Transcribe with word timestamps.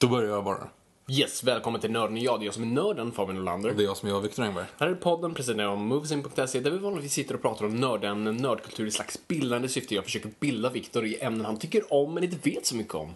Då 0.00 0.08
börjar 0.08 0.30
jag 0.30 0.44
bara. 0.44 0.68
Yes, 1.08 1.44
välkommen 1.44 1.80
till 1.80 1.90
Nörden 1.90 2.16
och 2.16 2.22
jag. 2.22 2.40
Det 2.40 2.44
är 2.44 2.46
jag 2.46 2.54
som 2.54 2.62
är 2.62 2.66
nörden, 2.66 3.12
Fabian 3.12 3.38
Olander. 3.38 3.72
Det 3.76 3.82
är 3.82 3.84
jag 3.84 3.96
som 3.96 4.08
är 4.08 4.12
jag, 4.12 4.20
Viktor 4.20 4.42
Engberg. 4.42 4.64
Här 4.78 4.88
är 4.88 4.94
podden 4.94 5.34
presenterad 5.34 5.70
av 5.70 5.78
Movesin.se 5.78 6.60
där 6.60 6.70
vi 6.70 6.78
vanligtvis 6.78 7.12
sitter 7.12 7.34
och 7.34 7.42
pratar 7.42 7.64
om 7.64 7.76
nördämnen, 7.76 8.36
nördkultur 8.36 8.86
i 8.86 8.90
slags 8.90 9.28
bildande 9.28 9.68
syfte. 9.68 9.94
Jag 9.94 10.04
försöker 10.04 10.30
bilda 10.40 10.70
Viktor 10.70 11.06
i 11.06 11.20
ämnen 11.20 11.46
han 11.46 11.58
tycker 11.58 11.92
om 11.94 12.14
men 12.14 12.24
inte 12.24 12.50
vet 12.50 12.66
så 12.66 12.76
mycket 12.76 12.94
om. 12.94 13.14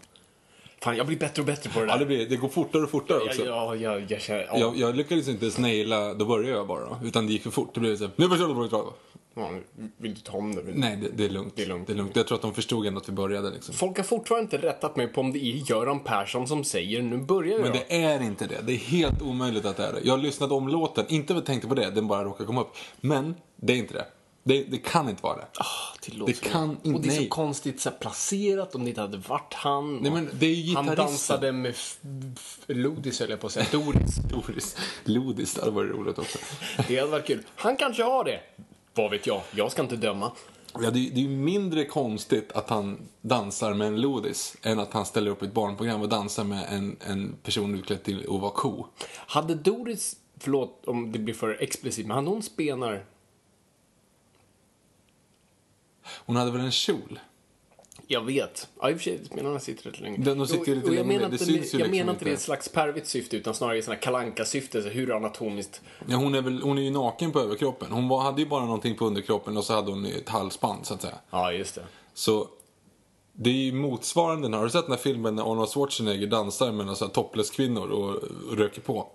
Fan, 0.81 0.97
jag 0.97 1.07
blir 1.07 1.19
bättre 1.19 1.43
och 1.43 1.47
bättre 1.47 1.71
på 1.71 1.81
det 1.81 1.87
där. 1.87 1.93
Ja, 1.93 1.99
det, 1.99 2.07
blir, 2.07 2.29
det 2.29 2.37
går 2.37 2.49
fortare 2.49 2.83
och 2.83 2.91
fortare 2.91 3.19
också. 3.19 3.45
Ja, 3.45 3.75
ja, 3.75 3.77
jag, 3.77 4.11
jag, 4.11 4.21
känner- 4.21 4.43
ja. 4.43 4.59
Jag, 4.59 4.77
jag 4.77 4.97
lyckades 4.97 5.29
inte 5.29 5.45
ens 5.45 5.59
naila, 5.59 6.15
då 6.15 6.25
började 6.25 6.57
jag 6.57 6.67
bara. 6.67 7.01
Utan 7.05 7.27
det 7.27 7.33
gick 7.33 7.43
för 7.43 7.51
fort. 7.51 7.75
Det 7.75 7.81
blev 7.81 7.97
så 7.97 8.05
här, 8.05 8.11
nu 8.17 8.29
börjar 8.29 8.69
jag 8.71 8.93
Ja, 9.37 9.51
vill 9.97 10.15
du 10.15 10.21
ta 10.21 10.33
om 10.33 10.55
det? 10.55 10.63
Nej, 10.75 10.97
det, 10.97 11.09
det, 11.17 11.25
är 11.25 11.29
lugnt. 11.29 11.53
Det 11.57 11.63
är 11.63 11.67
lugnt. 11.67 11.87
Det 11.87 11.93
är 11.93 11.97
lugnt. 11.97 12.17
Jag 12.17 12.27
tror 12.27 12.37
att 12.37 12.43
de 12.43 12.55
förstod 12.55 12.87
ändå 12.87 13.01
att 13.01 13.09
vi 13.09 13.13
började 13.13 13.51
liksom. 13.51 13.75
Folk 13.75 13.97
har 13.97 14.05
fortfarande 14.05 14.57
inte 14.57 14.67
rättat 14.67 14.97
mig 14.97 15.07
på 15.09 15.21
om 15.21 15.33
det 15.33 15.39
är 15.39 15.71
Göran 15.71 16.01
Persson 16.05 16.49
som 16.49 16.65
säger 16.65 17.03
nu 17.03 17.17
börjar 17.19 17.59
Men 17.59 17.67
jag. 17.67 17.75
det 17.89 18.03
är 18.03 18.23
inte 18.23 18.47
det. 18.47 18.61
Det 18.63 18.73
är 18.73 18.77
helt 18.77 19.23
omöjligt 19.23 19.65
att 19.65 19.77
det 19.77 19.85
är 19.87 19.93
det. 19.93 20.01
Jag 20.05 20.13
har 20.13 20.19
lyssnat 20.19 20.51
om 20.53 20.69
låten, 20.69 21.05
inte 21.09 21.27
för 21.27 21.35
att 21.35 21.37
jag 21.43 21.47
tänkte 21.47 21.69
på 21.69 21.75
det, 21.75 21.91
den 21.91 22.09
bara 22.09 22.25
råkade 22.25 22.47
komma 22.47 22.61
upp. 22.61 22.73
Men 23.01 23.35
det 23.57 23.73
är 23.73 23.77
inte 23.77 23.95
det. 23.95 24.07
Det, 24.47 24.65
det 24.65 24.79
kan 24.79 25.09
inte 25.09 25.23
vara 25.23 25.37
det. 25.37 25.47
Ah, 25.59 25.65
det, 26.07 26.27
Det 26.27 26.41
kan 26.41 26.71
inte- 26.71 26.89
Och 26.91 27.01
det 27.01 27.09
är 27.09 27.11
så 27.13 27.21
nej. 27.21 27.29
konstigt 27.29 27.81
så 27.81 27.91
här, 27.91 27.97
placerat 27.97 28.75
om 28.75 28.83
det 28.85 28.89
inte 28.89 29.01
hade 29.01 29.17
varit 29.19 29.55
han. 29.55 29.97
Nej, 29.97 30.11
men 30.13 30.29
det 30.33 30.47
är 30.47 30.51
ju 30.55 30.75
han 30.77 30.87
dansade 30.87 31.53
med 31.53 31.75
Lodis 32.67 33.21
höll 33.21 33.31
jag 33.31 33.41
på 33.41 33.47
att 33.47 33.53
säga. 33.53 33.67
Doris. 33.73 34.17
Doris. 34.31 34.77
Lodis, 35.05 35.55
det 35.55 35.61
hade 35.61 35.73
varit 35.73 35.91
roligt 35.91 36.19
också. 36.19 36.39
Det 36.89 36.99
hade 36.99 37.11
varit 37.11 37.27
kul. 37.27 37.43
Han 37.57 37.77
kanske 37.77 38.03
har 38.03 38.25
det. 38.25 38.41
Vad 38.95 39.11
vet 39.11 39.27
jag? 39.27 39.43
Jag 39.51 39.73
ska 39.73 39.83
inte 39.83 39.97
döma. 39.97 40.33
Ja, 40.81 40.91
det, 40.91 40.99
är- 40.99 41.11
ju 41.19 41.29
mindre 41.29 41.85
konstigt 41.85 42.53
att 42.53 42.71
han 42.71 43.09
dansar 43.21 43.75
med 43.75 43.87
en 43.87 44.01
lodis 44.01 44.57
än 44.63 44.79
att 44.79 44.93
han 44.93 45.07
ställer 45.07 45.31
upp 45.31 45.43
ett 45.43 45.53
barnprogram 45.53 46.03
och 46.03 46.09
dansar 46.09 46.45
med 46.45 46.67
en, 46.69 46.97
en 47.07 47.35
person 47.43 47.75
utklädd 47.75 48.03
till 48.03 48.21
att 48.35 48.41
vara 48.41 48.51
ko. 48.51 48.87
Hade 49.17 49.55
Doris, 49.55 50.17
förlåt 50.39 50.83
om 50.87 51.13
det 51.13 51.19
blir 51.19 51.35
för 51.35 51.63
explicit, 51.63 52.07
men 52.07 52.15
hade 52.17 52.29
hon 52.29 52.43
spenar? 52.43 53.05
Hon 56.27 56.37
hade 56.37 56.51
väl 56.51 56.61
en 56.61 56.71
kjol? 56.71 57.21
Jag 58.07 58.21
vet. 58.21 58.69
Ja, 58.81 58.91
i 58.91 58.93
och 58.93 58.97
för 58.97 59.05
sig, 59.05 59.21
spenarna 59.25 59.59
sitter 59.61 59.91
rätt 59.91 60.01
länge. 60.01 60.17
De- 60.19 60.39
de 60.39 60.47
sitter 60.47 60.75
lite 60.75 60.89
Och 60.89 60.95
jag 60.95 61.07
menar 61.07 61.21
det 61.21 61.33
inte, 61.33 61.45
syns 61.45 61.49
ju 61.51 61.57
Jag 61.59 61.63
liksom 61.63 61.91
menar 61.91 62.13
inte 62.13 62.25
det 62.25 62.31
inte. 62.31 62.37
ett 62.39 62.41
slags 62.45 62.69
pervigt 62.69 63.07
syfte, 63.07 63.37
utan 63.37 63.55
snarare 63.55 63.83
sådana 63.83 64.01
kalanka 64.01 64.45
syfte 64.45 64.83
så 64.83 64.89
hur 64.89 65.17
anatomiskt. 65.17 65.81
Ja, 66.07 66.17
hon, 66.17 66.35
är 66.35 66.43
väl, 66.43 66.63
hon 66.63 66.79
är 66.79 66.83
ju 66.83 66.91
naken 66.91 67.33
på 67.33 67.41
överkroppen. 67.41 67.93
Hon 67.93 68.09
var, 68.09 68.21
hade 68.23 68.43
ju 68.43 68.49
bara 68.49 68.65
någonting 68.65 68.97
på 68.97 69.07
underkroppen 69.07 69.57
och 69.57 69.65
så 69.65 69.75
hade 69.75 69.91
hon 69.91 70.07
ett 70.07 70.29
halsband 70.29 70.87
så 70.87 70.95
att 70.95 71.03
säga. 71.03 71.19
Ja, 71.31 71.53
just 71.53 71.75
det. 71.75 71.85
Så 72.15 72.49
det 73.33 73.51
är 73.51 73.55
ju 73.55 73.73
motsvarande. 73.73 74.57
Har 74.57 74.65
du 74.65 74.71
sett 74.71 74.83
den 74.87 74.93
här 74.93 74.99
filmen 75.03 75.37
när 75.37 75.53
Arnold 75.53 75.69
Schwarzenegger 75.69 76.27
dansar 76.27 76.73
med 76.73 76.87
några 76.87 77.09
topless-kvinnor 77.09 77.89
och, 77.89 78.15
och 78.51 78.57
röker 78.57 78.81
på? 78.81 79.07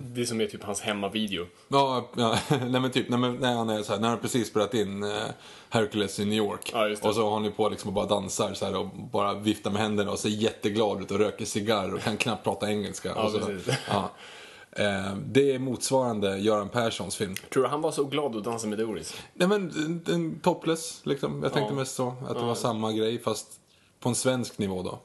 Det 0.00 0.26
som 0.26 0.40
är 0.40 0.46
typ 0.46 0.64
hans 0.64 0.80
hemmavideo. 0.80 1.46
Ja, 1.68 2.08
ja 2.16 2.38
nej 2.48 2.80
men 2.80 2.90
typ 2.90 3.08
man- 3.08 3.36
när 3.36 3.54
han 3.54 3.70
är 3.70 3.82
så 3.82 3.92
här, 3.92 4.00
när 4.00 4.08
han 4.08 4.18
precis 4.18 4.48
spelat 4.48 4.74
in 4.74 5.02
eh, 5.02 5.10
Hercules 5.68 6.20
i 6.20 6.24
New 6.24 6.38
York. 6.38 6.70
Ja, 6.72 6.90
och 7.02 7.14
så 7.14 7.24
har 7.24 7.34
han 7.34 7.44
ju 7.44 7.50
på 7.50 7.68
liksom 7.68 7.88
och 7.88 7.94
bara 7.94 8.06
dansar 8.06 8.54
så 8.54 8.64
här 8.64 8.76
och 8.76 8.86
bara 9.12 9.34
viftar 9.34 9.70
med 9.70 9.82
händerna 9.82 10.10
och 10.10 10.18
ser 10.18 10.28
jätteglad 10.28 11.02
ut 11.02 11.10
och 11.10 11.18
röker 11.18 11.44
cigarr 11.44 11.94
och 11.94 12.00
kan 12.00 12.16
knappt 12.16 12.44
prata 12.44 12.70
engelska. 12.70 13.08
Ja, 13.16 13.30
så. 13.30 13.40
Ja. 13.88 14.10
Eh, 14.72 15.16
det 15.26 15.52
är 15.52 15.58
motsvarande 15.58 16.38
Göran 16.38 16.68
Perssons 16.68 17.16
film. 17.16 17.34
Tror 17.52 17.62
du 17.62 17.68
han 17.68 17.80
var 17.80 17.90
så 17.90 18.04
glad 18.04 18.36
att 18.36 18.44
dansa 18.44 18.66
med 18.66 18.78
Doris? 18.78 19.16
Nej 19.34 19.48
men 19.48 19.70
en, 19.70 20.14
en 20.14 20.40
topless 20.40 21.00
liksom. 21.04 21.42
Jag 21.42 21.52
tänkte 21.52 21.74
mest 21.74 21.94
så. 21.94 22.14
Att 22.28 22.38
det 22.38 22.44
var 22.44 22.54
samma 22.54 22.92
grej 22.92 23.18
fast 23.18 23.48
på 24.00 24.08
en 24.08 24.14
svensk 24.14 24.58
nivå 24.58 24.82
då. 24.82 24.98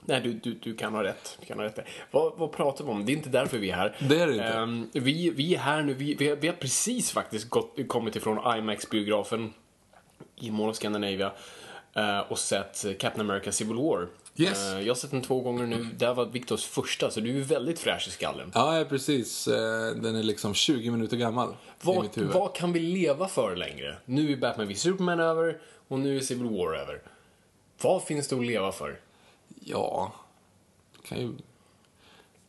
Nej, 0.00 0.20
du, 0.20 0.32
du, 0.32 0.54
du 0.54 0.74
kan 0.74 0.94
ha 0.94 1.02
rätt. 1.02 1.36
Du 1.40 1.46
kan 1.46 1.58
ha 1.58 1.64
rätt. 1.64 1.78
Vad, 2.10 2.32
vad 2.36 2.52
pratar 2.52 2.84
vi 2.84 2.90
om? 2.90 3.04
Det 3.04 3.12
är 3.12 3.16
inte 3.16 3.28
därför 3.28 3.58
vi 3.58 3.70
är 3.70 3.76
här. 3.76 3.96
Det 4.08 4.20
är 4.20 4.26
det 4.26 4.32
inte. 4.32 4.44
Ehm, 4.44 4.90
vi, 4.92 5.30
vi 5.30 5.54
är 5.54 5.58
här 5.58 5.82
nu. 5.82 5.94
Vi, 5.94 6.14
vi, 6.14 6.28
har, 6.28 6.36
vi 6.36 6.48
har 6.48 6.54
precis 6.54 7.10
faktiskt 7.10 7.48
gått, 7.48 7.78
kommit 7.88 8.16
ifrån 8.16 8.38
IMAX-biografen 8.38 9.52
i 10.36 10.50
Mall 10.50 10.68
of 10.68 10.76
Scandinavia 10.76 11.32
eh, 11.94 12.18
och 12.18 12.38
sett 12.38 12.84
Captain 12.98 13.30
America 13.30 13.52
Civil 13.52 13.76
War. 13.76 14.08
Yes. 14.36 14.72
Eh, 14.72 14.80
jag 14.80 14.88
har 14.88 14.94
sett 14.94 15.10
den 15.10 15.22
två 15.22 15.40
gånger 15.40 15.66
nu. 15.66 15.86
Det 15.96 16.06
här 16.06 16.14
var 16.14 16.26
Viktors 16.26 16.64
första, 16.64 17.10
så 17.10 17.20
du 17.20 17.38
är 17.40 17.44
väldigt 17.44 17.78
fräsch 17.78 18.08
i 18.08 18.10
skallen. 18.10 18.52
Ja, 18.54 18.84
precis. 18.88 19.48
Eh, 19.48 19.94
Den 19.96 20.16
är 20.16 20.22
liksom 20.22 20.54
20 20.54 20.90
minuter 20.90 21.16
gammal 21.16 21.56
Vad, 21.82 22.18
vad 22.18 22.54
kan 22.54 22.72
vi 22.72 22.80
leva 22.80 23.28
för 23.28 23.56
längre? 23.56 23.96
Nu 24.04 24.32
är 24.32 24.36
Batman 24.36 24.68
v 24.68 24.74
Superman 24.74 25.20
över 25.20 25.58
och 25.88 25.98
nu 25.98 26.16
är 26.16 26.20
Civil 26.20 26.46
War 26.46 26.74
över. 26.74 27.02
Vad 27.82 28.02
finns 28.02 28.28
det 28.28 28.36
att 28.36 28.46
leva 28.46 28.72
för? 28.72 29.00
Ja, 29.68 30.12
det 30.96 31.08
kan 31.08 31.18
ju... 31.18 31.34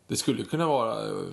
Det 0.08 0.18
skulle 0.18 0.44
kunna 0.44 0.68
vara... 0.68 1.26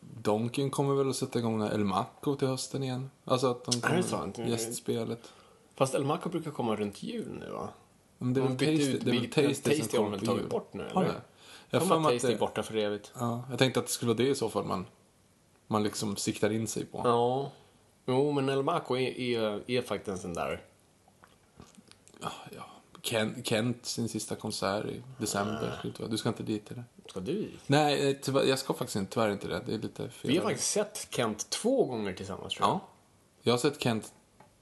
Donken 0.00 0.70
kommer 0.70 0.94
väl 0.94 1.10
att 1.10 1.16
sätta 1.16 1.38
igång 1.38 1.62
El 1.62 1.84
Maco 1.84 2.36
till 2.36 2.48
hösten 2.48 2.82
igen. 2.82 3.10
Alltså 3.24 3.46
att 3.46 3.64
de 3.64 3.80
kommer 3.80 4.02
sant? 4.02 4.38
gästspelet. 4.38 5.32
Fast 5.74 5.94
El 5.94 6.04
Maco 6.04 6.28
brukar 6.28 6.50
komma 6.50 6.76
runt 6.76 7.02
jul 7.02 7.28
nu 7.40 7.50
va? 7.50 7.68
Men 8.18 8.34
det 8.34 8.40
är 8.40 8.44
väl 8.44 8.52
Tasty, 8.52 8.98
det 8.98 9.10
är 9.10 9.20
väl 9.20 9.30
tasty, 9.30 9.54
Tasty 9.54 9.82
som 9.82 10.04
kommer 10.04 10.18
på 10.18 10.38
jul. 10.38 10.48
bort 10.48 10.74
nu, 10.74 10.86
eller? 10.86 11.02
det? 11.02 11.20
Jag 11.70 11.80
har 11.80 11.96
att 11.96 12.04
Tasty 12.04 12.32
är 12.32 12.38
borta 12.38 12.62
för 12.62 12.76
evigt. 12.76 13.12
ja, 13.18 13.42
jag 13.50 13.58
tänkte 13.58 13.80
att 13.80 13.86
det 13.86 13.92
skulle 13.92 14.08
vara 14.08 14.16
det 14.16 14.28
i 14.28 14.34
så 14.34 14.48
fall 14.48 14.64
man, 14.64 14.86
man 15.66 15.82
liksom 15.82 16.16
siktar 16.16 16.50
in 16.50 16.66
sig 16.66 16.84
på. 16.84 17.00
Ja. 17.04 17.50
Jo, 18.06 18.32
men 18.32 18.48
El 18.48 18.62
Maco 18.62 18.96
är, 18.96 19.20
är, 19.20 19.70
är 19.70 19.82
faktiskt 19.82 20.08
en 20.08 20.18
sån 20.18 20.34
där... 20.34 20.64
Ja, 22.20 22.32
ja. 22.56 22.67
Kent, 23.08 23.46
Kent 23.46 23.86
sin 23.86 24.08
sista 24.08 24.34
konsert 24.36 24.84
i 24.86 25.02
december. 25.18 25.80
vara- 25.98 26.08
Du 26.08 26.18
ska 26.18 26.28
inte 26.28 26.42
dit 26.42 26.70
eller? 26.70 26.84
Ska 27.08 27.20
du 27.20 27.32
dit? 27.32 27.60
Nej, 27.66 28.10
eh, 28.10 28.16
tyvärr, 28.22 28.44
jag 28.44 28.58
ska 28.58 28.74
faktiskt 28.74 28.96
inte, 28.96 29.12
tyvärr 29.14 29.30
inte 29.30 29.48
det. 29.48 29.60
Det 29.66 29.74
är 29.74 29.78
lite 29.78 30.08
fel. 30.08 30.30
Vi 30.30 30.36
har 30.36 30.44
faktiskt 30.44 30.70
sett 30.70 31.08
Kent 31.10 31.50
två 31.50 31.84
gånger 31.84 32.12
tillsammans 32.12 32.54
tror 32.54 32.68
jag. 32.68 32.74
Ja. 32.74 32.80
Jag 33.42 33.52
har 33.52 33.58
sett 33.58 33.82
Kent 33.82 34.12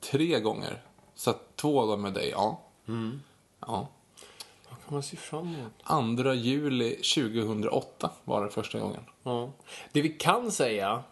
tre 0.00 0.40
gånger. 0.40 0.82
Så 1.14 1.34
två 1.56 1.80
av 1.80 1.88
dem 1.88 2.02
med 2.02 2.12
dig, 2.14 2.28
ja. 2.30 2.60
Mm. 2.88 3.22
Ja. 3.60 3.88
Vad 4.70 4.78
kan 4.84 4.94
man 4.94 5.02
se 5.02 5.16
fram 5.16 5.54
emot? 5.54 5.72
Andra 5.82 6.34
juli 6.34 6.96
2008 7.02 8.10
var 8.24 8.44
det 8.44 8.50
första 8.50 8.78
gången. 8.78 9.00
Ja. 9.22 9.50
Det 9.92 10.02
vi 10.02 10.08
kan 10.08 10.52
säga 10.52 11.02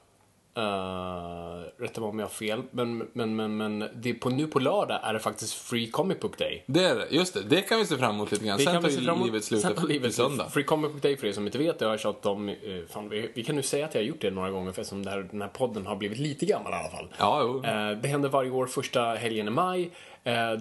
Uh, 0.58 1.82
rätta 1.82 2.00
mig 2.00 2.08
om 2.08 2.18
jag 2.18 2.26
har 2.26 2.30
fel. 2.30 2.62
Men, 2.70 3.08
men, 3.12 3.36
men, 3.36 3.56
men 3.56 3.88
det, 3.94 4.14
på, 4.14 4.30
nu 4.30 4.46
på 4.46 4.58
lördag 4.58 5.00
är 5.02 5.12
det 5.12 5.18
faktiskt 5.18 5.54
Free 5.54 5.90
Comic 5.90 6.20
Book 6.20 6.38
Day. 6.38 6.64
Det 6.66 6.84
är 6.84 6.94
det, 6.94 7.06
just 7.10 7.34
det. 7.34 7.42
Det 7.42 7.60
kan 7.60 7.78
vi 7.78 7.86
se 7.86 7.96
fram 7.96 8.14
emot 8.14 8.30
lite 8.32 8.44
grann. 8.44 8.58
Det 8.58 8.64
Sen 8.64 8.82
tar 8.82 8.88
ju 8.88 9.24
livet 9.24 9.44
slut 9.44 9.60
Sen 9.60 9.74
livet 9.88 10.14
söndag. 10.14 10.48
Free 10.50 10.64
Comic 10.64 10.92
Book 10.92 11.02
Day 11.02 11.16
för 11.16 11.26
er 11.26 11.32
som 11.32 11.46
inte 11.46 11.58
vet, 11.58 11.78
det 11.78 11.84
har 11.84 11.92
jag 11.92 12.00
tjatat 12.00 12.26
om. 12.26 12.48
eh, 12.48 12.54
Fan, 12.88 13.08
vi, 13.08 13.30
vi 13.34 13.44
kan 13.44 13.56
nu 13.56 13.62
säga 13.62 13.84
att 13.86 13.94
jag 13.94 14.00
har 14.02 14.06
gjort 14.06 14.20
det 14.20 14.30
några 14.30 14.50
gånger 14.50 14.70
eftersom 14.70 15.04
det 15.04 15.10
här, 15.10 15.28
den 15.30 15.42
här 15.42 15.48
podden 15.48 15.86
har 15.86 15.96
blivit 15.96 16.18
lite 16.18 16.46
gammal 16.46 16.72
i 16.72 16.76
alla 16.76 16.90
fall. 16.90 17.08
Ja, 17.18 17.40
jo. 17.42 17.64
Eh, 17.64 17.90
Det 17.90 18.08
händer 18.08 18.28
varje 18.28 18.50
år 18.50 18.66
första 18.66 19.00
helgen 19.14 19.48
i 19.48 19.50
maj 19.50 19.90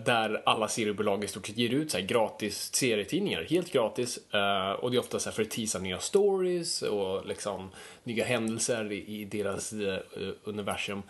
där 0.05 0.41
alla 0.45 0.67
seriebolag 0.67 1.23
i 1.23 1.27
stort 1.27 1.47
sett 1.47 1.57
ger 1.57 1.69
ut 1.69 1.91
så 1.91 1.99
gratis 2.01 2.73
serietidningar, 2.75 3.43
helt 3.49 3.71
gratis. 3.71 4.19
Eh, 4.33 4.71
Och 4.71 4.91
det 4.91 4.97
är 4.97 4.99
ofta 4.99 5.19
så 5.19 5.31
för 5.31 5.41
att 5.41 5.49
teasa 5.51 5.79
nya 5.79 5.99
stories 5.99 6.81
och 6.81 7.25
liksom 7.27 7.69
nya 8.03 8.25
händelser 8.25 8.91
i, 8.91 9.25
deras 9.25 9.73
eh, 9.73 9.97
universum. 10.43 11.03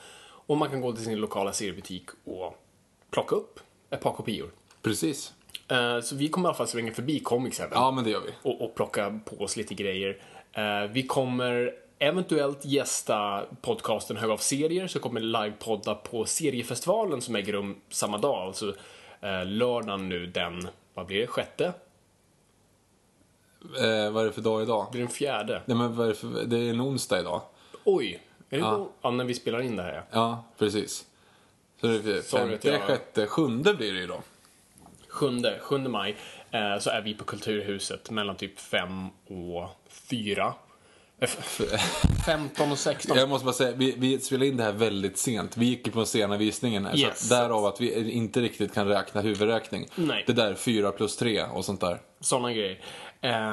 Och 0.46 0.58
man 0.58 0.70
kan 0.70 0.82
gå 0.82 0.92
till 0.94 1.04
sin 1.06 1.20
lokala 1.20 1.54
seriebutik 1.54 2.06
och 2.24 2.58
plocka 3.12 3.36
upp 3.36 3.60
ett 3.90 4.02
par 4.02 4.12
kopior. 4.14 4.50
Precis. 4.82 5.34
Eh, 5.68 6.00
Så 6.02 6.16
vi 6.16 6.30
kommer 6.30 6.48
i 6.48 6.50
alla 6.50 6.58
fall 6.58 6.68
svänga 6.68 6.94
förbi 6.94 7.20
Comics 7.20 7.60
Heaven 7.60 7.74
Ja, 7.78 7.92
men 7.92 8.04
det 8.04 8.10
gör 8.10 8.22
vi. 8.22 8.32
och, 8.42 8.62
och 8.62 8.76
plocka 8.76 9.20
på 9.26 9.44
oss 9.44 9.58
lite 9.58 9.74
grejer. 9.74 10.18
Eh, 10.54 10.92
vi 10.92 11.04
kommer 11.04 11.74
eventuellt 12.08 12.66
gästa 12.66 13.46
podcasten 13.62 14.18
Hög 14.18 14.30
av 14.30 14.38
serier, 14.38 14.88
så 14.88 15.00
kommer 15.00 15.20
livepodda 15.20 15.96
på 15.96 16.26
seriefestivalen 16.26 17.22
som 17.22 17.36
äger 17.36 17.54
rum 17.54 17.82
samma 17.90 18.18
dag, 18.18 18.48
alltså 18.48 18.76
eh, 19.22 19.46
lördagen 19.46 20.10
nu 20.10 20.26
den, 20.26 20.68
vad 20.94 21.06
blir 21.06 21.22
det, 21.22 21.28
sjätte? 21.28 21.74
Eh, 23.78 24.12
vad 24.12 24.24
är 24.24 24.26
det 24.26 24.32
för 24.32 24.42
dag 24.42 24.62
idag? 24.62 24.88
Det 24.92 24.98
den 24.98 25.08
fjärde? 25.08 25.62
Nej, 25.66 25.78
men 25.78 25.96
vad 25.96 26.06
är 26.06 26.10
det, 26.10 26.16
för, 26.16 26.44
det 26.46 26.58
är 26.58 26.70
en 26.70 26.82
onsdag 26.82 27.20
idag. 27.20 27.42
Oj! 27.84 28.22
Är 28.50 28.58
det 28.58 28.64
Ja. 28.64 28.72
ja. 28.72 28.90
ja, 29.02 29.12
när 29.12 29.24
vi 29.26 29.34
spelar 29.34 29.62
in 29.62 29.76
det 29.76 29.84
här 29.84 29.94
ja. 29.94 30.04
Ja, 30.12 30.44
precis. 30.58 31.06
Så 31.82 31.88
det 31.88 32.18
är 32.18 32.22
femte, 32.22 32.68
jag- 32.70 32.82
sjätte, 32.82 33.28
sjunde 33.28 33.74
blir 33.74 33.94
det 33.94 34.00
ju 34.00 34.08
då. 34.08 34.22
Sjunde, 35.08 35.60
7 35.62 35.78
maj 35.78 36.16
eh, 36.52 36.80
så 36.80 36.90
är 36.90 37.02
vi 37.02 37.14
på 37.14 37.24
Kulturhuset 37.24 38.10
mellan 38.10 38.36
typ 38.36 38.60
fem 38.60 39.08
och 39.28 39.70
fyra. 39.90 40.54
Eh, 41.24 41.30
f- 41.38 41.62
15 42.25 42.72
och 42.72 42.78
16. 42.78 43.18
Jag 43.18 43.30
måste 43.30 43.46
bara 43.46 43.54
säga, 43.54 43.72
vi, 43.75 43.96
vi 43.98 44.20
spelade 44.20 44.48
in 44.48 44.58
det 44.58 44.64
här 44.64 44.72
väldigt 44.72 45.18
sent. 45.18 45.58
Vi 45.58 45.66
gick 45.66 45.88
ju 45.88 45.94
på 45.94 46.00
den 46.00 46.06
sena 46.08 46.38
visningen 46.38 46.86
här. 46.86 46.98
Yes. 46.98 47.28
Så 47.28 47.34
att 47.36 47.42
därav 47.42 47.66
att 47.66 47.81
vi 47.81 48.12
inte 48.12 48.42
riktigt 48.42 48.74
kan 48.74 48.88
räkna 48.88 49.22
huvudräkning. 49.22 49.88
Nej. 49.96 50.24
Det 50.28 50.34
där 50.34 50.54
fyra 50.56 50.92
plus 50.92 51.18
tre 51.18 51.44
och 51.44 51.66
sånt 51.66 51.81
där. 51.81 52.02
Sådana 52.20 52.54
grejer. 52.54 52.80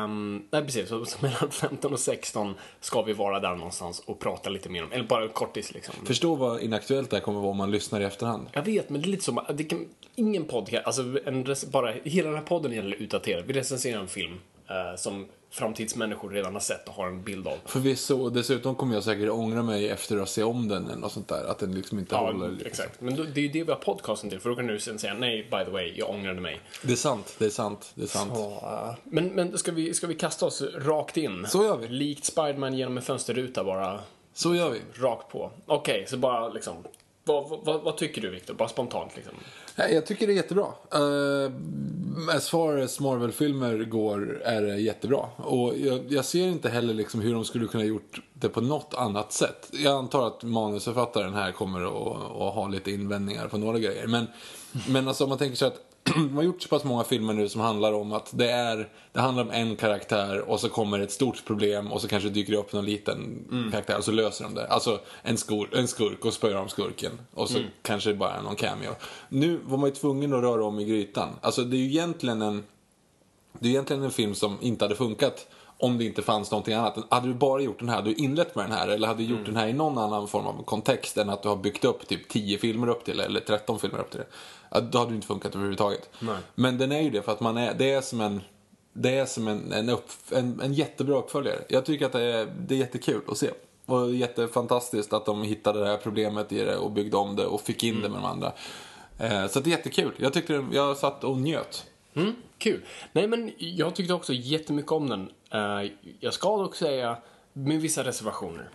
Um, 0.05 0.47
nej, 0.53 0.63
precis. 0.65 0.89
Så, 0.89 1.05
så 1.05 1.19
mellan 1.21 1.51
15 1.51 1.93
och 1.93 2.01
16 2.01 2.55
ska 2.81 3.03
vi 3.03 3.13
vara 3.13 3.41
där 3.41 3.55
någonstans 3.57 4.03
och 4.07 4.19
prata 4.21 4.51
lite 4.51 4.69
mer 4.69 4.85
om, 4.85 4.93
eller 4.93 5.05
bara 5.05 5.29
kortis 5.29 5.75
liksom. 5.75 5.95
Förstå 6.07 6.35
vad 6.35 6.61
inaktuellt 6.63 7.11
det 7.11 7.17
här 7.17 7.23
kommer 7.23 7.41
vara 7.41 7.51
om 7.51 7.57
man 7.57 7.71
lyssnar 7.71 8.01
i 8.01 8.05
efterhand. 8.05 8.49
Jag 8.53 8.63
vet, 8.63 8.91
men 8.91 9.01
det 9.01 9.07
är 9.07 9.11
lite 9.11 9.25
som, 9.25 9.41
det 9.55 9.65
kan, 9.65 9.87
ingen 10.15 10.45
podcast, 10.45 10.87
alltså 10.87 11.03
en, 11.27 11.55
bara, 11.73 11.93
hela 12.05 12.29
den 12.29 12.39
här 12.39 12.45
podden 12.45 12.73
gäller 12.73 12.97
utdaterad. 12.97 13.45
Vi 13.47 13.53
recenserar 13.53 14.01
en 14.01 14.09
film 14.09 14.39
eh, 14.71 14.97
som 14.97 15.27
framtidsmänniskor 15.53 16.31
redan 16.31 16.53
har 16.53 16.61
sett 16.61 16.89
och 16.89 16.95
har 16.95 17.07
en 17.07 17.23
bild 17.23 17.47
av. 17.49 17.57
Förvisso, 17.67 18.23
och 18.23 18.33
dessutom 18.33 18.75
kommer 18.75 18.95
jag 18.95 19.05
säkert 19.05 19.31
ångra 19.31 19.63
mig 19.63 19.89
efter 19.89 20.17
att 20.19 20.29
se 20.29 20.43
om 20.43 20.69
den 20.69 20.87
eller 20.87 20.97
något 20.97 21.13
sånt 21.13 21.29
där. 21.29 21.45
Att 21.45 21.59
den 21.59 21.75
liksom 21.75 21.99
inte 21.99 22.15
Ja, 22.15 22.21
håller. 22.33 22.49
Liksom. 22.49 22.67
exakt. 22.67 23.01
Men 23.01 23.17
då, 23.17 23.23
det 23.23 23.41
är 23.41 23.43
ju 23.43 23.49
det 23.49 23.65
vi 23.65 23.73
har 23.73 23.79
podcasten 23.79 24.31
till, 24.31 24.41
för 24.41 24.51
då 24.51 24.57
kan 24.57 24.67
du 24.67 24.79
sen 24.81 24.99
säga 24.99 25.15
nej, 25.15 25.43
by 25.51 25.65
the 25.65 25.71
way, 25.71 25.93
jag 25.97 26.11
ångrade 26.11 26.41
mig. 26.41 26.61
Det 26.83 26.93
är 26.93 26.97
sant, 26.97 27.35
det 27.39 27.45
är 27.45 27.51
sant, 27.51 27.93
det 27.95 28.03
är 28.03 28.07
sant. 28.07 28.33
Men, 29.05 29.29
men 29.29 29.59
ska, 29.59 29.73
vi, 29.73 29.95
ska 29.95 30.07
vi 30.07 30.15
kasta 30.15 30.47
oss 30.47 30.63
rakt 30.75 31.17
in? 31.17 31.47
Så 31.49 31.65
gör 31.65 31.77
vi. 31.77 31.89
Likt 31.89 32.25
Spiderman 32.25 32.75
genom 32.75 32.97
en 32.97 33.03
fönsterruta 33.03 33.65
bara 33.65 34.01
Så 34.35 34.55
gör 34.55 34.71
vi. 34.71 34.81
rakt 34.95 35.29
på. 35.33 35.51
Okej, 35.67 36.05
så 36.09 36.17
bara 36.17 36.49
liksom. 36.49 36.75
Vad, 37.33 37.65
vad, 37.65 37.81
vad 37.81 37.97
tycker 37.97 38.21
du 38.21 38.31
Viktor? 38.31 38.55
Bara 38.55 38.69
spontant 38.69 39.17
liksom. 39.17 39.35
Jag 39.77 40.07
tycker 40.07 40.27
det 40.27 40.33
är 40.33 40.37
jättebra. 40.37 40.67
Uh, 40.95 41.51
as 42.37 42.49
far 42.49 42.77
as 42.77 43.01
Marvel-filmer 43.01 43.85
går 43.85 44.43
är 44.45 44.63
det 44.63 44.77
jättebra. 44.77 45.27
Och 45.37 45.79
jag, 45.79 46.01
jag 46.09 46.25
ser 46.25 46.47
inte 46.49 46.69
heller 46.69 46.95
liksom 46.95 47.21
hur 47.21 47.35
de 47.35 47.45
skulle 47.45 47.67
kunna 47.67 47.85
gjort 47.85 48.21
det 48.33 48.49
på 48.49 48.61
något 48.61 48.95
annat 48.95 49.33
sätt. 49.33 49.69
Jag 49.73 49.95
antar 49.95 50.27
att 50.27 50.43
manusförfattaren 50.43 51.35
här 51.35 51.53
kommer 51.53 51.81
att, 51.81 52.31
att 52.41 52.55
ha 52.55 52.69
lite 52.69 52.91
invändningar 52.91 53.49
på 53.49 53.59
några 53.59 53.79
grejer. 53.79 54.07
Men, 54.07 54.27
men 54.89 55.09
alltså 55.09 55.25
om 55.25 55.31
man 55.31 55.39
tänker 55.39 55.57
sig 55.57 55.69
att 55.69 55.90
de 56.15 56.37
har 56.37 56.43
gjort 56.43 56.63
så 56.63 56.69
pass 56.69 56.85
många 56.85 57.05
filmer 57.05 57.35
nu 57.35 57.49
som 57.49 57.61
handlar 57.61 57.93
om 57.93 58.13
att 58.13 58.31
det, 58.35 58.51
är, 58.51 58.89
det 59.13 59.21
handlar 59.21 59.43
om 59.43 59.51
en 59.51 59.77
karaktär 59.77 60.41
och 60.41 60.61
så 60.61 60.69
kommer 60.69 60.99
ett 60.99 61.13
stort 61.13 61.45
problem 61.45 61.93
och 61.93 62.01
så 62.01 62.09
kanske 62.09 62.29
dyker 62.29 62.53
det 62.53 62.59
upp 62.59 62.73
någon 62.73 62.85
liten 62.85 63.45
karaktär 63.73 63.99
och 63.99 64.05
så 64.05 64.13
löser 64.13 64.45
de 64.45 64.55
det. 64.55 64.67
Alltså 64.67 65.01
en, 65.23 65.37
skor, 65.37 65.69
en 65.73 65.89
skurk 65.89 66.25
och 66.25 66.35
spöar 66.35 66.55
om 66.55 66.69
skurken 66.69 67.13
och 67.35 67.49
så 67.49 67.59
kanske 67.83 68.11
det 68.11 68.17
bara 68.17 68.35
är 68.35 68.43
någon 68.43 68.57
cameo. 68.57 68.95
Nu 69.29 69.61
var 69.65 69.79
man 69.79 69.91
ju 69.91 69.95
tvungen 69.95 70.33
att 70.33 70.43
röra 70.43 70.65
om 70.65 70.81
i 70.81 70.85
grytan. 70.85 71.29
Alltså 71.41 71.65
det 71.65 71.77
är 71.77 71.79
ju 71.79 71.87
egentligen 71.87 72.43
en, 72.43 72.65
det 73.59 73.69
är 73.69 73.71
egentligen 73.71 74.03
en 74.03 74.11
film 74.11 74.35
som 74.35 74.59
inte 74.61 74.85
hade 74.85 74.97
funkat 74.97 75.47
om 75.81 75.99
det 75.99 76.05
inte 76.05 76.23
fanns 76.23 76.51
någonting 76.51 76.75
annat. 76.75 76.97
Hade 77.11 77.29
du 77.29 77.35
bara 77.35 77.63
gjort 77.63 77.79
den 77.79 77.89
här, 77.89 77.97
hade 77.97 78.11
du 78.11 78.15
inlett 78.15 78.55
med 78.55 78.65
den 78.65 78.73
här 78.73 78.89
eller 78.89 79.09
hade 79.09 79.23
du 79.23 79.29
gjort 79.29 79.47
den 79.47 79.57
här 79.57 79.69
i 79.69 79.73
någon 79.73 79.99
annan 79.99 80.29
form 80.29 80.47
av 80.47 80.65
kontext 80.65 81.17
än 81.17 81.31
att 81.31 81.43
du 81.43 81.49
har 81.49 81.57
byggt 81.57 81.85
upp 81.85 82.09
typ 82.09 82.29
10 82.29 82.59
filmer 82.59 82.89
upp 82.89 83.05
till 83.05 83.21
eller 83.21 83.41
13 83.41 83.79
filmer 83.79 83.99
upp 83.99 84.11
till 84.11 84.21
det. 84.21 84.81
Då 84.81 84.99
hade 84.99 85.11
det 85.11 85.15
inte 85.15 85.27
funkat 85.27 85.55
överhuvudtaget. 85.55 86.11
Nej. 86.19 86.37
Men 86.55 86.79
den 86.79 86.93
är 86.93 87.01
ju 87.01 87.11
det 87.11 87.23
för 87.23 87.33
att 87.33 87.41
man 87.41 87.57
är, 87.57 87.75
det 87.75 87.93
är 87.93 88.01
som 88.01 88.21
en 88.21 88.41
det 88.93 89.19
är 89.19 89.27
som 89.27 89.49
en, 89.49 89.73
en, 89.73 89.89
upp, 89.89 90.11
en, 90.33 90.61
en 90.61 90.75
jättebra 90.75 91.19
uppföljare. 91.19 91.59
Jag 91.69 91.85
tycker 91.85 92.07
att 92.07 92.13
det 92.13 92.23
är, 92.23 92.55
det 92.59 92.75
är 92.75 92.79
jättekul 92.79 93.21
att 93.29 93.39
se. 93.39 93.51
Och 93.87 94.15
jättefantastiskt 94.15 95.13
att 95.13 95.27
de 95.27 95.43
hittade 95.43 95.81
det 95.81 95.87
här 95.87 95.97
problemet 95.97 96.53
i 96.53 96.65
det 96.65 96.77
och 96.77 96.91
byggde 96.91 97.17
om 97.17 97.37
det 97.37 97.47
och 97.47 97.61
fick 97.61 97.85
in 97.85 98.03
det 98.03 98.09
med 98.09 98.19
de 98.19 98.25
andra. 98.25 98.53
Eh, 99.19 99.47
så 99.47 99.61
det 99.61 99.69
är 99.69 99.71
jättekul. 99.71 100.13
Jag 100.17 100.33
tyckte 100.33 100.67
jag 100.73 100.97
satt 100.97 101.25
och 101.25 101.37
njöt. 101.37 101.87
Mm, 102.15 102.35
kul. 102.59 102.85
Nej, 103.13 103.29
men 103.29 103.53
jag 103.59 103.95
tyckte 103.95 104.15
också 104.15 104.33
jättemycket 104.33 104.93
om 104.93 105.09
den. 105.09 105.31
Eh, 105.51 105.91
jag 106.21 106.35
ska 106.35 106.57
dock 106.57 106.77
säga, 106.77 107.17
med 107.53 107.81
vissa 107.81 108.05
reservationer. 108.05 108.69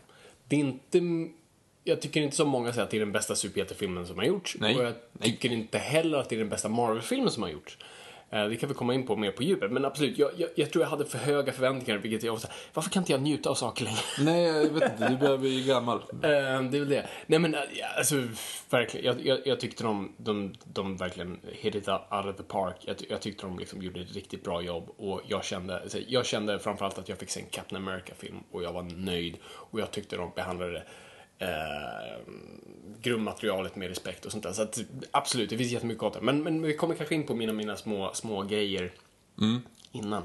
Det 0.47 0.55
är 0.55 0.59
inte... 0.59 1.01
Jag 1.83 2.01
tycker 2.01 2.21
inte 2.21 2.35
så 2.35 2.45
många 2.45 2.73
säger 2.73 2.83
att 2.83 2.89
det 2.89 2.97
är 2.97 2.99
den 2.99 3.11
bästa 3.11 3.35
superhjältefilmen 3.35 4.07
som 4.07 4.17
har 4.17 4.25
gjorts. 4.25 4.57
Nej. 4.59 4.75
Och 4.75 4.83
jag 4.83 4.93
Nej. 5.11 5.31
tycker 5.31 5.51
inte 5.51 5.77
heller 5.77 6.17
att 6.17 6.29
det 6.29 6.35
är 6.35 6.39
den 6.39 6.49
bästa 6.49 6.69
Marvel-filmen 6.69 7.31
som 7.31 7.43
har 7.43 7.49
gjorts. 7.49 7.77
Eh, 8.35 8.47
Det 8.49 8.55
kan 8.55 8.69
vi 8.69 8.75
komma 8.75 8.93
in 8.93 9.05
på 9.05 9.15
mer 9.15 9.31
på 9.31 9.43
djupet. 9.43 9.71
Men 9.71 9.85
absolut, 9.85 10.17
jag, 10.17 10.31
jag, 10.37 10.49
jag 10.55 10.71
tror 10.71 10.83
jag 10.83 10.89
hade 10.89 11.05
för 11.05 11.17
höga 11.17 11.53
förväntningar. 11.53 11.99
Vilket 11.99 12.23
jag 12.23 12.31
var 12.31 12.39
så 12.39 12.47
här, 12.47 12.55
varför 12.73 12.89
kan 12.89 13.01
inte 13.01 13.11
jag 13.11 13.21
njuta 13.21 13.49
av 13.49 13.55
saker 13.55 13.83
längre? 13.85 13.99
Nej, 14.19 14.43
jag 14.43 14.69
vet 14.69 14.91
inte. 14.91 15.09
Du 15.09 15.17
börjar 15.17 15.37
bli 15.37 15.63
gammal. 15.63 15.97
Eh, 15.97 16.19
det 16.21 16.77
är 16.77 16.79
väl 16.79 16.89
det. 16.89 17.07
Nej 17.27 17.39
men 17.39 17.53
eh, 17.55 17.61
alltså 17.97 18.15
verkligen. 18.69 19.05
Jag, 19.05 19.25
jag, 19.25 19.47
jag 19.47 19.59
tyckte 19.59 19.83
de, 19.83 20.11
de, 20.17 20.53
de 20.63 20.97
verkligen 20.97 21.39
hit 21.51 21.75
it 21.75 21.87
out 21.87 22.25
of 22.25 22.35
the 22.37 22.43
park. 22.43 22.75
Jag, 22.81 22.95
jag 23.09 23.21
tyckte 23.21 23.45
de 23.45 23.59
liksom 23.59 23.81
gjorde 23.81 24.01
ett 24.01 24.15
riktigt 24.15 24.43
bra 24.43 24.61
jobb 24.61 24.89
och 24.97 25.21
jag 25.27 25.45
kände, 25.45 25.79
alltså, 25.81 25.97
jag 26.07 26.25
kände 26.25 26.59
framförallt 26.59 26.97
att 26.97 27.09
jag 27.09 27.17
fick 27.17 27.29
se 27.29 27.39
en 27.39 27.45
Captain 27.51 27.87
America-film 27.87 28.43
och 28.51 28.63
jag 28.63 28.73
var 28.73 28.83
nöjd 28.83 29.37
och 29.45 29.79
jag 29.79 29.91
tyckte 29.91 30.15
de 30.17 30.31
behandlade 30.35 30.83
eh, 31.39 32.17
grundmaterialet 33.01 33.75
med 33.75 33.89
respekt 33.89 34.25
och 34.25 34.31
sånt 34.31 34.43
där. 34.43 34.53
Så 34.53 34.61
att, 34.61 34.79
absolut, 35.11 35.49
det 35.49 35.57
finns 35.57 35.71
jättemycket 35.71 36.13
där. 36.13 36.21
Men, 36.21 36.43
men 36.43 36.61
vi 36.61 36.73
kommer 36.73 36.95
kanske 36.95 37.15
in 37.15 37.23
på 37.23 37.35
mina, 37.35 37.53
mina 37.53 37.77
små, 37.77 38.11
små 38.13 38.41
grejer 38.41 38.91
innan. 39.91 40.23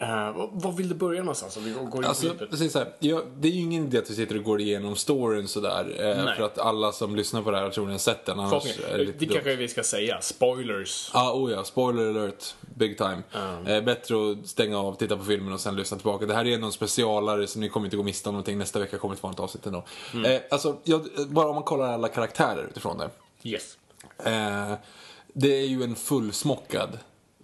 Eh, 0.00 0.48
vad- 0.52 0.76
vill 0.76 0.88
du 0.88 0.94
börja 0.94 1.20
någonstans 1.20 1.56
om 1.56 1.64
vi 1.64 1.70
går 1.70 1.96
in 2.02 2.04
Alltså, 2.04 2.34
precis 2.50 2.72
så 2.72 2.78
här, 2.78 2.92
ja, 2.98 3.22
det 3.36 3.48
är 3.48 3.52
ju 3.52 3.60
ingen 3.60 3.84
idé 3.84 3.98
att 3.98 4.10
vi 4.10 4.14
sitter 4.14 4.36
och 4.36 4.42
går 4.44 4.60
igenom 4.60 4.96
storyn 4.96 5.48
sådär. 5.48 5.94
Eh, 5.98 6.36
för 6.36 6.42
att 6.42 6.58
alla 6.58 6.92
som 6.92 7.16
lyssnar 7.16 7.42
på 7.42 7.50
det 7.50 7.56
här 7.56 7.64
har 7.64 7.70
troligen 7.70 7.98
sett 7.98 8.26
den. 8.26 8.40
Annars 8.40 8.78
är 8.92 8.98
det 8.98 9.04
Det 9.18 9.26
kanske 9.26 9.56
vi 9.56 9.68
ska 9.68 9.82
säga. 9.82 10.20
Spoilers. 10.20 11.10
Ja, 11.14 11.32
oh 11.32 11.50
ja. 11.52 11.64
Spoiler 11.64 12.08
alert. 12.10 12.54
Big 12.60 12.98
time. 12.98 13.22
Eh, 13.66 13.84
bättre 13.84 14.30
att 14.32 14.46
stänga 14.48 14.78
av, 14.78 14.94
titta 14.94 15.16
på 15.16 15.24
filmen 15.24 15.52
och 15.52 15.60
sen 15.60 15.76
lyssna 15.76 15.96
tillbaka. 15.96 16.26
Det 16.26 16.34
här 16.34 16.46
är 16.46 16.58
någon 16.58 16.72
specialare 16.72 17.46
så 17.46 17.58
ni 17.58 17.68
kommer 17.68 17.86
inte 17.86 17.96
gå 17.96 18.02
miste 18.02 18.28
om 18.28 18.32
någonting. 18.32 18.58
Nästa 18.58 18.78
vecka 18.78 18.98
kommer 18.98 19.14
ett 19.14 19.22
vanligt 19.22 19.40
avsnitt 19.40 19.66
ändå. 19.66 19.84
Eh, 20.24 20.40
alltså, 20.50 20.76
jag, 20.84 21.08
bara 21.28 21.48
om 21.48 21.54
man 21.54 21.64
kollar 21.64 21.88
alla 21.92 22.08
karaktärer 22.08 22.66
utifrån 22.70 22.98
det. 22.98 23.10
Yes. 23.42 23.76
Eh, 24.24 24.72
det 25.32 25.48
är 25.60 25.66
ju 25.66 25.82
en 25.82 25.94
fullsmockad 25.96 26.98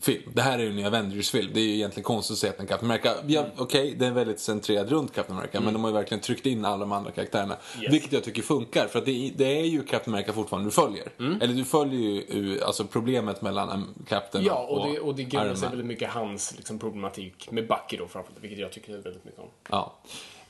film. 0.05 0.33
Det 0.35 0.43
här 0.43 0.59
är 0.59 0.63
ju 0.63 0.81
en 0.81 0.87
Avengers-film. 0.87 1.51
Det 1.55 1.61
är 1.61 1.65
ju 1.65 1.75
egentligen 1.75 2.05
konstigt 2.05 2.35
att 2.35 2.39
säga 2.39 2.53
att 2.53 2.61
en 2.61 2.67
Captain 2.67 2.91
America... 2.91 3.15
Ja, 3.27 3.47
Okej, 3.57 3.95
det 3.99 4.07
är 4.07 4.11
väldigt 4.11 4.41
centrerad 4.41 4.89
runt 4.89 5.15
Captain 5.15 5.39
America, 5.39 5.61
men 5.61 5.73
de 5.73 5.85
har 5.85 5.91
ju 5.91 5.95
verkligen 5.95 6.21
tryckt 6.21 6.47
in 6.47 6.65
alla 6.65 6.77
de 6.77 6.93
andra 6.93 7.11
karaktärerna. 7.11 7.57
Yes. 7.81 7.93
Vilket 7.93 8.13
jag 8.13 8.25
tycker 8.25 8.43
funkar, 8.43 8.87
för 8.87 8.99
att 8.99 9.05
det, 9.05 9.33
det 9.37 9.61
är 9.61 9.65
ju 9.65 9.85
Captain 9.85 10.15
America 10.15 10.33
fortfarande 10.33 10.67
du 10.67 10.73
följer. 10.73 11.09
Eller 11.19 11.55
du 11.55 11.65
följer 11.65 12.01
ju 12.01 12.45
ju 12.45 12.63
alltså 12.63 12.85
problemet 12.85 13.43
mellan 13.43 13.71
um, 13.71 13.95
Captain 14.09 14.45
Ja, 14.45 14.67
och 14.67 14.89
det, 14.89 15.01
och 15.01 15.15
det 15.15 15.25
grundar 15.25 15.55
sig 15.55 15.69
väldigt 15.69 15.87
mycket 15.87 16.11
hans 16.11 16.57
liksom, 16.57 16.79
problematik 16.79 17.51
med 17.51 17.69
Bucky 17.69 17.97
då 17.97 18.09
framförallt, 18.09 18.41
vilket 18.41 18.59
jag 18.59 18.73
tycker 18.73 18.93
väldigt 18.93 19.25
mycket 19.25 19.41
om. 19.41 19.49
Ja. 19.71 19.95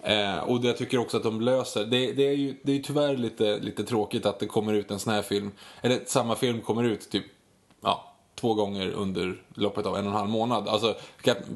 Eh, 0.03 0.39
och 0.39 0.61
det 0.61 0.67
jag 0.67 0.77
tycker 0.77 0.99
också 0.99 1.17
att 1.17 1.23
de 1.23 1.41
löser, 1.41 1.85
det, 1.85 2.13
det 2.13 2.29
är 2.29 2.37
ju 2.37 2.57
det 2.63 2.73
är 2.73 2.79
tyvärr 2.79 3.17
lite, 3.17 3.59
lite 3.59 3.85
tråkigt 3.85 4.27
att 4.27 4.39
det 4.39 4.47
kommer 4.47 4.73
ut 4.73 4.91
en 4.91 4.99
sån 4.99 5.13
här 5.13 5.23
film, 5.23 5.53
eller 5.81 6.01
samma 6.07 6.37
film 6.37 6.61
kommer 6.61 6.85
ut 6.85 7.11
typ, 7.11 7.25
ja, 7.81 8.14
två 8.35 8.55
gånger 8.55 8.91
under 8.91 9.37
loppet 9.55 9.87
av 9.87 9.97
en 9.97 10.05
och 10.07 10.11
en 10.13 10.17
halv 10.17 10.29
månad. 10.31 10.69
Alltså, 10.69 10.97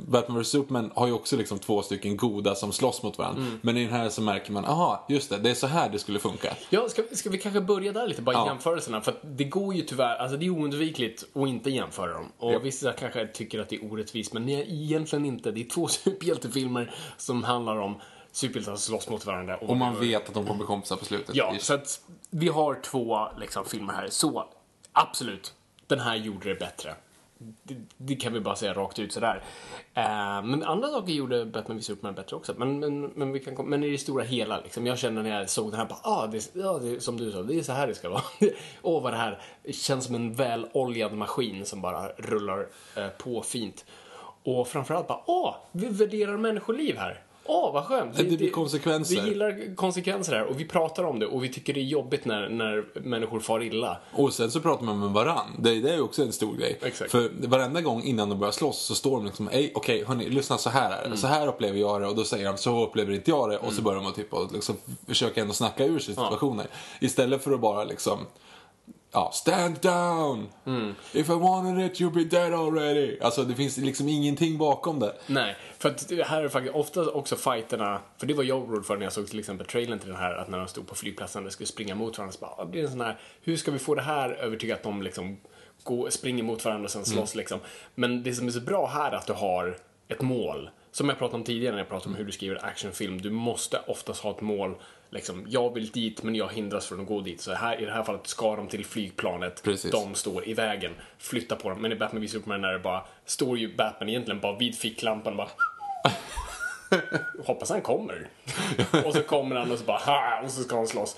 Batman 0.09 0.41
vs 0.43 0.49
Superman 0.49 0.91
har 0.95 1.07
ju 1.07 1.13
också 1.13 1.37
liksom 1.37 1.59
två 1.59 1.83
stycken 1.83 2.17
goda 2.17 2.55
som 2.55 2.73
slåss 2.73 3.03
mot 3.03 3.19
varandra. 3.19 3.43
Mm. 3.43 3.59
Men 3.63 3.77
i 3.77 3.85
den 3.85 3.93
här 3.95 4.09
så 4.09 4.23
märker 4.23 4.53
man, 4.53 4.65
aha, 4.65 5.07
just 5.09 5.31
det, 5.31 5.39
det 5.39 5.51
är 5.51 5.55
så 5.55 5.67
här 5.67 5.89
det 5.89 5.99
skulle 5.99 6.19
funka. 6.19 6.55
Ja, 6.71 6.89
ska, 6.89 7.03
ska 7.13 7.31
vi 7.31 7.39
kanske 7.39 7.61
börja 7.61 7.93
där 7.93 8.07
lite, 8.07 8.23
bara 8.23 8.37
Ja. 8.37 8.47
jämförelserna? 8.47 9.01
För 9.01 9.13
att 9.13 9.19
det 9.23 9.45
går 9.45 9.75
ju 9.75 9.83
tyvärr, 9.83 10.17
alltså 10.17 10.37
det 10.37 10.47
är 10.47 10.51
oundvikligt 10.51 11.25
att 11.35 11.49
inte 11.49 11.71
jämföra 11.71 12.13
dem. 12.13 12.33
Och 12.39 12.53
Ja. 12.53 12.59
vissa 12.59 12.93
kanske 12.93 13.27
tycker 13.27 13.61
att 13.61 13.69
det 13.69 13.77
är 13.77 13.93
orättvist, 13.93 14.33
men 14.33 14.49
är 14.49 14.63
egentligen 14.63 15.25
inte. 15.25 15.51
Det 15.51 15.61
är 15.61 15.69
två 15.69 15.89
superhjältefilmer 16.33 16.95
som 17.17 17.45
handlar 17.45 17.77
om 17.77 18.01
superhjältar 18.33 18.73
som 18.77 18.79
slåss 18.79 19.09
mot 19.09 19.27
varandra. 19.27 19.57
Och 19.57 19.77
man 19.77 20.01
vet 20.01 20.29
att 20.29 20.35
de 20.35 20.45
kommer 20.47 20.59
bli 20.59 20.67
kompisar 20.67 20.97
på 20.97 21.05
slutet. 21.05 21.37
Ja, 21.37 21.55
så 21.61 21.75
att 21.75 22.01
vi 22.31 22.49
har 22.49 22.81
två 22.85 23.29
liksom, 23.41 23.65
filmer 23.65 23.93
här. 23.93 24.09
Så 24.11 24.45
absolut, 24.93 25.55
den 25.89 26.01
här 26.01 26.17
gjorde 26.17 26.49
det 26.49 26.55
bättre. 26.55 26.95
Det, 27.39 27.77
det 27.97 28.17
kan 28.17 28.33
vi 28.33 28.41
bara 28.41 28.57
säga 28.57 28.73
rakt 28.73 28.99
ut 28.99 29.13
sådär. 29.13 29.43
Eh, 29.95 30.43
men 30.43 30.63
andra 30.63 30.89
saker 30.89 31.13
gjorde 31.13 31.45
Batman 31.45 31.77
v 31.77 31.83
Superman 31.83 32.15
bättre 32.15 32.37
också. 32.37 32.55
Men, 32.57 32.81
men, 32.81 33.01
men, 33.01 33.33
vi 33.33 33.41
kan, 33.41 33.69
men 33.69 33.85
i 33.85 33.91
det 33.91 33.99
stora 33.99 34.25
hela, 34.25 34.61
liksom, 34.61 34.87
jag 34.87 34.99
kände 34.99 35.23
när 35.23 35.39
jag 35.39 35.51
såg 35.51 35.71
den 35.71 35.81
här, 35.81 35.87
bara, 35.87 36.01
ah, 36.03 36.27
det, 36.27 36.51
ja, 36.53 36.79
det, 36.79 37.01
som 37.01 37.17
du 37.17 37.33
sa, 37.33 37.43
det 37.43 37.59
är 37.59 37.63
så 37.63 37.73
här 37.73 37.87
det 37.87 37.95
ska 37.95 38.09
vara. 38.09 38.23
Åh, 38.83 39.03
vad 39.03 39.13
det 39.13 39.17
här 39.17 39.43
känns 39.71 40.05
som 40.05 40.15
en 40.15 40.35
väloljad 40.35 41.13
maskin 41.13 41.67
som 41.67 41.81
bara 41.81 42.09
rullar 42.09 42.69
eh, 42.97 43.09
på 43.09 43.43
fint. 43.43 43.85
Och 44.43 44.69
framförallt 44.69 45.09
bara, 45.09 45.23
åh, 45.27 45.57
vi 45.73 45.89
värderar 45.89 46.37
människoliv 46.37 46.97
här. 46.97 47.23
Åh, 47.51 47.73
vad 47.73 47.85
skönt. 47.87 48.17
Det 48.17 48.25
blir 48.25 48.51
konsekvenser. 48.51 49.23
Vi 49.23 49.29
gillar 49.29 49.77
konsekvenser 49.77 50.33
här 50.33 50.45
och 50.45 50.61
vi 50.61 50.65
pratar 50.65 51.05
om 51.05 51.19
det 51.19 51.27
och 51.27 51.45
vi 51.45 51.49
tycker 51.49 51.75
det 51.75 51.81
är 51.81 51.85
jobbigt 51.85 52.25
när, 52.25 52.49
när 52.49 52.85
människor 53.01 53.41
far 53.41 53.63
illa. 53.63 53.99
Och 54.13 54.33
sen 54.33 54.51
så 54.51 54.61
pratar 54.61 54.85
man 54.85 54.99
med 55.01 55.11
varann. 55.11 55.47
Det, 55.59 55.81
det 55.81 55.91
är 55.91 55.95
ju 55.95 56.01
också 56.01 56.23
en 56.23 56.33
stor 56.33 56.57
grej. 56.57 56.79
Exakt. 56.83 57.11
För 57.11 57.31
varenda 57.47 57.81
gång 57.81 58.03
innan 58.03 58.29
de 58.29 58.39
börjar 58.39 58.53
slåss 58.53 58.79
så 58.79 58.95
står 58.95 59.17
de 59.17 59.27
liksom, 59.27 59.49
"Ey, 59.53 59.71
okej 59.75 60.05
hörni, 60.05 60.29
lyssna 60.29 60.59
så 60.59 60.71
här 60.71 60.91
är 60.91 61.01
det. 61.01 61.07
Mm. 61.07 61.19
Så 61.19 61.27
här 61.27 61.47
upplever 61.47 61.79
jag 61.79 62.01
det 62.01 62.07
och 62.07 62.17
då 62.17 62.25
säger 62.25 62.45
de, 62.47 62.59
så 62.59 62.85
upplever 62.85 63.13
inte 63.13 63.31
jag 63.31 63.51
det. 63.51 63.59
Och 63.59 63.73
så 63.73 63.83
börjar 63.83 64.03
de 64.03 64.13
typ, 64.13 64.33
och 64.33 64.53
liksom, 64.53 64.77
försöka 65.07 65.41
ändå 65.41 65.53
snacka 65.55 65.85
ur 65.85 65.99
sig 65.99 66.15
situationer. 66.15 66.67
Istället 67.01 67.45
för 67.45 67.53
att 67.53 67.61
bara 67.61 67.85
liksom, 67.85 68.19
ja, 69.13 69.31
stand 69.33 69.81
down! 69.81 70.49
Mm. 70.67 70.95
If 71.13 71.29
I 71.29 71.33
wanted 71.33 71.87
it 71.87 72.01
you'd 72.01 72.15
be 72.15 72.25
dead 72.25 72.53
already. 72.53 73.19
Alltså 73.21 73.45
det 73.45 73.55
finns 73.55 73.77
liksom 73.77 74.09
ingenting 74.09 74.59
bakom 74.59 75.01
det. 75.01 75.15
Nej, 75.27 75.57
för 75.79 75.89
att 75.89 76.09
det 76.09 76.25
här 76.25 76.43
är 76.43 76.49
faktiskt 76.49 76.75
ofta 76.75 77.11
också 77.11 77.37
fighterna, 77.37 78.01
för 78.19 78.27
det 78.27 78.35
var 78.35 78.45
jag 78.45 78.59
orolig 78.59 78.87
för 78.87 78.97
när 78.97 79.05
jag 79.05 79.13
såg 79.13 79.27
till 79.27 79.39
exempel 79.39 79.67
trailern 79.67 79.99
till 79.99 80.09
den 80.09 80.19
här, 80.19 80.35
att 80.35 80.49
när 80.49 80.59
de 80.59 80.69
stod 80.69 80.87
på 80.87 80.95
flygplatsen 80.95 81.47
och 81.47 81.53
skulle 81.53 81.67
springa 81.67 81.95
mot 81.95 82.19
varandra, 82.19 82.33
så 82.33 82.41
bara, 82.41 82.51
ah, 82.51 82.65
det 82.65 82.81
en 82.81 82.91
sån 82.91 83.01
här, 83.01 83.19
hur 83.43 83.57
ska 83.57 83.71
vi 83.71 83.79
få 83.79 83.95
det 83.95 84.03
här 84.03 84.31
övertyga 84.31 84.75
att 84.75 84.83
de 84.83 85.03
liksom 85.03 85.37
går, 85.85 86.11
springer 86.11 86.43
mot 86.43 86.65
varandra 86.65 86.85
och 86.85 86.91
sen 86.91 87.05
slåss 87.05 87.35
liksom. 87.35 87.59
Men 87.95 88.23
det 88.23 88.33
som 88.33 88.47
är 88.47 88.51
så 88.51 88.61
bra 88.61 88.87
här 88.87 89.13
är 89.13 89.17
att 89.17 89.27
du 89.27 89.33
har 89.33 89.77
ett 90.09 90.21
mål. 90.21 90.71
Som 90.91 91.09
jag 91.09 91.19
pratade 91.19 91.37
om 91.37 91.45
tidigare 91.45 91.73
när 91.73 91.81
jag 91.81 91.89
pratade 91.89 92.11
om 92.11 92.17
hur 92.17 92.25
du 92.25 92.33
skriver 92.33 92.65
actionfilm, 92.65 93.23
du 93.23 93.31
måste 93.31 93.81
oftast 93.87 94.21
ha 94.21 94.31
ett 94.31 94.41
mål. 94.41 94.75
Liksom, 95.11 95.47
jag 95.49 95.75
vill 95.75 95.91
dit 95.91 96.23
men 96.23 96.35
jag 96.35 96.53
hindras 96.53 96.87
från 96.87 97.01
att 97.01 97.07
gå 97.07 97.21
dit. 97.21 97.41
Så 97.41 97.53
här, 97.53 97.81
i 97.81 97.85
det 97.85 97.93
här 97.93 98.03
fallet 98.03 98.27
ska 98.27 98.57
de 98.57 98.69
till 98.69 98.85
flygplanet, 98.85 99.63
Precis. 99.63 99.91
de 99.91 100.15
står 100.15 100.49
i 100.49 100.55
vägen, 100.55 100.93
flytta 101.19 101.57
på 101.57 101.69
dem. 101.69 101.83
Men 101.83 101.93
i 101.93 101.97
Batman 101.97 102.23
v 102.23 102.29
Superman 102.29 102.65
är 102.65 102.73
det 102.73 102.79
bara, 102.79 103.03
står 103.25 103.59
ju 103.59 103.77
Batman 103.77 104.09
egentligen 104.09 104.41
bara 104.41 104.57
vid 104.59 104.79
ficklampan 104.79 105.33
och 105.33 105.37
bara 105.37 105.49
Hoppas 107.47 107.71
han 107.71 107.81
kommer. 107.81 108.29
och 109.05 109.13
så 109.15 109.23
kommer 109.23 109.57
han 109.57 109.73
och 109.73 109.79
så 109.79 109.85
bara 109.85 109.99
ha, 109.99 110.41
och 110.45 110.51
så 110.51 110.63
ska 110.63 110.77
han 110.77 110.87
slåss. 110.87 111.17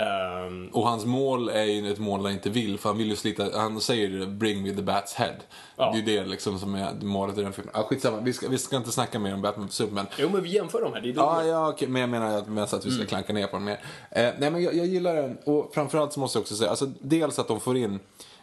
Ehm, 0.00 0.68
Och 0.72 0.88
hans 0.88 1.04
mål 1.04 1.48
är 1.48 1.64
ju 1.64 1.92
ett 1.92 1.98
mål 1.98 2.20
han 2.24 2.32
inte 2.32 2.50
vill, 2.50 2.78
för 2.78 2.88
han 2.88 2.98
vill 2.98 3.08
ju 3.08 3.16
slita, 3.16 3.58
han 3.58 3.80
säger 3.80 4.26
bring 4.26 4.62
me 4.62 4.70
the 4.70 4.82
bat's 4.82 5.14
head. 5.16 5.34
Ja. 5.76 5.92
Det 5.92 5.98
är 5.98 6.14
ju 6.14 6.22
det 6.22 6.26
liksom 6.30 6.58
som 6.58 6.74
är 6.74 6.92
målet 7.02 7.38
i 7.38 7.42
den 7.42 7.52
filmen. 7.52 7.74
Ah, 7.76 7.82
skitsamma, 7.82 8.20
vi 8.20 8.32
ska, 8.32 8.48
vi 8.48 8.58
ska 8.58 8.76
inte 8.76 8.92
snacka 8.92 9.18
mer 9.18 9.34
om 9.34 9.42
Batman 9.42 9.66
vs 9.66 9.74
Superman. 9.74 10.06
jo 10.18 10.28
men 10.32 10.42
vi 10.42 10.48
jämför 10.48 10.82
de 10.82 10.92
här, 10.92 11.00
det 11.00 11.08
är 11.08 11.12
det. 11.12 11.20
Ja, 11.20 11.44
ja 11.44 11.68
okej, 11.68 11.88
men 11.88 12.00
jag 12.00 12.10
menar 12.10 12.38
att, 12.38 12.48
mest 12.48 12.74
att 12.74 12.86
vi 12.86 12.90
ska 12.90 13.06
klanka 13.06 13.32
ner 13.32 13.46
på 13.46 13.56
den 13.56 13.64
mer. 13.64 13.80
Eh, 14.10 14.30
nej 14.38 14.50
men 14.50 14.62
jag, 14.62 14.74
jag 14.74 14.86
gillar 14.86 15.14
den, 15.14 15.38
och 15.44 15.70
framförallt 15.74 16.12
så 16.12 16.20
måste 16.20 16.36
jag 16.38 16.40
också 16.42 16.54
säga, 16.56 16.70
alltså 16.70 16.86
dels 17.00 17.38
att 17.38 17.48
de 17.48 17.60
får 17.60 17.76
in, 17.76 18.00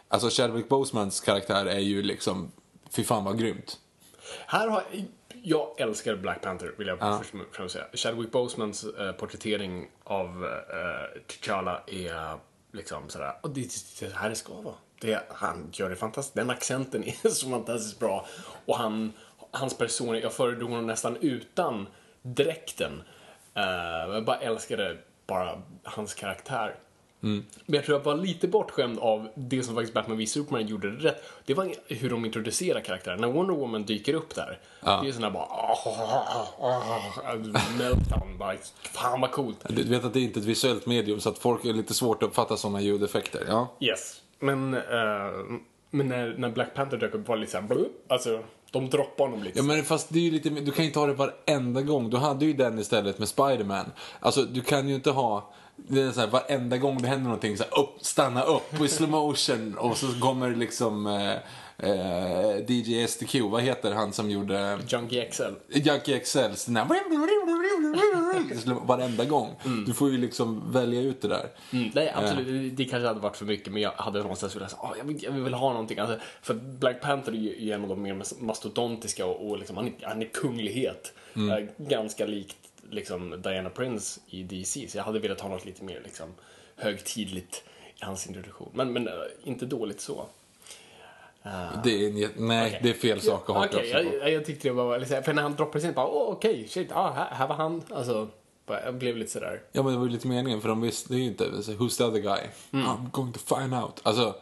alltså 0.08 0.28
Chadwick 0.30 0.68
Bosemans 0.68 1.20
karaktär 1.20 1.66
är 1.66 1.78
ju 1.78 2.02
liksom, 2.02 2.50
fy 2.90 3.04
fan 3.04 3.24
vad 3.24 3.38
grymt. 3.38 3.76
Här 4.46 4.68
har, 4.68 4.82
jag 5.42 5.80
älskar 5.80 6.16
Black 6.16 6.40
Panther, 6.40 6.74
vill 6.78 6.86
jag 6.86 6.98
först 6.98 7.34
och 7.34 7.40
främst 7.56 7.72
säga. 7.72 7.86
Chadwick 7.92 8.32
Bosemans 8.32 8.84
eh, 8.84 9.12
porträttering 9.12 9.88
av 10.04 10.44
eh, 10.44 11.20
T'Challa 11.26 11.80
är 11.86 12.38
liksom 12.72 13.08
sådär, 13.08 13.32
och 13.40 13.50
det, 13.50 13.60
det, 14.00 14.06
det 14.06 14.14
här 14.14 14.28
det 14.28 14.36
ska 14.36 14.54
vara. 14.54 14.74
Det, 15.00 15.22
han 15.28 15.70
gör 15.72 15.90
det 15.90 15.96
fantastiskt, 15.96 16.34
den 16.34 16.50
accenten 16.50 17.04
är 17.04 17.28
så 17.30 17.50
fantastiskt 17.50 17.98
bra. 17.98 18.26
Och 18.66 18.76
han, 18.76 19.12
hans 19.50 19.78
person, 19.78 20.18
jag 20.18 20.32
föredrog 20.32 20.70
honom 20.70 20.86
nästan 20.86 21.16
utan 21.20 21.86
dräkten. 22.22 23.02
Eh, 23.54 24.14
jag 24.14 24.24
bara 24.24 24.38
älskade 24.38 24.96
bara 25.26 25.62
hans 25.82 26.14
karaktär. 26.14 26.74
Men 27.20 27.44
jag 27.66 27.84
tror 27.84 27.98
jag 27.98 28.04
var 28.04 28.16
lite 28.16 28.48
bortskämd 28.48 28.98
av 28.98 29.28
det 29.34 29.62
som 29.62 29.74
faktiskt 29.74 29.94
Batman 29.94 30.18
v 30.18 30.26
Superman 30.26 30.66
gjorde 30.66 30.88
rätt. 30.88 31.22
Det 31.46 31.54
var 31.54 31.74
hur 31.86 32.10
de 32.10 32.24
introducerar 32.24 32.80
karaktären. 32.80 33.20
När 33.20 33.28
Wonder 33.28 33.54
Woman 33.54 33.84
dyker 33.84 34.14
upp 34.14 34.34
där, 34.34 34.58
det 34.80 34.88
är 34.88 35.20
här 35.20 35.30
bara... 35.30 35.48
meltdown, 37.78 38.38
bara... 38.38 38.56
Fan 38.82 39.20
vad 39.20 39.30
coolt. 39.30 39.64
Du 39.68 39.84
vet 39.84 40.04
att 40.04 40.12
det 40.12 40.20
är 40.20 40.22
inte 40.22 40.40
ett 40.40 40.46
visuellt 40.46 40.86
medium 40.86 41.20
så 41.20 41.28
att 41.28 41.38
folk 41.38 41.64
är 41.64 41.72
lite 41.72 41.94
svårt 41.94 42.22
att 42.22 42.28
uppfatta 42.28 42.56
sådana 42.56 42.80
ljudeffekter. 42.80 43.44
Ja. 43.48 43.68
Yes. 43.80 44.20
Men, 44.38 44.74
eh, 44.74 44.80
men 45.90 46.08
när, 46.08 46.34
när 46.38 46.50
Black 46.50 46.74
Panther 46.74 46.96
dök 46.96 47.14
upp 47.14 47.28
var 47.28 47.36
det 47.36 47.40
lite 47.40 47.52
såhär... 47.52 47.88
Alltså, 48.08 48.42
de 48.70 48.90
droppar 48.90 49.24
honom 49.24 49.42
lite. 49.42 49.58
Ja 49.58 49.64
men 49.64 49.84
fast 49.84 50.08
det 50.08 50.18
är 50.18 50.22
ju 50.22 50.30
lite, 50.30 50.50
du 50.50 50.70
kan 50.70 50.84
ju 50.84 50.88
inte 50.88 50.98
ha 50.98 51.06
det 51.06 51.12
varenda 51.12 51.82
gång. 51.82 52.10
Du 52.10 52.16
hade 52.16 52.44
ju 52.44 52.52
den 52.52 52.78
istället 52.78 53.18
med 53.18 53.28
Spider-Man. 53.28 53.92
Alltså 54.20 54.42
du 54.42 54.60
kan 54.60 54.88
ju 54.88 54.94
inte 54.94 55.10
ha, 55.10 55.52
det 55.88 56.00
är 56.02 56.12
så 56.12 56.20
här, 56.20 56.26
varenda 56.28 56.76
gång 56.78 57.02
det 57.02 57.08
händer 57.08 57.24
någonting 57.24 57.56
så 57.56 57.64
här, 57.64 57.78
upp, 57.82 57.94
stanna 58.00 58.42
upp 58.42 58.80
i 58.84 58.88
slow 58.88 59.10
motion 59.10 59.74
och 59.78 59.96
så 59.96 60.06
kommer 60.20 60.54
liksom 60.56 61.06
eh, 61.06 61.32
eh, 61.90 62.56
DJ 62.68 63.06
STQ, 63.06 63.34
vad 63.40 63.62
heter 63.62 63.92
han 63.92 64.12
som 64.12 64.30
gjorde 64.30 64.78
Junkie 64.88 65.30
XL. 65.30 65.42
Junkie 65.68 66.18
XL, 66.20 66.38
varenda 68.86 69.24
gång. 69.24 69.48
Du 69.86 69.92
får 69.92 70.10
ju 70.10 70.18
liksom 70.18 70.72
välja 70.72 71.00
ut 71.00 71.20
det 71.22 71.28
där. 71.28 71.46
Mm, 71.72 71.90
nej, 71.94 72.12
absolut. 72.16 72.46
Det, 72.46 72.84
det 72.84 72.90
kanske 72.90 73.08
hade 73.08 73.20
varit 73.20 73.36
för 73.36 73.44
mycket, 73.44 73.72
men 73.72 73.82
jag 73.82 73.90
hade 73.90 74.18
någonstans 74.18 74.56
velat 74.56 74.70
säga, 74.70 74.80
"Ah, 74.82 74.94
jag, 74.98 75.04
vill, 75.04 75.22
jag 75.24 75.32
vill 75.32 75.54
ha 75.54 75.70
någonting. 75.72 75.98
Alltså, 75.98 76.18
för 76.42 76.54
Black 76.54 77.00
Panther 77.00 77.32
är 77.32 77.36
ju 77.36 77.72
en 77.72 77.82
av 77.82 77.88
de 77.88 78.02
mer 78.02 78.22
mastodontiska 78.38 79.26
och, 79.26 79.50
och 79.50 79.58
liksom, 79.58 79.76
han, 79.76 79.86
är, 79.86 79.92
han 80.02 80.22
är 80.22 80.26
kunglighet. 80.26 81.12
Eh, 81.34 81.86
ganska 81.86 82.26
likt 82.26 82.56
liksom, 82.90 83.42
Diana 83.42 83.70
Prince 83.70 84.20
i 84.26 84.42
DC, 84.42 84.88
så 84.88 84.98
jag 84.98 85.04
hade 85.04 85.18
velat 85.18 85.40
ha 85.40 85.48
något 85.48 85.64
lite 85.64 85.84
mer 85.84 86.00
liksom, 86.04 86.28
högtidligt 86.76 87.64
i 87.96 88.04
hans 88.04 88.26
introduktion. 88.26 88.70
Men, 88.74 88.92
men 88.92 89.08
eh, 89.08 89.14
inte 89.44 89.66
dåligt 89.66 90.00
så. 90.00 90.26
Det 91.84 91.90
är, 91.90 92.40
nej, 92.40 92.68
Okej. 92.68 92.80
det 92.82 92.90
är 92.90 92.94
fel 92.94 93.20
sak 93.20 93.50
att 93.50 93.56
ha 93.56 93.66
Okej, 93.66 93.78
okay, 93.78 94.04
på. 94.04 94.16
jag, 94.16 94.32
jag 94.32 94.44
tyckte 94.44 94.68
det 94.68 94.72
var 94.74 94.98
lite, 94.98 95.22
för 95.22 95.32
när 95.32 95.42
han 95.42 95.54
droppade 95.54 95.80
sin 95.80 95.92
bara, 95.92 96.06
åh 96.06 96.32
okej, 96.32 96.68
shit, 96.68 96.92
ah, 96.92 97.12
här, 97.12 97.30
här 97.30 97.48
var 97.48 97.54
han. 97.54 97.82
Alltså, 97.90 98.28
jag 98.66 98.94
blev 98.94 99.16
lite 99.16 99.30
sådär. 99.30 99.62
Ja 99.72 99.82
men 99.82 99.92
det 99.92 99.98
var 99.98 100.06
ju 100.06 100.12
lite 100.12 100.28
meningen 100.28 100.60
för 100.60 100.68
de 100.68 100.80
visste 100.80 101.16
ju 101.16 101.24
inte, 101.24 101.44
who's 101.44 101.96
the 101.96 102.04
other 102.04 102.20
guy? 102.20 102.40
I'm 102.70 103.10
going 103.10 103.32
to 103.32 103.38
find 103.38 103.74
out. 103.74 104.00
Alltså, 104.02 104.22
Mm, 104.22 104.34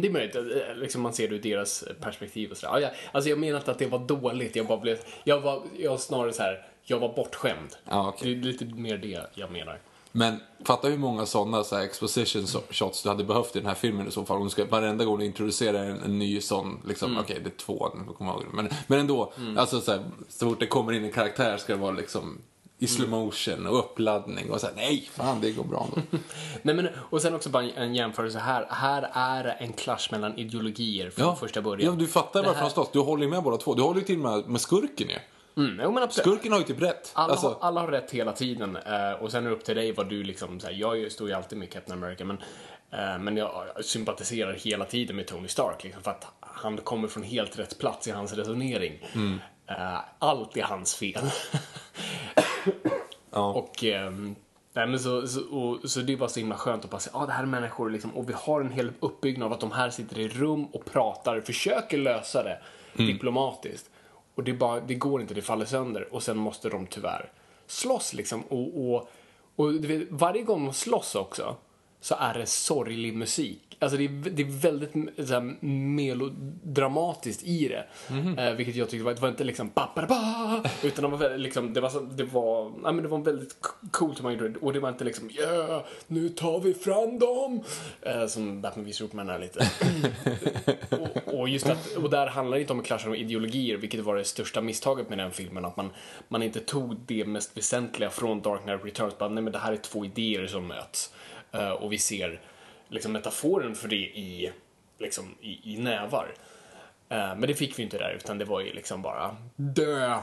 det 0.00 0.08
är 0.08 0.12
möjligt, 0.12 0.36
eh, 0.36 0.42
liksom 0.76 1.02
man 1.02 1.12
ser 1.12 1.28
det 1.28 1.34
ur 1.34 1.42
deras 1.42 1.84
perspektiv 2.00 2.50
och 2.50 2.56
sådär. 2.56 2.80
Ja, 2.80 2.90
alltså 3.12 3.30
jag 3.30 3.38
menar 3.38 3.58
inte 3.58 3.70
att 3.70 3.78
det 3.78 3.86
var 3.86 3.98
dåligt, 3.98 4.56
jag 4.56 4.66
bara 4.66 4.78
blev, 4.78 4.98
jag 5.24 5.40
var, 5.40 5.62
jag 5.78 6.00
snarare 6.00 6.32
så 6.32 6.42
här, 6.42 6.66
jag 6.84 6.98
var 6.98 7.14
bortskämd. 7.14 7.76
Ja, 7.90 8.08
okej. 8.08 8.34
Det 8.34 8.40
är 8.40 8.52
lite 8.52 8.64
mer 8.64 8.98
det 8.98 9.26
jag 9.34 9.52
menar. 9.52 9.80
Men 10.12 10.40
fatta 10.64 10.88
hur 10.88 10.98
många 10.98 11.26
sådana 11.26 11.64
så 11.64 11.76
här, 11.76 11.84
exposition 11.84 12.46
shots 12.70 13.02
du 13.02 13.08
hade 13.08 13.24
behövt 13.24 13.56
i 13.56 13.58
den 13.58 13.68
här 13.68 13.74
filmen 13.74 14.08
i 14.08 14.10
så 14.10 14.24
fall. 14.24 14.36
Om 14.36 14.44
du 14.44 14.50
ska 14.50 14.64
varenda 14.64 15.04
gång 15.04 15.18
du 15.18 15.24
introducerar 15.24 15.84
en, 15.84 16.02
en 16.02 16.18
ny 16.18 16.40
sån, 16.40 16.82
liksom, 16.88 17.18
okej 17.18 17.40
det 17.44 17.50
är 17.50 17.56
två, 17.56 17.88
nu 17.94 18.12
kommer 18.12 18.30
jag 18.30 18.40
ihåg 18.40 18.50
det. 18.50 18.56
men, 18.56 18.68
men 18.86 18.98
ändå, 18.98 19.32
alltså 19.56 19.80
så, 19.80 19.92
här, 19.92 20.04
så 20.28 20.48
fort 20.48 20.60
det 20.60 20.66
kommer 20.66 20.92
in 20.92 21.04
en 21.04 21.12
karaktär 21.12 21.56
ska 21.56 21.72
det 21.72 21.78
vara 21.78 21.92
liksom 21.92 22.38
i 22.82 22.86
slow 22.86 23.08
motion 23.08 23.66
och 23.66 23.78
uppladdning 23.78 24.50
och 24.50 24.60
så 24.60 24.66
här, 24.66 24.74
nej, 24.76 25.08
fan 25.12 25.40
det 25.40 25.50
går 25.52 25.64
bra 25.64 25.88
ändå. 25.96 26.06
Nej, 26.62 26.74
men, 26.74 26.88
och 27.10 27.22
sen 27.22 27.34
också 27.34 27.50
bara 27.50 27.62
en 27.64 27.94
jämförelse 27.94 28.38
här. 28.38 28.66
Här 28.70 29.10
är 29.12 29.56
en 29.58 29.72
clash 29.72 30.08
mellan 30.10 30.38
ideologier 30.38 31.10
från 31.10 31.36
första 31.36 31.62
början. 31.62 31.90
Ja, 31.92 31.98
du 31.98 32.06
fattar 32.06 32.40
Det 32.42 32.46
varför 32.46 32.60
här- 32.60 32.68
de 32.68 32.74
slåss. 32.74 32.90
Du 32.92 32.98
håller 33.00 33.24
ju 33.24 33.30
med 33.30 33.42
båda 33.42 33.56
två. 33.56 33.74
Du 33.74 33.82
håller 33.82 34.00
ju 34.00 34.06
till 34.06 34.18
med 34.18 34.48
med 34.48 34.60
skurken 34.60 35.08
ju. 35.08 35.16
Mm, 35.56 35.80
jo. 35.84 36.06
Skurken 36.10 36.52
har 36.52 36.58
ju 36.58 36.64
typ 36.64 36.82
rätt. 36.82 37.10
Alla, 37.14 37.32
Alltså, 37.32 37.46
har, 37.46 37.56
alla 37.60 37.80
har 37.80 37.88
rätt 37.88 38.10
hela 38.10 38.32
tiden 38.32 38.76
eh, 38.76 39.12
och 39.22 39.30
sen 39.30 39.44
är 39.46 39.50
det 39.50 39.56
upp 39.56 39.64
till 39.64 39.76
dig 39.76 39.92
vad 39.92 40.08
du 40.08 40.22
liksom, 40.22 40.60
så 40.60 40.66
här, 40.66 40.74
jag 40.74 41.12
står 41.12 41.28
ju 41.28 41.34
alltid 41.34 41.58
med 41.58 41.72
Captain 41.72 41.98
America 42.02 42.24
men, 42.24 42.38
eh, 42.90 43.18
men 43.20 43.36
jag 43.36 43.52
sympatiserar 43.84 44.52
hela 44.52 44.84
tiden 44.84 45.16
med 45.16 45.26
Tony 45.26 45.48
Stark 45.48 45.84
liksom, 45.84 46.02
för 46.02 46.10
att 46.10 46.26
han 46.40 46.76
kommer 46.78 47.08
från 47.08 47.22
helt 47.22 47.58
rätt 47.58 47.78
plats 47.78 48.08
i 48.08 48.10
hans 48.10 48.32
resonering. 48.32 48.92
Eh, 49.14 49.20
allt 50.18 50.56
är 50.56 50.62
hans 50.62 50.94
fel. 50.94 51.30
Ja. 53.30 53.52
Och 53.52 53.84
ehm, 53.84 54.34
Nej, 54.74 54.86
men 54.86 55.00
så, 55.00 55.28
så, 55.28 55.40
och, 55.40 55.90
så 55.90 56.00
det 56.00 56.12
är 56.12 56.16
bara 56.16 56.28
så 56.28 56.40
himla 56.40 56.56
skönt 56.56 56.84
att 56.84 56.90
bara 56.90 57.00
se, 57.00 57.10
ah, 57.12 57.26
det 57.26 57.32
här 57.32 57.42
är 57.42 57.46
människor 57.46 57.90
liksom, 57.90 58.16
och 58.16 58.28
vi 58.28 58.32
har 58.36 58.60
en 58.60 58.72
hel 58.72 58.92
uppbyggnad 59.00 59.46
av 59.46 59.52
att 59.52 59.60
de 59.60 59.72
här 59.72 59.90
sitter 59.90 60.18
i 60.18 60.28
rum 60.28 60.64
och 60.64 60.84
pratar, 60.84 61.40
försöker 61.40 61.98
lösa 61.98 62.42
det 62.42 62.58
diplomatiskt. 62.96 63.90
Och 64.34 64.44
det, 64.44 64.52
bara, 64.52 64.80
det 64.80 64.94
går 64.94 65.20
inte, 65.20 65.34
det 65.34 65.42
faller 65.42 65.66
sönder 65.66 66.14
och 66.14 66.22
sen 66.22 66.36
måste 66.36 66.68
de 66.68 66.86
tyvärr 66.86 67.30
slåss 67.66 68.14
liksom. 68.14 68.42
Och, 68.42 68.94
och, 68.94 69.08
och 69.56 69.84
vet, 69.84 70.06
varje 70.10 70.42
gång 70.42 70.64
de 70.64 70.72
slåss 70.72 71.14
också 71.14 71.56
så 72.00 72.14
är 72.14 72.34
det 72.34 72.46
sorglig 72.46 73.16
musik. 73.16 73.71
Alltså 73.82 73.96
det 73.96 74.04
är, 74.04 74.08
det 74.08 74.42
är 74.42 74.60
väldigt 74.60 74.92
så 75.28 75.34
här, 75.34 75.64
melodramatiskt 75.66 77.42
i 77.42 77.68
det. 77.68 77.86
Eh, 78.42 78.54
vilket 78.54 78.76
jag 78.76 78.88
tyckte 78.90 79.04
var, 79.04 79.14
det 79.14 79.20
var 79.20 79.28
inte 79.28 79.44
liksom 79.44 79.70
ba, 79.74 79.88
ba, 79.96 80.06
ba, 80.06 80.62
utan 80.82 81.04
det 81.04 81.10
var 81.10 81.18
väldigt, 81.18 81.40
liksom, 81.40 81.74
det 81.74 81.80
var, 81.80 82.16
det 82.16 82.24
var, 82.24 82.70
nej, 82.82 82.92
men 82.92 83.02
det 83.02 83.08
var 83.08 83.18
väldigt 83.18 83.56
coolt 83.90 84.18
hur 84.18 84.22
man 84.22 84.32
gjorde 84.32 84.48
det. 84.48 84.58
Och 84.58 84.72
det 84.72 84.80
var 84.80 84.88
inte 84.88 85.04
liksom 85.04 85.30
yeah, 85.30 85.82
nu 86.06 86.28
tar 86.28 86.60
vi 86.60 86.74
fram 86.74 87.18
dem. 87.18 87.62
Eh, 88.02 88.26
som 88.26 88.60
Batman 88.60 88.84
v 88.84 88.92
Superman 88.92 89.28
är 89.28 89.38
lite. 89.38 89.70
och, 90.96 91.40
och 91.40 91.48
just 91.48 91.66
att, 91.66 91.96
och 91.96 92.10
där 92.10 92.26
handlar 92.26 92.56
det 92.56 92.60
inte 92.60 92.72
om 92.72 92.80
att 92.80 92.86
klascha 92.86 93.16
ideologier, 93.16 93.76
vilket 93.76 94.00
var 94.00 94.16
det 94.16 94.24
största 94.24 94.60
misstaget 94.60 95.08
med 95.08 95.18
den 95.18 95.30
filmen. 95.30 95.64
Att 95.64 95.76
man, 95.76 95.90
man 96.28 96.42
inte 96.42 96.60
tog 96.60 96.96
det 97.06 97.24
mest 97.24 97.56
väsentliga 97.56 98.10
från 98.10 98.42
Dark 98.42 98.62
Knight 98.62 98.84
Returns. 98.84 99.18
Bara, 99.18 99.28
nej 99.28 99.42
men 99.42 99.52
det 99.52 99.58
här 99.58 99.72
är 99.72 99.76
två 99.76 100.04
idéer 100.04 100.46
som 100.46 100.66
möts. 100.66 101.12
Eh, 101.52 101.70
och 101.70 101.92
vi 101.92 101.98
ser 101.98 102.40
liksom 102.92 103.12
metaforen 103.12 103.74
för 103.74 103.88
det 103.88 103.96
i, 103.96 104.52
liksom, 104.98 105.34
i, 105.40 105.74
i 105.74 105.78
nävar. 105.78 106.34
Eh, 107.08 107.34
men 107.36 107.40
det 107.40 107.54
fick 107.54 107.78
vi 107.78 107.82
inte 107.82 107.98
där, 107.98 108.10
utan 108.10 108.38
det 108.38 108.44
var 108.44 108.60
ju 108.60 108.72
liksom 108.72 109.02
bara 109.02 109.36
dö. 109.56 110.18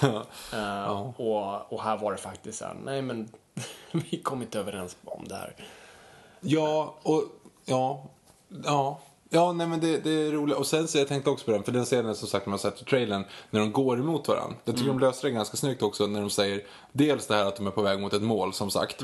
Eh, 0.52 1.12
och, 1.20 1.72
och 1.72 1.82
här 1.82 1.96
var 1.96 2.12
det 2.12 2.18
faktiskt 2.18 2.58
så 2.58 2.64
här, 2.64 2.74
nej 2.84 3.02
men 3.02 3.28
vi 3.92 4.18
kom 4.22 4.42
inte 4.42 4.58
överens 4.58 4.96
om 5.04 5.24
det 5.28 5.34
här. 5.34 5.54
Ja, 6.40 6.94
och 7.02 7.24
ja, 7.64 8.04
ja. 8.64 9.00
Ja, 9.30 9.52
nej 9.52 9.66
men 9.66 9.80
det, 9.80 9.98
det 9.98 10.10
är 10.10 10.32
roligt. 10.32 10.56
Och 10.56 10.66
sen 10.66 10.88
så 10.88 10.98
jag 10.98 11.08
tänkte 11.08 11.30
också 11.30 11.44
på 11.44 11.50
den, 11.50 11.62
för 11.62 11.72
den 11.72 11.84
scenen 11.84 12.14
som 12.14 12.28
sagt 12.28 12.46
när 12.46 12.50
man 12.50 12.58
sett 12.58 12.82
i 12.82 12.84
trailern, 12.84 13.24
när 13.50 13.60
de 13.60 13.72
går 13.72 13.98
emot 14.00 14.28
varandra. 14.28 14.56
Jag 14.64 14.76
tycker 14.76 14.88
de 14.88 14.98
löser 14.98 15.28
det 15.28 15.34
ganska 15.34 15.56
snyggt 15.56 15.82
också 15.82 16.06
när 16.06 16.20
de 16.20 16.30
säger 16.30 16.62
dels 16.92 17.26
det 17.26 17.34
här 17.34 17.44
att 17.44 17.56
de 17.56 17.66
är 17.66 17.70
på 17.70 17.82
väg 17.82 18.00
mot 18.00 18.12
ett 18.12 18.22
mål 18.22 18.52
som 18.52 18.70
sagt. 18.70 19.02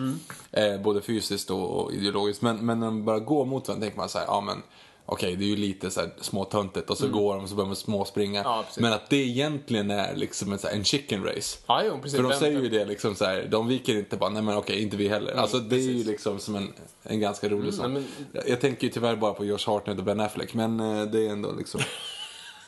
Eh, 0.50 0.80
både 0.80 1.00
fysiskt 1.02 1.50
och, 1.50 1.70
och 1.70 1.92
ideologiskt. 1.92 2.42
Men, 2.42 2.66
men 2.66 2.80
när 2.80 2.86
de 2.86 3.04
bara 3.04 3.18
går 3.18 3.44
mot 3.44 3.68
varandra 3.68 3.84
tänker 3.84 3.98
man 3.98 4.08
så 4.08 4.18
här, 4.18 4.26
ja 4.26 4.40
men 4.40 4.62
okej 5.06 5.36
det 5.36 5.44
är 5.44 5.48
ju 5.48 5.56
lite 5.56 5.90
så 5.90 6.00
här 6.00 6.10
småtöntigt 6.20 6.90
och 6.90 6.98
så 6.98 7.08
går 7.08 7.34
de 7.34 7.42
och 7.42 7.48
så 7.48 7.54
börjar 7.54 7.68
de 7.68 7.76
småspringa. 7.76 8.42
Ja, 8.44 8.62
precis. 8.66 8.80
men 8.82 8.92
att 8.92 9.10
det 9.10 9.16
egentligen 9.16 9.90
är 9.90 10.16
liksom 10.16 10.52
en, 10.52 10.58
så 10.58 10.66
här, 10.68 10.74
en 10.74 10.84
chicken 10.84 11.24
race. 11.24 11.58
Ja, 11.66 11.82
jo, 11.86 11.98
precis. 12.02 12.16
För 12.20 12.22
de 12.28 12.32
säger 12.34 12.60
ju 12.60 12.68
det 12.68 12.84
liksom 12.84 13.14
så 13.14 13.24
här, 13.24 13.46
de 13.50 13.68
viker 13.68 13.96
inte 13.96 14.16
bara, 14.16 14.30
nej 14.30 14.42
men 14.42 14.56
okej, 14.56 14.82
inte 14.82 14.96
vi 14.96 15.08
heller. 15.08 15.32
Alltså 15.34 15.58
det 15.58 15.76
är 15.76 15.80
ju 15.80 16.04
liksom 16.04 16.38
som 16.38 16.56
en, 16.56 16.72
en 17.02 17.20
ganska 17.20 17.48
rolig 17.48 17.74
sak. 17.74 17.86
men- 17.90 18.06
Jag, 18.32 18.48
jag 18.48 18.60
tänker 18.60 18.84
ju 18.86 18.92
tyvärr 18.92 19.16
bara 19.16 19.34
på 19.34 19.44
Josh 19.44 19.66
Hartnett 19.66 19.98
och 19.98 20.04
Ben 20.04 20.20
Affleck, 20.20 20.54
men 20.54 20.80
eh, 20.80 21.02
det 21.02 21.26
är 21.26 21.30
ändå 21.30 21.52
liksom, 21.58 21.80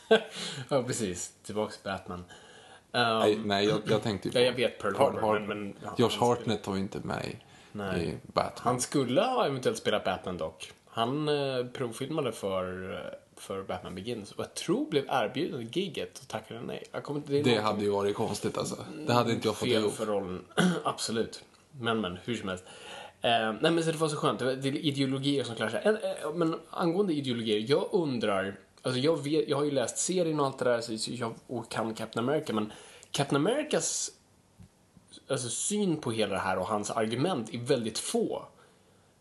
Ja, 0.68 0.82
precis. 0.82 1.32
Tillbaks 1.46 1.76
till 1.78 1.84
Batman. 1.90 2.18
Um, 2.18 2.24
nej, 3.18 3.38
nej 3.44 3.66
jag, 3.66 3.78
jag 3.86 4.02
tänkte 4.02 4.28
ju 4.28 4.34
Ja, 4.40 4.46
jag 4.46 4.52
vet 4.52 4.78
Pearl 4.78 4.96
Harbor, 4.96 5.20
Har- 5.20 5.40
men- 5.40 5.48
men- 5.58 5.74
Josh 5.98 6.18
Hartnett 6.20 6.66
var 6.66 6.74
ju 6.74 6.80
inte 6.80 6.98
med 7.02 7.24
i 8.02 8.14
Batman. 8.32 8.52
Han 8.72 8.80
skulle 8.80 9.20
ha 9.20 9.46
eventuellt 9.46 9.78
spelat 9.78 10.04
Batman 10.04 10.36
dock. 10.36 10.72
Han 10.94 11.28
eh, 11.28 11.66
provfilmade 11.66 12.32
för, 12.32 12.92
eh, 12.92 12.98
för 13.36 13.62
Batman 13.62 13.94
Begins 13.94 14.32
och 14.32 14.40
jag 14.40 14.54
tror 14.54 14.90
blev 14.90 15.04
erbjuden 15.08 15.68
giget 15.72 16.18
och 16.18 16.28
tackade 16.28 16.60
nej. 16.60 16.84
Jag 16.92 17.04
kommer 17.04 17.20
inte, 17.20 17.32
det 17.32 17.38
är 17.38 17.44
Det 17.44 17.50
någonting 17.50 17.66
hade 17.66 17.84
ju 17.84 17.90
varit 17.90 18.16
konstigt 18.16 18.58
alltså. 18.58 18.76
Det 19.06 19.12
hade 19.12 19.32
inte 19.32 19.48
jag 19.48 19.56
fått 19.56 19.68
fel 19.68 19.82
ihop. 19.82 19.92
för 19.92 20.06
rollen. 20.06 20.44
Absolut. 20.84 21.44
Men 21.70 22.00
men, 22.00 22.18
hur 22.24 22.36
som 22.36 22.48
helst. 22.48 22.64
Eh, 23.20 23.30
nej 23.30 23.70
men 23.70 23.84
så 23.84 23.90
det 23.90 23.98
var 23.98 24.08
så 24.08 24.16
skönt. 24.16 24.38
Det, 24.38 24.44
var, 24.44 24.52
det 24.52 24.68
är 24.68 24.72
ideologier 24.72 25.44
som 25.44 25.56
clashar. 25.56 25.80
En, 25.84 25.96
eh, 25.96 26.34
men 26.34 26.60
angående 26.70 27.12
ideologier, 27.12 27.64
jag 27.68 27.88
undrar. 27.92 28.56
Alltså 28.82 29.00
jag, 29.00 29.24
vet, 29.24 29.48
jag 29.48 29.56
har 29.56 29.64
ju 29.64 29.70
läst 29.70 29.98
serien 29.98 30.40
och 30.40 30.46
allt 30.46 30.58
det 30.58 30.64
där 30.64 30.80
så 30.80 30.98
så 30.98 31.10
jag, 31.12 31.34
och 31.46 31.70
kan 31.70 31.94
Captain 31.94 32.28
America 32.28 32.52
men 32.52 32.72
Captain 33.10 33.46
Americas 33.46 34.10
alltså, 35.28 35.48
syn 35.48 35.96
på 35.96 36.10
hela 36.10 36.34
det 36.34 36.40
här 36.40 36.58
och 36.58 36.66
hans 36.66 36.90
argument 36.90 37.54
är 37.54 37.58
väldigt 37.58 37.98
få. 37.98 38.46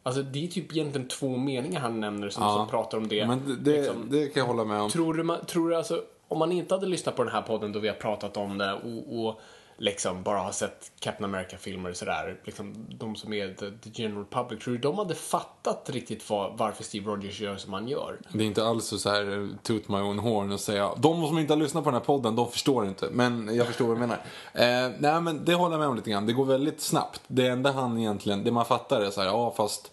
Alltså 0.04 0.22
det 0.24 0.44
är 0.44 0.48
typ 0.48 0.72
egentligen 0.72 1.08
två 1.08 1.38
meningar 1.38 1.80
han 1.80 2.00
nämner 2.00 2.30
som, 2.30 2.44
Ja. 2.44 2.56
som 2.56 2.68
pratar 2.68 2.98
om 2.98 3.08
det. 3.08 3.28
Men 3.28 3.58
det, 3.64 3.72
liksom. 3.82 4.08
det 4.10 4.28
kan 4.34 4.42
jag 4.42 4.48
hålla 4.48 4.64
med 4.66 4.82
om. 4.82 4.90
Tror 4.90 5.14
du, 5.14 5.24
man- 5.24 5.46
tror 5.46 5.70
du 5.70 5.76
alltså, 5.76 6.02
om 6.28 6.40
man 6.40 6.52
inte 6.52 6.74
hade 6.76 6.86
lyssnat 6.88 7.16
på 7.16 7.24
den 7.24 7.34
här 7.34 7.42
podden 7.42 7.72
då 7.72 7.80
vi 7.80 7.88
har 7.88 7.96
pratat 7.96 8.38
om 8.38 8.58
det 8.58 8.74
och, 8.74 9.26
och 9.26 9.42
liksom 9.78 10.24
bara 10.24 10.40
har 10.40 10.52
sett 10.52 10.92
Captain 11.00 11.34
America-filmer 11.34 11.90
och 11.90 11.96
sådär, 11.96 12.40
liksom 12.44 12.76
de 12.90 13.16
som 13.16 13.34
är 13.34 13.54
the, 13.54 13.72
the 13.72 14.02
general 14.02 14.26
public, 14.26 14.64
tror 14.64 14.74
du 14.74 14.80
de 14.80 14.98
hade 14.98 15.16
fattat 15.16 15.90
riktigt 15.90 16.30
var, 16.30 16.54
varför 16.58 16.84
Steve 16.84 17.12
Rogers 17.12 17.40
gör 17.42 17.58
som 17.58 17.74
han 17.74 17.88
gör? 17.88 18.20
Det 18.30 18.44
är 18.44 18.48
inte 18.48 18.66
alls 18.66 19.02
så 19.02 19.10
här 19.10 19.50
toot 19.64 19.88
my 19.88 19.98
own 19.98 20.20
horn 20.20 20.52
och 20.52 20.60
säga 20.60 20.92
de 20.98 21.28
som 21.28 21.38
inte 21.38 21.54
har 21.54 21.60
lyssnat 21.60 21.84
på 21.84 21.90
den 21.90 22.00
här 22.00 22.06
podden, 22.06 22.36
de 22.36 22.52
förstår 22.52 22.86
inte. 22.86 23.10
Men 23.12 23.56
jag 23.56 23.68
förstår 23.68 23.86
vad 23.86 23.96
du 23.96 24.00
menar. 24.00 24.20
Eh, 24.54 24.92
nej 25.00 25.22
men 25.22 25.46
det 25.46 25.54
håller 25.54 25.74
jag 25.74 25.80
med 25.80 25.90
om 25.90 25.96
lite 25.96 26.12
grann. 26.12 26.26
Det 26.26 26.34
går 26.34 26.46
väldigt 26.46 26.82
snabbt. 26.82 27.22
Det 27.28 27.48
enda 27.48 27.72
han 27.72 27.98
egentligen, 27.98 28.44
det 28.44 28.52
man 28.52 28.66
fattar 28.66 29.02
är 29.02 29.10
så 29.10 29.22
här, 29.22 29.28
ja 29.28 29.54
fast 29.58 29.92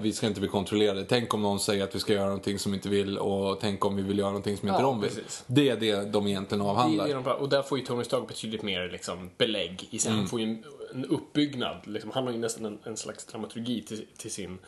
vi 0.00 0.12
ska 0.12 0.26
inte 0.26 0.40
bli 0.40 0.48
kontrollerade. 0.48 1.04
Tänk 1.08 1.34
om 1.34 1.42
någon 1.42 1.60
säger 1.60 1.84
att 1.84 1.94
vi 1.94 1.98
ska 2.00 2.12
göra 2.12 2.24
någonting 2.24 2.58
som 2.58 2.74
inte 2.74 2.88
vill 2.88 3.18
och 3.18 3.60
tänk 3.60 3.84
om 3.84 3.96
vi 3.96 4.02
vill 4.02 4.18
göra 4.18 4.28
någonting 4.28 4.56
som 4.56 4.68
inte 4.68 4.80
Ja, 4.80 4.86
de 4.86 5.00
vill. 5.00 5.10
precis. 5.10 5.44
Det 5.46 5.68
är 5.68 5.76
det 5.76 6.12
de 6.12 6.26
egentligen 6.26 6.64
Det 6.64 6.70
avhandlar. 6.70 7.06
är 7.08 7.14
de, 7.14 7.24
och 7.26 7.48
där 7.48 7.62
får 7.62 7.78
ju 7.78 7.84
Tony 7.84 8.04
Stark 8.04 8.28
betydligt 8.28 8.62
mer 8.62 8.88
liksom, 8.88 9.30
belägg 9.38 9.88
i 9.90 9.98
sig. 9.98 10.12
Han 10.12 10.26
får 10.28 10.40
ju 10.40 10.46
en, 10.46 10.64
en 10.94 11.04
uppbyggnad. 11.04 11.76
Liksom, 11.86 12.10
han 12.14 12.24
har 12.26 12.32
ju 12.32 12.38
nästan 12.38 12.64
en, 12.64 12.78
en 12.84 12.96
slags 12.96 13.24
dramaturgi 13.24 13.82
till, 13.82 14.06
till, 14.16 14.30
sin, 14.30 14.58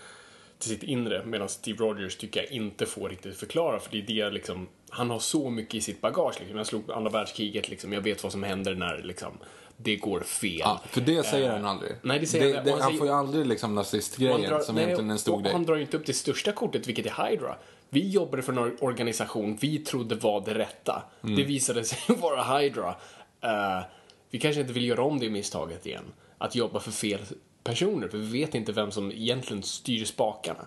till 0.59 0.71
sitt 0.71 0.83
inre. 0.83 1.23
Medan 1.27 1.49
Steve 1.49 1.79
Rogers 1.85 2.17
tycker 2.17 2.41
jag 2.43 2.53
inte 2.53 2.87
får 2.87 3.09
riktigt 3.09 3.37
förklara. 3.37 3.79
För 3.81 3.91
det 3.91 3.99
är 4.21 4.25
det 4.25 4.31
liksom, 4.31 4.69
han 4.91 5.11
har 5.11 5.19
så 5.19 5.51
mycket 5.51 5.75
i 5.75 5.81
sitt 5.81 6.01
bagage. 6.01 6.35
Liksom. 6.41 6.57
Jag 6.59 6.67
slog 6.67 6.91
andra 6.91 7.11
världskriget, 7.11 7.69
liksom. 7.69 7.93
jag 7.93 8.01
vet 8.01 8.23
vad 8.23 8.33
som 8.33 8.43
händer 8.43 8.75
när 8.75 9.03
liksom, 9.05 9.33
det 9.77 9.97
går 9.97 10.21
fel. 10.21 10.57
Ja, 10.59 10.81
för 10.91 11.01
det 11.01 11.27
säger 11.27 11.47
Eh, 11.49 11.53
han 11.55 11.65
aldrig. 11.65 11.93
nej, 12.03 12.19
det 12.19 12.27
säger 12.27 12.47
det, 12.49 12.55
han- 12.57 12.65
det, 12.65 12.71
han 12.71 12.81
Han 12.81 12.89
säger- 12.89 12.99
får 12.99 13.07
ju 13.07 13.13
aldrig 13.13 13.47
liksom 13.47 13.75
nazistgrejen 13.75 14.41
drar- 14.43 14.61
som 14.61 14.75
nej, 14.75 14.85
egentligen 14.85 15.11
är 15.11 15.15
en 15.15 15.19
stor 15.19 15.43
grej. 15.43 15.53
Han 15.53 15.65
drar 15.67 15.75
ju 15.75 15.81
inte 15.83 15.97
upp 15.97 16.07
det 16.07 16.13
största 16.13 16.53
kortet, 16.53 16.87
vilket 16.89 17.07
är 17.07 17.29
Hydra. 17.31 17.57
Vi 17.91 18.09
jobbade 18.11 18.43
för 18.43 18.53
en 18.53 18.77
organisation 18.81 19.57
vi 19.61 19.79
trodde 19.79 20.15
var 20.15 20.41
det 20.41 20.55
rätta. 20.55 21.03
Mm. 21.25 21.37
Det 21.37 21.43
visade 21.45 21.85
sig 21.85 22.17
vara 22.21 22.59
Hydra. 22.59 22.89
Eh, 23.41 23.85
vi 24.31 24.39
kanske 24.39 24.61
inte 24.61 24.73
vill 24.73 24.85
göra 24.85 25.03
om 25.03 25.19
det 25.19 25.31
misstaget 25.31 25.87
igen. 25.87 26.05
Att 26.39 26.55
jobba 26.55 26.81
för 26.81 26.91
fel 26.91 27.21
personer, 27.65 28.09
för 28.09 28.19
vi 28.19 28.41
vet 28.41 28.55
inte 28.55 28.73
vem 28.73 28.91
som 28.91 29.13
egentligen 29.13 29.63
styr 29.63 30.05
spakarna. 30.05 30.67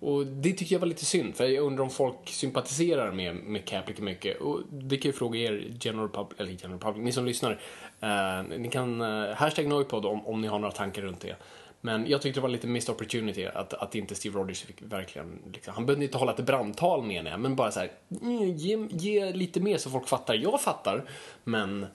Och 0.00 0.26
det 0.26 0.52
tycker 0.52 0.74
jag 0.74 0.80
var 0.80 0.86
lite 0.86 1.04
synd, 1.04 1.34
för 1.36 1.44
jag 1.44 1.64
undrar 1.64 1.84
om 1.84 1.90
folk 1.90 2.16
sympatiserar 2.28 3.12
med, 3.12 3.36
med 3.36 3.64
Cap 3.64 3.88
lika 3.88 4.02
mycket. 4.02 4.40
Och 4.40 4.60
det 4.70 4.96
kan 4.96 5.08
jag 5.08 5.18
fråga 5.18 5.38
er, 5.40 5.72
General 5.80 6.08
Public, 6.08 6.40
eller 6.40 6.50
General 6.62 6.78
Public, 6.80 7.04
ni 7.04 7.12
som 7.12 7.24
lyssnar. 7.24 7.60
Eh, 8.00 8.58
ni 8.58 8.68
kan, 8.68 9.00
uh, 9.00 9.34
hashtag 9.34 9.66
Noipod 9.66 10.06
om, 10.06 10.26
om 10.26 10.40
ni 10.40 10.48
har 10.48 10.58
några 10.58 10.72
tankar 10.72 11.02
runt 11.02 11.20
det. 11.20 11.36
Men 11.80 12.06
jag 12.06 12.22
tyckte 12.22 12.40
det 12.40 12.42
var 12.42 12.48
lite 12.48 12.66
missed 12.66 12.94
opportunity 12.94 13.46
att, 13.46 13.74
att 13.74 13.94
inte 13.94 14.14
Steve 14.14 14.38
Rogers 14.38 14.62
fick 14.62 14.82
verkligen, 14.82 15.38
liksom, 15.52 15.74
han 15.74 15.86
behövde 15.86 16.04
inte 16.04 16.18
hålla 16.18 16.32
ett 16.32 16.46
brandtal 16.46 17.02
menar 17.02 17.30
jag, 17.30 17.40
men 17.40 17.56
bara 17.56 17.70
så 17.70 17.80
här, 17.80 17.90
mm, 18.22 18.56
ge, 18.56 18.88
ge 18.90 19.32
lite 19.32 19.60
mer 19.60 19.78
så 19.78 19.90
folk 19.90 20.08
fattar. 20.08 20.34
Jag 20.34 20.60
fattar, 20.60 21.04
men 21.44 21.86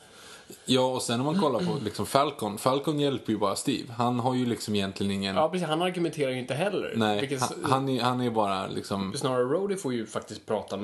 Ja, 0.66 0.82
och 0.82 1.02
sen 1.02 1.20
om 1.20 1.26
man 1.26 1.40
kollar 1.40 1.60
på 1.60 1.78
liksom 1.84 2.06
Falcon. 2.06 2.58
Falcon 2.58 3.00
hjälper 3.00 3.32
ju 3.32 3.38
bara 3.38 3.56
Steve. 3.56 3.94
Han 3.94 4.20
har 4.20 4.36
ju 4.36 4.46
liksom 4.46 4.76
egentligen 4.76 5.12
ingen... 5.12 5.36
ja, 5.36 5.50
precis, 5.50 5.68
han 5.68 5.82
argumenterar 5.82 6.32
ju 6.32 6.40
inte 6.40 6.54
heller. 6.54 6.94
nej, 6.96 7.20
Vilket- 7.20 7.42
han, 7.42 7.50
han, 7.64 7.90
är, 7.90 8.02
han 8.02 8.22
är 8.22 8.30
bara 8.30 8.68
liksom... 8.68 9.14
Snarare 9.14 9.44
Rhodey 9.44 9.78
får 9.78 9.94
ju 9.94 10.06
faktiskt 10.06 10.46
prata 10.46 10.78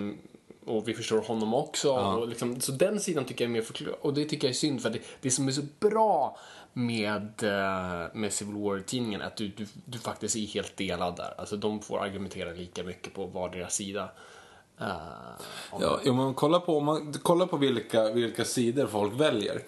och 0.65 0.87
vi 0.87 0.93
förstår 0.93 1.21
honom 1.21 1.53
också. 1.53 1.91
Och 1.91 2.27
liksom, 2.27 2.61
så 2.61 2.71
den 2.71 2.99
sidan 2.99 3.25
tycker 3.25 3.45
jag 3.45 3.49
är 3.49 3.53
mer 3.53 3.61
förklar- 3.61 4.05
Och 4.05 4.13
det 4.13 4.25
tycker 4.25 4.47
jag 4.47 4.49
är 4.49 4.55
synd 4.57 4.81
för 4.81 4.89
det, 4.89 4.99
det 5.21 5.31
som 5.31 5.47
är 5.47 5.51
så 5.51 5.61
bra 5.79 6.37
med, 6.73 7.43
eh, 7.43 8.07
med 8.13 8.33
Civil 8.33 8.55
War-tidningen 8.55 9.21
är 9.21 9.25
att 9.25 9.37
du, 9.37 9.47
du, 9.47 9.67
du 9.85 9.99
faktiskt 9.99 10.35
är 10.35 10.39
helt 10.39 10.77
delad 10.77 11.15
där. 11.15 11.33
Alltså 11.37 11.55
de 11.57 11.81
får 11.81 12.03
argumentera 12.03 12.51
lika 12.51 12.83
mycket 12.83 13.13
på 13.13 13.25
vardera 13.25 13.69
sida. 13.69 14.09
Eh, 14.79 14.87
om 15.71 15.81
Ja, 15.81 15.99
om 16.09 16.15
man 16.15 16.33
kollar 16.33 16.59
på, 16.59 16.77
om 16.77 16.85
man 16.85 17.13
kollar 17.13 17.45
på 17.45 17.57
vilka, 17.57 18.11
vilka 18.11 18.45
sidor 18.45 18.87
folk 18.87 19.13
väljer. 19.19 19.61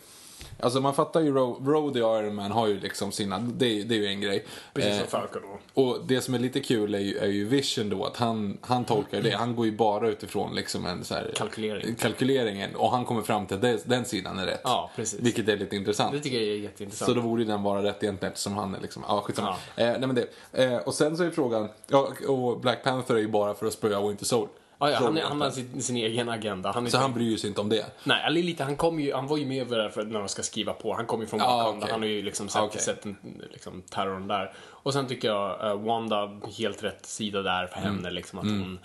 Alltså 0.59 0.81
man 0.81 0.93
fattar 0.93 1.21
ju, 1.21 1.31
Ro- 1.33 1.61
Rhodey 1.65 2.01
och 2.03 2.19
Iron 2.19 2.35
Man 2.35 2.51
har 2.51 2.67
ju 2.67 2.79
liksom 2.79 3.11
sina, 3.11 3.39
det, 3.39 3.83
det 3.83 3.95
är 3.95 3.99
ju 3.99 4.07
en 4.07 4.21
grej. 4.21 4.45
Precis 4.73 4.91
Eh, 4.91 4.97
som 4.99 5.07
Falcon 5.07 5.41
då. 5.73 5.81
och 5.81 5.99
det 6.07 6.21
som 6.21 6.33
är 6.33 6.39
lite 6.39 6.59
kul 6.59 6.95
är 6.95 6.99
ju, 6.99 7.17
är 7.17 7.27
ju 7.27 7.45
Vision 7.45 7.89
då, 7.89 8.05
att 8.05 8.17
han, 8.17 8.57
han 8.61 8.85
tolkar 8.85 9.21
det. 9.21 9.31
Han 9.31 9.55
går 9.55 9.65
ju 9.65 9.71
bara 9.71 10.07
utifrån 10.09 10.55
liksom 10.55 10.85
en 10.85 11.03
så 11.03 11.13
här, 11.13 11.31
Kalkylering. 11.35 11.95
kalkyleringen 11.95 12.75
och 12.75 12.91
han 12.91 13.05
kommer 13.05 13.21
fram 13.21 13.45
till 13.45 13.55
att 13.55 13.61
det, 13.61 13.79
den 13.85 14.05
sidan 14.05 14.39
är 14.39 14.45
rätt. 14.45 14.61
Ja, 14.63 14.91
precis. 14.95 15.19
Vilket 15.19 15.49
är 15.49 15.57
lite 15.57 15.75
intressant. 15.75 16.11
Det 16.13 16.19
tycker 16.19 16.37
jag 16.37 16.47
är 16.47 16.55
jätteintressant. 16.59 17.09
Så 17.09 17.13
då 17.15 17.21
borde 17.21 17.41
ju 17.41 17.47
den 17.47 17.63
vara 17.63 17.83
rätt 17.83 18.03
egentligen 18.03 18.31
eftersom 18.31 18.53
han 18.57 18.75
är 18.75 18.79
liksom, 18.81 19.03
ja 19.07 19.21
skitsamma. 19.21 19.55
Ja. 19.75 19.83
Eh, 19.83 19.89
nej 19.99 20.07
men 20.07 20.15
det. 20.15 20.63
Eh, 20.63 20.77
och 20.77 20.93
sen 20.93 21.17
så 21.17 21.23
är 21.23 21.29
frågan, 21.29 21.69
ja 21.87 22.11
och 22.27 22.59
Black 22.59 22.83
Panther 22.83 23.15
är 23.15 23.19
ju 23.19 23.27
bara 23.27 23.53
för 23.53 23.65
att 23.65 23.73
spöa 23.73 24.07
Winter 24.07 24.25
Soul. 24.25 24.47
Ja, 24.79 24.91
ja, 24.91 24.97
han, 24.97 25.17
han 25.17 25.41
har 25.41 25.51
sin, 25.51 25.81
sin 25.81 25.97
egen 25.97 26.29
agenda. 26.29 26.71
Han 26.71 26.91
Så 26.91 26.97
han 26.97 27.13
bryr 27.13 27.37
sig 27.37 27.47
inte 27.49 27.61
om 27.61 27.69
det. 27.69 27.85
Nej, 28.03 28.23
eller 28.27 28.43
lite, 28.43 28.63
han, 28.63 28.75
kom 28.75 28.99
ju, 28.99 29.13
han 29.13 29.27
var 29.27 29.37
ju 29.37 29.45
med 29.45 29.67
där 29.67 29.89
för 29.89 30.03
när 30.03 30.19
de 30.19 30.27
ska 30.27 30.43
skriva 30.43 30.73
på. 30.73 30.93
Han 30.93 31.05
kom 31.05 31.21
ju 31.21 31.27
från 31.27 31.39
Wakanda, 31.39 31.69
okej. 31.77 31.91
han 31.91 31.99
har 32.01 32.07
ju 32.07 32.21
liksom 32.21 32.49
sett, 32.49 32.61
Okej. 32.61 32.81
sett 32.81 33.05
en, 33.05 33.17
liksom, 33.51 33.81
terrorn 33.81 34.27
där. 34.27 34.53
Och 34.69 34.93
sen 34.93 35.07
tycker 35.07 35.27
jag 35.27 35.71
uh, 35.75 35.85
Wanda, 35.85 36.31
helt 36.57 36.83
rätt 36.83 37.05
sida 37.05 37.41
där 37.41 37.67
för 37.67 37.79
Mm. 37.79 37.95
henne, 37.95 38.11
liksom 38.11 38.39
att 38.39 38.45
hon... 38.45 38.79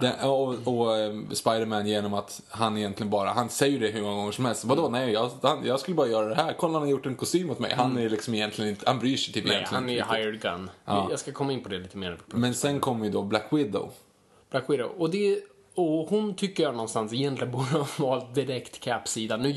Det, 0.00 0.22
och 0.22 0.54
och 0.68 0.98
eh, 0.98 1.12
Spiderman 1.32 1.86
genom 1.86 2.14
att 2.14 2.40
han 2.48 2.78
egentligen 2.78 3.10
bara, 3.10 3.30
han 3.30 3.48
säger 3.48 3.80
det 3.80 3.88
hur 3.88 4.02
många 4.02 4.14
gånger 4.16 4.32
som 4.32 4.44
helst. 4.44 4.64
Vadå, 4.64 4.88
nej, 4.88 5.12
jag, 5.12 5.30
han, 5.42 5.66
jag 5.66 5.80
skulle 5.80 5.94
bara 5.94 6.06
göra 6.06 6.28
det 6.28 6.34
här. 6.34 6.52
Kolla, 6.58 6.72
han 6.72 6.82
har 6.82 6.88
gjort 6.88 7.06
en 7.06 7.14
kostym 7.14 7.50
åt 7.50 7.58
mig. 7.58 7.74
Han 7.76 7.98
är 7.98 8.08
liksom 8.08 8.34
egentligen 8.34 8.70
inte, 8.70 8.84
han 8.86 8.98
bryr 8.98 9.16
sig 9.16 9.34
typ 9.34 9.44
Nej, 9.44 9.54
egentligen 9.54 9.82
han 9.82 9.90
är 9.90 9.98
inte 9.98 10.14
riktigt. 10.14 10.26
hired 10.26 10.40
gun. 10.58 10.70
Ja. 10.84 11.06
Jag 11.10 11.18
ska 11.18 11.32
komma 11.32 11.52
in 11.52 11.62
på 11.62 11.68
det 11.68 11.78
lite 11.78 11.96
mer. 11.98 12.18
Men 12.26 12.54
sen 12.54 12.80
kommer 12.80 13.04
ju 13.04 13.10
då 13.10 13.22
Black 13.22 13.46
Widow. 13.50 13.90
Black 14.52 14.70
Widow. 14.70 14.90
Och, 14.98 15.10
det, 15.10 15.38
och 15.74 16.08
hon 16.08 16.34
tycker 16.34 16.62
jag 16.62 16.72
någonstans 16.74 17.12
egentligen 17.12 17.52
borde 17.56 17.64
ha 17.70 17.86
valt 17.98 18.34
direkt 18.34 18.80
Cap-sida. 18.80 19.36
Nu, 19.36 19.52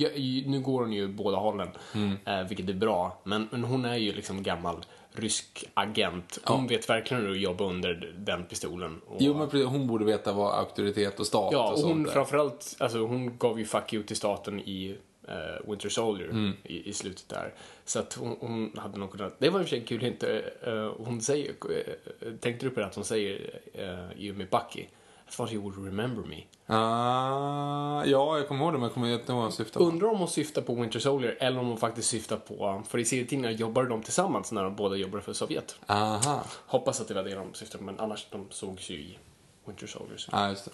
nu 0.47 0.59
går 0.61 0.81
hon 0.81 0.93
ju 0.93 1.07
båda 1.07 1.37
hållen, 1.37 1.69
Mm. 1.95 2.17
eh, 2.25 2.47
vilket 2.47 2.69
är 2.69 2.73
bra. 2.73 3.21
Men, 3.23 3.47
men 3.51 3.63
hon 3.63 3.85
är 3.85 3.95
ju 3.95 4.11
liksom 4.13 4.43
gammal 4.43 4.75
rysk 5.17 5.63
agent. 5.73 6.39
Hon 6.43 6.67
vet 6.67 6.89
verkligen 6.89 7.23
hur 7.23 7.31
att 7.31 7.39
jobba 7.39 7.63
under 7.65 8.13
den 8.17 8.43
pistolen. 8.45 9.01
Och, 9.07 9.17
Jo, 9.19 9.33
men 9.33 9.49
precis, 9.49 9.67
hon 9.67 9.87
borde 9.87 10.05
veta 10.05 10.33
vad 10.33 10.53
auktoritet 10.59 11.19
och 11.19 11.27
stat 11.27 11.49
Ja, 11.53 11.67
och 11.67 11.73
och 11.73 11.79
hon 11.79 11.89
sånt 11.89 12.07
är. 12.07 12.11
framförallt, 12.11 12.75
alltså 12.79 12.99
hon 12.99 13.37
gav 13.37 13.59
ju 13.59 13.65
fuck 13.65 13.93
you 13.93 14.03
till 14.03 14.15
staten 14.15 14.59
i 14.59 14.97
eh, 15.27 15.69
Winter 15.69 15.89
Soldier 15.89 16.29
Mm. 16.29 16.53
i, 16.63 16.89
i 16.89 16.93
slutet 16.93 17.29
där. 17.29 17.53
Så 17.85 17.99
att 17.99 18.13
hon, 18.13 18.37
hon 18.39 18.71
hade 18.77 18.97
nog 18.97 19.11
kunnat, 19.11 19.35
det 19.39 19.49
var 19.49 19.59
i 19.59 19.63
och 19.63 19.67
för 19.67 19.75
sig 19.75 19.85
kul 19.85 20.01
hint, 20.01 20.23
eh, 20.23 20.91
hon 20.97 21.21
säger, 21.21 21.49
eh, 21.49 22.33
tänkte 22.41 22.65
du 22.65 22.69
på 22.69 22.79
det 22.79 22.85
att 22.85 22.95
hon 22.95 23.05
säger 23.05 23.59
uh, 23.79 24.19
i 24.21 24.31
och 24.31 24.35
med 24.35 24.49
Bucky, 24.49 24.79
I 25.27 25.31
thought 25.31 25.53
you 25.53 25.61
would 25.63 25.85
remember 25.85 26.23
me. 26.29 26.43
Ah, 26.67 28.05
ja, 28.05 28.37
jag 28.37 28.47
kommer 28.47 28.63
ihåg 28.65 28.73
det, 28.73 28.77
men 28.77 28.83
jag 28.83 28.93
kommer 28.93 29.07
inte 29.13 29.31
ihåg 29.31 29.35
vad 29.35 29.43
hon 29.43 29.51
syftar 29.51 29.79
på. 29.79 29.85
Undrar 29.85 30.07
om 30.07 30.17
hon 30.19 30.27
syftar 30.27 30.61
på 30.61 30.75
Winter 30.75 30.99
Soldier 30.99 31.37
eller 31.39 31.59
om 31.59 31.67
hon 31.67 31.77
faktiskt 31.77 32.09
syftar 32.09 32.37
på, 32.37 32.83
för 32.87 32.97
i 32.97 33.05
serietidningarna 33.05 33.57
jobbade 33.57 33.89
de 33.89 34.03
tillsammans 34.03 34.51
när 34.51 34.63
de 34.63 34.75
båda 34.75 34.95
jobbade 34.95 35.23
för 35.23 35.33
Sovjet. 35.33 35.75
Aha, 35.85 36.43
Hoppas 36.65 37.01
att 37.01 37.07
det 37.07 37.13
var 37.13 37.23
det 37.23 37.35
de 37.35 37.53
syftade 37.53 37.77
på, 37.77 37.83
men 37.83 37.99
annars 37.99 38.27
de 38.31 38.47
sågs 38.49 38.89
ju 38.89 38.95
i 38.95 39.17
Winter 39.65 39.87
Soldier. 39.87 40.19
Ja 40.31 40.49
just 40.49 40.65
det. 40.65 40.71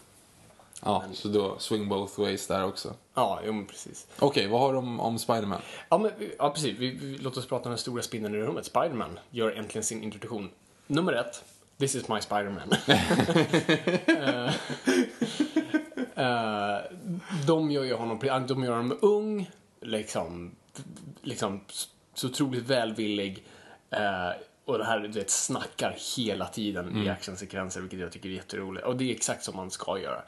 Ja, 0.86 1.04
så 1.14 1.28
då 1.28 1.60
swing 1.60 1.90
both 1.90 2.20
ways 2.20 2.48
där 2.48 2.66
också. 2.66 2.94
Ja, 3.14 3.40
jo 3.46 3.54
men 3.54 3.66
precis. 3.66 4.08
Okej, 4.20 4.48
vad 4.48 4.62
har 4.62 4.74
de 4.74 5.00
om 5.00 5.20
Spiderman? 5.20 5.62
Ja, 5.90 5.98
men, 5.98 6.12
ja 6.38 6.50
precis. 6.50 6.78
Vi, 6.78 6.92
vi, 6.92 7.18
låt 7.18 7.38
oss 7.38 7.48
prata 7.48 7.66
om 7.66 7.72
den 7.72 7.78
stora 7.78 8.02
spindeln 8.02 8.36
i 8.36 8.38
rummet. 8.38 8.66
Spiderman 8.66 9.20
gör 9.30 9.52
äntligen 9.52 9.84
sin 9.84 10.04
introduktion. 10.04 10.50
Nummer 10.88 11.14
ett. 11.14 11.44
This 11.78 11.96
is 11.96 12.08
my 12.08 12.22
Spiderman. 12.22 12.72
Eh, 14.08 14.54
eh, 16.16 16.82
de 17.48 17.72
gör 17.72 17.84
ju 17.84 17.94
honom, 17.94 18.20
de 18.48 18.64
gör 18.64 18.76
honom 18.76 18.98
ung, 19.02 19.52
liksom, 19.82 20.56
liksom 21.22 21.62
så 22.14 22.28
otroligt 22.28 22.64
välvillig. 22.64 23.46
eh, 23.90 24.30
och 24.66 24.78
det 24.78 24.86
här, 24.86 25.00
du 25.00 25.08
vet, 25.08 25.30
snackar 25.30 25.98
hela 26.18 26.48
tiden 26.48 27.04
i 27.06 27.10
actionsekvenser, 27.10 27.82
vilket 27.82 28.00
jag 28.00 28.12
tycker 28.12 28.30
är 28.30 28.34
jätteroligt. 28.34 28.86
Och 28.86 28.96
det 28.96 29.12
är 29.12 29.16
exakt 29.16 29.44
som 29.44 29.56
man 29.56 29.72
ska 29.72 30.00
göra. 30.00 30.22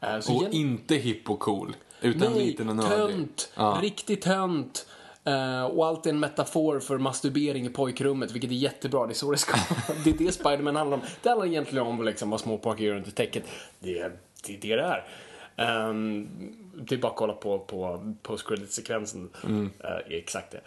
Eh, 0.00 0.20
så 0.20 0.36
Och 0.36 0.42
igen- 0.42 0.52
inte 0.52 0.94
hipp 0.94 1.30
och 1.30 1.38
cool, 1.40 1.76
utan 2.00 2.32
Nej, 2.32 2.46
liten 2.46 2.68
och 2.68 2.76
nördig. 2.76 3.14
tönt. 3.16 3.52
Ja. 3.56 3.78
Riktigt 3.82 4.22
tönt. 4.22 4.86
Eh, 5.24 5.64
och 5.64 5.86
allt 5.86 6.06
är 6.06 6.10
en 6.10 6.20
metafor 6.20 6.80
för 6.80 6.98
masturbering 6.98 7.66
i 7.66 7.68
pojkrummet, 7.68 8.30
vilket 8.32 8.50
är 8.50 8.54
jättebra. 8.54 9.06
Det 9.06 9.12
är 9.12 9.14
så 9.14 9.30
det 9.32 9.38
ska 9.38 9.56
Det 10.04 10.10
är 10.10 10.14
det 10.14 10.32
Spiderman 10.32 10.76
handlar 10.76 10.96
om. 10.96 11.02
Det 11.22 11.28
handlar 11.28 11.46
egentligen 11.46 11.86
om 11.86 12.04
liksom, 12.04 12.30
vad 12.30 12.40
småpojkar 12.40 12.84
gör 12.84 12.96
under 12.96 13.10
täcket. 13.10 13.44
Det 13.78 13.98
är 13.98 14.12
det 14.46 14.52
är. 14.54 14.58
Det 14.60 14.72
är. 14.72 15.88
Um, 15.88 16.28
det 16.74 16.94
är 16.94 16.98
bara 16.98 17.08
att 17.12 17.16
kolla 17.18 17.32
på, 17.32 17.58
på 17.58 18.14
post-credit-sekvensen. 18.22 19.30
Mm. 19.44 19.70
Är 19.78 20.06
exakt 20.12 20.52
det. 20.52 20.60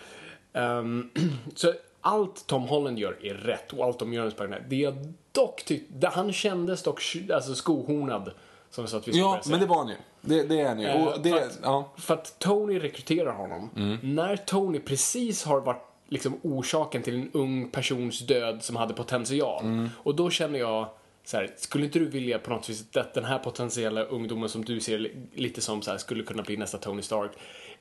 Ehm, 0.60 1.10
så 1.56 1.74
allt 2.02 2.48
Tom 2.48 2.64
Holland 2.64 3.00
gör 3.00 3.26
är 3.26 3.34
rätt 3.34 3.74
och 3.74 3.86
allt 3.86 4.00
de 4.00 4.14
gör 4.14 4.24
med 4.24 4.32
Spiderman. 4.34 4.60
Det 4.70 4.76
jag 4.76 5.14
dock 5.32 5.64
tyckte, 5.64 6.08
han 6.08 6.34
kändes 6.34 6.84
dock 6.84 7.02
alltså, 7.34 7.56
skohornad. 7.56 8.32
Som 8.76 8.88
så 8.88 8.98
att 8.98 9.08
vi 9.08 9.12
skulle 9.12 9.26
Ja, 9.26 9.42
men 9.50 9.60
det 9.60 9.66
var 9.66 9.78
han 9.78 9.88
ju. 9.88 9.96
Det, 10.22 10.44
det 10.44 10.60
är 10.62 10.68
han 10.68 10.80
ju. 10.80 10.88
Eh, 10.88 11.14
det, 11.24 11.30
för, 11.30 11.38
att, 11.38 11.60
ja. 11.64 11.92
för 11.98 12.14
att 12.14 12.40
Tony 12.40 12.80
rekryterar 12.80 13.34
honom. 13.34 13.70
När 14.04 14.36
Tony 14.38 14.80
precis 14.80 15.44
har 15.44 15.62
varit 15.62 15.84
liksom 16.10 16.40
orsaken 16.44 17.02
till 17.02 17.16
en 17.16 17.30
ung 17.34 17.70
persons 17.70 18.20
död 18.20 18.64
som 18.64 18.76
hade 18.76 18.94
potential. 18.94 19.90
Och 20.04 20.16
då 20.16 20.30
känner 20.30 20.60
jag 20.60 20.90
så 21.26 21.38
här, 21.38 21.54
skulle 21.58 21.86
inte 21.86 22.00
du 22.00 22.06
vilja 22.06 22.40
på 22.40 22.50
något 22.50 22.70
vis 22.70 22.86
att 22.98 23.14
den 23.14 23.26
här 23.26 23.40
potentiella 23.40 24.04
ungdomen 24.04 24.50
som 24.50 24.66
du 24.66 24.80
ser 24.80 25.00
li- 25.00 25.16
lite 25.34 25.62
som 25.62 25.82
så 25.82 25.92
här, 25.92 25.98
skulle 25.98 26.24
kunna 26.24 26.44
bli 26.44 26.58
nästa 26.58 26.78
Tony 26.78 27.02
Stark. 27.02 27.32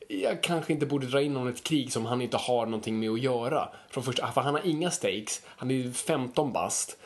Jag 0.08 0.42
kanske 0.42 0.72
inte 0.72 0.86
borde 0.86 1.06
dra 1.06 1.22
in 1.22 1.32
honom 1.32 1.48
i 1.48 1.52
ett 1.52 1.62
krig 1.64 1.92
som 1.92 2.06
han 2.06 2.22
inte 2.22 2.36
har 2.36 2.66
någonting 2.66 2.98
med 3.00 3.10
att 3.10 3.20
göra. 3.20 3.68
Från 3.90 4.04
första, 4.04 4.32
för 4.32 4.40
han 4.40 4.54
har 4.54 4.66
inga 4.66 4.90
stakes, 4.90 5.42
han 5.46 5.70
är 5.70 5.90
15 5.92 6.52
bast. 6.52 6.98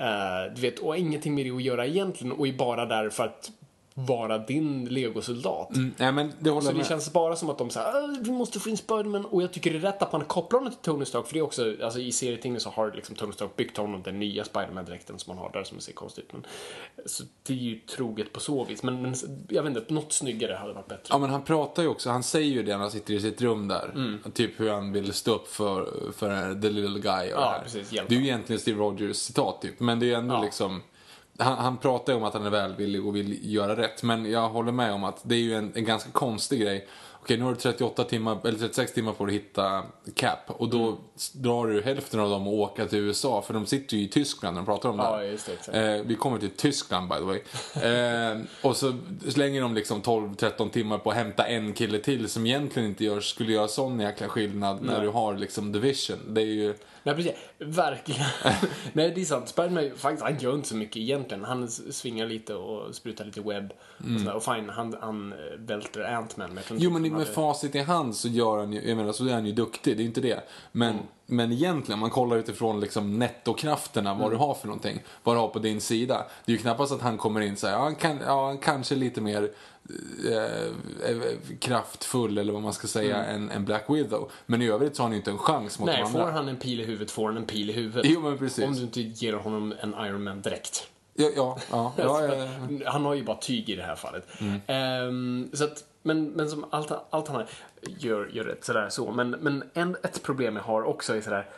Uh, 0.00 0.54
du 0.54 0.60
vet, 0.60 0.78
och 0.78 0.96
ingenting 0.96 1.34
med 1.34 1.46
det 1.46 1.50
att 1.50 1.62
göra 1.62 1.86
egentligen 1.86 2.32
och 2.32 2.48
är 2.48 2.52
bara 2.52 2.86
där 2.86 3.10
för 3.10 3.24
att 3.24 3.50
vara 3.94 4.38
din 4.38 4.84
legosoldat. 4.84 5.76
Mm, 5.76 5.94
nej, 5.96 6.12
men 6.12 6.32
det 6.38 6.50
håller 6.50 6.66
Så 6.66 6.72
det 6.72 6.78
med. 6.78 6.86
känns 6.86 7.12
bara 7.12 7.36
som 7.36 7.50
att 7.50 7.58
de 7.58 7.70
säger 7.70 8.24
vi 8.24 8.30
måste 8.32 8.60
få 8.60 8.68
in 8.70 8.76
Spiderman 8.76 9.24
och 9.24 9.42
jag 9.42 9.52
tycker 9.52 9.70
det 9.70 9.76
är 9.76 9.80
rätt 9.80 10.02
att 10.02 10.12
man 10.12 10.24
kopplar 10.24 10.58
honom 10.60 10.72
till 10.72 10.82
Tony 10.82 11.04
Stark 11.04 11.26
för 11.26 11.34
det 11.34 11.38
är 11.40 11.42
också, 11.44 11.74
alltså 11.82 12.00
i 12.00 12.12
serietidningen 12.12 12.60
så 12.60 12.70
har 12.70 12.92
liksom 12.96 13.14
Tony 13.16 13.32
Stark 13.32 13.56
byggt 13.56 13.76
honom 13.76 14.02
den 14.02 14.18
nya 14.18 14.44
Spiderman-dräkten 14.44 15.18
som 15.18 15.34
man 15.36 15.44
har 15.44 15.52
där 15.52 15.64
som 15.64 15.80
ser 15.80 15.92
konstigt 15.92 16.24
ut. 16.24 16.32
Men, 16.32 16.42
så 17.06 17.24
det 17.42 17.52
är 17.52 17.56
ju 17.56 17.78
troget 17.80 18.32
på 18.32 18.40
så 18.40 18.64
vis. 18.64 18.82
Men, 18.82 19.02
men 19.02 19.14
jag 19.48 19.62
vet 19.62 19.76
inte, 19.76 19.94
något 19.94 20.12
snyggare 20.12 20.54
hade 20.54 20.72
varit 20.72 20.88
bättre. 20.88 21.04
Ja, 21.10 21.18
men 21.18 21.30
han 21.30 21.42
pratar 21.42 21.82
ju 21.82 21.88
också, 21.88 22.10
han 22.10 22.22
säger 22.22 22.50
ju 22.50 22.62
det 22.62 22.72
när 22.72 22.78
han 22.78 22.90
sitter 22.90 23.14
i 23.14 23.20
sitt 23.20 23.42
rum 23.42 23.68
där. 23.68 23.90
Mm. 23.94 24.18
Typ 24.34 24.60
hur 24.60 24.70
han 24.70 24.92
vill 24.92 25.12
stå 25.12 25.34
upp 25.34 25.48
för, 25.48 25.88
för 26.16 26.60
the 26.62 26.70
little 26.70 27.00
guy 27.00 27.32
och 27.32 27.40
Ja, 27.40 27.44
det 27.44 27.50
här. 27.50 27.60
precis. 27.62 27.90
Det 27.90 27.98
är 28.14 28.18
ju 28.18 28.24
egentligen 28.24 28.60
Steve 28.60 28.78
Rogers 28.80 29.16
citat 29.16 29.62
typ, 29.62 29.80
men 29.80 30.00
det 30.00 30.12
är 30.12 30.16
ändå 30.16 30.34
Ja. 30.34 30.42
liksom... 30.42 30.82
Han, 31.40 31.58
han 31.58 31.76
pratar 31.76 32.12
ju 32.12 32.16
om 32.16 32.24
att 32.24 32.34
han 32.34 32.46
är 32.46 32.50
välvillig 32.50 33.06
och 33.06 33.16
vill 33.16 33.52
göra 33.54 33.76
rätt, 33.76 34.02
men 34.02 34.30
jag 34.30 34.48
håller 34.48 34.72
med 34.72 34.92
om 34.92 35.04
att 35.04 35.20
det 35.22 35.34
är 35.34 35.38
ju 35.40 35.54
en, 35.54 35.72
en 35.74 35.84
ganska 35.84 36.10
konstig 36.10 36.60
grej. 36.60 36.88
Okej, 37.22 37.36
nu 37.36 37.44
har 37.44 37.50
du 37.50 37.56
38 37.56 38.04
timmar, 38.04 38.38
eller 38.44 38.58
36 38.58 38.92
timmar 38.92 39.12
på 39.12 39.26
dig 39.26 39.36
att 39.36 39.42
hitta 39.42 39.82
Cap 40.14 40.38
och 40.46 40.68
då 40.68 40.86
Mm. 40.86 40.96
drar 41.32 41.66
du 41.66 41.82
hälften 41.82 42.20
av 42.20 42.30
dem 42.30 42.48
och 42.48 42.54
åka 42.54 42.86
till 42.86 42.98
USA, 42.98 43.42
för 43.42 43.54
de 43.54 43.66
sitter 43.66 43.96
ju 43.96 44.02
i 44.02 44.08
Tyskland 44.08 44.54
när 44.54 44.60
de 44.62 44.66
pratar 44.66 44.88
om 44.88 44.96
det 44.96 45.02
Ja, 45.02 45.16
här. 45.16 45.22
just 45.22 45.46
det, 45.46 45.52
exakt. 45.52 45.76
Eh, 45.76 45.92
vi 46.04 46.14
kommer 46.14 46.38
till 46.38 46.50
Tyskland 46.50 47.08
by 47.08 47.14
the 47.16 47.22
way. 47.22 47.40
Eh, 48.32 48.38
och 48.62 48.76
så 48.76 48.92
slänger 49.28 49.60
de 49.62 49.74
liksom 49.74 50.02
12-13 50.02 50.70
timmar 50.70 50.98
på 50.98 51.10
att 51.10 51.16
hämta 51.16 51.46
en 51.46 51.72
kille 51.72 51.98
till 51.98 52.28
som 52.28 52.46
egentligen 52.46 52.88
inte 52.88 53.04
gör, 53.04 53.20
skulle 53.20 53.52
göra 53.52 53.68
sån 53.68 54.00
jäkla 54.00 54.28
skillnad 54.28 54.82
när 54.82 55.00
du 55.02 55.08
har 55.08 55.34
liksom 55.36 55.72
division. 55.72 56.18
Det 56.28 56.40
är 56.40 56.44
ju... 56.46 56.74
Nej, 57.02 57.14
precis. 57.14 57.32
Verkligen. 57.58 58.26
Nej, 58.92 59.12
det 59.14 59.20
är 59.20 59.24
sant. 59.24 59.48
Spiderman, 59.48 59.90
faktiskt, 59.96 60.22
han 60.22 60.38
gör 60.38 60.54
inte 60.54 60.68
så 60.68 60.76
mycket 60.76 60.96
egentligen. 60.96 61.44
Han 61.44 61.68
svingar 61.68 62.26
lite 62.26 62.54
och 62.54 62.94
sprutar 62.94 63.24
lite 63.24 63.40
webb. 63.40 63.72
Och, 63.98 64.04
sådär. 64.20 64.34
och 64.34 64.42
fine, 64.44 64.68
han, 64.68 64.96
han 65.00 65.32
eh, 65.32 65.38
välter 65.58 66.00
Ant-Man. 66.14 66.50
men 66.54 66.62
Jo 66.78 66.90
men 66.90 67.02
med 67.02 67.12
hade- 67.12 67.24
facit 67.26 67.74
i 67.74 67.78
hand 67.78 68.16
så 68.16 68.28
gör 68.28 68.58
han 68.58 68.72
ju, 68.72 68.88
jag 68.88 68.96
menar 68.96 69.12
så 69.12 69.26
är 69.26 69.32
han 69.32 69.46
ju 69.46 69.52
duktig, 69.52 69.96
det 69.96 70.02
är 70.02 70.04
inte 70.04 70.20
det. 70.20 70.40
Men, 70.72 70.90
Mm. 70.92 71.04
men 71.26 71.52
egentligen, 71.52 71.94
om 71.96 72.00
man 72.00 72.10
kollar 72.10 72.36
utifrån 72.36 72.80
liksom 72.80 73.18
nettokrafterna, 73.18 74.14
vad 74.14 74.22
du 74.30 74.36
Mm. 74.36 74.38
har 74.38 74.54
för 74.54 74.66
någonting, 74.66 75.02
vad 75.22 75.36
du 75.36 75.40
har 75.40 75.48
på 75.48 75.58
din 75.58 75.80
sida. 75.80 76.26
Det 76.44 76.52
är 76.52 76.56
ju 76.56 76.62
knappast 76.62 76.92
att 76.92 77.00
han 77.00 77.18
kommer 77.18 77.40
in 77.40 77.56
så 77.56 77.66
här, 77.66 77.74
ja, 77.74 77.80
han 77.82 77.94
kan, 77.94 78.18
ja, 78.26 78.46
han 78.46 78.58
kanske 78.58 78.94
lite 78.94 79.20
mer 79.20 79.50
kraftfull 81.58 82.38
eller 82.38 82.52
vad 82.52 82.62
man 82.62 82.72
ska 82.72 82.86
säga 82.86 83.24
än, 83.24 83.50
än 83.50 83.64
Black 83.64 83.84
Widow. 83.88 84.30
Men 84.46 84.62
i 84.62 84.68
övrigt 84.68 84.96
så 84.96 85.02
har 85.02 85.04
han 85.04 85.12
ju 85.12 85.18
inte 85.18 85.30
en 85.30 85.38
chans 85.38 85.78
mot 85.78 85.86
Nej, 85.86 86.00
de 86.02 86.12
får 86.12 86.18
andra. 86.18 86.32
han 86.32 86.48
en 86.48 86.56
pil 86.56 86.80
i 86.80 86.84
huvudet 86.84 87.10
får 87.10 87.26
han 87.26 87.36
en 87.36 87.46
pil 87.46 87.70
i 87.70 87.72
huvudet. 87.72 88.10
Jo, 88.10 88.20
men 88.20 88.38
precis. 88.38 88.64
Om 88.64 88.74
du 88.74 88.82
inte 88.82 89.00
ger 89.00 89.32
honom 89.32 89.74
en 89.80 89.94
Iron 90.06 90.24
Man 90.24 90.40
direkt. 90.42 90.88
Ja, 91.14 91.30
ja, 91.36 91.58
ja, 91.70 91.92
ja, 91.96 92.34
ja. 92.34 92.46
Han 92.90 93.04
har 93.04 93.14
ju 93.14 93.24
bara 93.24 93.36
tyg 93.36 93.68
i 93.68 93.76
det 93.76 93.82
här 93.82 93.96
fallet. 93.96 94.26
Mm. 94.40 94.60
Ehm, 94.66 95.50
så 95.52 95.64
att, 95.64 95.84
men, 96.02 96.24
men 96.30 96.50
som 96.50 96.64
allt, 96.70 96.92
allt 97.10 97.28
han 97.28 97.44
gör, 97.82 98.30
gör 98.32 98.44
rätt 98.44 98.64
sådär 98.64 98.88
så. 98.90 99.10
Men, 99.10 99.30
men 99.30 99.64
en, 99.74 99.96
ett 100.02 100.22
problem 100.22 100.56
jag 100.56 100.62
har 100.62 100.82
också 100.82 101.16
är 101.16 101.20
sådär. 101.20 101.48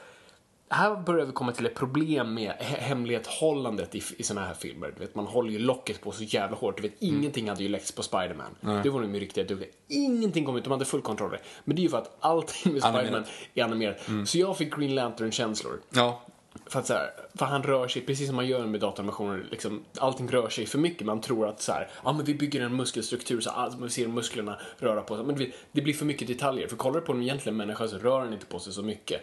Här 0.74 0.96
börjar 0.96 1.26
vi 1.26 1.32
komma 1.32 1.52
till 1.52 1.66
ett 1.66 1.74
problem 1.74 2.34
med 2.34 2.50
he- 2.60 2.80
hemlighethållandet 2.80 3.94
i, 3.94 4.02
i 4.16 4.22
såna 4.22 4.40
här 4.44 4.54
filmer. 4.54 4.92
Du 4.96 5.00
vet, 5.00 5.14
man 5.14 5.26
håller 5.26 5.50
ju 5.52 5.58
locket 5.58 6.00
på 6.00 6.12
så 6.12 6.22
jävla 6.24 6.56
hårt. 6.56 6.76
Du 6.76 6.82
vet, 6.82 7.02
Mm. 7.02 7.14
ingenting 7.16 7.48
hade 7.48 7.62
ju 7.62 7.68
läckts 7.68 7.92
på 7.92 8.02
Spiderman. 8.02 8.82
Det 8.82 8.90
var 8.90 9.02
de 9.02 9.14
ju 9.14 9.20
riktigt 9.20 9.48
duktiga. 9.48 9.68
Ingenting 9.88 10.44
kom 10.44 10.56
ut, 10.56 10.64
de 10.64 10.70
hade 10.70 10.84
full 10.84 11.02
kontroll 11.02 11.28
över. 11.28 11.40
Men 11.64 11.76
det 11.76 11.80
är 11.80 11.84
ju 11.84 11.88
för 11.88 11.98
att 11.98 12.16
allting 12.20 12.72
med. 12.72 12.82
Spiderman 12.82 13.24
är 13.54 13.64
animerat. 13.64 13.96
Så 14.26 14.38
jag 14.38 14.56
fick 14.56 14.74
Green 14.76 14.94
Lantern-känslor. 14.94 15.80
ja. 15.90 16.20
För 16.66 16.78
att 16.80 16.86
så 16.86 16.92
här, 16.92 17.10
för 17.34 17.46
han 17.46 17.62
rör 17.62 17.88
sig, 17.88 18.02
precis 18.02 18.26
som 18.26 18.36
man 18.36 18.46
gör 18.46 18.66
med 18.66 18.80
datanimationer, 18.80 19.46
liksom, 19.50 19.84
allting 19.98 20.28
rör 20.28 20.48
sig 20.48 20.66
för 20.66 20.78
mycket. 20.78 21.06
Man 21.06 21.20
tror 21.20 21.48
att 21.48 21.60
så 21.62 21.72
här, 21.72 21.88
ja 22.04 22.12
men 22.12 22.24
vi 22.24 22.34
bygger 22.34 22.60
en 22.60 22.76
muskelstruktur 22.76 23.40
så 23.40 23.50
att 23.50 23.80
man 23.80 23.90
ser 23.90 24.08
musklerna 24.08 24.58
röra 24.78 25.00
på 25.02 25.16
sig. 25.16 25.24
Men 25.24 25.52
det 25.72 25.80
blir 25.82 25.94
för 25.94 26.04
mycket 26.04 26.28
detaljer. 26.28 26.68
För 26.68 26.76
kollar 26.76 27.00
du 27.00 27.06
på 27.06 27.12
en 27.12 27.22
egentlig 27.22 27.52
människa 27.54 27.88
så 27.88 27.98
rör 27.98 28.24
den 28.24 28.32
inte 28.32 28.46
på 28.46 28.58
sig 28.58 28.72
så 28.72 28.82
mycket. 28.82 29.20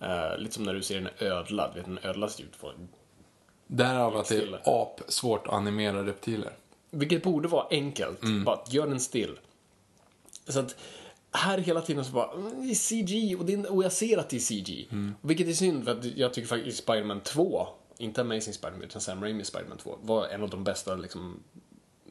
Eh, 0.00 0.38
lite 0.38 0.54
som 0.54 0.64
när 0.64 0.74
du 0.74 0.82
ser 0.82 0.98
en 0.98 1.08
ödla, 1.18 1.70
du 1.74 1.78
vet 1.80 1.86
en 1.88 1.98
ödla 2.02 2.28
ser 2.28 2.44
ut 2.44 2.60
på 2.60 2.72
Därav 3.66 4.16
att 4.16 4.28
det 4.28 4.36
är 4.36 4.60
ap 4.64 5.00
svårt 5.08 5.46
att 5.46 5.52
animera 5.52 6.06
reptiler. 6.06 6.52
Vilket 6.90 7.22
borde 7.22 7.48
vara 7.48 7.66
enkelt. 7.70 8.22
Mm. 8.22 8.44
Bara 8.44 8.60
gör 8.70 8.86
den 8.86 9.00
still. 9.00 9.38
Så 10.48 10.60
att 10.60 10.76
här 11.32 11.58
hela 11.58 11.80
tiden 11.80 12.04
så 12.04 12.12
bara, 12.12 12.32
"Mm, 12.32 12.62
det 12.66 12.70
är 12.70 12.74
CG 12.74 13.36
och, 13.36 13.44
det 13.44 13.52
är, 13.52 13.72
och 13.72 13.84
jag 13.84 13.92
ser 13.92 14.18
att 14.18 14.28
det 14.28 14.36
är 14.36 14.40
CG. 14.40 14.88
Mm. 14.90 15.14
Vilket 15.20 15.48
är 15.48 15.52
synd 15.52 15.84
för 15.84 15.90
att 15.92 16.04
jag 16.04 16.34
tycker 16.34 16.48
faktiskt 16.48 16.78
Spider-Man 16.78 17.20
2, 17.20 17.68
inte 17.98 18.20
Amazing 18.20 18.54
Spider-Man 18.54 18.82
utan 18.82 19.00
Sam 19.00 19.22
Raimi 19.22 19.44
Spider-Man 19.44 19.78
2, 19.78 19.98
var 20.02 20.26
en 20.26 20.42
av 20.42 20.50
de 20.50 20.64
bästa 20.64 20.94
liksom 20.94 21.42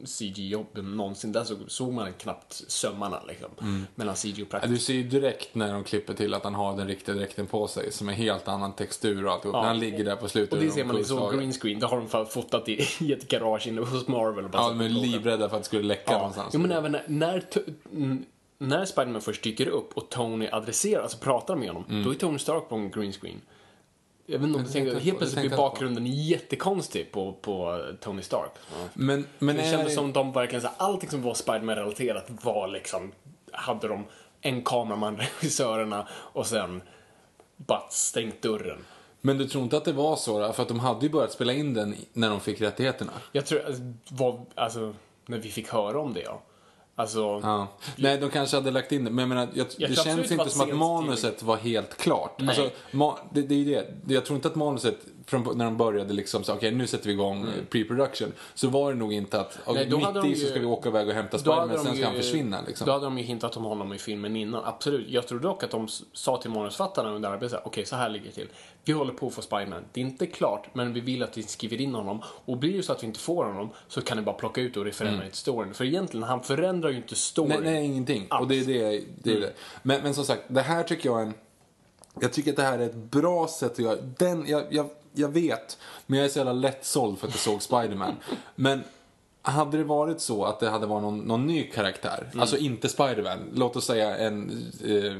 CG-jobben 0.04 0.96
någonsin. 0.96 1.32
Där 1.32 1.44
såg, 1.44 1.58
såg 1.66 1.92
man 1.92 2.12
knappt 2.12 2.52
sömmarna 2.52 3.22
liksom. 3.28 3.86
Mellan 3.94 4.16
CG 4.16 4.32
och 4.32 4.38
Ja, 4.38 4.44
praktiskt. 4.50 4.74
Du 4.74 4.78
ser 4.78 4.94
ju 4.94 5.02
direkt 5.02 5.54
när 5.54 5.72
de 5.72 5.84
klipper 5.84 6.14
till 6.14 6.34
att 6.34 6.44
han 6.44 6.54
har 6.54 6.76
den 6.76 6.86
riktiga 6.88 7.14
dräkten 7.14 7.46
på 7.46 7.68
sig 7.68 7.92
som 7.92 8.08
är 8.08 8.12
helt 8.12 8.48
annan 8.48 8.72
textur 8.72 9.26
och 9.26 9.32
alltihop. 9.32 9.54
Ja. 9.54 9.60
När 9.60 9.68
han 9.68 9.78
ligger 9.78 10.04
där 10.04 10.16
på 10.16 10.28
slutet. 10.28 10.52
Och 10.52 10.58
det 10.58 10.64
de 10.66 10.70
ser 10.72 10.84
man 10.84 10.96
liksom 10.96 11.36
green 11.38 11.52
screen, 11.52 11.78
det 11.78 11.86
har 11.86 11.96
de 12.10 12.26
fotat 12.26 12.68
i, 12.68 12.86
i 13.00 13.12
ett 13.12 13.28
garage 13.28 13.66
inne 13.66 13.80
hos 13.80 14.08
Marvel. 14.08 14.44
Och 14.44 14.50
bara 14.50 14.62
Ja, 14.62 14.68
de 14.68 14.80
är 14.80 14.88
livrädda 14.88 15.48
för 15.48 15.56
att 15.56 15.62
det 15.62 15.66
skulle 15.66 15.82
läcka 15.82 16.12
Ja, 16.12 16.18
någonstans. 16.18 16.50
jo, 16.54 16.60
men 16.60 16.70
även 16.72 16.92
när, 16.92 17.04
när, 17.08 17.44
mm, 17.92 18.24
när 18.58 18.84
Spiderman 18.84 19.20
först 19.20 19.42
dyker 19.42 19.68
upp 19.68 19.96
och 19.96 20.08
Tony 20.08 20.48
adresserar, 20.52 21.02
alltså 21.02 21.18
pratar 21.18 21.56
med 21.56 21.68
honom, 21.68 21.84
Mm. 21.90 22.04
då 22.04 22.10
är 22.10 22.14
Tony 22.14 22.38
Stark 22.38 22.68
på 22.68 22.74
en 22.74 22.90
green 22.90 23.12
screen. 23.12 23.40
Jag 24.30 24.38
vet 24.38 24.46
inte 24.46 24.58
om 24.58 24.62
du 24.62 24.68
Det 24.68 24.72
tänker, 24.72 24.90
tänkte 24.90 25.04
helt 25.04 25.18
plötsligt 25.18 25.42
det 25.42 25.48
blir 25.48 25.50
jag 25.50 25.56
på. 25.58 25.70
bakgrunden 25.70 26.06
jättekonstig 26.06 27.12
på, 27.12 27.32
på 27.32 27.84
Tony 28.00 28.22
Stark. 28.22 28.50
Men, 28.94 29.26
men 29.38 29.56
Det 29.56 29.70
kändes 29.70 29.94
som 29.94 30.12
de 30.12 30.32
verkligen, 30.32 30.62
så 30.62 30.68
här, 30.68 30.76
allting 30.78 31.10
som 31.10 31.22
var 31.22 31.34
Spiderman-relaterat 31.34 32.26
var 32.28 32.68
liksom, 32.68 33.12
hade 33.52 33.88
de 33.88 34.04
en 34.40 34.64
kameraman, 34.64 35.16
regissörerna 35.16 36.08
och 36.12 36.46
sen 36.46 36.82
bara 37.56 37.88
stängt 37.90 38.42
dörren. 38.42 38.78
Men 39.20 39.38
du 39.38 39.48
tror 39.48 39.64
inte 39.64 39.76
att 39.76 39.84
det 39.84 39.92
var 39.92 40.16
så 40.16 40.40
då? 40.40 40.52
För 40.52 40.62
att 40.62 40.68
de 40.68 40.80
hade 40.80 41.06
ju 41.06 41.12
börjat 41.12 41.32
spela 41.32 41.52
in 41.52 41.74
den 41.74 41.96
när 42.12 42.30
de 42.30 42.40
fick 42.40 42.60
rättigheterna. 42.60 43.12
Jag 43.32 43.46
tror, 43.46 43.60
alltså, 43.66 43.82
alltså, 44.54 44.94
när 45.26 45.38
vi 45.38 45.50
fick 45.50 45.68
höra 45.68 46.00
om 46.00 46.14
det 46.14 46.20
ja. 46.20 46.42
Alltså, 47.00 47.40
Ja. 47.42 47.66
Nej, 47.96 48.18
de 48.18 48.30
kanske 48.30 48.56
hade 48.56 48.70
lagt 48.70 48.92
in 48.92 49.04
det. 49.04 49.10
Men 49.10 49.18
jag 49.18 49.28
menar, 49.28 49.48
jag, 49.54 49.66
Jag 49.76 49.90
det 49.90 49.96
känns 49.96 50.32
inte 50.32 50.50
som 50.50 50.60
att 50.60 50.76
manuset 50.76 51.42
var 51.42 51.56
helt 51.56 51.96
klart. 51.96 52.42
Alltså, 52.42 52.70
ma, 52.90 53.18
det, 53.32 53.42
det 53.42 53.54
är 53.54 53.64
det. 54.04 54.14
Jag 54.14 54.24
tror 54.24 54.36
inte 54.36 54.48
att 54.48 54.54
manuset, 54.54 54.96
från, 55.30 55.58
när 55.58 55.64
de 55.64 55.76
började 55.76 56.14
liksom 56.14 56.44
så 56.44 56.54
okej 56.54 56.70
nu 56.72 56.86
sätter 56.86 57.06
vi 57.06 57.12
igång 57.12 57.42
eh, 57.42 57.48
pre-production. 57.70 58.32
Så 58.54 58.68
var 58.68 58.92
det 58.92 58.98
nog 58.98 59.12
inte 59.12 59.40
att 59.40 59.58
Mm. 59.66 59.88
Nej, 59.88 60.22
mitt 60.22 60.36
i 60.36 60.40
så 60.40 60.46
ska 60.46 60.60
vi 60.60 60.66
åka 60.66 60.88
iväg 60.88 61.08
och 61.08 61.14
hämta 61.14 61.38
Spiderman, 61.38 61.78
sen 61.78 61.96
ska 61.96 62.06
han 62.06 62.14
försvinna 62.14 62.60
liksom. 62.66 62.86
Då 62.86 62.92
hade 62.92 63.04
de 63.04 63.18
ju 63.18 63.24
hintat 63.24 63.56
om 63.56 63.64
honom 63.64 63.92
i 63.92 63.98
filmen 63.98 64.36
innan, 64.36 64.64
absolut. 64.64 65.08
Jag 65.08 65.26
tror 65.28 65.40
dock 65.40 65.62
att 65.62 65.70
de 65.70 65.88
sa 66.12 66.36
till 66.36 66.50
manusfattarna 66.50 67.10
under 67.10 67.28
arbetet, 67.28 67.60
okej 67.64 67.86
så 67.86 67.96
här 67.96 68.08
ligger 68.08 68.26
det 68.26 68.32
till. 68.32 68.48
Vi 68.84 68.92
håller 68.92 69.12
på 69.12 69.26
att 69.26 69.34
få 69.34 69.42
Spiderman. 69.42 69.84
Det 69.92 70.00
är 70.00 70.04
inte 70.04 70.26
klart, 70.26 70.66
men 70.72 70.92
vi 70.92 71.00
vill 71.00 71.22
att 71.22 71.38
vi 71.38 71.42
skriver 71.42 71.80
in 71.80 71.94
honom. 71.94 72.22
Och 72.44 72.56
blir 72.56 72.76
det 72.76 72.82
så 72.82 72.92
att 72.92 73.02
vi 73.02 73.06
inte 73.06 73.20
får 73.20 73.44
honom 73.44 73.70
så 73.88 74.00
kan 74.00 74.16
ni 74.16 74.22
bara 74.22 74.34
plocka 74.34 74.60
ut 74.60 74.76
och 74.76 74.84
referera 74.84 75.14
mm. 75.14 75.28
till 75.28 75.36
storyn. 75.36 75.74
För 75.74 75.84
egentligen, 75.84 76.24
han 76.24 76.42
förändrar 76.42 76.90
ju 76.90 76.96
inte 76.96 77.14
storyn. 77.14 77.48
Nej, 77.48 77.72
nej, 77.72 77.84
ingenting. 77.84 78.26
Och 78.30 78.48
det 78.48 78.60
är 78.60 78.64
det. 78.64 79.04
det, 79.22 79.32
är 79.32 79.40
det. 79.40 79.52
Men, 79.82 80.02
men 80.02 80.14
som 80.14 80.24
sagt, 80.24 80.42
det 80.48 80.62
här 80.62 80.82
tycker 80.82 81.08
jag 81.08 81.20
är 81.20 81.26
en... 81.26 81.34
Jag 82.20 82.32
tycker 82.32 82.50
att 82.50 82.56
det 82.56 82.62
här 82.62 82.78
är 82.78 82.86
ett 82.86 82.94
bra 82.94 83.48
sätt 83.48 83.72
att 83.72 83.78
göra. 83.78 83.96
Den, 83.96 84.46
jag, 84.46 84.64
jag, 84.70 84.90
jag 85.12 85.28
vet, 85.28 85.78
men 86.06 86.18
jag 86.18 86.26
är 86.26 86.30
så 86.30 86.38
jävla 86.38 86.52
lättsåld 86.52 87.18
för 87.18 87.26
att 87.26 87.32
jag 87.32 87.40
såg 87.40 87.62
Spiderman. 87.62 88.16
men 88.54 88.84
hade 89.42 89.78
det 89.78 89.84
varit 89.84 90.20
så 90.20 90.44
att 90.44 90.60
det 90.60 90.70
hade 90.70 90.86
varit 90.86 91.02
någon, 91.02 91.18
någon 91.18 91.46
ny 91.46 91.62
karaktär, 91.62 92.30
alltså 92.38 92.56
inte 92.56 92.88
Spiderman, 92.88 93.38
låt 93.54 93.76
oss 93.76 93.84
säga 93.84 94.16
en, 94.16 94.66
eh, 94.84 95.16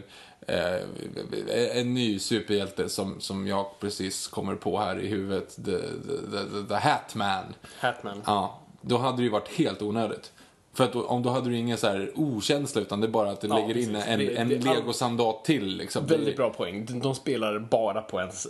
eh, 0.56 1.78
en 1.78 1.94
ny 1.94 2.18
superhjälte 2.18 2.88
som, 2.88 3.20
som 3.20 3.46
jag 3.46 3.66
precis 3.80 4.26
kommer 4.26 4.54
på 4.54 4.78
här 4.78 5.00
i 5.00 5.06
huvudet, 5.06 5.56
The, 5.56 5.78
the, 5.78 6.18
the, 6.30 6.68
the 6.68 6.74
Hatman. 6.74 7.54
Hatman. 7.78 8.22
Ja, 8.26 8.60
då 8.80 8.98
hade 8.98 9.16
det 9.16 9.22
ju 9.22 9.28
varit 9.28 9.48
helt 9.48 9.82
onödigt. 9.82 10.32
För 10.74 10.84
att 10.84 10.94
om 10.96 11.22
då 11.22 11.30
hade 11.30 11.50
du 11.50 11.56
ingen 11.56 11.78
så 11.78 11.86
här 11.86 12.10
okänsla 12.14 12.80
utan 12.80 13.00
det 13.00 13.06
är 13.06 13.10
bara 13.10 13.30
att 13.30 13.40
det 13.40 13.46
Ja, 13.48 13.54
lägger 13.54 13.74
precis. 13.74 13.88
in 13.88 13.96
en, 13.96 14.18
Det- 14.18 14.36
en 14.36 14.48
det- 14.48 14.74
legosandat 14.74 15.44
till 15.44 15.66
liksom. 15.76 16.06
Väldigt 16.06 16.28
Det- 16.28 16.36
bra 16.36 16.50
poäng. 16.50 16.86
De, 16.86 17.00
de 17.00 17.14
spelar 17.14 17.58
bara 17.58 18.02
på 18.02 18.18
ens 18.20 18.46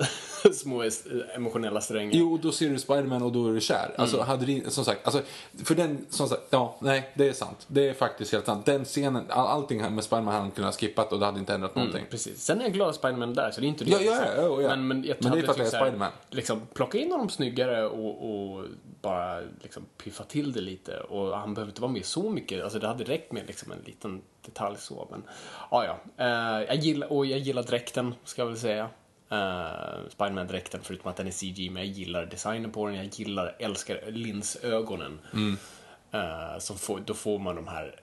små 0.60 0.84
emotionella 1.34 1.80
strängar. 1.80 2.12
Jo, 2.14 2.38
då 2.42 2.52
ser 2.52 2.70
du 2.70 2.78
Spiderman 2.78 3.22
och 3.22 3.32
då 3.32 3.48
är 3.48 3.52
du 3.52 3.60
kär. 3.60 3.94
Alltså, 3.98 4.16
Mm. 4.16 4.28
hade 4.28 4.46
det, 4.46 4.70
som 4.72 4.84
sagt, 4.84 5.00
alltså, 5.06 5.22
för 5.64 5.74
den, 5.74 6.06
som 6.10 6.28
sagt, 6.28 6.42
ja, 6.50 6.76
nej, 6.80 7.10
det 7.14 7.28
är 7.28 7.32
sant. 7.32 7.64
Det 7.66 7.88
är 7.88 7.94
faktiskt 7.94 8.32
helt 8.32 8.46
sant. 8.46 8.66
Den 8.66 8.84
scenen, 8.84 9.24
all, 9.28 9.46
allting 9.46 9.80
här 9.82 9.90
med 9.90 10.04
Spiderman 10.04 10.28
hade 10.34 10.40
han 10.44 10.50
kunnat 10.50 10.80
skippat 10.80 11.12
och 11.12 11.18
det 11.18 11.26
hade 11.26 11.38
inte 11.38 11.54
ändrat 11.54 11.74
någonting. 11.74 12.04
Precis. 12.10 12.42
Sen 12.44 12.58
är 12.60 12.62
jag 12.64 12.72
glad 12.72 12.88
att 12.88 12.94
Spiderman 12.96 13.30
är 13.30 13.34
där, 13.34 13.50
så 13.50 13.60
det 13.60 13.66
är 13.66 13.68
inte 13.68 13.84
det. 13.84 13.90
Ja, 13.90 14.00
ja, 14.00 14.22
ja, 14.36 14.62
ja. 14.62 14.68
Men, 14.68 14.88
men, 14.88 15.04
jag 15.04 15.16
Men 15.20 15.32
det 15.32 15.38
är 15.38 15.42
för 15.42 15.52
att 15.52 15.58
jag 15.58 15.66
är 15.66 15.70
Spiderman. 15.70 16.10
Liksom, 16.30 16.60
plocka 16.74 16.98
in 16.98 17.10
honom 17.12 17.28
snyggare 17.28 17.86
och, 17.86 18.30
och 18.56 18.64
bara 19.02 19.40
liksom, 19.62 19.82
piffa 20.04 20.24
till 20.24 20.52
det 20.52 20.60
lite. 20.60 20.96
Och 21.00 21.38
han 21.38 21.54
behöver 21.54 21.70
inte 21.70 21.80
vara 21.82 21.92
med 21.92 22.04
så 22.10 22.30
mycket. 22.30 22.64
Alltså, 22.64 22.78
det 22.78 22.86
hade 22.86 23.04
räckt 23.04 23.32
med 23.32 23.46
liksom, 23.46 23.72
en 23.72 23.82
liten 23.84 24.22
detalj 24.46 24.76
så. 24.78 25.08
Men, 25.10 25.22
ja, 25.70 25.84
ja. 25.84 26.24
Eh, 26.24 26.64
jag, 26.66 26.76
gillar, 26.76 27.12
och 27.12 27.26
jag 27.26 27.38
gillar 27.38 27.62
dräkten, 27.62 28.14
ska 28.24 28.42
jag 28.42 28.46
väl 28.46 28.58
säga. 28.58 28.90
Uh, 29.32 30.08
Spiderman-dräkten, 30.08 30.80
förutom 30.82 31.10
att 31.10 31.16
den 31.16 31.26
är 31.26 31.30
CG, 31.30 31.70
men 31.70 31.86
jag 31.86 31.92
gillar 31.92 32.26
designen 32.26 32.72
på 32.72 32.86
den. 32.86 32.96
Jag 32.96 33.06
gillar, 33.06 33.56
älskar 33.58 34.10
linsögonen. 34.10 35.20
Mm. 35.32 35.56
Eh, 36.12 36.58
som 36.58 36.78
får, 36.78 37.00
då 37.00 37.14
får 37.14 37.38
man 37.38 37.56
de 37.56 37.68
här 37.68 38.00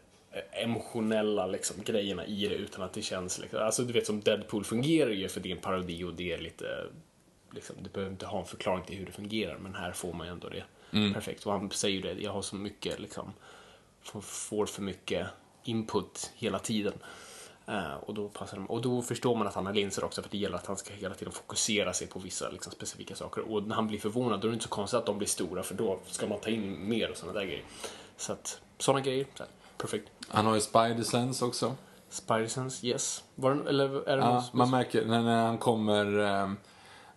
emotionella 0.52 1.48
liksom, 1.48 1.84
grejerna 1.84 2.26
i 2.26 2.48
det 2.48 2.56
utan 2.56 2.84
att 2.84 2.94
det 2.94 3.02
känns 3.02 3.40
liksom, 3.40 3.60
alltså 3.60 3.84
du 3.84 3.94
vet 3.94 4.06
som 4.06 4.22
Deadpool 4.22 4.64
fungerar 4.64 5.10
ju 5.10 5.30
för 5.30 5.40
det 5.40 5.52
är 5.52 5.56
en 5.56 5.62
parodi 5.62 6.04
och 6.04 6.14
det 6.14 6.34
är 6.34 6.38
lite 6.38 6.66
liksom, 7.52 7.76
du 7.82 7.90
behöver 7.90 8.12
inte 8.12 8.26
ha 8.26 8.40
en 8.40 8.46
förklaring 8.46 8.84
till 8.86 8.98
hur 8.98 9.06
det 9.06 9.12
fungerar 9.12 9.58
men 9.58 9.76
här 9.76 9.92
får 9.92 10.14
man 10.14 10.28
ju 10.28 10.34
ändå 10.34 10.50
det 10.50 10.64
perfekt 11.14 11.46
och 11.46 11.54
han 11.54 11.72
säger 11.72 11.96
ju 11.96 12.02
det, 12.02 12.22
jag 12.22 12.32
har 12.32 12.42
så 12.42 12.56
mycket 12.56 13.00
liksom 13.00 13.34
får- 14.08 14.22
får 14.22 14.66
för 14.66 14.82
mycket 14.82 15.28
input 15.64 16.32
hela 16.36 16.60
tiden 16.60 16.94
Eh, 17.70 17.94
och, 18.06 18.14
då 18.14 18.28
passar 18.28 18.58
de, 18.58 18.66
och 18.66 18.82
då 18.82 19.02
förstår 19.02 19.36
man 19.36 19.48
att 19.48 19.54
han 19.56 19.66
har 19.66 19.74
linser 19.74 20.04
också 20.04 20.22
för 20.22 20.30
det 20.30 20.38
gäller 20.38 20.56
att 20.56 20.66
han 20.66 20.78
ska 20.78 20.94
hela 20.94 21.16
tiden 21.16 21.34
fokusera 21.34 21.94
sig 21.94 22.08
på 22.08 22.20
vissa 22.20 22.50
liksom, 22.50 22.72
specifika 22.72 23.16
saker. 23.16 23.52
Och 23.52 23.64
när 23.64 23.76
han 23.76 23.88
blir 23.88 24.00
förvånad 24.00 24.42
då 24.42 24.48
är 24.48 24.50
det 24.50 24.54
inte 24.54 24.64
så 24.64 24.70
konstigt 24.70 25.00
att 25.00 25.06
de 25.06 25.18
blir 25.18 25.28
stora 25.28 25.64
för 25.64 25.76
då 25.76 26.00
ska 26.06 26.28
man 26.28 26.40
ta 26.40 26.50
in 26.50 26.90
mer 26.90 27.12
och 27.12 27.18
sådana 27.18 27.40
där 27.40 27.46
grejer. 27.46 27.64
Så 28.18 28.34
att 28.34 28.62
sådana 28.78 29.02
grejer, 29.02 29.26
så 29.36 29.44
här, 29.44 29.52
perfekt. 29.78 30.10
Han 30.28 30.46
har 30.46 30.54
ju 30.54 30.60
Spider-Sense 30.60 31.46
också. 31.46 31.76
Spider-Sense, 32.12 32.86
yes. 32.86 33.24
Var 33.36 33.52
eller 33.52 34.10
är 34.10 34.18
det 34.18 34.24
Ja, 34.24 34.46
man 34.54 34.70
märker 34.70 35.06
när, 35.06 35.22
när 35.22 35.46
han 35.46 35.58
kommer... 35.58 36.20
Eh, 36.20 36.52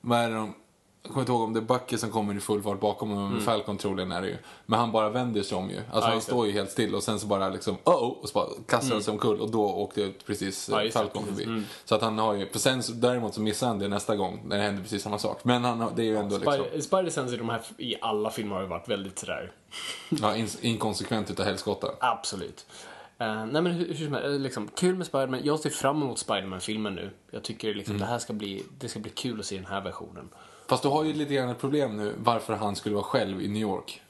vad 0.01 0.19
är 0.19 0.29
det 0.29 0.35
de, 0.35 0.55
jag 1.03 1.13
kommer 1.13 1.23
inte 1.23 1.33
ihåg 1.33 1.43
om 1.43 1.53
det 1.53 1.61
är 1.61 1.65
Bucky 1.65 1.99
som 1.99 2.11
kommer 2.11 2.35
i 2.35 2.41
full 2.41 2.63
fart 2.63 2.81
bakom 2.81 3.11
honom. 3.11 3.33
Mm. 3.33 3.41
Falcon 3.41 3.79
troligen 3.79 4.13
är 4.13 4.21
det 4.21 4.29
ju. 4.29 4.37
Men 4.67 4.79
han 4.79 4.93
bara 4.93 5.11
vänder 5.11 5.43
sig 5.43 5.59
om 5.59 5.71
ju. 5.71 5.77
Alltså 5.77 6.01
han 6.09 6.15
just 6.15 6.27
det. 6.27 6.33
står 6.33 6.47
ju 6.47 6.53
helt 6.53 6.71
still 6.71 6.95
och 6.95 7.03
sen 7.03 7.21
så 7.21 7.27
bara 7.27 7.49
liksom 7.49 7.77
oh, 7.85 7.95
oh 7.95 8.23
och 8.23 8.29
så 8.29 8.33
bara 8.35 8.47
kastar 8.67 8.95
han 8.95 9.03
sig 9.03 9.13
omkull 9.13 9.41
och 9.41 9.51
då 9.51 9.65
åkte 9.65 10.13
precis 10.27 10.67
det, 10.67 10.91
Falcon 10.91 11.25
förbi. 11.25 11.63
Så 11.85 11.95
att 11.95 12.03
han 12.03 12.19
har 12.19 12.35
ju, 12.35 12.49
för 12.49 12.59
sen 12.59 12.83
så, 12.83 12.93
däremot 12.93 13.35
så 13.35 13.41
missar 13.41 13.67
han 13.67 13.79
det 13.79 13.89
nästa 13.89 14.17
gång 14.17 14.43
när 14.45 14.57
det 14.57 14.63
händer 14.63 14.83
precis 14.83 15.03
samma 15.03 15.19
sak. 15.19 15.45
Men 15.45 15.65
han, 15.65 15.93
det 15.97 16.03
är 16.03 16.07
ju 16.07 16.17
ändå 16.17 16.37
liksom, 16.37 16.53
Spider- 16.53 16.81
Spider-Sense 16.81 17.35
i 17.35 17.37
de 17.37 17.49
här, 17.49 17.61
i 17.79 17.97
alla 18.01 18.31
filmer 18.31 18.55
har 18.55 18.63
ju 18.63 18.69
varit 18.69 18.89
väldigt 18.89 19.19
sådär, 19.19 19.53
ja, 20.09 20.37
in, 20.37 20.49
inkonsekvent 20.61 21.31
utav 21.31 21.47
helskotta. 21.47 21.89
absolut. 22.01 22.67
Eh, 23.19 23.47
nej 23.47 23.63
men 23.63 23.67
hur, 23.73 23.95
hur 23.95 24.05
som 24.05 24.15
helst, 24.15 24.41
liksom, 24.41 24.69
kul 24.69 24.95
med 24.95 25.07
Spider-Man. 25.07 25.41
Jag 25.45 25.59
ser 25.59 25.71
fram 25.71 26.03
emot 26.03 26.19
Spider-Man-filmen 26.19 26.95
nu. 26.95 27.11
Jag 27.31 27.43
tycker 27.43 27.75
liksom 27.75 27.99
det 27.99 28.05
här 28.05 28.19
ska 28.19 28.33
bli, 28.33 28.63
det 28.79 28.89
ska 28.89 29.01
bli 29.01 29.11
kul 29.11 29.41
att 29.41 29.47
se 29.47 29.57
den 29.57 29.67
här 29.67 29.81
versionen. 29.81 30.29
Fast 30.71 30.83
du 30.83 30.89
har 30.89 31.05
ju 31.05 31.13
lite 31.13 31.35
grann 31.35 31.49
ett 31.49 31.59
problem 31.59 31.97
nu 31.97 32.15
varför 32.19 32.55
han 32.55 32.77
skulle 32.77 32.95
vara 32.95 33.05
själv 33.05 33.43
i 33.43 33.49
New 33.49 33.63
York. 33.63 34.03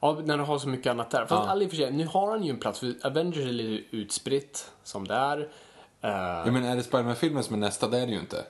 Ja, 0.00 0.18
när 0.24 0.38
du 0.38 0.44
har 0.44 0.58
så 0.58 0.68
mycket 0.68 0.90
annat 0.90 1.10
där. 1.10 1.26
Fast 1.26 1.48
all 1.48 1.62
och 1.62 1.70
för 1.70 1.76
sig, 1.76 1.92
nu 1.92 2.06
har 2.06 2.30
han 2.30 2.42
ju 2.42 2.50
en 2.50 2.58
plats, 2.58 2.80
för 2.80 2.94
Avengers 3.02 3.38
är 3.38 3.52
lite 3.52 3.96
utspritt 3.96 4.72
som 4.82 5.08
det 5.08 5.14
är. 5.14 5.38
Eh, 6.00 6.10
Jag 6.10 6.52
menar, 6.52 6.70
är 6.70 6.76
det 6.76 6.82
Spiderman-filmen 6.82 7.42
som 7.42 7.54
är 7.54 7.58
nästa? 7.58 7.88
Det 7.88 7.98
är 7.98 8.06
det 8.06 8.12
ju 8.12 8.18
inte. 8.18 8.44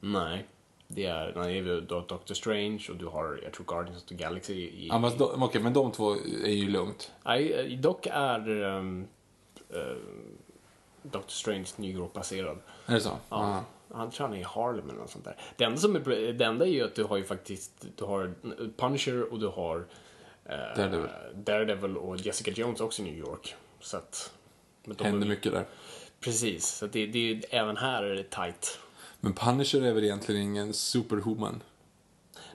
Nej. 0.00 0.46
Det 0.86 1.06
är, 1.06 1.32
nej, 1.36 1.58
är 1.58 1.80
då 1.80 2.00
Doctor 2.00 2.34
Strange 2.34 2.86
och 2.90 2.96
du 2.96 3.06
har, 3.06 3.40
jag 3.44 3.52
tror 3.52 3.66
Guardians 3.66 4.02
of 4.02 4.08
the 4.08 4.14
Galaxy 4.14 4.54
i... 4.54 4.88
Ja, 4.88 4.98
men, 4.98 5.10
okej, 5.18 5.62
men 5.62 5.72
de 5.72 5.92
två 5.92 6.12
är 6.44 6.54
ju 6.54 6.70
lugnt. 6.70 7.12
Nej, 7.24 7.52
eh, 7.52 7.80
dock 7.80 8.06
är 8.10 8.48
um, 8.48 9.06
Doctor 11.02 11.30
Strange 11.32 11.68
New 11.76 11.90
York-baserad. 11.90 12.58
Är 12.86 12.94
det 12.94 13.00
så? 13.00 13.10
Ja. 13.28 13.64
Han 13.96 14.10
tror 14.10 14.26
han 14.26 14.36
är 14.36 14.40
i 14.40 14.42
Harlem 14.42 14.90
eller 14.90 14.98
något 15.00 15.10
sånt 15.10 15.24
där. 15.24 15.36
Det 15.56 15.64
enda, 15.64 15.78
som 15.78 15.96
är, 15.96 16.32
det 16.32 16.44
enda 16.44 16.64
är 16.66 16.70
ju 16.70 16.84
att 16.84 16.94
du 16.94 17.04
har 17.04 17.16
ju 17.16 17.24
faktiskt, 17.24 17.86
du 17.96 18.04
har 18.04 18.34
Punisher 18.76 19.32
och 19.32 19.40
du 19.40 19.46
har 19.46 19.86
eh, 20.44 20.56
Daredevil. 20.76 21.08
Daredevil 21.34 21.96
och 21.96 22.16
Jessica 22.16 22.50
Jones 22.50 22.80
också 22.80 23.02
i 23.02 23.04
New 23.04 23.18
York. 23.18 23.54
Så 23.80 23.96
att... 23.96 24.32
Men 24.84 24.96
de 24.96 25.04
Händer 25.04 25.26
är, 25.26 25.30
mycket 25.30 25.52
där. 25.52 25.64
Precis, 26.20 26.66
så 26.66 26.86
det, 26.86 27.06
det, 27.06 27.30
är- 27.30 27.42
även 27.50 27.76
här 27.76 28.02
är 28.02 28.14
det 28.14 28.22
tight. 28.30 28.78
Men 29.20 29.32
Punisher 29.32 29.82
är 29.82 29.92
väl 29.92 30.04
egentligen 30.04 30.42
ingen 30.42 30.72
superhuman? 30.72 31.62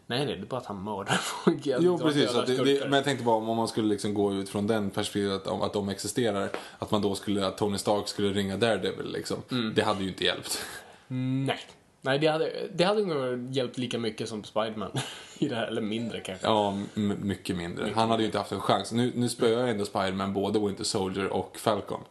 Nej, 0.07 0.25
det 0.25 0.33
är 0.33 0.45
bara 0.45 0.57
att 0.57 0.65
han 0.65 0.83
mördar 0.83 1.13
folk. 1.21 1.57
Jo, 1.63 1.97
precis. 1.97 2.33
det, 2.33 2.63
det, 2.63 2.81
men 2.83 2.93
jag 2.93 3.03
tänkte 3.03 3.25
bara 3.25 3.35
om 3.35 3.57
man 3.57 3.67
skulle 3.67 3.87
liksom 3.87 4.13
gå 4.13 4.33
ut 4.33 4.49
från 4.49 4.67
den 4.67 4.89
perspektivet 4.89 5.47
att, 5.47 5.61
att 5.61 5.73
de 5.73 5.89
existerar. 5.89 6.49
Att 6.79 6.91
man 6.91 7.01
då 7.01 7.15
skulle, 7.15 7.45
att 7.47 7.57
Tony 7.57 7.77
Stark 7.77 8.07
skulle 8.07 8.33
ringa 8.33 8.57
Daredevil 8.57 9.11
liksom. 9.11 9.37
Det 9.75 9.81
hade 9.81 10.03
ju 10.03 10.09
inte 10.09 10.23
hjälpt. 10.23 10.65
Nej. 11.13 11.59
Nej, 12.01 12.19
det 12.19 12.27
hade, 12.27 12.67
det 12.73 12.83
hade 12.83 13.05
nog 13.05 13.55
hjälpt 13.55 13.77
lika 13.77 13.99
mycket 13.99 14.29
som 14.29 14.43
Spiderman 14.43 14.91
i 15.39 15.47
det 15.47 15.55
här, 15.55 15.67
eller 15.67 15.81
mindre 15.81 16.19
kanske. 16.19 16.47
Ja, 16.47 16.77
mycket 16.93 17.55
mindre. 17.55 17.91
Han 17.95 18.09
hade 18.09 18.23
ju 18.23 18.25
inte 18.25 18.37
haft 18.37 18.51
en 18.51 18.59
chans. 18.61 18.91
Nu, 18.91 19.11
nu 19.15 19.29
spöar 19.29 19.59
jag 19.59 19.69
ändå 19.69 19.85
Spiderman 19.85 20.33
både 20.33 20.59
Winter 20.59 20.83
Soldier 20.83 21.27
och 21.27 21.57
Falcon. 21.57 22.01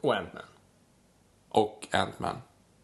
Och 0.00 0.14
Ant-Man. 0.14 0.42
Och 1.48 1.88
Ant-Man. 1.90 2.36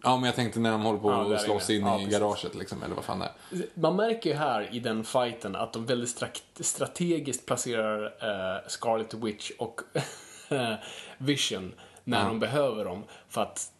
Ja, 0.02 0.16
men 0.16 0.24
jag 0.24 0.34
tänkte 0.34 0.60
när 0.60 0.70
de 0.72 0.82
håller 0.82 0.98
på 0.98 1.10
Ja, 1.10 1.34
att 1.34 1.40
slåss 1.42 1.70
in 1.70 1.80
Ja, 1.86 1.94
i 2.00 2.04
precis. 2.04 2.18
garaget 2.20 2.54
liksom, 2.54 2.82
eller 2.82 2.94
vad 2.94 3.04
fan 3.04 3.18
det 3.18 3.24
är. 3.24 3.64
Man 3.74 3.96
märker 3.96 4.30
ju 4.30 4.36
här 4.36 4.68
i 4.74 4.80
den 4.80 5.04
fighten 5.04 5.56
att 5.56 5.72
de 5.72 5.86
väldigt 5.86 6.18
stra- 6.20 6.62
strategiskt 6.62 7.46
placerar 7.46 8.04
eh, 8.04 8.68
Scarlet 8.68 9.14
Witch 9.14 9.50
och 9.58 9.80
Vision 11.18 11.74
när 12.04 12.20
Ja. 12.22 12.26
de 12.28 12.40
behöver 12.40 12.84
dem. 12.84 13.04
För 13.28 13.42
att 13.42 13.72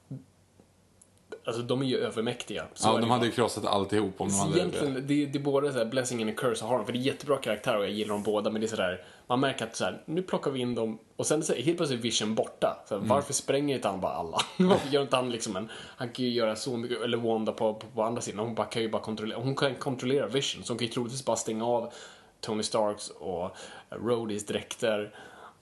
Alltså 1.48 1.62
de 1.62 1.82
är 1.82 1.86
ju 1.86 1.98
övermäktiga. 1.98 2.64
Så 2.74 2.88
Ja, 2.88 2.96
är 2.96 3.00
de 3.00 3.08
det 3.08 3.14
hade 3.14 3.26
ju 3.26 3.32
krossat 3.32 3.64
alltihop 3.66 4.20
om 4.20 4.28
de 4.28 4.34
hade... 4.34 4.58
egentligen, 4.58 4.94
det, 4.94 5.26
det 5.26 5.38
är 5.38 5.42
både 5.42 5.72
så 5.72 5.78
här 5.78 5.84
blessing 5.84 6.22
and 6.22 6.30
a 6.30 6.34
curse 6.36 6.64
att 6.64 6.70
ha 6.70 6.76
dem, 6.76 6.86
för 6.86 6.92
det 6.92 6.98
är 6.98 7.00
jättebra 7.00 7.36
karaktärer 7.36 7.78
och 7.78 7.84
jag 7.84 7.92
gillar 7.92 8.14
dem 8.14 8.22
båda, 8.22 8.50
men 8.50 8.60
det 8.60 8.66
är 8.66 8.68
sådär, 8.68 9.04
man 9.26 9.40
märker 9.40 9.64
att 9.64 9.76
så 9.76 9.84
här, 9.84 10.02
nu 10.04 10.22
plockar 10.22 10.50
vi 10.50 10.60
in 10.60 10.74
dem 10.74 10.98
och 11.16 11.26
sen 11.26 11.42
så 11.42 11.52
är 11.52 11.62
helt 11.62 11.76
plötsligt 11.76 12.00
Vision 12.00 12.34
borta. 12.34 12.78
Så 12.88 12.94
här, 12.94 12.98
Mm. 12.98 13.08
Varför 13.08 13.32
spränger 13.32 13.76
inte 13.76 13.88
han 13.88 14.00
bara 14.00 14.12
alla? 14.12 14.38
varför 14.56 14.88
gör 14.88 15.02
inte 15.02 15.16
han 15.16 15.30
liksom 15.30 15.56
en, 15.56 15.68
han 15.96 16.08
kan 16.08 16.24
ju 16.24 16.30
göra 16.30 16.56
så 16.56 16.76
mycket, 16.76 17.02
eller 17.02 17.16
Wanda 17.16 17.52
på, 17.52 17.74
på, 17.74 17.86
på 17.86 18.02
andra 18.02 18.22
sidan, 18.22 18.38
hon 18.46 18.54
bara, 18.54 18.66
kan 18.66 18.82
ju 18.82 18.88
bara 18.88 19.02
kontrollera, 19.02 19.38
hon 19.38 19.56
kan 19.56 19.74
kontrollera 19.74 20.26
Vision, 20.26 20.64
så 20.64 20.72
hon 20.72 20.78
kan 20.78 20.86
ju 20.86 20.92
troligtvis 20.92 21.24
bara 21.24 21.36
stänga 21.36 21.66
av 21.66 21.92
Tony 22.40 22.62
Starks 22.62 23.10
och 23.10 23.56
Rhodys 23.90 24.46
dräkter. 24.46 25.14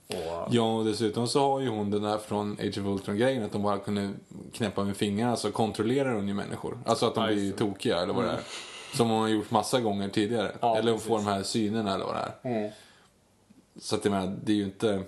Och, 0.08 0.48
Ja, 0.54 0.76
och 0.78 0.84
dessutom 0.84 1.28
så 1.28 1.40
har 1.52 1.60
ju 1.60 1.68
hon 1.68 1.90
den 1.90 2.02
där 2.02 2.18
från 2.18 2.52
Age 2.52 2.78
of 2.78 2.86
Ultron-grejen 2.86 3.42
att 3.44 3.52
de 3.52 3.62
bara 3.62 3.78
kunde 3.78 4.12
knäppa 4.52 4.84
med 4.84 4.96
fingrarna 4.96 5.36
så 5.36 5.52
kontrollerar 5.52 6.14
hon 6.14 6.28
ju 6.28 6.34
människor. 6.34 6.78
Alltså 6.86 7.06
att 7.06 7.14
de 7.14 7.26
blir 7.26 7.52
tokiga 7.52 8.00
eller 8.02 8.14
vad 8.14 8.24
det 8.24 8.30
är. 8.30 8.40
Som 8.96 9.10
hon 9.10 9.20
har 9.20 9.28
gjort 9.28 9.50
massa 9.50 9.80
gånger 9.80 10.08
tidigare. 10.08 10.56
Ja, 10.60 10.76
eller 10.76 10.90
hon 10.90 11.00
får 11.00 11.16
de 11.16 11.26
här 11.26 11.42
synerna 11.42 11.94
eller 11.94 12.04
vad 12.04 12.14
det 12.14 12.32
är. 12.42 12.50
Mm. 12.56 12.72
Så 13.80 13.96
att 13.96 14.04
jag 14.04 14.12
menar, 14.12 14.36
det 14.44 14.52
är 14.52 14.56
ju 14.56 14.64
inte... 14.64 15.02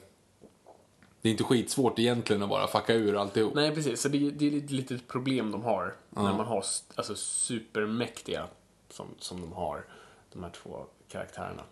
Det 1.22 1.28
är 1.28 1.30
inte 1.30 1.44
skitsvårt 1.44 1.98
egentligen 1.98 2.42
att 2.42 2.48
bara 2.48 2.66
fucka 2.66 2.94
ur 2.94 3.16
alltihop. 3.20 3.54
Nej, 3.54 3.74
precis. 3.74 4.00
Så 4.00 4.08
det, 4.08 4.26
är- 4.26 4.30
det 4.30 4.54
är 4.54 4.58
ett 4.58 4.70
litet 4.70 5.08
problem 5.08 5.50
de 5.50 5.62
har. 5.64 5.96
När 6.10 6.22
man 6.22 6.46
har 6.46 6.64
alltså, 6.94 7.14
supermäktiga 7.16 8.44
som, 8.90 9.06
som 9.18 9.40
de 9.40 9.52
har, 9.52 9.84
de 10.32 10.42
här 10.42 10.50
två 10.50 10.84
karaktärerna. 11.08 11.62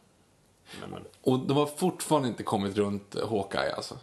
Men, 0.90 1.04
Och 1.22 1.38
de 1.38 1.56
har 1.56 1.66
fortfarande 1.66 2.28
inte 2.28 2.42
kommit 2.42 2.76
runt 2.76 3.16
Hawkeye 3.30 3.74
alltså. 3.74 3.98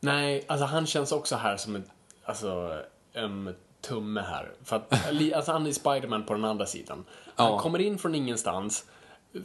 nej, 0.00 0.44
alltså 0.48 0.66
han 0.66 0.86
känns 0.86 1.12
också 1.12 1.36
här 1.36 1.56
som 1.56 1.76
en, 1.76 1.84
alltså, 2.24 2.82
en 3.12 3.54
tumme 3.80 4.20
här. 4.20 4.52
För 4.64 4.76
att, 4.76 4.92
alltså 5.34 5.52
han 5.52 5.66
är 5.66 5.72
Spiderman 5.72 6.24
på 6.26 6.34
den 6.34 6.44
andra 6.44 6.66
sidan. 6.66 7.04
Han 7.34 7.52
Ja. 7.52 7.58
kommer 7.58 7.78
in 7.80 7.98
från 7.98 8.14
ingenstans 8.14 8.84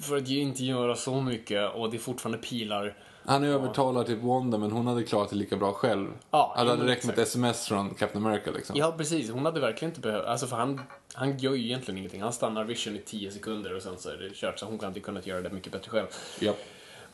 för 0.01 0.17
att 0.17 0.27
ju 0.27 0.39
inte 0.39 0.63
göra 0.63 0.95
så 0.95 1.21
mycket 1.21 1.73
och 1.73 1.89
det 1.91 1.97
är 1.97 1.99
fortfarande 1.99 2.37
pilar. 2.37 2.97
Han 3.29 3.43
övertalar 3.43 4.03
typ 4.03 4.21
Wanda 4.21 4.57
men 4.57 4.71
hon 4.71 4.87
hade 4.87 5.03
klarat 5.03 5.29
det 5.29 5.35
lika 5.35 5.57
bra 5.57 5.73
själv. 5.73 6.07
Ja, 6.31 6.53
det 6.57 6.69
hade 6.69 6.87
räckt 6.87 7.05
med 7.05 7.13
ett 7.13 7.27
sms 7.27 7.67
från 7.67 7.93
Captain 7.93 8.25
America 8.25 8.51
liksom. 8.51 8.75
Ja, 8.75 8.93
precis. 8.97 9.29
Hon 9.29 9.45
hade 9.45 9.59
verkligen 9.59 9.91
inte 9.91 10.01
behövt... 10.01 10.25
Alltså, 10.25 10.47
för 10.47 10.55
han, 10.55 10.81
han 11.13 11.37
gör 11.37 11.53
ju 11.53 11.65
egentligen 11.65 11.97
ingenting. 11.97 12.21
Han 12.21 12.33
stannar 12.33 12.63
Vision 12.63 12.95
i 12.95 12.99
10 12.99 13.31
sekunder 13.31 13.75
och 13.75 13.81
sen 13.81 13.97
så 13.97 14.09
är 14.09 14.17
det 14.17 14.29
kört. 14.33 14.59
Så 14.59 14.65
hon 14.65 14.79
hade 14.79 14.99
kunnat 14.99 15.27
göra 15.27 15.41
det 15.41 15.49
mycket 15.49 15.71
bättre 15.71 15.91
själv. 15.91 16.07
Ja. 16.39 16.53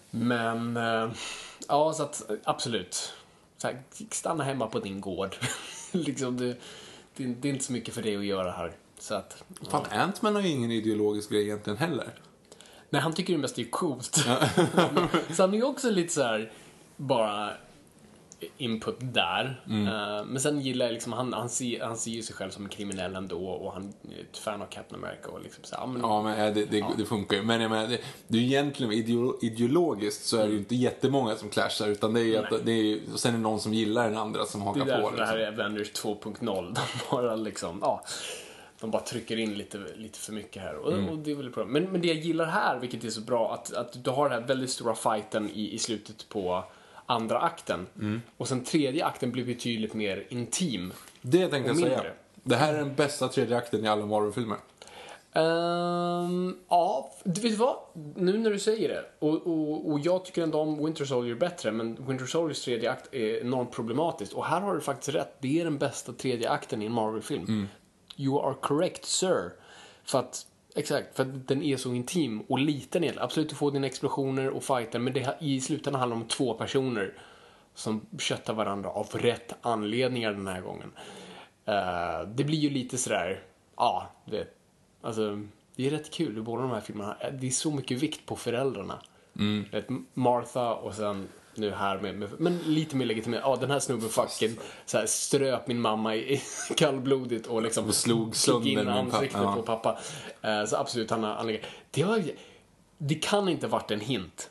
Men, 0.10 0.78
eh, 0.78 1.12
ja, 1.68 1.94
så 1.94 2.04
att 2.04 2.32
absolut. 2.44 3.14
Så 3.58 3.68
här, 3.68 3.84
stanna 4.12 4.44
hemma 4.44 4.68
på 4.68 4.80
din 4.80 5.02
gård. 5.02 5.36
liksom, 5.92 6.38
det, 6.38 6.56
det, 7.16 7.26
det 7.26 7.48
är 7.48 7.54
inte 7.54 7.66
så 7.66 7.74
mycket 7.74 7.94
för 7.94 8.02
dig 8.02 8.18
att 8.18 8.26
göra 8.26 8.52
här. 8.52 8.72
Så 9.00 9.16
att, 9.16 9.44
Fan, 9.70 9.86
Ant-Man 9.92 10.36
har 10.36 10.42
ju 10.42 10.50
ingen 10.50 10.72
ideologisk 10.72 11.30
grej 11.30 11.44
egentligen 11.44 11.78
heller. 11.78 12.14
Nej, 12.90 13.02
han 13.02 13.14
tycker 13.14 13.34
det 13.34 13.40
mest 13.40 13.60
är 13.60 13.64
coolt. 13.64 14.16
så 15.34 15.44
han 15.44 15.54
är 15.54 15.58
ju 15.58 15.64
också 15.64 15.90
lite 15.90 16.14
så 16.14 16.24
här, 16.24 16.52
bara 16.98 17.50
input 18.58 18.96
där. 19.00 19.62
Eh, 19.70 20.26
men 20.26 20.40
sen 20.40 20.62
gillar 20.62 20.86
jag 20.86 20.94
liksom, 20.94 21.14
han, 21.14 21.34
han, 21.34 21.50
ser, 21.50 21.84
han 21.84 21.98
ser 21.98 22.12
ju 22.12 22.22
sig 22.22 22.36
själv 22.36 22.50
som 22.50 22.64
en 22.64 22.70
kriminell 22.70 23.16
ändå 23.16 23.48
och 23.48 23.74
han 23.74 23.94
är 24.18 24.22
ett 24.22 24.38
fan 24.38 24.62
av 24.62 24.66
Captain 24.66 25.04
America 25.04 25.30
och 25.30 25.42
liksom 25.42 25.64
så 25.64 25.76
ja, 25.80 25.86
men, 25.86 26.02
Ja, 26.02 26.22
men 26.24 26.40
eh, 26.48 26.54
det, 26.54 26.66
det, 26.66 26.86
det 26.98 27.06
funkar 27.06 27.38
ju. 27.38 27.44
Men 27.44 27.62
jag 27.62 27.72
menar, 27.72 27.88
det, 27.88 27.98
det 28.28 28.38
är 28.38 28.42
ju 28.42 28.48
egentligen 28.48 28.92
ideo, 28.94 29.40
ideologiskt 29.42 30.26
så 30.26 30.38
är 30.38 30.46
det 30.46 30.52
ju 30.52 30.58
inte 30.58 30.76
jättemånga 30.76 31.36
som 31.36 31.50
clashar. 31.50 31.88
Utan 31.88 32.14
det 32.14 32.20
är 32.20 32.24
ju 32.24 32.38
att 32.38 32.66
det 32.66 32.72
är, 32.72 33.00
och 33.14 33.20
sen 33.20 33.34
är 33.34 33.38
det 33.38 33.44
någon 33.44 33.60
som 33.60 33.74
gillar 33.74 34.10
den 34.10 34.18
andra 34.18 34.46
som 34.46 34.60
Det 34.60 34.66
hakar 34.66 34.82
är 34.82 34.86
därför 34.86 35.02
på. 35.12 35.16
det 35.18 35.26
här 35.26 35.38
Liksom. 35.38 35.60
är 35.60 35.66
Avengers 35.66 35.92
2.0. 35.92 36.74
De 36.76 36.82
bara 37.12 37.36
liksom, 37.36 37.80
ja. 37.82 38.04
De 38.80 38.92
bara 38.92 39.02
trycker 39.02 39.38
in 39.38 39.54
lite, 39.54 39.78
lite 39.96 40.20
för 40.20 40.34
mycket 40.34 40.62
här. 40.62 40.76
Och, 40.76 40.94
Mm. 40.94 41.10
och 41.10 41.18
det 41.18 41.32
är 41.32 41.36
väl. 41.36 41.66
Men, 41.68 41.84
men 41.84 42.02
det 42.02 42.08
jag 42.08 42.18
gillar 42.18 42.46
här, 42.46 42.80
vilket 42.80 43.04
är 43.04 43.10
så 43.10 43.22
bra, 43.22 43.54
att, 43.54 43.74
att 43.74 44.04
du 44.04 44.10
har 44.10 44.30
den 44.30 44.42
här 44.42 44.48
väldigt 44.48 44.70
stora 44.70 44.96
fighten 44.96 45.50
i, 45.50 45.74
i 45.74 45.80
slutet 45.80 46.30
på 46.30 46.64
andra 47.06 47.40
akten. 47.40 47.88
Mm. 48.00 48.22
Och 48.38 48.48
sen 48.48 48.64
tredje 48.64 49.06
akten 49.06 49.32
blir 49.32 49.46
betydligt 49.46 49.94
mer 49.94 50.26
intim. 50.30 50.94
Det 51.22 51.48
tänkte 51.48 51.70
jag 51.70 51.78
säga. 51.78 52.04
Det 52.44 52.56
här 52.56 52.74
är 52.74 52.78
den 52.78 52.96
bästa 52.96 53.28
tredje 53.28 53.58
akten 53.58 53.86
i 53.86 53.88
alla 53.88 54.06
Marvel-filmer. 54.06 54.58
Ehm, 55.36 56.56
ja, 56.70 57.12
du 57.24 57.42
vet 57.42 57.58
vad? 57.58 57.76
Nu 58.16 58.38
när 58.38 58.50
du 58.52 58.60
säger 58.60 58.90
det, 58.90 59.06
och, 59.20 59.48
och, 59.48 59.92
och 59.92 60.00
jag 60.00 60.26
tycker 60.26 60.44
ändå 60.44 60.60
om 60.60 60.86
Winter 60.86 61.06
Soldier 61.06 61.36
bättre, 61.36 61.72
men 61.72 62.08
Winter 62.08 62.26
Soldiers 62.26 62.62
tredje 62.66 62.92
akt 62.92 63.14
är 63.14 63.42
enormt 63.42 63.72
problematiskt. 63.72 64.34
Och 64.34 64.46
här 64.46 64.62
har 64.62 64.74
du 64.76 64.82
faktiskt 64.82 65.16
rätt, 65.16 65.36
det 65.40 65.60
är 65.60 65.64
den 65.64 65.78
bästa 65.78 66.14
tredje 66.14 66.50
akten 66.50 66.82
i 66.82 66.86
en 66.86 66.92
Marvel-film. 66.92 67.68
You 68.18 68.48
are 68.48 68.56
correct, 68.62 69.06
sir. 69.06 69.52
För 70.04 70.20
att, 70.20 70.48
exakt, 70.76 71.16
för 71.16 71.24
att 71.24 71.48
den 71.48 71.64
är 71.64 71.78
så 71.78 71.94
intim 71.94 72.42
och 72.42 72.60
liten 72.60 73.04
egentligen. 73.04 73.24
Absolut, 73.26 73.50
du 73.50 73.56
får 73.56 73.72
dina 73.72 73.88
explosioner 73.88 74.50
och 74.50 74.64
fighter, 74.64 75.00
men 75.00 75.14
det, 75.14 75.38
i 75.40 75.62
slutändan 75.62 76.00
handlar 76.00 76.18
det 76.18 76.22
om 76.24 76.28
två 76.28 76.54
personer 76.54 77.14
som 77.74 78.02
köttar 78.20 78.54
varandra 78.54 78.90
av 78.90 79.08
rätt 79.12 79.54
anledningar 79.62 80.32
den 80.34 80.48
här 80.48 80.62
gången. 80.62 80.92
Eh, 81.66 82.28
det 82.28 82.44
blir 82.44 82.58
ju 82.58 82.70
lite 82.70 82.98
sådär, 82.98 83.44
ja, 83.76 84.12
du 84.26 84.38
vet. 84.38 84.56
Alltså, 85.02 85.42
det 85.76 85.88
är 85.88 85.92
rätt 85.92 86.12
kul 86.12 86.38
i 86.38 86.42
båda 86.42 86.62
de 86.62 86.72
här 86.72 86.82
filmerna. 86.82 87.18
Eh, 87.20 87.34
Det 87.34 87.48
är 87.48 87.52
så 87.52 87.72
mycket 87.72 87.98
vikt 88.04 88.26
på 88.26 88.36
föräldrarna. 88.36 89.00
Mm. 89.40 89.66
Martha 90.14 90.76
och 90.76 90.94
sen 90.94 91.28
nu 91.58 91.72
här 91.72 91.98
med, 91.98 92.16
med 92.16 92.30
men 92.40 92.58
lite 92.58 92.96
mer 92.96 93.06
legitimt. 93.06 93.38
Ja, 93.42 93.56
den 93.56 93.72
här 93.72 93.80
snubben 93.80 94.10
fucking 94.10 94.58
så 94.86 94.98
här, 94.98 95.06
ströp 95.06 95.68
min 95.68 95.82
mamma 95.82 96.16
i, 96.16 96.34
i 96.34 96.42
kallblodigt 96.78 97.48
och 97.48 97.62
liksom 97.62 97.88
Och 97.88 97.96
slog 97.96 98.36
sönder 98.36 98.70
in 98.70 98.78
pappa, 98.78 98.92
ansiktet 98.92 99.42
ja. 99.42 99.56
på 99.56 99.62
pappa. 99.62 100.00
Eh, 100.42 100.66
så 100.66 100.76
absolut, 100.76 101.10
han 101.12 101.24
har. 101.24 101.60
Det, 101.92 102.02
har, 102.02 102.24
det 102.98 103.16
kan 103.16 103.50
inte 103.50 103.68
varit 103.68 103.92
en 103.92 104.00
hint. 104.00 104.50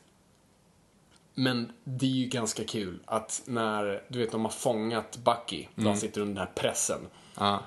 Men 1.35 1.73
det 1.85 2.07
är 2.07 2.11
ju 2.11 2.27
ganska 2.27 2.65
kul 2.65 2.99
att 3.05 3.43
när, 3.45 4.03
du 4.09 4.19
vet, 4.19 4.33
de 4.33 4.45
har 4.45 4.53
fångat 4.53 5.17
Bucky, 5.17 5.67
Mm. 5.77 5.87
han 5.87 5.97
sitter 5.97 6.21
under 6.21 6.35
den 6.35 6.47
här 6.49 6.55
pressen. 6.55 7.01
Ja. 7.39 7.63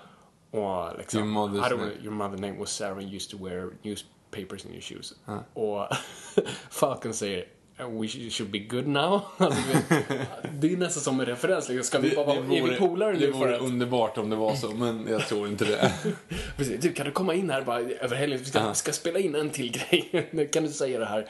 Och 0.52 0.98
liksom, 0.98 1.20
Your 1.20 1.30
mother's 1.30 1.68
I 1.68 1.74
don't, 1.74 1.78
name. 1.80 1.92
your 2.04 2.12
mother 2.14 2.38
name 2.38 2.60
was 2.60 2.70
Sarah 2.70 2.98
and 2.98 3.14
used 3.14 3.32
to 3.32 3.46
wear 3.46 3.70
newspapers 3.82 4.66
in 4.66 4.72
your 4.72 4.82
shoes. 4.82 5.14
Och 5.54 5.88
Falcon 6.70 7.14
säger 7.14 7.46
we 7.78 8.08
sh- 8.08 8.32
should 8.32 8.52
be 8.52 8.60
good 8.60 8.88
now. 8.88 9.22
Alltså, 9.38 9.62
du 10.60 10.68
det 10.68 10.74
är 10.74 10.78
nästan 10.78 11.04
som 11.04 11.20
en 11.20 11.26
referens. 11.26 11.70
Liksom. 11.70 11.84
Ska 11.84 12.00
vi 12.00 12.16
bara 12.16 12.26
vara, 12.26 12.38
är 12.38 12.62
vi 12.70 12.76
polare 12.76 13.14
det 13.14 13.20
nu 13.20 13.32
för 13.32 13.40
vore 13.40 13.56
att... 13.56 13.62
underbart 13.62 14.18
om 14.18 14.30
det 14.30 14.36
var 14.36 14.56
så, 14.56 14.72
men 14.72 15.08
jag 15.10 15.28
tror 15.28 15.48
inte 15.48 15.66
det. 15.66 15.94
Precis, 16.58 16.82
du 16.82 16.94
kan 16.94 17.06
du 17.06 17.12
komma 17.12 17.34
in 17.34 17.50
här 17.50 17.62
bara 17.62 17.80
över 17.80 18.16
helgen? 18.16 18.40
Vi 18.40 18.46
ska, 18.46 18.74
ska 18.74 18.92
spela 18.92 19.20
in 19.20 19.36
en 19.36 19.50
till 19.50 19.72
grej. 19.90 20.28
Nu 20.32 20.48
kan 20.48 20.64
du 20.64 20.70
säga 20.70 21.00
det 21.00 21.06
här. 21.06 21.28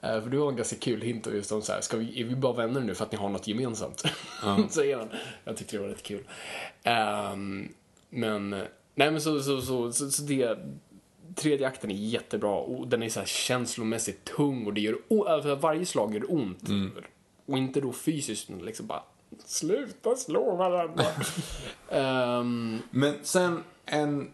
Eh, 0.00 0.22
för 0.22 0.30
det 0.30 0.36
var 0.36 0.48
en 0.48 0.56
ganska 0.56 0.76
kul 0.76 1.02
hint 1.02 1.26
just 1.32 1.52
om 1.52 1.62
så 1.62 1.72
här, 1.72 1.80
ska 1.80 1.96
vi, 1.96 2.20
är 2.20 2.24
vi 2.24 2.36
bara 2.36 2.52
vänner 2.52 2.80
nu 2.80 2.94
för 2.94 3.04
att 3.04 3.12
ni 3.12 3.18
har 3.18 3.28
något 3.28 3.48
gemensamt? 3.48 4.02
säger 4.70 4.96
han. 4.96 5.08
Jag 5.44 5.56
tyckte 5.56 5.76
det 5.76 5.82
var 5.82 5.88
rätt 5.88 6.02
kul. 6.02 6.24
Ehm, 6.82 7.68
men, 8.10 8.50
nej 8.94 9.10
men 9.10 9.20
så, 9.20 9.40
så, 9.40 9.60
så, 9.60 9.92
så, 9.92 10.10
så 10.10 10.22
det, 10.22 10.58
tredje 11.34 11.66
akten 11.66 11.90
är 11.90 11.94
jättebra 11.94 12.54
och 12.54 12.88
den 12.88 13.02
är 13.02 13.08
så 13.08 13.20
här 13.20 13.26
känslomässigt 13.26 14.24
tung 14.24 14.66
och 14.66 14.74
det 14.74 14.80
gör, 14.80 14.96
alltså 15.28 15.54
varje 15.54 15.86
slag 15.86 16.14
gör 16.14 16.32
ont. 16.32 16.62
Och 17.46 17.58
inte 17.58 17.80
då 17.80 17.92
fysiskt, 17.92 18.48
men 18.48 18.58
liksom 18.58 18.86
bara 18.86 19.02
sluta 19.44 20.16
slå 20.16 20.56
varandra. 20.56 21.04
Ehm, 21.88 22.82
Men 22.90 23.14
sen 23.22 23.64
en... 23.86 24.30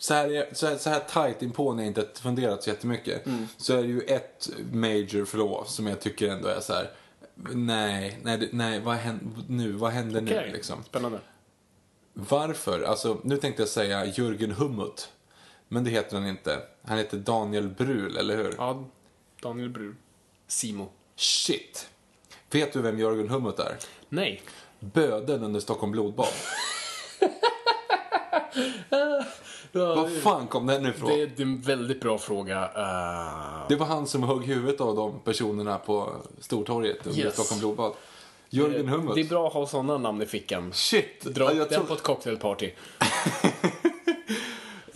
Så 0.00 0.14
här, 0.14 0.48
så 0.52 0.66
här, 0.66 0.76
så 0.76 0.90
här 0.90 1.00
tight 1.00 1.42
inpå 1.42 1.72
när 1.72 1.82
jag 1.82 1.90
inte 1.90 2.20
funderat 2.20 2.62
så 2.62 2.70
jättemycket. 2.70 3.26
Mm. 3.26 3.46
Så 3.56 3.76
är 3.76 3.82
det 3.82 3.88
ju 3.88 4.00
ett 4.00 4.48
major 4.72 5.24
flaw 5.24 5.64
som 5.66 5.86
jag 5.86 6.00
tycker 6.00 6.28
ändå 6.28 6.48
är 6.48 6.60
så 6.60 6.72
här. 6.72 6.90
Nej, 7.54 8.18
nej, 8.22 8.48
nej, 8.52 8.80
vad 8.80 8.94
händer 8.94 9.42
nu? 9.48 9.72
Vad 9.72 9.90
händer 9.90 10.22
okej, 10.24 10.44
nu 10.46 10.52
liksom? 10.52 10.84
Spännande. 10.84 11.20
Varför? 12.12 12.82
Alltså, 12.82 13.20
nu 13.24 13.36
tänkte 13.36 13.62
jag 13.62 13.68
säga 13.68 14.04
Jürgen 14.04 14.52
Hummut. 14.52 15.08
Men 15.68 15.84
det 15.84 15.90
heter 15.90 16.16
han 16.16 16.26
inte. 16.28 16.62
Han 16.84 16.98
heter 16.98 17.16
Daniel 17.18 17.68
Brühl, 17.68 18.18
eller 18.18 18.36
hur? 18.36 18.54
Ja, 18.58 18.84
Daniel 19.42 19.68
Brun. 19.70 19.96
Simo. 20.46 20.88
Shit! 21.16 21.88
Vet 22.50 22.72
du 22.72 22.82
vem 22.82 22.98
Jörgen 22.98 23.28
Hummut 23.28 23.58
är? 23.58 23.76
Nej. 24.08 24.42
Böden 24.80 25.42
under 25.44 25.60
Stockholm 25.60 25.92
blodbad. 25.92 26.26
Var 29.72 30.20
fan 30.20 30.46
kom 30.46 30.66
den 30.66 30.86
ifrån? 30.86 31.10
Det, 31.10 31.16
Det, 31.16 31.26
det 31.36 31.42
är 31.42 31.46
en 31.46 31.60
väldigt 31.60 32.00
bra 32.00 32.18
fråga. 32.18 32.62
Eh, 33.70 33.78
var 33.78 33.86
han 33.86 34.06
som 34.06 34.22
högg 34.22 34.44
huvudet 34.44 34.80
av 34.80 34.96
de 34.96 35.20
personerna 35.20 35.78
på 35.78 36.12
Stortorget 36.40 37.06
under 37.06 37.20
Yes. 37.20 37.32
Stockholm 37.34 37.58
blodbad. 37.60 37.92
Jörgen 38.50 38.88
Hummus. 38.88 39.14
det 39.14 39.20
är 39.20 39.24
bra 39.24 39.46
att 39.46 39.52
ha 39.52 39.66
sådana 39.66 39.98
namn 39.98 40.22
i 40.22 40.26
fickan. 40.26 40.72
Shit! 40.72 41.20
Dra 41.24 41.54
Ja, 41.54 41.62
upp 41.62 41.68
den 41.70 41.78
tror- 41.78 41.86
på 41.88 41.94
ett 41.94 42.02
cocktailparty. 42.02 42.70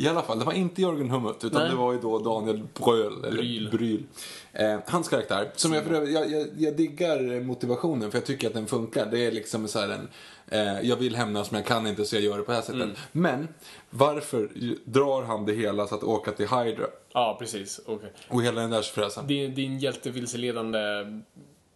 I 0.02 0.08
alla 0.08 0.22
fall, 0.22 0.38
det 0.38 0.44
var 0.44 0.52
inte 0.52 0.82
Jörgen 0.82 1.10
Hummut, 1.10 1.44
utan 1.44 1.60
Nej. 1.60 1.70
det 1.70 1.76
var 1.76 1.92
ju 1.92 2.00
då 2.00 2.18
Daniel 2.18 2.62
Bröl, 2.74 3.24
eller 3.24 3.30
Bryl. 3.36 3.68
Bryl. 3.70 4.04
Eh, 4.52 4.78
hans 4.86 5.08
karaktär, 5.08 5.50
som 5.56 5.72
jag 5.72 5.84
för 5.84 5.94
övrigt, 5.94 6.14
jag, 6.14 6.30
jag, 6.30 6.48
jag 6.58 6.76
diggar 6.76 7.40
motivationen 7.40 8.10
för 8.10 8.18
jag 8.18 8.26
tycker 8.26 8.46
att 8.48 8.54
den 8.54 8.66
funkar. 8.66 9.06
Det 9.10 9.26
är 9.26 9.32
liksom 9.32 9.68
så 9.68 9.78
här 9.78 9.88
en, 9.88 10.08
eh, 10.48 10.80
jag 10.88 10.96
vill 10.96 11.16
hämnas 11.16 11.50
men 11.50 11.60
jag 11.60 11.66
kan 11.68 11.86
inte 11.86 12.04
så 12.04 12.16
jag 12.16 12.22
gör 12.22 12.36
det 12.38 12.42
på 12.42 12.50
det 12.50 12.56
här 12.56 12.62
sättet. 12.62 12.82
Mm. 12.82 12.96
Men, 13.12 13.48
varför 13.90 14.48
drar 14.84 15.22
han 15.22 15.44
det 15.46 15.52
hela 15.52 15.86
så 15.86 15.94
att 15.94 16.02
åka 16.02 16.32
till 16.32 16.48
Hydra? 16.48 16.86
Ja, 17.12 17.36
precis. 17.40 17.80
Okej. 17.86 18.12
Och 18.28 18.42
hela 18.42 18.60
den 18.60 18.70
där 18.70 18.82
fräsen. 18.82 19.24
Det, 19.26 19.44
är- 19.44 19.48
det 19.48 19.62
är 19.62 19.66
en 19.66 19.78
hjältevilseledande 19.78 20.78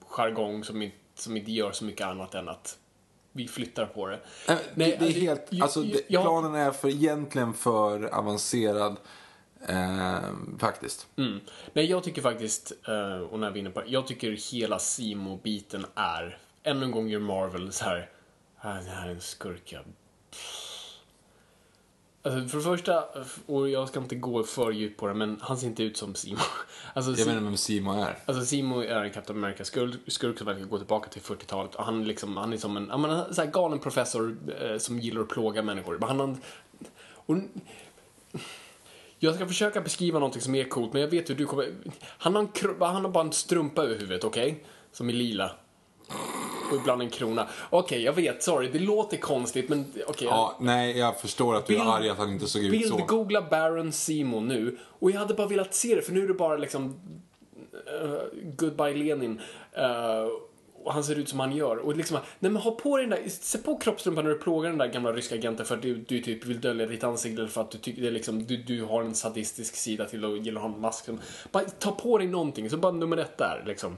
jargong 0.08 0.64
som 0.64 0.82
inte, 0.82 0.96
som 1.14 1.36
inte 1.36 1.52
gör 1.52 1.72
så 1.72 1.84
mycket 1.84 2.06
annat 2.06 2.34
än 2.34 2.48
att 2.48 2.78
vi 3.36 3.48
flyttar 3.48 3.86
på 3.86 4.06
det. 4.06 4.14
Eh, 4.14 4.20
det, 4.46 4.58
Nej, 4.74 4.96
det 5.00 5.04
är 5.04 5.06
alltså, 5.06 5.20
helt, 5.20 5.46
ju- 5.50 5.62
alltså 5.62 5.82
ju- 5.84 5.92
det, 6.08 6.18
planen 6.22 6.54
är 6.54 6.70
för, 6.70 6.88
egentligen 6.88 7.54
för 7.54 8.04
avancerad. 8.14 8.96
Eh, 9.68 10.18
faktiskt. 10.58 11.06
Mm. 11.16 11.40
Nej, 11.72 11.84
jag 11.90 12.02
tycker 12.04 12.22
faktiskt, 12.22 12.72
eh, 12.88 13.18
och 13.20 13.38
när 13.40 13.50
vi 13.50 13.58
är 13.58 13.60
inne 13.60 13.70
på 13.70 13.80
det, 13.80 13.86
jag 13.88 14.06
tycker 14.06 14.52
hela 14.52 14.78
Simo-biten 14.78 15.86
är, 15.94 16.38
ännu 16.62 16.84
en 16.84 16.90
gång 16.90 17.08
gör 17.08 17.20
Marvel 17.20 17.72
så 17.72 17.84
här, 17.84 18.10
"Ah, 18.60 18.74
det 18.74 18.90
här 18.90 19.06
är 19.08 19.10
en 19.12 19.20
skurk, 19.20 19.72
jag... 19.72 19.82
Alltså 22.26 22.48
för 22.48 22.58
det 22.58 22.64
första, 22.64 23.04
och 23.46 23.68
jag 23.70 23.88
ska 23.88 24.00
inte 24.00 24.14
gå 24.14 24.42
för 24.42 24.70
djupt 24.70 25.00
på 25.00 25.06
det, 25.06 25.14
men 25.14 25.38
han 25.40 25.56
ser 25.58 25.66
inte 25.66 25.82
ut 25.82 25.96
som 25.96 26.14
Simo. 26.14 26.38
Alltså, 26.94 27.10
Jag 27.10 27.20
inte 27.20 27.44
vem 27.44 27.56
Simo 27.56 27.92
är. 27.92 28.18
Alltså 28.26 28.44
Simo 28.44 28.80
är 28.80 29.04
en 29.04 29.10
Captain 29.10 29.38
America-skurk 29.38 29.94
skurk 30.06 30.38
som 30.38 30.46
verkar 30.46 30.64
gå 30.64 30.78
tillbaka 30.78 31.08
till 31.08 31.22
40-talet. 31.22 31.74
Och 31.74 31.84
han, 31.84 32.04
liksom, 32.04 32.36
han 32.36 32.52
är 32.52 32.56
som 32.56 32.76
en 32.76 32.86
ja, 32.90 32.96
men, 32.98 33.10
en 33.10 33.34
så 33.34 33.42
här 33.42 33.50
galen 33.50 33.78
professor 33.78 34.36
eh, 34.60 34.78
som 34.78 34.98
gillar 34.98 35.20
att 35.20 35.28
plåga 35.28 35.62
människor. 35.62 35.98
Men 35.98 36.08
han, 36.08 36.20
har- 36.20 36.36
och, 37.12 37.36
jag 39.18 39.34
ska 39.34 39.46
försöka 39.46 39.80
beskriva 39.80 40.18
någonting 40.18 40.42
som 40.42 40.54
är 40.54 40.64
coolt, 40.64 40.92
men 40.92 41.02
jag 41.02 41.08
vet 41.08 41.30
hur 41.30 41.34
du 41.34 41.46
kommer... 41.46 41.74
Han 42.02 42.34
har, 42.34 42.42
en, 42.42 42.48
han 42.80 43.04
har 43.04 43.10
bara 43.10 43.24
en 43.24 43.32
strumpa 43.32 43.82
över 43.84 43.94
huvudet, 43.94 44.24
okej? 44.24 44.64
Som 44.92 45.08
är 45.08 45.12
lila. 45.12 45.50
Och 46.70 46.76
ibland 46.76 47.02
en 47.02 47.10
krona. 47.10 47.48
Okej, 47.70 48.02
jag 48.02 48.12
vet, 48.12 48.42
sorry, 48.42 48.68
det 48.68 48.78
låter 48.78 49.16
konstigt, 49.16 49.68
men 49.68 49.84
okej. 50.06 50.28
Ja, 50.30 50.56
nej, 50.60 50.98
jag 50.98 51.20
förstår 51.20 51.54
att 51.54 51.66
du 51.66 51.74
är 51.74 51.78
Bild- 51.78 51.90
arg 51.90 52.08
att 52.08 52.18
han 52.18 52.32
inte 52.32 52.46
såg 52.46 52.62
ut 52.62 52.88
så. 52.88 52.96
Bildgoogla 52.96 53.42
Baron 53.42 53.92
Simo 53.92 54.40
nu. 54.40 54.78
Och 54.98 55.10
jag 55.10 55.18
hade 55.18 55.34
bara 55.34 55.46
velat 55.46 55.74
se 55.74 55.94
det, 55.94 56.02
för 56.02 56.12
nu 56.12 56.24
är 56.24 56.28
det 56.28 56.34
bara 56.34 56.56
liksom... 56.56 57.00
Uh, 58.02 58.18
goodbye 58.56 58.94
Lenin. 58.94 59.40
Uh, 59.78 60.30
och 60.84 60.92
han 60.92 61.04
ser 61.04 61.18
ut 61.18 61.28
som 61.28 61.40
han 61.40 61.56
gör. 61.56 61.76
Och 61.76 61.96
liksom, 61.96 62.18
nej 62.38 62.52
men 62.52 62.62
ha 62.62 62.70
på 62.70 62.96
dig 62.96 63.06
den 63.06 63.18
där, 63.18 63.28
se 63.28 63.58
på 63.58 63.78
kroppstrumpan 63.78 64.24
när 64.24 64.30
du 64.30 64.38
plågar 64.38 64.70
den 64.70 64.78
där 64.78 64.86
gamla 64.86 65.12
ryska 65.12 65.34
agenten 65.34 65.66
för 65.66 65.74
att 65.74 65.82
du, 65.82 65.94
du 65.94 66.22
typ 66.22 66.46
vill 66.46 66.60
dölja 66.60 66.86
ditt 66.86 67.04
ansikte 67.04 67.40
eller 67.40 67.50
för 67.50 67.60
att 67.60 67.70
du 67.70 67.78
tycker 67.78 68.02
det 68.02 68.08
är 68.08 68.12
liksom, 68.12 68.46
du, 68.46 68.56
du 68.56 68.84
har 68.84 69.02
en 69.02 69.14
sadistisk 69.14 69.76
sida 69.76 70.04
till 70.04 70.24
och 70.24 70.38
gillar 70.38 70.60
att 70.60 70.66
ha 70.66 70.74
en 70.74 70.80
mask. 70.80 71.08
Bara 71.52 71.64
ta 71.64 71.92
på 71.92 72.18
dig 72.18 72.26
någonting, 72.26 72.70
så 72.70 72.76
bara 72.76 72.92
nummer 72.92 73.16
ett 73.16 73.38
där 73.38 73.64
liksom. 73.66 73.96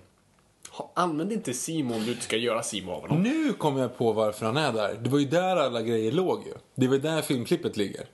Använd 0.94 1.32
inte 1.32 1.54
Simo 1.54 1.94
om 1.94 2.04
du 2.04 2.10
inte 2.10 2.22
ska 2.24 2.36
göra 2.36 2.62
Simo 2.62 2.92
av 2.92 3.00
honom. 3.00 3.22
Nu 3.22 3.52
kommer 3.52 3.80
jag 3.80 3.98
på 3.98 4.12
varför 4.12 4.46
han 4.46 4.56
är 4.56 4.72
där. 4.72 4.98
Det 5.02 5.10
var 5.10 5.18
ju 5.18 5.24
där 5.24 5.56
alla 5.56 5.82
grejer 5.82 6.12
låg 6.12 6.42
ju. 6.46 6.52
Det 6.74 6.88
var 6.88 6.96
där 6.96 7.22
filmklippet 7.22 7.76
ligger. 7.76 8.06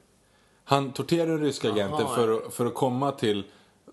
Han 0.65 0.93
torterar 0.93 1.27
den 1.27 1.41
ryska 1.41 1.69
agenten 1.73 2.07
Aha, 2.07 2.15
för, 2.15 2.51
för 2.51 2.67
att 2.67 2.75
komma 2.75 3.13
till 3.13 3.45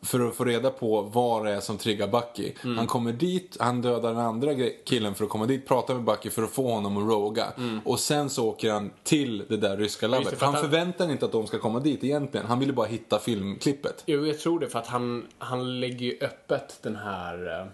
för 0.03 0.19
att 0.27 0.35
få 0.35 0.43
reda 0.43 0.69
på 0.69 1.01
vad 1.01 1.45
det 1.45 1.51
är 1.51 1.59
som 1.59 1.77
triggar 1.77 2.07
Bucky. 2.07 2.51
Mm. 2.63 2.77
Han 2.77 2.87
kommer 2.87 3.11
dit, 3.13 3.57
han 3.59 3.81
dödar 3.81 4.09
den 4.09 4.19
andra 4.19 4.53
killen 4.85 5.15
för 5.15 5.23
att 5.23 5.29
komma 5.29 5.45
dit, 5.45 5.67
prata 5.67 5.93
med 5.93 6.03
Bucky 6.03 6.29
för 6.29 6.43
att 6.43 6.49
få 6.51 6.71
honom 6.73 6.97
att 6.97 7.03
roga. 7.03 7.45
Och 7.85 7.99
sen 7.99 8.29
så 8.29 8.47
åker 8.49 8.71
han 8.71 8.91
till 9.03 9.45
det 9.49 9.57
där 9.57 9.77
ryska 9.77 10.05
Mm. 10.05 10.19
labbet. 10.19 10.39
för 10.39 10.45
Han 10.45 10.55
han- 10.55 10.63
förväntar 10.63 11.11
inte 11.11 11.25
att 11.25 11.31
de 11.31 11.47
ska 11.47 11.59
komma 11.59 11.79
dit 11.79 12.03
egentligen. 12.03 12.45
Han 12.45 12.59
ville 12.59 12.73
bara 12.73 12.87
hitta 12.87 13.19
filmklippet. 13.19 14.03
Jo, 14.05 14.25
jag 14.25 14.39
tror 14.39 14.59
det 14.59 14.69
för 14.69 14.79
att 14.79 14.87
han, 14.87 15.27
han 15.37 15.79
lägger 15.79 16.05
ju 16.05 16.17
öppet 16.21 16.79
den 16.81 16.95
här 16.95 17.59
eh, 17.61 17.65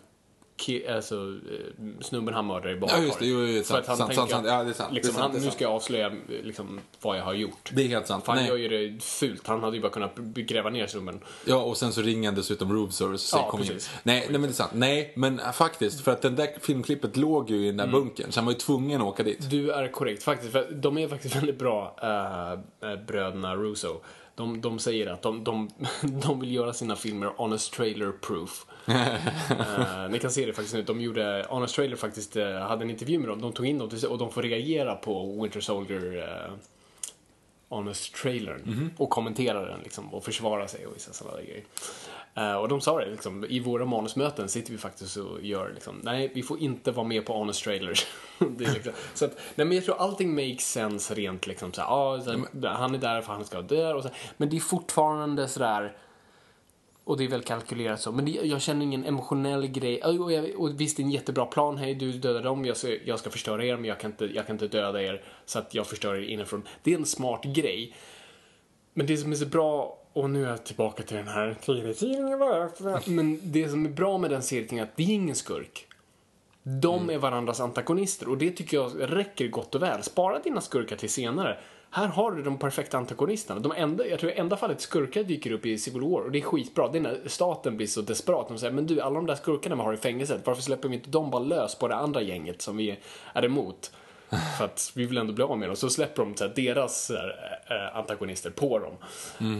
alltså, 0.95 1.15
eh, 1.15 1.85
snubben 2.01 2.33
han 2.33 2.47
mördar 2.47 2.69
i 2.69 2.75
badkar. 2.79 2.97
Ja, 2.97 3.03
just 3.03 3.19
det. 3.19 3.25
Jo, 3.25 3.39
jo, 3.45 3.63
För 3.63 3.77
att 3.79 3.87
han 3.87 3.97
sant, 3.97 4.09
tänker 4.09 4.21
sant, 4.21 4.31
sant. 4.31 4.47
Ja, 4.47 4.63
det 4.63 4.69
är 4.69 4.73
sant. 4.73 4.93
Liksom, 4.93 5.13
Det 5.13 5.17
är 5.17 5.21
sant, 5.21 5.31
han, 5.31 5.31
nu 5.31 5.39
sant. 5.41 5.53
ska 5.53 5.63
jag 5.63 5.73
avslöja 5.73 6.07
eh, 6.07 6.13
liksom, 6.43 6.79
vad 7.01 7.17
jag 7.17 7.23
har 7.23 7.33
gjort. 7.33 7.71
Det 7.73 7.81
är 7.83 7.87
helt 7.87 8.07
sant. 8.07 8.25
För 8.25 8.31
han 8.33 8.45
gör 8.45 8.57
ju 8.57 8.67
det 8.89 9.03
fult. 9.03 9.47
Han 9.47 9.63
hade 9.63 9.75
ju 9.75 9.81
bara 9.81 9.91
kunnat 9.91 10.15
gräva 10.17 10.69
ner 10.69 10.87
snubben. 10.87 11.19
Ja, 11.45 11.55
och 11.63 11.77
sen 11.77 11.93
så 11.93 12.01
ringer 12.01 12.27
han 12.29 12.35
dessutom 12.35 12.73
Room 12.73 12.91
Service 12.91 13.33
och 13.33 13.39
Ja, 13.39 13.49
kom 13.51 13.61
in. 13.61 13.67
precis. 13.67 13.91
Nej, 14.03 14.19
nej, 14.19 14.31
men 14.31 14.41
det 14.41 14.47
är 14.47 14.51
sant. 14.53 14.71
Nej, 14.73 15.13
men 15.15 15.39
äh, 15.39 15.51
faktiskt. 15.51 16.01
För 16.03 16.11
att 16.11 16.21
den 16.21 16.35
där 16.35 16.47
filmklippet 16.61 17.17
låg 17.17 17.49
ju 17.49 17.63
i 17.63 17.67
den 17.67 17.77
där 17.77 17.83
Mm. 17.87 17.99
bunkern. 17.99 18.31
Så 18.31 18.39
han 18.39 18.45
var 18.45 18.53
ju 18.53 18.59
tvungen 18.59 19.01
att 19.01 19.07
åka 19.07 19.23
dit. 19.23 19.49
Du 19.49 19.71
är 19.71 19.91
korrekt 19.91 20.23
faktiskt. 20.23 20.51
För 20.51 20.71
de 20.71 20.97
är 20.97 21.07
faktiskt 21.07 21.35
väldigt 21.35 21.59
bra, 21.59 21.95
äh, 22.81 22.95
bröderna 23.07 23.55
Russo. 23.55 23.99
De, 24.35 24.61
de 24.61 24.79
säger 24.79 25.07
att 25.07 25.21
de, 25.21 25.43
de, 25.43 25.69
de 26.01 26.39
vill 26.39 26.51
göra 26.51 26.73
sina 26.73 26.95
filmer 26.95 27.27
honest 27.37 27.73
trailer 27.73 28.11
proof. 28.11 28.65
Eh, 28.87 30.09
ni 30.09 30.19
kan 30.19 30.31
se 30.31 30.45
det 30.45 30.53
faktiskt 30.53 30.73
nu. 30.75 30.81
De 30.81 31.01
gjorde, 31.01 31.45
honest 31.49 31.75
trailer 31.75 31.95
faktiskt 31.95 32.35
eh, 32.35 32.59
hade 32.59 32.83
en 32.83 32.89
intervju 32.89 33.19
med 33.19 33.29
dem. 33.29 33.41
De 33.41 33.53
tog 33.53 33.65
in 33.65 33.77
dem 33.77 33.89
och 34.09 34.17
de 34.17 34.31
får 34.31 34.41
reagera 34.41 34.95
på 34.95 35.41
Winter 35.41 35.59
Soldier 35.59 36.15
uh, 36.17 36.53
honest 37.69 38.15
trailern 38.15 38.61
Mhm. 38.65 38.91
och 38.97 39.09
kommentera 39.09 39.65
den 39.65 39.79
liksom, 39.83 40.13
och 40.13 40.23
försvara 40.23 40.67
sig 40.67 40.87
och 40.87 40.95
vissa 40.95 41.13
sådana 41.13 41.41
grejer. 41.41 41.63
Eh, 42.35 42.53
och 42.55 42.67
de 42.69 42.81
sa 42.81 42.99
det, 42.99 43.11
liksom, 43.11 43.45
i 43.49 43.59
våra 43.59 43.85
manusmöten 43.85 44.49
sitter 44.49 44.71
vi 44.71 44.77
faktiskt 44.77 45.17
och 45.17 45.41
gör 45.41 45.71
liksom, 45.73 45.99
nej 46.03 46.31
vi 46.35 46.43
får 46.43 46.59
inte 46.59 46.91
vara 46.91 47.07
med 47.07 47.25
på 47.25 47.33
honest 47.33 47.63
trailers. 47.63 48.05
liksom, 48.57 48.91
så 49.13 49.25
att, 49.25 49.37
nej 49.55 49.67
men 49.67 49.71
jag 49.75 49.85
tror 49.85 49.95
allting 49.97 50.35
makes 50.35 50.71
sense 50.71 51.13
rent 51.13 51.47
liksom 51.47 51.73
så 51.73 51.81
här, 51.81 51.87
ah, 51.89 52.21
så 52.21 52.31
här, 52.31 52.67
han 52.67 52.95
är 52.95 52.99
där 52.99 53.21
för 53.21 53.33
han 53.33 53.45
ska 53.45 53.57
vara 53.57 53.67
där 53.67 53.95
och 53.95 54.03
så 54.03 54.09
men 54.37 54.49
det 54.49 54.55
är 54.55 54.59
fortfarande 54.61 55.47
sådär 55.47 55.97
och 57.07 57.17
det 57.17 57.23
är 57.23 57.27
väl 57.27 57.41
kalkylerat 57.41 58.01
så. 58.01 58.11
Men 58.11 58.25
det, 58.25 58.31
jag 58.31 58.61
känner 58.61 58.85
ingen 58.85 59.05
emotionell 59.05 59.67
grej. 59.67 60.03
Och, 60.03 60.31
jag, 60.31 60.55
och 60.55 60.81
visst, 60.81 60.97
det 60.97 61.03
är 61.03 61.05
en 61.05 61.11
jättebra 61.11 61.45
plan. 61.45 61.77
Hej, 61.77 61.95
du 61.95 62.11
dödar 62.11 62.43
dem. 62.43 62.65
Jag 62.65 62.77
ska, 62.77 62.95
jag 63.05 63.19
ska 63.19 63.29
förstöra 63.29 63.65
er, 63.65 63.75
men 63.75 63.85
jag 63.85 63.99
kan, 63.99 64.11
inte, 64.11 64.25
jag 64.25 64.47
kan 64.47 64.55
inte 64.55 64.67
döda 64.67 65.01
er 65.01 65.21
så 65.45 65.59
att 65.59 65.73
jag 65.73 65.87
förstör 65.87 66.15
er 66.15 66.21
inifrån. 66.21 66.63
Det 66.83 66.93
är 66.93 66.97
en 66.97 67.05
smart 67.05 67.43
grej. 67.43 67.95
Men 68.93 69.07
det 69.07 69.17
som 69.17 69.31
är 69.31 69.35
så 69.35 69.45
bra, 69.45 69.97
och 70.13 70.29
nu 70.29 70.45
är 70.45 70.49
jag 70.49 70.63
tillbaka 70.63 71.03
till 71.03 71.17
den 71.17 71.27
här 71.27 71.55
serietidningen? 71.61 72.39
Men 73.05 73.39
det 73.43 73.69
som 73.69 73.85
är 73.85 73.89
bra 73.89 74.17
med 74.17 74.29
den 74.29 74.41
serien 74.41 74.79
är 74.79 74.83
att 74.83 74.95
det 74.97 75.03
är 75.03 75.13
ingen 75.13 75.35
skurk. 75.35 75.87
De 76.63 77.09
är 77.09 77.17
varandras 77.17 77.59
antagonister 77.59 78.29
och 78.29 78.37
det 78.37 78.51
tycker 78.51 78.77
jag 78.77 78.91
räcker 78.99 79.47
gott 79.47 79.75
och 79.75 79.81
väl. 79.81 80.03
Spara 80.03 80.39
dina 80.39 80.61
skurkar 80.61 80.95
till 80.95 81.09
senare. 81.09 81.57
Här 81.91 82.07
har 82.07 82.31
du 82.31 82.43
de 82.43 82.57
perfekta 82.57 82.97
antagonisterna. 82.97 83.59
De 83.59 83.71
enda, 83.71 84.07
jag 84.07 84.19
tror 84.19 84.31
enda 84.31 84.57
fallet 84.57 84.81
skurkar 84.81 85.23
dyker 85.23 85.51
upp 85.51 85.65
i 85.65 85.77
Civil 85.77 86.01
War 86.01 86.21
och 86.21 86.31
det 86.31 86.39
är 86.39 86.41
skitbra. 86.41 86.87
Det 86.87 86.97
är 86.97 87.01
när 87.01 87.19
staten 87.25 87.77
blir 87.77 87.87
så 87.87 88.01
desperat. 88.01 88.47
De 88.47 88.57
säger, 88.57 88.73
men 88.73 88.87
du, 88.87 89.01
alla 89.01 89.15
de 89.15 89.25
där 89.25 89.35
skurkarna 89.35 89.75
vi 89.75 89.81
har 89.81 89.93
i 89.93 89.97
fängelset, 89.97 90.41
varför 90.45 90.61
släpper 90.61 90.89
vi 90.89 90.95
inte 90.95 91.09
dem 91.09 91.31
bara 91.31 91.43
lös 91.43 91.75
på 91.75 91.87
det 91.87 91.95
andra 91.95 92.21
gänget 92.21 92.61
som 92.61 92.77
vi 92.77 92.99
är 93.33 93.45
emot? 93.45 93.91
För 94.57 94.65
att 94.65 94.91
vi 94.95 95.05
vill 95.05 95.17
ändå 95.17 95.33
bli 95.33 95.43
av 95.43 95.57
med 95.57 95.69
dem. 95.69 95.75
Så 95.75 95.89
släpper 95.89 96.23
de 96.23 96.35
så 96.35 96.47
här, 96.47 96.53
deras 96.55 97.05
så 97.05 97.13
här, 97.13 97.59
äh, 97.69 97.97
antagonister 97.97 98.49
på 98.49 98.79
dem. 98.79 98.93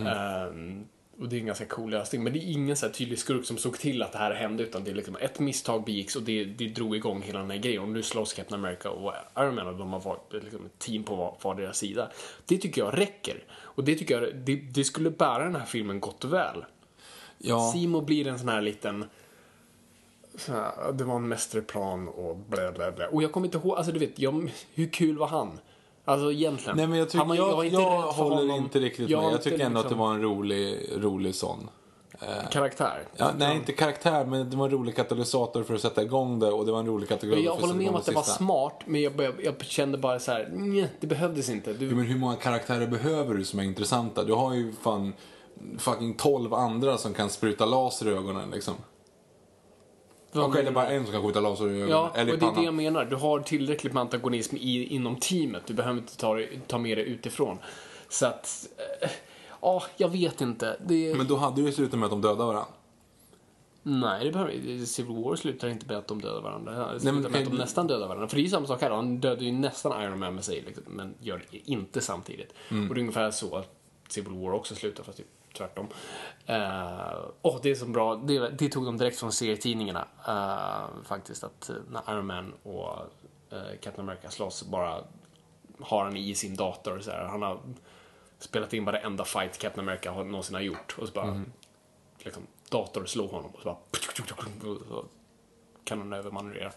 Ehm, 0.08 0.86
och 1.20 1.30
det 1.30 1.36
är 1.36 1.40
en 1.40 1.46
ganska 1.46 1.66
cool 1.66 1.92
lösning. 1.92 2.24
Men 2.24 2.34
det 2.34 2.40
är 2.40 2.52
ingen 2.52 2.78
så 2.78 2.86
här 2.86 2.94
tydlig 2.94 3.20
skurk 3.20 3.46
som 3.46 3.58
såg 3.58 3.80
till 3.80 4.02
att 4.04 4.12
det 4.12 4.18
här 4.18 4.34
hände. 4.34 4.64
Utan 4.64 4.84
det 4.84 4.92
är 4.92 4.96
liksom 4.96 5.16
ett 5.16 5.40
misstag 5.40 5.84
begicks 5.84 6.16
och 6.16 6.22
det, 6.22 6.46
det 6.46 6.68
drog 6.68 6.96
igång 6.96 7.22
hela 7.22 7.40
den 7.40 7.52
här 7.52 7.58
grejen. 7.58 7.82
Och 7.82 7.90
nu 7.90 8.04
slåss 8.04 8.34
Captain 8.34 8.64
America 8.64 8.90
och 8.90 9.14
Iron 9.38 9.56
Man 9.56 9.68
och 9.68 9.78
de 9.78 9.94
har 9.94 10.00
varit 10.00 10.34
liksom 10.34 10.66
ett 10.66 10.80
team 10.80 11.04
på 11.04 11.16
var, 11.16 11.38
var 11.42 11.56
deras 11.56 11.78
sida. 11.78 12.12
Det 12.46 12.58
tycker 12.58 12.82
jag 12.82 12.98
räcker. 12.98 13.44
Och 13.50 13.84
det 13.84 13.96
tycker 13.96 14.22
jag, 14.22 14.36
det, 14.36 14.56
det 14.56 14.84
skulle 14.84 15.10
bära 15.10 15.44
den 15.44 15.56
här 15.56 15.66
filmen 15.66 16.00
gott 16.00 16.24
och 16.24 16.34
väl. 16.34 16.66
Ja. 17.38 17.72
Simo 17.74 18.02
blir 18.02 18.28
en 18.28 18.40
sån 18.40 18.50
här 18.50 18.62
liten... 18.62 19.06
Så 20.36 20.52
här, 20.52 20.92
det 20.92 21.04
var 21.04 21.16
en 21.16 21.28
mästerplan 21.28 22.08
och 22.08 22.38
bla 22.38 22.72
bla 22.72 22.92
bla. 22.92 23.08
Och 23.08 23.24
jag 23.24 23.32
kommer 23.32 23.48
inte 23.48 23.58
ihåg, 23.58 23.78
alltså 23.78 23.92
du 23.92 24.00
vet, 24.00 24.20
jag, 24.20 24.52
hur 24.74 24.90
kul 24.90 25.18
var 25.18 25.28
han? 25.28 25.60
Alltså 26.08 26.32
egentligen. 26.32 26.78
Nej, 26.78 26.88
men 26.88 27.00
jag, 27.00 27.10
tycker, 27.10 27.26
var- 27.26 27.36
jag, 27.36 27.56
var 27.56 27.64
jag, 27.64 27.66
inte 27.66 27.78
för 28.16 28.24
håller 28.24 28.56
inte 28.58 28.80
riktigt 28.80 29.10
Jag 29.10 29.24
med. 29.24 29.34
Jag 29.34 29.42
tycker 29.42 29.60
ändå 29.66 29.80
att 29.80 29.84
det 29.86 29.90
liksom- 29.90 30.00
var 30.08 30.14
en 30.14 30.22
rolig, 30.22 30.90
rolig 30.96 31.36
sån. 31.36 31.70
Karaktär. 32.52 33.04
Ja, 33.18 33.32
nej, 33.38 33.56
inte 33.56 33.72
karaktär, 33.72 34.26
men 34.26 34.50
det 34.50 34.58
var 34.58 34.66
en 34.66 34.72
rolig 34.72 34.96
katalysator 34.96 35.64
för 35.64 35.76
att 35.76 35.82
sätta 35.82 36.04
igång 36.04 36.40
det 36.40 36.52
och 36.52 36.66
det 36.66 36.72
var 36.72 36.80
en 36.80 36.86
rolig 36.86 37.10
katalysator 37.10 37.46
Jag 37.46 37.56
för 37.56 37.62
håller 37.62 37.74
med 37.80 37.90
om 37.90 37.96
att 37.96 38.06
det 38.06 38.12
var 38.12 38.22
sista. 38.24 38.38
smart, 38.38 38.80
men 38.86 39.02
jag, 39.02 39.16
började, 39.16 39.44
jag 39.44 39.66
kände 39.66 39.98
bara 39.98 40.20
så 40.20 40.32
här, 40.32 40.50
"Nj, 40.54 40.88
det 41.00 41.08
behövdes 41.08 41.50
inte. 41.50 41.74
Du, 41.74 41.90
Jo, 41.90 41.96
men 41.96 42.06
hur 42.06 42.18
många 42.18 42.36
karaktärer 42.36 42.88
behöver 42.88 43.34
du 43.34 43.46
som 43.46 43.60
är 43.60 43.64
intressanta? 43.64 44.24
Du 44.24 44.34
har 44.34 44.54
ju 44.54 44.74
fan 44.82 45.14
fucking 45.78 46.14
12 46.14 46.54
andra 46.54 46.98
som 46.98 47.14
kan 47.14 47.30
spruta 47.30 47.66
laser 47.66 48.08
i 48.08 48.10
ögonen 48.12 48.50
liksom. 48.50 48.74
Okej, 50.46 50.64
det 50.64 50.70
är 50.70 50.74
bara 50.74 50.88
en 50.90 51.04
som 51.04 51.14
kan 51.14 51.24
skjuta 51.24 51.40
laser. 51.42 51.68
Ja, 51.90 52.12
eller 52.16 52.34
och 52.34 52.40
det 52.40 52.46
är 52.46 52.56
det 52.56 52.64
jag 52.64 52.74
menar. 52.74 53.06
Du 53.06 53.16
har 53.16 53.40
tillräckligt 53.40 53.94
med 53.94 54.02
antagonism 54.02 54.56
i, 54.58 54.84
inom 54.84 55.16
teamet. 55.16 55.64
Du 55.66 55.74
behöver 55.74 56.00
inte 56.00 56.18
ta, 56.18 56.40
ta 56.68 56.78
med 56.78 56.98
det 56.98 57.04
utifrån. 57.04 57.58
Så 58.10 58.26
att... 58.26 58.68
eh, 59.02 59.10
Ja, 59.62 59.84
jag 59.98 60.10
vet 60.10 60.42
inte. 60.42 60.78
Det... 60.86 61.16
Men 61.18 61.28
då 61.28 61.36
hade 61.36 61.62
ju 61.62 61.72
slutat 61.72 62.00
med 62.00 62.06
att 62.06 62.12
de 62.12 62.22
dödade 62.22 62.44
varandra. 62.46 62.66
Nej, 63.84 64.26
det 64.26 64.32
behöver, 64.32 64.86
Civil 64.86 65.16
War 65.24 65.36
slutar 65.36 65.68
inte 65.68 65.86
med 65.86 65.98
att 65.98 66.08
de 66.08 66.22
dödar 66.22 66.42
varandra. 66.42 66.94
Det 66.94 67.00
slutar 67.00 67.20
men- 67.22 67.32
med 67.32 67.42
att 67.42 67.50
de 67.50 67.58
nästan 67.58 67.88
dödar 67.88 68.08
varandra. 68.08 68.28
För 68.28 68.36
det 68.36 68.42
är 68.42 68.44
ju 68.44 68.50
samma 68.50 68.68
sak 68.68 68.82
här. 68.82 68.92
Han 68.92 69.20
dödar 69.20 69.42
ju 69.42 69.52
nästan 69.52 70.04
Iron 70.04 70.20
Man 70.20 70.36
med 70.36 70.44
sig, 70.46 70.64
liksom, 70.68 70.84
men 70.88 71.14
gör 71.22 71.42
det 71.52 71.72
inte 71.72 72.02
samtidigt. 72.02 72.54
Mm. 72.70 72.90
Och 72.90 72.96
det 72.96 73.00
är 73.00 73.02
ungefär 73.02 73.32
så 73.32 73.56
att 73.56 73.76
Civil 74.10 74.34
War 74.34 74.52
också 74.52 74.76
slutar, 74.76 75.04
fast 75.04 75.18
typ 75.18 75.28
tvärtom. 75.58 75.88
Uh, 76.50 77.30
oh, 77.42 77.60
det 77.62 77.72
är 77.72 77.76
så 77.76 77.86
bra. 77.86 78.16
Det, 78.16 78.50
det 78.50 78.70
tog 78.70 78.86
de 78.86 78.98
direkt 78.98 79.20
från 79.20 79.32
serietidningarna, 79.32 80.08
eh, 80.28 81.04
faktiskt. 81.04 81.44
Att 81.44 81.70
eh, 81.70 81.76
när 81.90 82.14
Iron 82.14 82.26
Man 82.26 82.54
och 82.64 82.98
uh, 83.54 83.80
Captain 83.82 84.10
America 84.10 84.30
slåss 84.30 84.64
bara 84.64 85.04
har 85.80 86.04
han 86.04 86.18
i 86.18 86.36
sin 86.36 86.56
dator. 86.56 87.00
Så 87.00 87.12
här. 87.12 87.26
Han 87.26 87.42
har 87.42 87.60
spelat 88.40 88.74
in 88.74 88.86
varenda 88.86 89.26
fight 89.26 89.58
Captain 89.58 89.88
America 89.88 90.12
har 90.12 90.24
någonsin 90.24 90.56
har 90.56 90.62
gjort. 90.62 90.96
Och 90.98 91.08
så 91.08 91.14
bara 91.14 91.44
liksom, 92.20 92.44
dator 92.70 93.06
slår 93.06 93.28
honom 93.28 93.52
och 93.56 93.62
så 93.62 93.66
bara... 93.66 93.78
Så 94.28 95.06
kan 95.84 96.00
han 96.00 96.14
övermanövrera. 96.14 96.72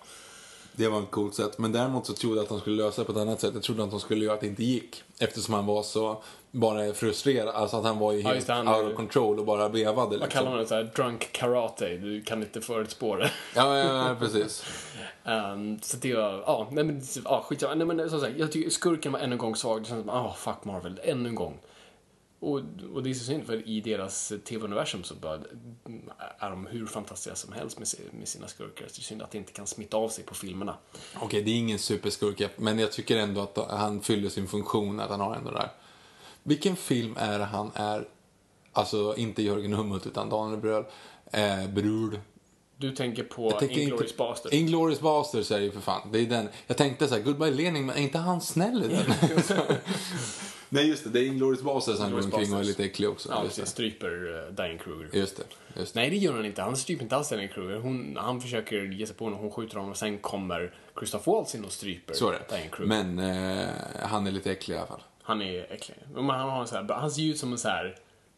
Det 0.72 0.88
var 0.88 1.02
ett 1.02 1.10
coolt 1.10 1.34
sätt. 1.34 1.58
Men 1.58 1.72
däremot 1.72 2.06
så 2.06 2.12
trodde 2.12 2.36
jag 2.36 2.42
att 2.42 2.48
de 2.48 2.60
skulle 2.60 2.76
lösa 2.76 3.02
det 3.02 3.06
på 3.06 3.12
ett 3.12 3.18
annat 3.18 3.40
sätt. 3.40 3.54
Jag 3.54 3.62
trodde 3.62 3.84
att 3.84 3.90
de 3.90 4.00
skulle 4.00 4.24
göra 4.24 4.34
att 4.34 4.40
det 4.40 4.46
inte 4.46 4.64
gick. 4.64 5.02
Eftersom 5.18 5.54
han 5.54 5.66
var 5.66 5.82
så 5.82 6.22
bara 6.50 6.92
frustrerad. 6.92 7.48
Alltså 7.54 7.76
att 7.76 7.84
han 7.84 7.98
var 7.98 8.12
ju 8.12 8.20
Ja, 8.20 8.28
helt 8.28 8.46
det, 8.46 8.52
han- 8.52 8.68
out 8.68 8.90
of 8.92 8.96
control 8.96 9.38
och 9.38 9.44
bara 9.46 9.68
vevade. 9.68 10.10
Liksom. 10.10 10.20
Vad 10.20 10.30
kallar 10.30 10.50
man 10.50 10.58
det? 10.60 10.66
Så 10.66 10.74
här, 10.74 10.90
drunk 10.96 11.28
karate. 11.32 11.88
Du 11.96 12.22
kan 12.22 12.42
inte 12.42 12.60
förutspå 12.60 13.16
det. 13.16 13.30
Ja, 13.56 13.78
ja, 13.78 14.08
ja, 14.08 14.16
precis. 14.18 14.64
Ehm, 15.24 15.78
så 15.82 15.96
det 15.96 16.14
var, 16.14 16.32
ja, 16.46 16.68
nej 16.72 16.84
men, 16.84 17.02
ja, 17.24 17.44
skitsamma. 17.48 17.74
Nej 17.74 17.86
men 17.86 18.10
som 18.10 18.20
sagt, 18.20 18.36
jag 18.36 18.52
tycker 18.52 18.70
skurken 18.70 19.12
var 19.12 19.20
ännu 19.20 19.32
en 19.32 19.38
gång 19.38 19.56
svag. 19.56 19.82
Det 19.82 19.88
känns 19.88 20.00
som, 20.00 20.10
ah, 20.10 20.34
fuck 20.34 20.64
Marvel, 20.64 21.00
ännu 21.02 21.28
en 21.28 21.34
gång. 21.34 21.58
Och, 22.40 22.60
och 22.94 23.02
det 23.02 23.10
är 23.10 23.14
så 23.14 23.24
synd, 23.24 23.46
för 23.46 23.68
i 23.68 23.80
deras 23.80 24.32
TV-universum 24.44 25.04
så 25.04 25.14
bara, 25.14 25.38
är 26.38 26.50
de 26.50 26.66
hur 26.66 26.86
fantastiska 26.86 27.36
som 27.36 27.52
helst 27.52 27.78
med, 27.78 27.88
med 28.18 28.28
sina 28.28 28.48
skurkar. 28.48 28.86
Så 28.86 28.92
det 28.94 29.00
är 29.00 29.02
synd 29.02 29.22
att 29.22 29.30
det 29.30 29.38
inte 29.38 29.52
kan 29.52 29.66
smitta 29.66 29.96
av 29.96 30.08
sig 30.08 30.24
på 30.24 30.34
filmerna. 30.34 30.74
Okej, 31.20 31.42
det 31.42 31.50
är 31.50 31.56
ingen 31.56 31.78
superskurk, 31.78 32.42
men 32.56 32.78
jag 32.78 32.92
tycker 32.92 33.16
ändå 33.16 33.40
att 33.40 33.58
han 33.70 34.00
fyller 34.00 34.28
sin 34.28 34.48
funktion, 34.48 35.00
att 35.00 35.10
han 35.10 35.20
har 35.20 35.34
ändå 35.34 35.50
det 35.50 35.56
där. 35.56 35.70
Vilken 36.42 36.76
film 36.76 37.16
är 37.18 37.38
det 37.38 37.44
han 37.44 37.70
är, 37.74 38.08
alltså 38.72 39.14
inte 39.16 39.42
Jörgen 39.42 39.72
Hummelt 39.72 40.06
utan 40.06 40.30
Daniel 40.30 40.60
Bröll, 40.60 40.84
eh, 41.32 41.68
Brud. 41.68 42.20
Du 42.76 42.90
tänker 42.90 43.22
på 43.22 43.58
Inglourious 43.68 44.16
Basterds. 44.16 44.54
Inglourious 44.54 45.00
Basterds 45.00 45.50
är 45.50 45.58
det 45.58 45.64
ju 45.64 45.70
för 45.72 45.80
fan. 45.80 46.12
Det 46.12 46.18
är 46.18 46.26
den. 46.26 46.48
Jag 46.66 46.76
tänkte 46.76 47.08
så 47.08 47.14
här, 47.14 47.22
Goodbye 47.22 47.50
Lenin, 47.50 47.86
men 47.86 47.96
är 47.96 48.00
inte 48.00 48.18
han 48.18 48.40
snäll 48.40 48.84
i 48.84 48.88
den? 48.88 49.14
Nej, 50.72 50.88
just 50.88 51.04
det. 51.04 51.10
Det 51.10 51.20
är 51.20 51.26
Inglourious 51.26 51.62
Basterds 51.62 52.00
han 52.00 52.10
går 52.10 52.24
omkring 52.24 52.54
och 52.54 52.60
är 52.60 52.64
lite 52.64 52.84
äcklig 52.84 53.08
också. 53.08 53.28
Ja, 53.28 53.44
just, 53.44 53.56
precis. 53.56 53.72
Stryper 53.72 54.46
uh, 54.46 54.54
Diane 54.54 54.78
Kruger. 54.78 55.08
just 55.12 55.36
det. 55.36 55.42
Just 55.80 55.94
det. 55.94 56.00
Nej, 56.00 56.10
det 56.10 56.16
gör 56.16 56.32
han 56.32 56.44
inte. 56.44 56.62
Han 56.62 56.76
stryper 56.76 57.02
inte 57.02 57.16
alls 57.16 57.28
Diane 57.28 57.48
Kruger. 57.48 57.76
Hon, 57.76 58.16
han 58.20 58.40
försöker 58.40 58.76
ge 58.82 59.06
sig 59.06 59.16
på 59.16 59.24
henne, 59.24 59.36
hon 59.36 59.50
skjuter 59.50 59.76
honom 59.76 59.90
och 59.90 59.96
sen 59.96 60.18
kommer 60.18 60.74
Christoph 60.98 61.28
Waltz 61.30 61.54
in 61.54 61.64
och 61.64 61.72
stryper 61.72 62.14
Så 62.14 62.28
är 62.28 62.32
Diane 62.48 62.64
det. 62.64 62.76
Kruger. 62.76 63.02
Men 63.04 63.18
eh, 63.18 63.68
han 64.02 64.26
är 64.26 64.30
lite 64.30 64.52
äcklig 64.52 64.74
i 64.74 64.78
alla 64.78 64.86
fall. 64.86 65.02
Han 65.22 65.42
är 65.42 65.72
äcklig. 65.72 65.96
Han, 66.14 66.28
har 66.28 66.66
så 66.66 66.76
här, 66.76 66.88
han 66.94 67.10
ser 67.10 67.22
ju 67.22 67.30
ut 67.30 67.38
som 67.38 67.52
en 67.52 67.58
så 67.58 67.68
här 67.68 67.96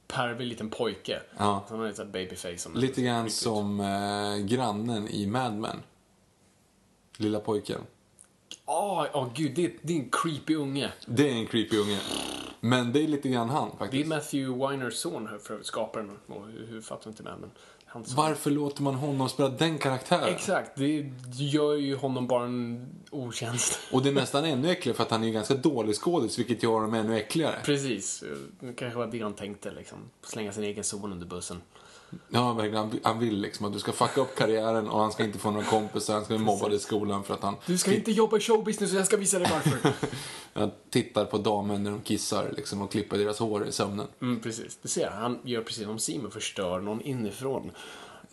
pervig 0.08 0.46
liten 0.46 0.70
pojke. 0.70 1.20
Ja. 1.38 1.64
Han 1.68 1.78
har 1.78 1.86
ett 1.86 2.12
babyface. 2.12 2.58
Som 2.58 2.74
Lite 2.74 3.02
grann 3.02 3.30
som 3.30 3.80
eh, 3.80 4.46
grannen 4.46 5.08
i 5.08 5.26
Mad 5.26 5.54
Men. 5.54 5.82
Lilla 7.16 7.40
pojken. 7.40 7.80
Ja, 8.66 9.08
oh, 9.14 9.32
gud, 9.34 9.54
det, 9.54 9.72
det 9.82 9.92
är 9.92 9.98
en 9.98 10.10
creepy 10.12 10.54
unge. 10.54 10.92
Det 11.06 11.30
är 11.30 11.34
en 11.34 11.46
creepy 11.46 11.76
unge. 11.76 12.00
Men 12.60 12.92
det 12.92 13.04
är 13.04 13.08
lite 13.08 13.28
grann 13.28 13.50
han 13.50 13.68
Det 13.68 13.74
är 13.74 13.78
faktiskt. 13.78 14.08
Matthew 14.08 14.68
Winers 14.68 14.94
son, 14.94 15.26
här, 15.26 15.38
för 15.38 15.62
skaparen. 15.62 16.18
Och 16.26 16.46
hur, 16.46 16.66
hur 16.66 16.80
fattar 16.80 17.02
jag 17.06 17.12
inte 17.12 17.22
med, 17.22 17.34
men 17.40 17.50
hans 17.92 18.08
son. 18.08 18.16
Varför 18.16 18.50
låter 18.50 18.82
man 18.82 18.94
honom 18.94 19.28
spela 19.28 19.48
den 19.48 19.78
karaktären? 19.78 20.34
Exakt, 20.34 20.76
det 20.76 21.10
gör 21.32 21.74
ju 21.74 21.96
honom 21.96 22.26
bara 22.26 22.44
en 22.44 22.88
otjänst. 23.10 23.80
Och 23.92 24.02
det 24.02 24.08
är 24.08 24.12
nästan 24.12 24.44
ännu 24.44 24.70
äckligare 24.70 24.96
för 24.96 25.04
att 25.04 25.10
han 25.10 25.24
är 25.24 25.30
ganska 25.30 25.54
dålig 25.54 25.96
skådis, 25.96 26.38
vilket 26.38 26.62
gör 26.62 26.72
honom 26.72 26.94
ännu 26.94 27.16
äckligare. 27.16 27.56
Precis, 27.64 28.24
det 28.60 28.72
kanske 28.72 28.98
var 28.98 29.06
det 29.06 29.20
han 29.22 29.34
tänkte 29.34 29.70
liksom. 29.70 29.98
Slänga 30.22 30.52
sin 30.52 30.64
egen 30.64 30.84
son 30.84 31.12
under 31.12 31.26
bussen. 31.26 31.62
Ja, 32.28 32.52
verkligen. 32.52 32.76
Han- 32.76 33.00
Han 33.02 33.18
vill 33.18 33.40
liksom 33.40 33.66
att 33.66 33.72
du 33.72 33.78
ska 33.78 33.92
fucka 33.92 34.20
upp 34.20 34.36
karriären 34.36 34.88
och 34.88 35.00
han 35.00 35.12
ska 35.12 35.24
inte 35.24 35.38
få 35.38 35.50
några 35.50 35.66
kompisar, 35.66 36.14
han 36.14 36.24
ska 36.24 36.34
bli 36.36 36.44
mobbad 36.44 36.72
i 36.72 36.78
skolan 36.78 37.24
för 37.24 37.34
att 37.34 37.42
han 37.42 37.56
Du 37.66 37.78
ska 37.78 37.94
inte 37.94 38.10
jobba 38.12 38.36
i 38.36 38.40
showbusiness 38.40 38.92
och 38.92 38.98
jag 38.98 39.06
ska 39.06 39.16
visa 39.16 39.38
dig 39.38 39.48
varför. 39.50 39.92
han 40.60 40.70
tittar 40.90 41.24
på 41.24 41.38
damen 41.38 41.82
när 41.82 41.90
de 41.90 42.00
kissar 42.00 42.52
liksom, 42.56 42.82
och 42.82 42.90
klipper 42.92 43.18
deras 43.18 43.38
hår 43.38 43.66
i 43.66 43.72
sömnen. 43.72 44.06
mm, 44.22 44.40
precis, 44.40 44.78
du 44.82 44.88
ser, 44.88 45.10
han 45.10 45.38
gör 45.44 45.62
precis 45.62 45.84
som 45.84 45.98
Simon, 45.98 46.30
förstör 46.30 46.80
någon 46.80 47.00
inifrån. 47.00 47.70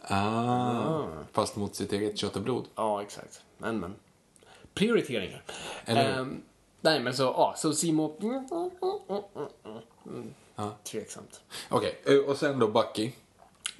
Ah, 0.01 1.03
Fast 1.31 1.55
mot 1.55 1.75
sitt 1.75 1.93
eget 1.93 2.17
kött 2.17 2.35
och 2.35 2.41
blod. 2.41 2.65
Ja, 2.75 3.01
exakt. 3.01 3.41
Men, 3.57 3.79
men. 3.79 3.95
Prioriteringar. 4.73 5.43
Eller? 5.85 6.19
Ehm, 6.19 6.41
nej, 6.81 6.99
men 6.99 7.13
så, 7.13 7.23
ja, 7.23 7.53
så 7.57 7.73
Simon... 7.73 8.11
Mm, 10.05 10.33
Tveksamt. 10.83 11.41
Okej, 11.69 12.01
eh, 12.05 12.17
och 12.17 12.37
sen 12.37 12.59
då 12.59 12.67
Bucky. 12.67 13.11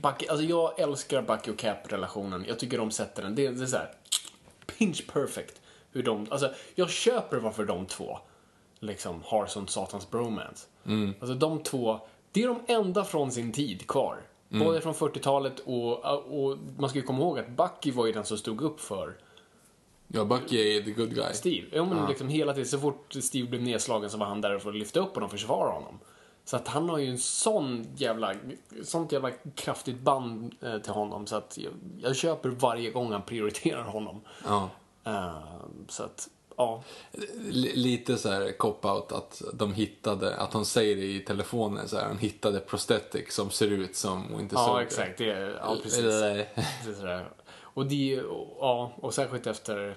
Bucky, 0.02 0.28
alltså 0.28 0.45
jag 0.45 0.80
älskar 0.80 1.22
Bucky 1.22 1.52
och 1.52 1.58
Cap-relationen. 1.58 2.45
Jag 2.47 2.60
tycker 2.60 2.78
de 2.78 2.91
sätter 2.91 3.24
den, 3.24 3.36
det, 3.36 3.45
är- 3.45 3.52
det 3.52 3.64
är 3.64 3.68
så 3.68 3.78
här 3.78 3.91
pinch 4.78 5.08
perfect. 5.14 5.62
Hur 5.91 6.04
de, 6.04 6.28
alltså 6.30 6.52
jag 6.76 6.89
köper 6.89 7.38
varför 7.38 7.66
de 7.66 7.86
två 7.86 8.20
liksom 8.80 9.22
har 9.26 9.45
sån 9.45 9.68
satans 9.68 10.10
bromance. 10.12 10.68
Alltså 11.20 11.34
de 11.36 11.64
två, 11.64 12.00
det 12.32 12.43
är 12.43 12.47
de 12.47 12.60
enda 12.68 13.04
från 13.04 13.32
sin 13.32 13.52
tid 13.52 13.88
kvar. 13.88 14.18
Både 14.50 14.82
från 14.82 14.93
40-talet 14.93 15.60
och, 15.60 16.06
och 16.06 16.58
man 16.78 16.89
ska 16.89 17.00
ju 17.00 17.06
komma 17.06 17.20
ihåg 17.20 17.39
att 17.39 17.50
Bucky 17.50 17.91
var 17.91 18.06
ju 18.06 18.12
den 18.12 18.26
som 18.26 18.38
stod 18.38 18.62
upp 18.62 18.80
för 18.80 19.18
Ja, 20.08 20.26
Bucky 20.26 20.78
är 20.78 20.82
the 20.82 20.91
good 20.91 21.16
guy. 21.16 21.34
Steve. 21.34 21.68
Ja, 21.72 21.86
men 21.86 22.10
liksom 22.10 22.28
hela 22.28 22.54
tiden, 22.54 22.68
så 22.68 22.80
fort 22.80 23.14
Steve 23.22 23.47
blev 23.47 23.62
nedslagen 23.62 24.10
så 24.10 24.18
var 24.18 24.26
han 24.26 24.41
där 24.41 24.60
för 24.60 24.70
att 24.70 24.76
lyfta 24.76 25.00
upp 25.00 25.18
och 25.18 25.32
försvara 25.32 25.72
honom. 25.72 26.00
Så 26.50 26.56
att 26.56 26.68
han 26.68 26.89
har 26.89 26.97
ju 26.97 27.10
en 27.10 27.18
sån 27.18 27.88
jävla, 27.95 28.34
sånt 28.84 29.12
jävla 29.12 29.32
kraftigt 29.56 30.00
band 30.00 30.56
eh, 30.62 30.78
till 30.78 30.91
honom 30.91 31.28
så 31.28 31.36
att 31.36 31.58
jag, 31.58 31.74
jag 31.97 32.16
köper 32.16 32.50
varje 32.50 32.91
gång 32.91 33.12
han 33.12 33.22
prioriterar 33.22 33.84
honom. 33.84 34.22
Ja. 34.45 34.70
Eh, 35.04 35.38
så 35.88 36.04
att, 36.04 36.30
ja. 36.58 36.84
Lite 37.74 38.18
så 38.18 38.30
här 38.30 38.52
cop-out 38.58 39.12
att 39.12 39.41
de 39.54 39.74
hittade, 39.74 40.36
att 40.36 40.54
hon 40.54 40.66
säger 40.66 40.95
det 40.95 41.06
i 41.06 41.20
telefonen 41.20 41.88
så 41.88 41.97
här, 41.97 42.08
hon 42.08 42.18
hittade 42.18 42.60
prosthetic 42.60 43.34
som 43.34 43.50
ser 43.52 43.68
ut 43.72 43.95
som 43.95 44.38
Winter 44.38 44.56
Ja, 44.58 44.66
Soldier. 44.66 44.86
exakt. 44.88 45.18
Det, 45.18 45.32
är- 45.32 45.60
ja, 45.64 45.76
precis. 45.84 46.00
Eller- 46.00 46.47
sådär. 46.95 47.30
Och 47.62 47.86
det, 47.86 48.22
ja, 48.60 48.91
och 48.95 49.14
särskilt 49.14 49.47
efter 49.47 49.95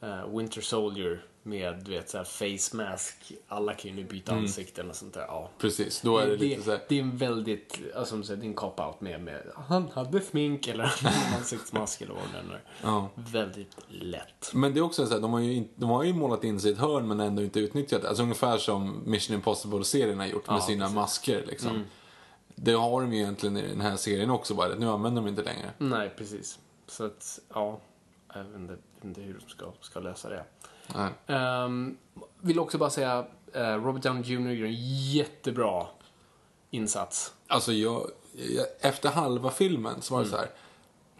eh, 0.00 0.26
Winter 0.36 0.60
Soldier 0.60 1.24
med, 1.46 1.84
du 1.84 1.90
vet, 1.90 2.10
såhär 2.10 2.24
face 2.24 2.76
mask. 2.76 3.32
Alla 3.48 3.74
kan 3.74 3.90
ju 3.90 3.96
nu 3.96 4.04
byta 4.04 4.34
ansikten 4.34 4.90
och 4.90 4.96
sånt 4.96 5.14
där. 5.14 5.20
Ja. 5.28 5.50
Precis, 5.58 6.00
då 6.00 6.18
är 6.18 6.26
det 6.26 6.36
lite 6.36 6.62
så 6.62 6.70
här. 6.70 6.80
det 6.88 6.98
är 6.98 7.02
en 7.02 7.16
väldigt, 7.16 7.80
alltså, 7.96 8.16
det 8.16 8.32
är 8.32 8.36
en 8.44 8.54
cop-out 8.54 9.00
med, 9.00 9.20
med 9.20 9.42
han 9.54 9.88
hade 9.88 10.20
smink 10.20 10.68
eller 10.68 10.84
han 10.84 11.12
hade 11.12 11.26
en 11.26 11.34
ansiktsmask 11.34 12.00
eller 12.02 12.14
vad 12.14 12.22
det 12.22 12.48
nu. 12.48 12.58
Ja. 12.82 13.08
Väldigt 13.14 13.76
lätt. 13.88 14.50
Men 14.54 14.74
det 14.74 14.80
är 14.80 14.82
också 14.82 15.06
så 15.06 15.12
här, 15.14 15.20
de 15.20 15.32
har, 15.32 15.40
ju 15.40 15.52
in, 15.52 15.68
de 15.76 15.90
har 15.90 16.04
ju 16.04 16.14
målat 16.14 16.44
in 16.44 16.60
sig 16.60 16.70
i 16.70 16.72
ett 16.72 16.80
hörn 16.80 17.08
men 17.08 17.20
ändå 17.20 17.42
inte 17.42 17.60
utnyttjat 17.60 18.02
det. 18.02 18.08
Alltså 18.08 18.22
ungefär 18.22 18.58
som 18.58 19.02
Mission 19.06 19.34
Impossible-serien 19.36 20.18
har 20.18 20.26
gjort 20.26 20.46
med 20.48 20.56
Ja, 20.56 20.60
sina 20.60 20.84
precis. 20.84 20.94
masker 20.94 21.44
liksom. 21.46 21.84
Det 22.54 22.72
har 22.72 23.00
de 23.00 23.12
ju 23.12 23.18
egentligen 23.20 23.56
i 23.56 23.68
den 23.68 23.80
här 23.80 23.96
serien 23.96 24.30
också 24.30 24.54
bara, 24.54 24.74
nu 24.74 24.88
använder 24.88 25.22
de 25.22 25.28
inte 25.28 25.42
längre. 25.42 25.70
Nej, 25.78 26.14
precis. 26.18 26.58
Så 26.86 27.04
att, 27.04 27.38
ja, 27.54 27.80
jag 28.34 28.44
vet 28.44 28.80
inte 29.04 29.20
hur 29.20 29.34
de 29.44 29.50
ska, 29.50 29.72
ska 29.80 30.00
lösa 30.00 30.28
det. 30.28 30.44
Um, 31.26 31.96
vill 32.40 32.58
också 32.58 32.78
bara 32.78 32.90
säga, 32.90 33.24
eh, 33.54 33.60
Robert 33.84 34.02
Downey 34.02 34.22
Jr 34.22 34.50
gör 34.50 34.66
en 34.66 34.74
jättebra 35.12 35.86
insats. 36.70 37.32
Alltså 37.46 37.72
jag, 37.72 38.10
jag, 38.32 38.66
efter 38.80 39.08
halva 39.10 39.50
filmen 39.50 40.02
så 40.02 40.14
var 40.14 40.20
Mm. 40.20 40.30
det 40.30 40.36
så 40.36 40.42
här. 40.42 40.50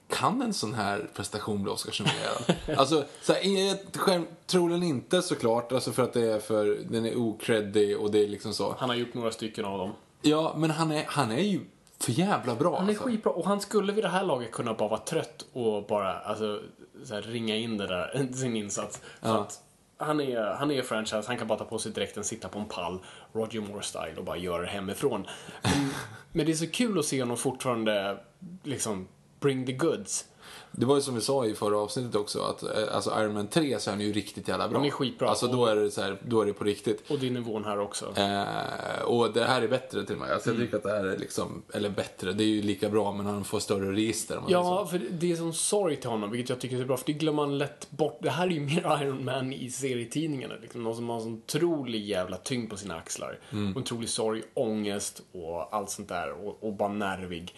Kan 0.08 0.42
en 0.42 0.54
sån 0.54 0.74
här 0.74 1.10
prestation 1.14 1.62
bli 1.62 1.72
Oscarsnominerad? 1.72 2.54
alltså, 2.78 3.04
så 3.22 3.32
här, 3.32 3.42
jag, 3.68 3.78
själv, 3.96 4.22
troligen 4.46 4.82
inte 4.82 5.22
såklart, 5.22 5.72
alltså 5.72 5.92
för 5.92 6.02
att 6.02 6.12
det 6.12 6.32
är 6.32 6.38
för, 6.40 6.78
den 6.90 7.06
är 7.06 7.16
okreddig 7.16 7.98
och 7.98 8.10
det 8.10 8.24
är 8.24 8.28
liksom 8.28 8.54
så. 8.54 8.74
Han 8.78 8.88
har 8.88 8.96
gjort 8.96 9.14
några 9.14 9.30
stycken 9.30 9.64
av 9.64 9.78
dem. 9.78 9.92
Ja, 10.22 10.54
men 10.56 10.70
han 10.70 10.90
är, 10.92 11.04
han 11.08 11.30
är 11.32 11.42
ju 11.42 11.60
för 12.00 12.12
jävla 12.12 12.54
bra 12.54 12.76
Han 12.76 12.84
är 12.86 12.88
alltså. 12.88 13.04
skitbra 13.04 13.32
och 13.32 13.46
han 13.46 13.60
skulle 13.60 13.92
vid 13.92 14.04
det 14.04 14.08
här 14.08 14.24
laget 14.24 14.52
kunna 14.52 14.74
bara 14.74 14.88
vara 14.88 15.00
trött 15.00 15.46
och 15.52 15.86
bara 15.86 16.18
alltså, 16.18 16.60
så 17.04 17.14
här, 17.14 17.22
ringa 17.22 17.56
in 17.56 17.78
det 17.78 17.86
där, 17.86 18.28
sin 18.34 18.56
insats. 18.56 19.00
För 19.20 19.28
Ja. 19.28 19.40
att 19.40 19.60
han 19.96 20.20
är, 20.20 20.40
han 20.54 20.70
är 20.70 20.82
franchise, 20.82 21.24
han 21.26 21.36
kan 21.38 21.46
bara 21.46 21.58
ta 21.58 21.64
på 21.64 21.78
sig 21.78 21.92
dräkten, 21.92 22.24
sitta 22.24 22.48
på 22.48 22.58
en 22.58 22.64
pall, 22.64 22.98
Roger 23.32 23.60
Moore-style 23.60 24.16
och 24.18 24.24
bara 24.24 24.36
göra 24.36 24.62
det 24.62 24.68
hemifrån. 24.68 25.26
Men, 25.62 25.72
men 26.32 26.46
det 26.46 26.52
är 26.52 26.56
så 26.56 26.66
kul 26.70 26.98
att 26.98 27.04
se 27.04 27.22
honom 27.22 27.36
fortfarande 27.36 28.18
liksom 28.62 29.08
bring 29.40 29.66
the 29.66 29.72
goods. 29.72 30.24
Det 30.72 30.86
var 30.86 30.94
ju 30.94 31.00
som 31.00 31.14
vi 31.14 31.20
sa 31.20 31.46
i 31.46 31.54
förra 31.54 31.78
avsnittet 31.78 32.14
också, 32.14 32.42
att 32.42 32.62
eh, 32.62 32.94
alltså 32.94 33.10
Iron 33.20 33.34
Man 33.34 33.46
3 33.46 33.78
så 33.80 33.90
är 33.90 33.92
han 33.94 34.00
ju 34.00 34.12
riktigt 34.12 34.48
jävla 34.48 34.68
bra. 34.68 34.78
Han 34.78 34.86
är 34.86 34.90
skitbra. 34.90 35.28
Alltså 35.28 35.46
då 35.46 35.66
är 35.66 35.76
det 35.76 35.90
så 35.90 36.00
här, 36.02 36.16
då 36.28 36.40
är 36.42 36.46
det 36.46 36.52
på 36.52 36.64
riktigt. 36.64 37.10
Och 37.10 37.18
det 37.18 37.26
är 37.26 37.30
nivån 37.30 37.64
här 37.64 37.78
också. 37.78 38.12
Eh, 38.16 39.02
och 39.04 39.32
det 39.32 39.44
här 39.44 39.62
är 39.62 39.68
bättre 39.68 40.04
till 40.06 40.14
och 40.14 40.20
med. 40.20 40.30
Alltså 40.30 40.50
Mm. 40.50 40.60
jag 40.60 40.66
tycker 40.66 40.76
att 40.76 40.82
det 40.82 40.90
här 40.90 41.04
är 41.04 41.18
liksom, 41.18 41.62
eller 41.74 41.90
bättre, 41.90 42.32
det 42.32 42.44
är 42.44 42.48
ju 42.48 42.62
lika 42.62 42.88
bra 42.88 43.12
men 43.12 43.26
han 43.26 43.44
får 43.44 43.60
större 43.60 43.92
register. 43.92 44.40
Ja, 44.48 44.86
för 44.86 45.00
det 45.10 45.32
är 45.32 45.36
som 45.36 45.52
sorg 45.52 45.96
till 45.96 46.10
honom, 46.10 46.30
vilket 46.30 46.48
jag 46.48 46.60
tycker 46.60 46.80
är 46.80 46.84
bra, 46.84 46.96
för 46.96 47.06
det 47.06 47.12
glömmer 47.12 47.42
man 47.46 47.58
lätt 47.58 47.90
bort. 47.90 48.18
Det 48.22 48.30
här 48.30 48.46
är 48.46 48.50
ju 48.50 48.60
mer 48.60 48.98
Iron 49.02 49.24
Man 49.24 49.52
i 49.52 49.70
serietidningarna. 49.70 50.54
Liksom. 50.62 50.82
Någon 50.82 50.96
som 50.96 51.08
har 51.08 51.16
en 51.16 51.22
sån 51.22 51.34
otrolig 51.34 52.04
jävla 52.04 52.36
tyngd 52.36 52.70
på 52.70 52.76
sina 52.76 52.96
axlar. 52.96 53.38
Mm. 53.52 53.72
Och 53.72 53.80
otrolig 53.80 54.08
sorg, 54.08 54.42
ångest 54.54 55.22
och 55.32 55.74
allt 55.74 55.90
sånt 55.90 56.08
där. 56.08 56.46
Och, 56.46 56.64
och 56.64 56.72
bara 56.72 56.88
nervig. 56.92 57.54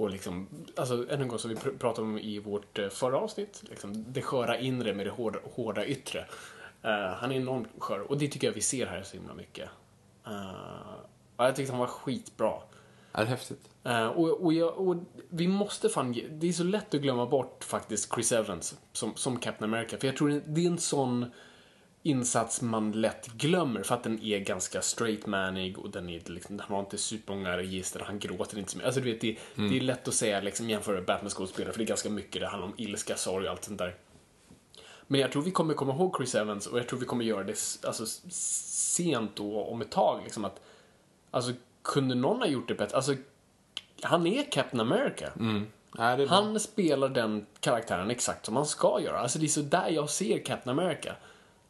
Och 0.00 0.10
liksom, 0.10 0.48
alltså 0.76 1.10
än 1.10 1.20
en 1.20 1.28
gång 1.28 1.38
som 1.38 1.50
vi 1.50 1.56
pr- 1.56 1.78
pratade 1.78 2.06
om 2.06 2.18
i 2.18 2.38
vårt 2.38 2.78
eh, 2.78 2.88
förra 2.88 3.18
avsnitt, 3.18 3.62
liksom, 3.70 4.04
det 4.08 4.22
sköra 4.22 4.58
inre 4.58 4.94
med 4.94 5.06
det 5.06 5.10
hårda, 5.10 5.38
hårda 5.54 5.86
yttre. 5.86 6.26
Eh, 6.82 7.14
han 7.16 7.32
är 7.32 7.36
enormt 7.36 7.68
skör 7.78 8.00
och 8.00 8.18
det 8.18 8.28
tycker 8.28 8.46
jag 8.46 8.54
vi 8.54 8.60
ser 8.60 8.86
här 8.86 9.02
så 9.02 9.16
himla 9.16 9.34
mycket. 9.34 9.68
Uh, 10.26 10.34
ja, 11.36 11.46
jag 11.46 11.56
tyckte 11.56 11.72
han 11.72 11.80
var 11.80 11.86
skitbra. 11.86 12.52
Är 13.12 13.24
det 13.24 13.30
häftigt? 13.30 13.70
Eh, 13.84 14.06
och, 14.06 14.44
och, 14.44 14.52
jag, 14.52 14.78
och 14.78 14.96
vi 15.28 15.48
måste 15.48 15.88
fan 15.88 16.12
ge, 16.12 16.28
Det 16.28 16.48
är 16.48 16.52
så 16.52 16.64
lätt 16.64 16.94
att 16.94 17.00
glömma 17.00 17.26
bort 17.26 17.64
faktiskt 17.64 18.14
Chris 18.14 18.32
Evans 18.32 18.78
som, 18.92 19.14
som 19.14 19.38
Captain 19.38 19.74
America. 19.74 19.98
För 19.98 20.06
jag 20.06 20.16
tror 20.16 20.42
det 20.46 20.64
är 20.64 20.66
en 20.66 20.78
sån 20.78 21.26
insats 22.02 22.62
man 22.62 22.92
lätt 22.92 23.26
glömmer 23.26 23.82
för 23.82 23.94
att 23.94 24.02
den 24.02 24.22
är 24.22 24.38
ganska 24.38 24.82
straight 24.82 25.26
manig 25.26 25.78
och 25.78 25.90
den 25.90 26.08
är 26.08 26.30
liksom, 26.30 26.58
han 26.58 26.74
har 26.74 26.80
inte 26.80 26.98
supermånga 26.98 27.56
register, 27.56 28.00
han 28.06 28.18
gråter 28.18 28.58
inte 28.58 28.70
så 28.70 28.76
mycket. 28.76 28.86
Alltså 28.86 29.00
du 29.00 29.12
vet, 29.12 29.20
det, 29.20 29.38
det 29.54 29.76
är 29.76 29.80
lätt 29.80 30.08
att 30.08 30.14
säga 30.14 30.40
liksom 30.40 30.70
jämföra 30.70 31.02
Batman-skådespelare 31.02 31.72
för 31.72 31.78
det 31.78 31.84
är 31.84 31.88
ganska 31.88 32.10
mycket, 32.10 32.40
det 32.40 32.48
handlar 32.48 32.68
om 32.68 32.74
ilska, 32.76 33.16
sorg 33.16 33.46
och 33.46 33.50
allt 33.50 33.64
sånt 33.64 33.78
där. 33.78 33.96
Men 35.06 35.20
jag 35.20 35.32
tror 35.32 35.42
vi 35.42 35.50
kommer 35.50 35.74
komma 35.74 35.94
ihåg 35.94 36.16
Chris 36.16 36.34
Evans 36.34 36.66
och 36.66 36.78
jag 36.78 36.88
tror 36.88 36.98
vi 36.98 37.06
kommer 37.06 37.24
göra 37.24 37.44
det 37.44 37.56
alltså, 37.86 38.06
sent 38.30 39.40
och 39.40 39.72
om 39.72 39.80
ett 39.80 39.90
tag. 39.90 40.20
Liksom 40.24 40.44
att, 40.44 40.60
alltså, 41.30 41.52
kunde 41.82 42.14
någon 42.14 42.38
ha 42.38 42.46
gjort 42.46 42.68
det 42.68 42.74
bättre? 42.74 42.96
Alltså, 42.96 43.14
han 44.02 44.26
är 44.26 44.50
Captain 44.50 44.80
America. 44.80 45.32
Nej, 45.98 46.12
är 46.12 46.16
bra. 46.16 46.26
Han 46.26 46.60
spelar 46.60 47.08
den 47.08 47.46
karaktären 47.60 48.10
exakt 48.10 48.46
som 48.46 48.56
han 48.56 48.66
ska 48.66 49.00
göra. 49.00 49.18
Alltså 49.18 49.38
det 49.38 49.46
är 49.46 49.48
så 49.48 49.60
där 49.60 49.88
jag 49.88 50.10
ser 50.10 50.44
Captain 50.44 50.78
America. 50.78 51.16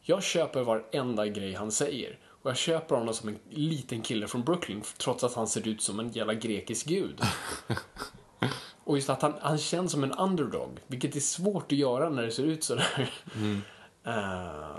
Jag 0.01 0.23
köper 0.23 0.61
varenda 0.61 1.27
grej 1.27 1.53
han 1.53 1.71
säger. 1.71 2.19
Och 2.41 2.49
jag 2.49 2.57
köper 2.57 2.95
honom 2.95 3.13
som 3.13 3.29
en 3.29 3.39
liten 3.49 4.01
kille 4.01 4.27
från 4.27 4.43
Brooklyn 4.43 4.83
trots 4.97 5.23
att 5.23 5.33
han 5.33 5.47
ser 5.47 5.67
ut 5.67 5.81
som 5.81 5.99
en 5.99 6.11
jävla 6.11 6.33
grekisk 6.33 6.85
gud. 6.85 7.21
Och 8.83 8.95
just 8.95 9.09
att 9.09 9.21
han, 9.21 9.33
han 9.41 9.57
känns 9.57 9.91
som 9.91 10.03
en 10.03 10.11
underdog, 10.11 10.79
vilket 10.87 11.15
är 11.15 11.19
svårt 11.19 11.71
att 11.71 11.77
göra 11.77 12.09
när 12.09 12.23
det 12.23 12.31
ser 12.31 12.43
ut 12.43 12.63
sådär. 12.63 13.13
Eh, 14.03 14.77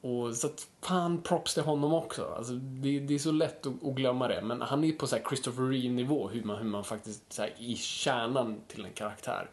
och 0.00 0.36
så 0.36 0.46
att 0.46 0.66
fan 0.82 1.22
props 1.22 1.54
till 1.54 1.62
honom 1.62 1.92
också. 1.94 2.34
Alltså, 2.36 2.52
det, 2.52 3.00
det 3.00 3.14
är 3.14 3.18
så 3.18 3.32
lätt 3.32 3.66
att, 3.66 3.84
att 3.84 3.94
glömma 3.94 4.28
det, 4.28 4.42
men 4.42 4.62
han 4.62 4.84
är 4.84 4.92
på 4.92 5.06
så 5.06 5.16
här 5.16 5.22
Christopher 5.28 5.62
Reeve-nivå, 5.62 6.28
hur 6.28 6.42
man, 6.42 6.56
hur 6.56 6.64
man 6.64 6.84
faktiskt 6.84 7.32
så 7.32 7.42
här, 7.42 7.54
i 7.58 7.76
kärnan 7.76 8.60
till 8.68 8.84
en 8.84 8.92
karaktär. 8.92 9.50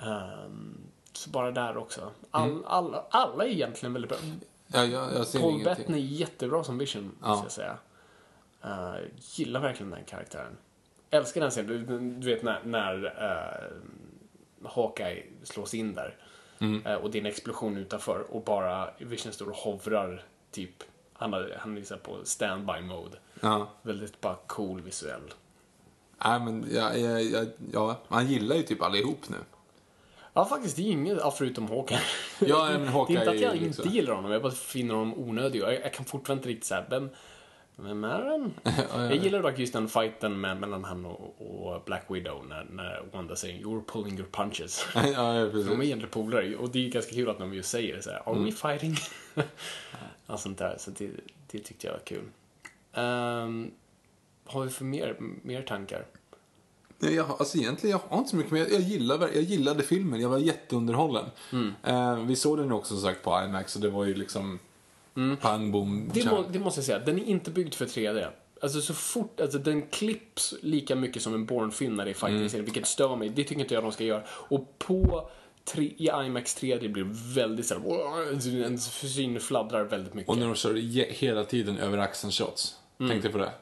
Ehm, 0.00 0.91
bara 1.28 1.50
där 1.50 1.76
också. 1.76 2.10
All, 2.30 2.64
alla, 2.66 3.04
alla 3.10 3.44
är 3.44 3.48
egentligen 3.48 3.92
väldigt 3.92 4.08
bra. 4.08 4.18
Ja, 4.66 4.84
jag, 4.84 5.14
jag 5.14 5.26
ser 5.26 5.40
Paul. 5.40 5.64
Bettany 5.64 5.98
är 5.98 6.02
jättebra 6.02 6.64
som 6.64 6.78
Vision, 6.78 7.12
Ja. 7.22 7.36
ska 7.36 7.44
jag 7.44 7.52
säga. 7.52 7.78
Uh, 8.64 8.96
gillar 9.16 9.60
verkligen 9.60 9.90
den 9.90 10.04
karaktären. 10.04 10.56
Älskar 11.10 11.40
den 11.40 11.50
scenen, 11.50 11.86
du, 11.86 11.98
du 11.98 12.34
vet 12.34 12.42
när, 12.42 12.60
när 12.64 13.04
uh, 13.04 14.68
Hawkeye 14.68 15.24
slås 15.42 15.74
in 15.74 15.94
där. 15.94 16.16
Mm. 16.58 16.86
Eh, 16.86 16.94
och 16.94 17.10
det 17.10 17.18
är 17.18 17.20
en 17.20 17.26
explosion 17.26 17.76
utanför 17.76 18.26
och 18.30 18.42
bara 18.42 18.90
Vision 18.98 19.32
står 19.32 19.48
och 19.48 19.56
hovrar, 19.56 20.24
typ. 20.50 20.82
Han, 21.12 21.32
har, 21.32 21.56
han 21.58 21.78
är 21.78 21.96
på 21.96 22.24
standby 22.24 22.80
mode. 22.80 23.16
Ja. 23.40 23.68
Väldigt 23.82 24.20
bara 24.20 24.36
cool 24.46 24.80
visuell. 24.80 25.32
Nej, 26.24 26.40
men 26.40 26.66
ja, 26.70 26.94
ja, 26.94 27.44
ja, 27.72 28.00
man 28.08 28.26
gillar 28.26 28.56
ju 28.56 28.62
typ 28.62 28.82
allihop 28.82 29.28
nu. 29.28 29.36
Ja, 30.34 30.44
faktiskt, 30.44 30.76
det 30.76 30.82
är 30.82 30.86
inget, 30.86 31.18
ja, 31.20 31.30
förutom 31.30 31.68
Hawkeye. 31.68 32.00
Ja, 32.40 32.68
men 32.78 32.88
Hawkeye 32.88 33.18
det 33.18 33.24
är 33.24 33.34
inte 33.34 33.36
att 33.36 33.40
jag 33.40 33.54
inte 33.54 33.66
liksom- 33.66 33.90
gillar 33.90 34.14
honom, 34.14 34.30
jag 34.32 34.42
bara 34.42 34.52
finner 34.52 34.94
honom 34.94 35.14
onödig. 35.18 35.60
Jag, 35.60 35.74
jag 35.74 35.92
kan 35.94 36.04
fortfarande 36.04 36.40
inte 36.40 36.48
riktigt 36.48 36.64
säga 36.66 36.84
vem, 36.90 37.10
vem 37.76 38.04
är 38.04 38.22
han? 38.22 38.54
Jag 39.10 39.16
gillar 39.16 39.42
dock 39.42 39.58
just 39.58 39.72
den 39.72 39.88
fighten 39.88 40.40
med, 40.40 40.56
mellan 40.60 40.84
han 40.84 41.04
och, 41.06 41.36
och 41.74 41.82
Black 41.84 42.04
Widow 42.08 42.46
när, 42.48 42.64
när 42.70 43.02
Wanda 43.12 43.36
säger 43.36 43.58
“You're 43.64 43.84
pulling 43.92 44.18
your 44.18 44.28
punches”. 44.30 44.86
ja, 44.94 45.06
ja, 45.06 45.32
De 45.32 45.38
är 45.38 45.50
precis. 45.50 45.70
egentligen 45.70 46.08
polare 46.10 46.56
och 46.56 46.70
det 46.70 46.86
är 46.86 46.90
ganska 46.90 47.12
kul 47.14 47.28
att 47.30 47.38
de 47.38 47.54
just 47.54 47.70
säger 47.70 47.96
det 47.96 48.02
så 48.02 48.10
här, 48.10 48.22
“Are 48.26 48.32
Mm. 48.36 48.44
we 48.44 48.52
fighting?” 48.52 48.96
Allt 50.26 50.40
sånt 50.40 50.58
där, 50.58 50.76
så 50.78 50.90
det, 50.90 51.10
det 51.50 51.58
tyckte 51.58 51.86
jag 51.86 51.94
var 51.94 52.00
kul. 52.04 52.24
Ehm, 52.92 53.70
har 54.44 54.64
vi 54.64 54.70
för 54.70 54.84
mer, 54.84 55.16
mer 55.42 55.62
tankar? 55.62 56.06
Nej, 57.02 57.14
jag, 57.14 57.26
alltså 57.38 57.58
egentligen, 57.58 57.90
jag 57.90 58.00
har 58.08 58.18
inte 58.18 58.30
så 58.30 58.36
mycket 58.36 58.52
mer. 58.52 58.66
Jag, 58.70 58.80
gillar, 58.80 59.20
jag 59.34 59.42
gillade 59.42 59.82
filmen, 59.82 60.20
jag 60.20 60.28
var 60.28 60.38
jätteunderhållen. 60.38 61.24
Mm. 61.52 61.72
Eh, 61.82 62.24
vi 62.26 62.36
såg 62.36 62.58
den 62.58 62.66
ju 62.66 62.72
också 62.72 62.94
som 62.94 63.02
sagt 63.02 63.22
på 63.22 63.42
IMAX 63.44 63.76
och 63.76 63.82
det 63.82 63.90
var 63.90 64.04
ju 64.04 64.14
liksom 64.14 64.58
pang, 65.40 65.72
bom, 65.72 65.92
Mm. 65.92 66.10
Det, 66.14 66.30
må, 66.30 66.44
det 66.50 66.58
måste 66.58 66.78
jag 66.78 66.84
säga, 66.84 66.98
den 66.98 67.18
är 67.18 67.24
inte 67.24 67.50
byggd 67.50 67.74
för 67.74 67.86
3D. 67.86 68.28
Alltså 68.62 68.80
så 68.80 68.94
fort, 68.94 69.40
alltså 69.40 69.58
den 69.58 69.82
klipps 69.82 70.54
lika 70.60 70.96
mycket 70.96 71.22
som 71.22 71.34
en 71.34 71.46
Bourne-film 71.46 71.94
när 71.94 72.04
det 72.04 72.10
är 72.10 72.14
fighting-scene, 72.14 72.62
vilket 72.62 72.86
stör 72.86 73.16
mig. 73.16 73.28
Det 73.28 73.44
tycker 73.44 73.60
inte 73.60 73.74
jag 73.74 73.82
de 73.82 73.92
ska 73.92 74.04
göra. 74.04 74.22
Och 74.28 74.78
på 74.78 75.30
tre, 75.64 75.84
i 75.84 76.10
IMAX 76.26 76.62
3D 76.62 76.88
blir 76.88 77.04
det 77.04 77.40
väldigt 77.40 77.66
såhär, 77.66 78.62
ens 78.62 78.92
syn 79.14 79.40
fladdrar 79.40 79.84
väldigt 79.84 80.14
mycket. 80.14 80.30
Och 80.30 80.38
när 80.38 80.46
de 80.46 80.54
kör 80.54 80.74
hela 81.12 81.44
tiden 81.44 81.78
över 81.78 81.98
axeln 81.98 82.32
shots. 82.32 82.76
Mm. 82.98 83.10
Tänkte 83.10 83.28
på 83.28 83.38
det? 83.38 83.52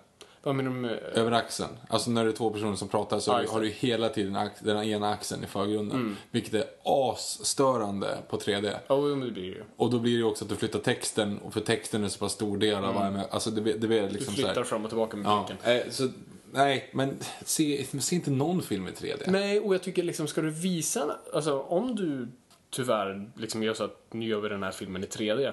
Vad 0.42 0.54
menar 0.54 0.70
du 0.70 0.76
med... 0.76 0.98
Över 1.14 1.32
axeln. 1.32 1.70
Alltså 1.88 2.10
när 2.10 2.24
det 2.24 2.30
är 2.30 2.32
två 2.32 2.50
personer 2.50 2.76
som 2.76 2.88
pratar 2.88 3.18
så 3.18 3.30
Ja, 3.30 3.40
just 3.40 3.52
har 3.52 3.60
du 3.60 3.68
hela 3.68 4.08
tiden 4.08 4.50
den 4.60 4.84
ena 4.84 5.10
axeln 5.10 5.44
i 5.44 5.46
förgrunden. 5.46 6.16
Vilket 6.30 6.54
är 6.54 6.64
asstörande 6.84 8.18
på 8.28 8.38
3D. 8.38 8.72
Ja, 8.86 8.94
oh, 8.94 9.08
det 9.08 9.30
blir 9.30 9.42
det 9.42 9.48
ju. 9.48 9.62
Och 9.76 9.90
då 9.90 9.98
blir 9.98 10.12
det 10.12 10.18
ju 10.18 10.24
också 10.24 10.44
att 10.44 10.48
du 10.48 10.56
flyttar 10.56 10.78
texten 10.78 11.38
och 11.38 11.52
för 11.52 11.60
texten 11.60 12.04
är 12.04 12.08
så 12.08 12.18
pass 12.18 12.32
stor 12.32 12.58
del 12.58 12.84
av 12.84 12.96
mm. 12.96 13.20
Alltså 13.30 13.50
det, 13.50 13.60
det 13.60 13.86
blir 13.88 14.02
Du 14.02 14.08
liksom 14.08 14.26
så 14.26 14.32
flyttar 14.32 14.54
här, 14.54 14.62
fram 14.62 14.84
och 14.84 14.90
tillbaka 14.90 15.16
med 15.16 15.26
Ja, 15.26 15.46
blicken. 15.48 15.86
eh, 15.86 15.90
så, 15.90 16.08
nej, 16.52 16.90
men 16.92 17.18
se, 17.44 17.86
se 18.00 18.16
inte 18.16 18.30
någon 18.30 18.62
film 18.62 18.88
i 18.88 18.90
3D. 18.90 19.22
Nej, 19.26 19.60
och 19.60 19.74
jag 19.74 19.82
tycker 19.82 20.02
liksom, 20.02 20.26
ska 20.26 20.40
du 20.40 20.50
visa, 20.50 21.16
alltså 21.34 21.60
om 21.60 21.96
du 21.96 22.28
tyvärr 22.70 23.30
liksom 23.36 23.62
gör 23.62 23.74
så 23.74 23.84
att 23.84 24.06
nu 24.10 24.26
gör 24.26 24.40
vi 24.40 24.48
den 24.48 24.62
här 24.62 24.70
filmen 24.70 25.04
i 25.04 25.06
3D. 25.06 25.52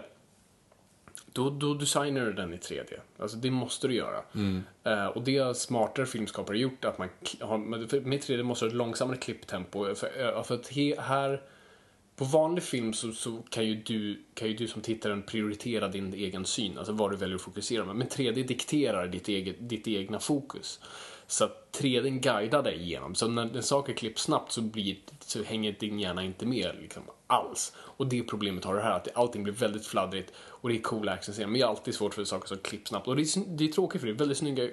Då, 1.37 1.49
då 1.49 1.73
designar 1.73 2.25
du 2.25 2.33
den 2.33 2.53
i 2.53 2.57
3D. 2.57 2.93
Alltså 3.19 3.37
det 3.37 3.51
måste 3.51 3.87
du 3.87 3.93
göra. 3.93 4.21
Eh, 4.83 5.05
och 5.05 5.21
det 5.23 5.37
har 5.37 5.53
smartare 5.53 6.05
filmskapare 6.05 6.57
gjort. 6.59 6.85
Att 6.85 6.97
man 6.97 7.09
har, 7.41 7.57
med 7.57 7.89
för- 7.89 8.01
med 8.01 8.19
3D 8.21 8.43
måste 8.43 8.65
du 8.65 8.69
ha 8.69 8.71
ett 8.73 8.77
långsammare 8.77 9.17
klipptempo. 9.17 9.95
För, 9.95 10.37
eh, 10.37 10.43
för 10.43 10.55
att 10.55 10.67
he, 10.67 11.01
här, 11.01 11.41
på 12.15 12.25
vanlig 12.25 12.63
film 12.63 12.93
så, 12.93 13.11
så 13.11 13.37
kan, 13.49 13.65
ju 13.65 13.75
du, 13.75 14.23
kan 14.33 14.47
ju 14.47 14.53
du 14.53 14.67
som 14.67 14.81
tittaren 14.81 15.21
prioritera 15.23 15.87
din 15.87 16.13
egen 16.13 16.45
syn. 16.45 16.77
Alltså 16.77 16.93
vad 16.93 17.11
du 17.11 17.15
väljer 17.17 17.35
att 17.35 17.41
fokusera 17.41 17.85
med. 17.85 17.95
Men 17.95 18.07
3D 18.07 18.43
dikterar 18.47 19.07
ditt, 19.07 19.27
eget, 19.27 19.55
ditt 19.69 19.87
egna 19.87 20.19
fokus. 20.19 20.79
Så 21.27 21.43
att 21.45 21.77
3D 21.79 22.09
guidar 22.19 22.63
dig 22.63 22.81
igenom. 22.81 23.15
Så 23.15 23.27
när, 23.27 23.45
när 23.45 23.61
saker 23.61 23.93
klipps 23.93 24.21
snabbt 24.21 24.51
så, 24.51 24.61
blir, 24.61 24.97
så 25.19 25.43
hänger 25.43 25.75
din 25.79 25.99
hjärna 25.99 26.23
inte 26.23 26.45
med 26.45 26.71
liksom, 26.81 27.03
alls. 27.27 27.73
Och 27.77 28.07
det 28.07 28.23
problemet 28.23 28.65
har 28.65 28.75
det 28.75 28.81
här, 28.81 28.91
att 28.91 29.07
allting 29.15 29.43
blir 29.43 29.53
väldigt 29.53 29.85
fladdrigt 29.85 30.33
och 30.37 30.69
det 30.69 30.75
är 30.75 30.81
cool 30.81 31.09
actionscener. 31.09 31.47
Men 31.47 31.53
det 31.53 31.61
är 31.61 31.67
alltid 31.67 31.95
svårt 31.95 32.13
för 32.13 32.23
saker 32.23 32.47
som 32.47 32.57
klipps 32.57 32.89
snabbt. 32.89 33.07
Och 33.07 33.15
det 33.15 33.21
är, 33.21 33.57
det 33.57 33.63
är 33.63 33.71
tråkigt 33.71 34.01
för 34.01 34.07
det 34.07 34.13
är 34.13 34.17
väldigt 34.17 34.37
snygga 34.37 34.69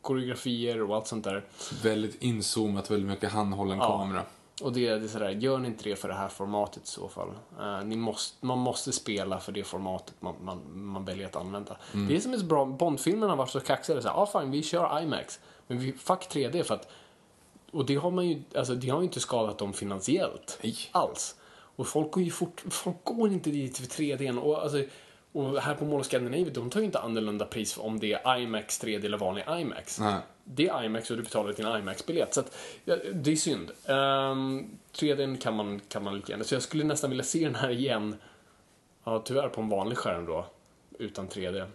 koreografier 0.00 0.82
och 0.82 0.96
allt 0.96 1.06
sånt 1.06 1.24
där. 1.24 1.44
Väldigt 1.82 2.22
inzoomat, 2.22 2.90
väldigt 2.90 3.10
mycket 3.10 3.32
handhållen 3.32 3.78
Ja. 3.78 3.98
kamera. 3.98 4.22
Och 4.62 4.72
det, 4.72 4.94
det 4.94 5.04
är 5.04 5.08
sådär, 5.08 5.30
gör 5.30 5.58
ni 5.58 5.68
inte 5.68 5.84
det 5.84 5.96
för 5.96 6.08
det 6.08 6.14
här 6.14 6.28
formatet 6.28 6.82
i 6.82 6.86
så 6.86 7.08
fall. 7.08 7.28
Eh, 7.60 7.84
ni 7.84 7.96
måste, 7.96 8.46
man 8.46 8.58
måste 8.58 8.92
spela 8.92 9.40
för 9.40 9.52
det 9.52 9.64
formatet 9.64 10.14
man, 10.20 10.34
man, 10.42 10.60
man 10.74 11.04
väljer 11.04 11.26
att 11.26 11.36
använda. 11.36 11.76
Det 12.08 12.16
är 12.16 12.20
som 12.20 12.32
är 12.32 12.38
så 12.38 12.44
bra, 12.44 12.64
Bondfilmerna 12.64 13.32
har 13.32 13.36
varit 13.36 13.50
så 13.50 13.60
kaxiga, 13.60 14.00
ja 14.04 14.10
ah, 14.10 14.40
fine, 14.40 14.50
vi 14.50 14.62
kör 14.62 15.02
IMAX. 15.02 15.40
Men 15.70 15.78
vi, 15.78 15.92
fuck 15.92 16.20
3D 16.30 16.62
för 16.62 16.74
att, 16.74 16.88
och 17.70 17.86
det 17.86 17.94
har 17.94 18.10
man 18.10 18.28
ju, 18.28 18.42
alltså 18.54 18.74
det 18.74 18.88
har 18.88 18.98
ju 18.98 19.04
inte 19.04 19.20
skadat 19.20 19.58
dem 19.58 19.72
finansiellt. 19.72 20.58
Nej. 20.62 20.76
Alls. 20.92 21.36
Och 21.76 21.86
folk 21.86 22.10
går 22.10 22.22
ju 22.22 22.30
fort, 22.30 22.62
folk 22.70 23.04
går 23.04 23.32
inte 23.32 23.50
dit 23.50 23.78
för 23.78 23.86
3D. 23.86 24.38
Och, 24.38 24.62
alltså, 24.62 24.84
och 25.32 25.62
här 25.62 25.74
på 25.74 25.84
Mall 25.84 26.00
of 26.00 26.06
Scandinavia, 26.06 26.52
de 26.52 26.70
tar 26.70 26.80
ju 26.80 26.86
inte 26.86 26.98
annorlunda 26.98 27.44
pris 27.44 27.78
om 27.78 28.00
det 28.00 28.12
är 28.12 28.38
IMAX 28.38 28.84
3D 28.84 29.04
eller 29.04 29.18
vanlig 29.18 29.44
IMAX. 29.60 30.00
Nej. 30.00 30.20
Det 30.44 30.68
är 30.68 30.84
IMAX 30.84 31.10
och 31.10 31.16
du 31.16 31.22
betalar 31.22 31.52
din 31.52 31.66
IMAX-biljett. 31.66 32.34
Så 32.34 32.40
att, 32.40 32.56
ja, 32.84 32.96
det 33.14 33.32
är 33.32 33.36
synd. 33.36 33.70
Um, 33.70 34.78
3D 34.92 35.36
kan 35.40 35.56
man, 35.56 35.80
kan 35.88 36.04
man 36.04 36.16
lika 36.16 36.32
gärna. 36.32 36.44
Så 36.44 36.54
jag 36.54 36.62
skulle 36.62 36.84
nästan 36.84 37.10
vilja 37.10 37.24
se 37.24 37.44
den 37.44 37.54
här 37.54 37.70
igen. 37.70 38.16
Ja, 39.04 39.22
tyvärr 39.24 39.48
på 39.48 39.60
en 39.60 39.68
vanlig 39.68 39.98
skärm 39.98 40.26
då. 40.26 40.46
Utan 40.98 41.28
3D. 41.28 41.66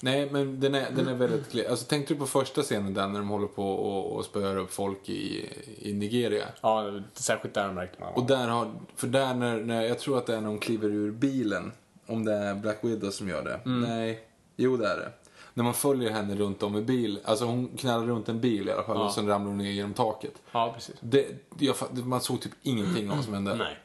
Nej, 0.00 0.30
men 0.30 0.60
den 0.60 0.74
är, 0.74 0.90
den 0.90 1.08
är 1.08 1.14
väldigt 1.14 1.50
klen. 1.50 1.70
Alltså, 1.70 1.86
tänkte 1.86 2.14
du 2.14 2.20
på 2.20 2.26
första 2.26 2.62
scenen 2.62 2.94
där 2.94 3.08
när 3.08 3.18
de 3.18 3.28
håller 3.28 3.46
på 3.46 3.72
och, 3.72 4.16
och 4.16 4.24
spöar 4.24 4.56
upp 4.56 4.72
folk 4.72 5.08
i, 5.08 5.48
i 5.78 5.92
Nigeria? 5.92 6.46
Ja, 6.60 7.00
särskilt 7.12 7.54
där 7.54 7.72
märkte 7.72 8.00
man. 8.00 8.14
Och 8.14 8.26
där 8.26 8.48
har, 8.48 8.72
för 8.96 9.06
där 9.06 9.34
när, 9.34 9.56
när, 9.56 9.82
jag 9.82 9.98
tror 9.98 10.18
att 10.18 10.26
det 10.26 10.36
är 10.36 10.40
när 10.40 10.48
de 10.48 10.58
kliver 10.58 10.88
ur 10.88 11.10
bilen, 11.10 11.72
om 12.06 12.24
det 12.24 12.32
är 12.32 12.54
Black 12.54 12.78
Widow 12.80 13.10
som 13.10 13.28
gör 13.28 13.44
det. 13.44 13.70
Nej, 13.70 14.20
jo 14.56 14.76
det 14.76 14.86
är 14.86 14.96
det. 14.96 15.12
När 15.54 15.64
man 15.64 15.74
följer 15.74 16.10
henne 16.10 16.34
runt 16.34 16.62
om 16.62 16.76
i 16.76 16.82
bil, 16.82 17.20
alltså 17.24 17.44
hon 17.44 17.68
knallar 17.76 18.06
runt 18.06 18.28
en 18.28 18.40
bil 18.40 18.68
i 18.68 18.72
alla 18.72 18.82
fall 18.82 18.96
och 18.96 19.12
sen 19.12 19.26
ramlar 19.26 19.48
hon 19.48 19.58
ner 19.58 19.70
genom 19.70 19.94
taket. 19.94 20.34
Ja, 20.52 20.72
precis. 20.74 20.96
Det, 21.00 21.26
jag, 21.58 21.74
man 21.92 22.20
såg 22.20 22.40
typ 22.40 22.52
ingenting 22.62 23.10
av 23.10 23.16
vad 23.16 23.24
som 23.24 23.34
hände. 23.34 23.54
Nej. 23.54 23.78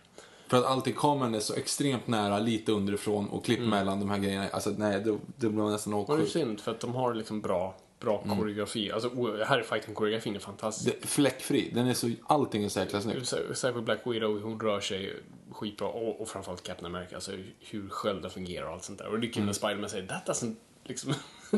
För 0.48 0.58
att 0.58 0.66
alltid 0.66 0.98
kameran 0.98 1.36
är 1.36 1.40
så 1.40 1.54
extremt 1.54 2.08
nära, 2.08 2.40
lite 2.40 2.72
underifrån 2.72 3.28
och 3.30 3.46
klipp 3.46 3.60
mellan 3.60 4.00
de 4.00 4.10
här 4.10 4.18
grejerna. 4.18 4.48
Alltså 4.48 4.70
nej, 4.78 5.02
det, 5.02 5.18
det 5.38 5.50
blev 5.50 5.66
nästan 5.66 5.94
Och 5.94 6.06
det 6.08 6.14
är 6.14 6.16
åksjukt. 6.16 6.32
synd 6.32 6.60
för 6.62 6.72
att 6.72 6.80
de 6.80 6.96
har 6.96 7.14
liksom 7.14 7.42
bra, 7.42 7.76
bra 8.00 8.22
Mm. 8.26 8.38
koreografi. 8.40 8.92
Alltså 8.92 9.10
här 9.46 9.60
är 9.60 9.64
fighting-koreografin 9.64 10.36
är 10.36 10.40
fantastisk. 10.40 11.02
Det, 11.02 11.08
fläckfri, 11.08 11.72
den 11.74 11.88
är 11.88 11.94
så, 11.94 12.12
allting 12.28 12.64
är 12.64 12.70
så 12.70 12.80
jäkla 12.80 13.02
snyggt. 13.02 13.26
Sär- 13.34 13.54
Särskilt 13.54 13.86
Black 13.86 14.00
Widow, 14.06 14.42
hon 14.42 14.60
rör 14.60 14.80
sig 14.80 15.16
skitbra. 15.52 15.88
Och, 15.88 16.22
och 16.22 16.28
framförallt 16.28 16.64
Captain 16.64 16.96
America, 16.96 17.16
alltså 17.16 17.32
hur 17.60 17.90
skölden 17.90 18.32
fungerar 18.32 18.68
och 18.68 18.74
allt 18.74 18.84
sånt 18.84 19.00
där. 19.00 19.08
Och 19.08 19.20
det 19.20 19.28
är 19.28 19.32
kul 19.32 19.44
när 19.46 19.54
Spiderman 19.54 19.90
säger 19.90 20.08
that 20.08 20.26
doesn't 20.28 20.56
liksom... 20.84 21.14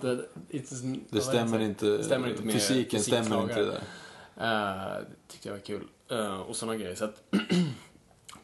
that, 0.00 0.18
it's, 0.50 1.00
Det 1.10 1.20
stämmer 1.20 1.60
inte, 1.60 2.04
stämmer 2.04 2.28
inte 2.28 2.42
med 2.42 2.54
fysiken 2.54 3.00
stämmer 3.00 3.42
inte 3.42 3.54
det 3.60 3.66
där. 3.66 3.80
Uh, 4.40 5.04
tyckte 5.28 5.48
jag 5.48 5.54
var 5.54 5.60
kul. 5.62 5.84
Eh, 6.10 6.40
och 6.40 6.56
såna 6.56 6.76
grejer. 6.76 6.94
Så 6.94 7.04
att 7.04 7.22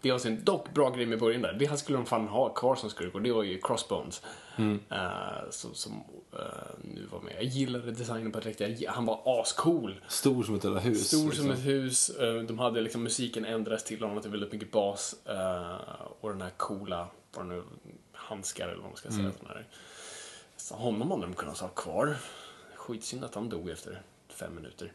det 0.03 0.13
var 0.13 0.19
sin 0.19 0.45
dock 0.45 0.75
bra 0.75 0.91
grej 0.91 1.07
med 1.07 1.19
början 1.19 1.43
där. 1.43 1.53
Det 1.53 1.67
här 1.67 1.77
skulle 1.77 1.99
de 1.99 2.07
fan 2.07 2.29
ha 2.29 2.49
kvar 2.49 2.75
som 2.77 2.91
skurk 2.91 3.15
och 3.15 3.23
det 3.23 3.33
var 3.33 3.43
ju 3.43 3.61
Crossbones. 3.61 4.23
Mm. 4.57 4.81
Eh, 4.91 5.51
som 5.51 5.75
som 5.75 5.93
eh, 6.33 6.39
nu 6.85 7.07
var 7.07 7.21
med. 7.21 7.35
Jag 7.37 7.45
gillade 7.45 7.91
designen 7.93 8.33
på 8.33 8.41
riktigt. 8.41 8.89
Han 8.89 9.07
var 9.07 9.41
ascool. 9.41 10.01
Stor 10.09 10.43
som 10.43 10.55
ett 10.55 10.65
jävla 10.65 10.81
hus. 10.81 11.07
Stor 11.09 11.25
liksom. 11.25 11.45
som 11.45 11.51
ett 11.55 11.65
hus. 11.67 12.11
eh, 12.11 12.35
De 12.43 12.59
hade 12.59 12.81
liksom 12.81 13.03
musiken 13.03 13.45
ändrats 13.45 13.85
till 13.85 14.03
honom 14.03 14.23
till 14.23 14.31
väldigt 14.31 14.53
mycket 14.53 14.71
bas. 14.71 15.15
Och 16.21 16.31
den 16.31 16.43
här 16.43 16.51
coola, 16.57 17.07
vad 17.37 17.47
nu, 17.47 17.63
handskar 18.13 18.65
eller 18.69 18.77
vad 18.81 18.91
man 18.91 18.97
ska 18.97 19.09
säga. 19.09 19.21
Mm. 19.21 19.33
här. 19.49 19.67
Så 20.57 20.75
honom 20.75 21.11
hade 21.11 21.23
de 21.23 21.35
kunnat 21.35 21.59
ha 21.59 21.69
kvar. 21.69 22.17
Skitsynd 22.77 23.25
att 23.25 23.35
han 23.35 23.49
dog 23.49 23.71
efter 23.71 24.03
fem 24.29 24.55
minuter. 24.55 24.93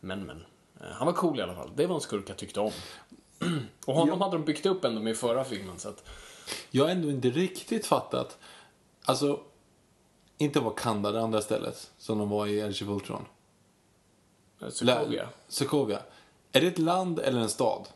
Men 0.00 0.20
men. 0.26 0.44
Eh, 0.80 0.86
Han 0.92 1.06
var 1.06 1.12
cool 1.14 1.38
i 1.38 1.42
alla 1.42 1.54
fall. 1.54 1.70
Det 1.76 1.86
var 1.86 1.94
en 1.94 2.00
skurk 2.00 2.30
jag 2.30 2.36
tyckte 2.36 2.60
om. 2.60 2.72
Och 3.86 3.94
honom 3.94 4.20
hade 4.20 4.32
de 4.36 4.44
byggt 4.44 4.66
upp 4.66 4.84
ändå 4.84 5.00
med 5.00 5.10
i 5.10 5.14
förra 5.14 5.44
filmen. 5.44 5.78
Så 5.78 5.88
att, 5.88 6.04
Jag 6.70 6.84
har 6.84 6.90
ändå 6.90 7.10
inte 7.10 7.30
riktigt 7.30 7.86
fattat. 7.86 8.38
Alltså, 9.04 9.40
inte 10.38 10.60
Wakanda, 10.60 11.10
det 11.12 11.20
andra 11.20 11.42
stället, 11.42 11.90
som 11.98 12.18
de 12.18 12.28
var 12.28 12.46
i 12.46 12.62
Age 12.62 12.82
of 12.82 12.88
Ultron. 12.88 13.24
eh, 14.62 14.68
Sokovia. 14.68 15.28
Sokovia. 15.48 16.02
Är 16.52 16.60
det 16.60 16.66
ett 16.66 16.78
land 16.78 17.18
eller 17.18 17.40
en 17.40 17.48
stad? 17.48 17.88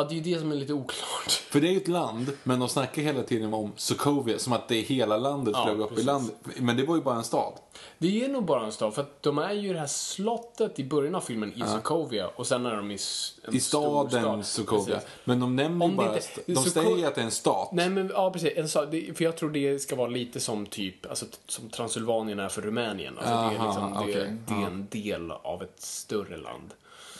Ja, 0.00 0.06
det 0.08 0.14
är 0.14 0.16
ju 0.22 0.34
det 0.34 0.40
som 0.40 0.52
är 0.52 0.56
lite 0.56 0.72
oklart. 0.72 1.30
För 1.50 1.60
det 1.60 1.68
är 1.68 1.72
ju 1.72 1.76
ett 1.76 1.88
land, 1.88 2.32
men 2.42 2.58
de 2.60 2.68
snackar 2.68 3.02
hela 3.02 3.22
tiden 3.22 3.54
om 3.54 3.72
Sokovia, 3.76 4.38
som 4.38 4.52
att 4.52 4.68
det 4.68 4.76
är 4.76 4.82
hela 4.82 5.16
landet 5.16 5.54
Ja, 5.56 5.64
flög 5.64 5.80
upp 5.80 5.98
i 5.98 6.02
landet. 6.02 6.34
Men 6.56 6.76
det 6.76 6.84
var 6.84 6.96
ju 6.96 7.02
bara 7.02 7.16
en 7.16 7.24
stad. 7.24 7.52
Det 7.98 8.24
är 8.24 8.28
nog 8.28 8.44
bara 8.44 8.64
en 8.64 8.72
stad, 8.72 8.94
för 8.94 9.02
att 9.02 9.22
de 9.22 9.38
är 9.38 9.52
ju 9.52 9.70
i 9.70 9.72
det 9.72 9.78
här 9.78 9.86
slottet 9.86 10.78
i 10.78 10.84
början 10.84 11.14
av 11.14 11.20
filmen 11.20 11.52
i 11.52 11.62
Sokovia 11.66 12.28
och 12.28 12.46
sen 12.46 12.66
är 12.66 12.76
de 12.76 12.90
i 12.90 12.98
en 13.44 13.54
I 13.54 13.60
stor 13.60 14.08
staden 14.08 14.44
stad. 14.44 14.46
Sokovia. 14.46 14.94
Precis. 14.94 15.10
Men 15.24 15.40
de 15.40 15.56
nämner 15.56 15.84
Om 15.84 15.90
ju 15.90 15.96
bara... 15.96 16.14
inte- 16.16 16.40
de 16.46 16.54
Soko- 16.54 16.70
säger 16.70 17.08
att 17.08 17.14
det 17.14 17.20
är 17.20 17.24
en 17.24 17.30
stat. 17.30 17.68
Nej 17.72 17.90
men 17.90 18.10
ja 18.14 18.30
precis, 18.32 18.52
en 18.56 18.68
stad, 18.68 18.90
för 18.90 19.24
jag 19.24 19.36
tror 19.36 19.50
det 19.50 19.78
ska 19.78 19.96
vara 19.96 20.08
lite 20.08 20.40
som 20.40 20.66
typ, 20.66 21.06
alltså 21.10 21.26
som 21.46 21.68
Transylvanien 21.68 22.38
är 22.38 22.48
för 22.48 22.62
Rumänien. 22.62 23.18
Alltså 23.18 23.30
det, 23.34 23.40
är 23.40 23.58
Aha, 23.58 24.04
liksom, 24.04 24.06
det, 24.46 24.54
det 24.54 24.62
är 24.62 24.66
en 24.66 24.86
del 24.90 25.30
av 25.30 25.62
ett 25.62 25.80
större 25.82 26.36
land. 26.36 26.70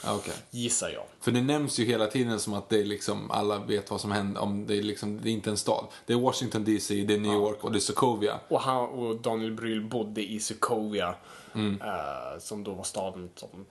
Ja, 0.03 0.15
okej. 0.15 0.33
Gissar 0.51 0.89
jag. 0.89 1.03
För 1.19 1.31
det 1.31 1.41
nämns 1.41 1.79
ju 1.79 1.85
hela 1.85 2.07
tiden 2.07 2.39
som 2.39 2.53
att 2.53 2.69
det 2.69 2.79
är 2.79 2.85
liksom, 2.85 3.31
alla 3.31 3.59
vet 3.59 3.91
vad 3.91 4.01
som 4.01 4.11
händer. 4.11 4.41
Om 4.41 4.67
det, 4.67 4.77
är 4.77 4.83
liksom, 4.83 5.21
det 5.21 5.29
är 5.29 5.33
inte 5.33 5.49
en 5.49 5.57
stad. 5.57 5.85
Det 6.05 6.13
är 6.13 6.17
Washington 6.17 6.63
DC, 6.63 7.03
det 7.03 7.13
är 7.13 7.19
New 7.19 7.33
York 7.33 7.63
och 7.63 7.71
det 7.71 7.77
är 7.77 7.79
Sokovia. 7.79 8.39
Och, 8.47 8.61
han, 8.61 8.89
och 8.89 9.15
Daniel 9.15 9.51
Bryl 9.53 9.81
bodde 9.81 10.31
i 10.31 10.39
Sokovia, 10.39 11.15
Mm. 11.53 11.81
eh, 11.81 12.39
som 12.39 12.63
då 12.63 12.73
var 12.73 12.83
staden 12.83 13.29
som 13.35 13.65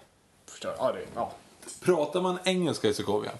förstörde. 0.47 0.77
Ja, 0.79 0.93
det, 0.93 1.05
ja. 1.15 1.33
Pratar 1.81 2.21
man 2.21 2.39
engelska 2.45 2.89
i 2.89 2.95
Sokovia? 2.95 3.31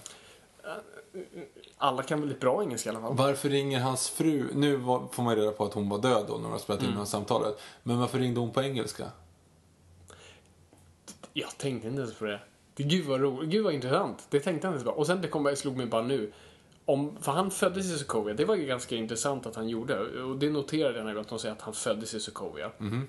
Alla 1.77 2.03
kan 2.03 2.19
väldigt 2.19 2.39
bra 2.39 2.63
engelska 2.63 2.89
i 2.89 2.95
alla 2.95 3.01
fall. 3.07 3.15
Varför 3.17 3.49
ringer 3.49 3.79
hans 3.79 4.09
fru? 4.09 4.47
Nu 4.53 4.75
var, 4.75 5.07
får 5.11 5.23
man 5.23 5.35
reda 5.35 5.51
på 5.51 5.65
att 5.65 5.73
hon 5.73 5.89
var 5.89 5.97
död 5.97 6.25
då 6.27 6.37
när 6.37 6.49
de 6.49 6.59
spelat 6.59 6.79
in 6.81 6.85
Mm. 6.85 6.95
det 6.95 7.01
här 7.01 7.05
samtalet. 7.09 7.59
Men 7.83 7.99
varför 7.99 8.19
ringde 8.19 8.39
hon 8.39 8.51
på 8.51 8.61
engelska? 8.61 9.11
Jag 11.33 11.57
tänkte 11.57 11.87
inte 11.87 12.01
ens 12.01 12.15
på 12.15 12.25
det. 12.25 12.39
Det 12.73 12.83
gud 12.83 13.05
vad 13.05 13.21
roligt, 13.21 13.49
gud 13.49 13.63
vad 13.63 13.73
intressant. 13.73 14.27
Det 14.29 14.39
tänkte 14.39 14.67
jag 14.67 14.75
inte 14.75 14.85
på. 14.85 14.91
Och 14.91 15.07
sen 15.07 15.21
det 15.21 15.27
kom, 15.27 15.45
jag 15.45 15.57
slog 15.57 15.77
mig 15.77 15.85
bara 15.85 16.01
nu. 16.01 16.31
Om, 16.85 17.17
för 17.21 17.31
han 17.31 17.51
föddes 17.51 17.85
i 17.85 17.97
Sokovia. 17.97 18.33
Det 18.33 18.45
var 18.45 18.55
ju 18.55 18.65
ganska 18.65 18.95
intressant 18.95 19.45
att 19.45 19.55
han 19.55 19.69
gjorde. 19.69 19.99
Och 20.23 20.37
det 20.37 20.49
noterade 20.49 20.97
jag 20.97 21.05
när 21.05 21.25
de 21.29 21.39
säger 21.39 21.55
att 21.55 21.61
han 21.61 21.73
föddes 21.73 22.13
i 22.13 22.19
Sokovia. 22.19 22.71
Mhm. 22.77 23.07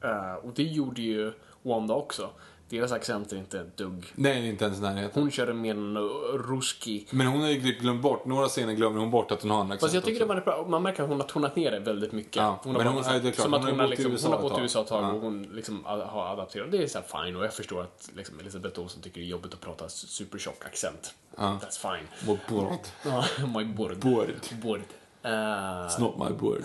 Eh, 0.00 0.34
och 0.34 0.52
det 0.54 0.62
gjorde 0.62 1.02
ju 1.02 1.32
Wanda 1.62 1.94
också. 1.94 2.30
Deras 2.72 2.92
accent 2.92 3.32
är 3.32 3.36
inte 3.36 3.60
ett 3.60 3.76
dugg. 3.76 4.12
Nej, 4.14 4.48
inte 4.48 4.64
ens 4.64 4.80
närheten. 4.80 5.22
Hon 5.22 5.30
körde 5.30 5.52
mer 5.54 5.70
en 5.70 5.96
uh, 5.96 6.02
ruski. 6.34 7.06
Men 7.10 7.26
hon 7.26 7.40
har 7.40 7.48
ju 7.48 7.62
typ 7.62 7.80
glömt 7.80 8.02
bort, 8.02 8.24
några 8.26 8.48
scener 8.48 8.72
glömmer 8.72 8.98
hon 9.00 9.10
bort 9.10 9.30
att 9.30 9.42
hon 9.42 9.50
har 9.50 9.60
en 9.60 9.66
accent 9.66 9.80
Fast 9.80 9.94
jag 9.94 10.04
tycker 10.04 10.18
det 10.18 10.24
också. 10.24 10.34
var 10.50 10.56
bra. 10.62 10.66
Man 10.68 10.82
märker 10.82 11.02
att 11.02 11.08
hon 11.08 11.20
har 11.20 11.26
tonat 11.28 11.56
ner 11.56 11.70
det 11.70 11.78
väldigt 11.80 12.12
mycket. 12.12 12.36
Ja, 12.36 12.60
hon 12.62 12.74
har 12.76 12.84
men 12.84 12.92
bara 12.94 13.02
hon- 13.02 13.12
ja, 13.14 13.18
det 13.18 13.28
är 13.28 13.32
klart, 13.32 13.44
som 13.44 13.54
att 13.54 13.60
hon 13.60 13.64
har 13.64 13.70
hon 13.70 13.80
har, 13.80 13.86
bott 13.86 13.98
i 13.98 14.02
liksom, 14.02 14.12
USA 14.12 14.26
hon 14.28 14.32
har 14.32 14.38
ett 14.38 14.42
bott 14.42 14.52
i 14.52 14.54
tag. 14.54 14.62
USA 14.62 14.80
ett 14.80 14.86
tag 14.88 15.04
Ja. 15.04 15.12
och 15.12 15.20
hon 15.20 15.42
liksom 15.42 15.84
har 15.84 16.26
adapterat. 16.32 16.70
Det 16.70 16.82
är 16.82 16.86
så 16.86 16.98
fine 17.24 17.36
och 17.36 17.44
jag 17.44 17.54
förstår 17.54 17.80
att 17.82 18.10
liksom, 18.16 18.40
Elisabeth 18.40 18.80
Olsen 18.80 19.02
tycker 19.02 19.20
det 19.20 19.26
är 19.26 19.28
jobbigt 19.30 19.54
att 19.54 19.60
prata 19.60 19.88
supertjock 19.88 20.64
accent. 20.66 21.14
That's 21.36 21.96
fine. 21.96 22.08
Vår 22.26 22.38
board. 22.48 22.78
Ja, 23.04 23.24
my 23.58 23.64
board. 23.64 23.96
Board. 23.98 24.30
Board. 24.62 24.80
Eh, 25.22 25.30
It's 25.30 26.00
not 26.00 26.18
my 26.30 26.36
board. 26.36 26.62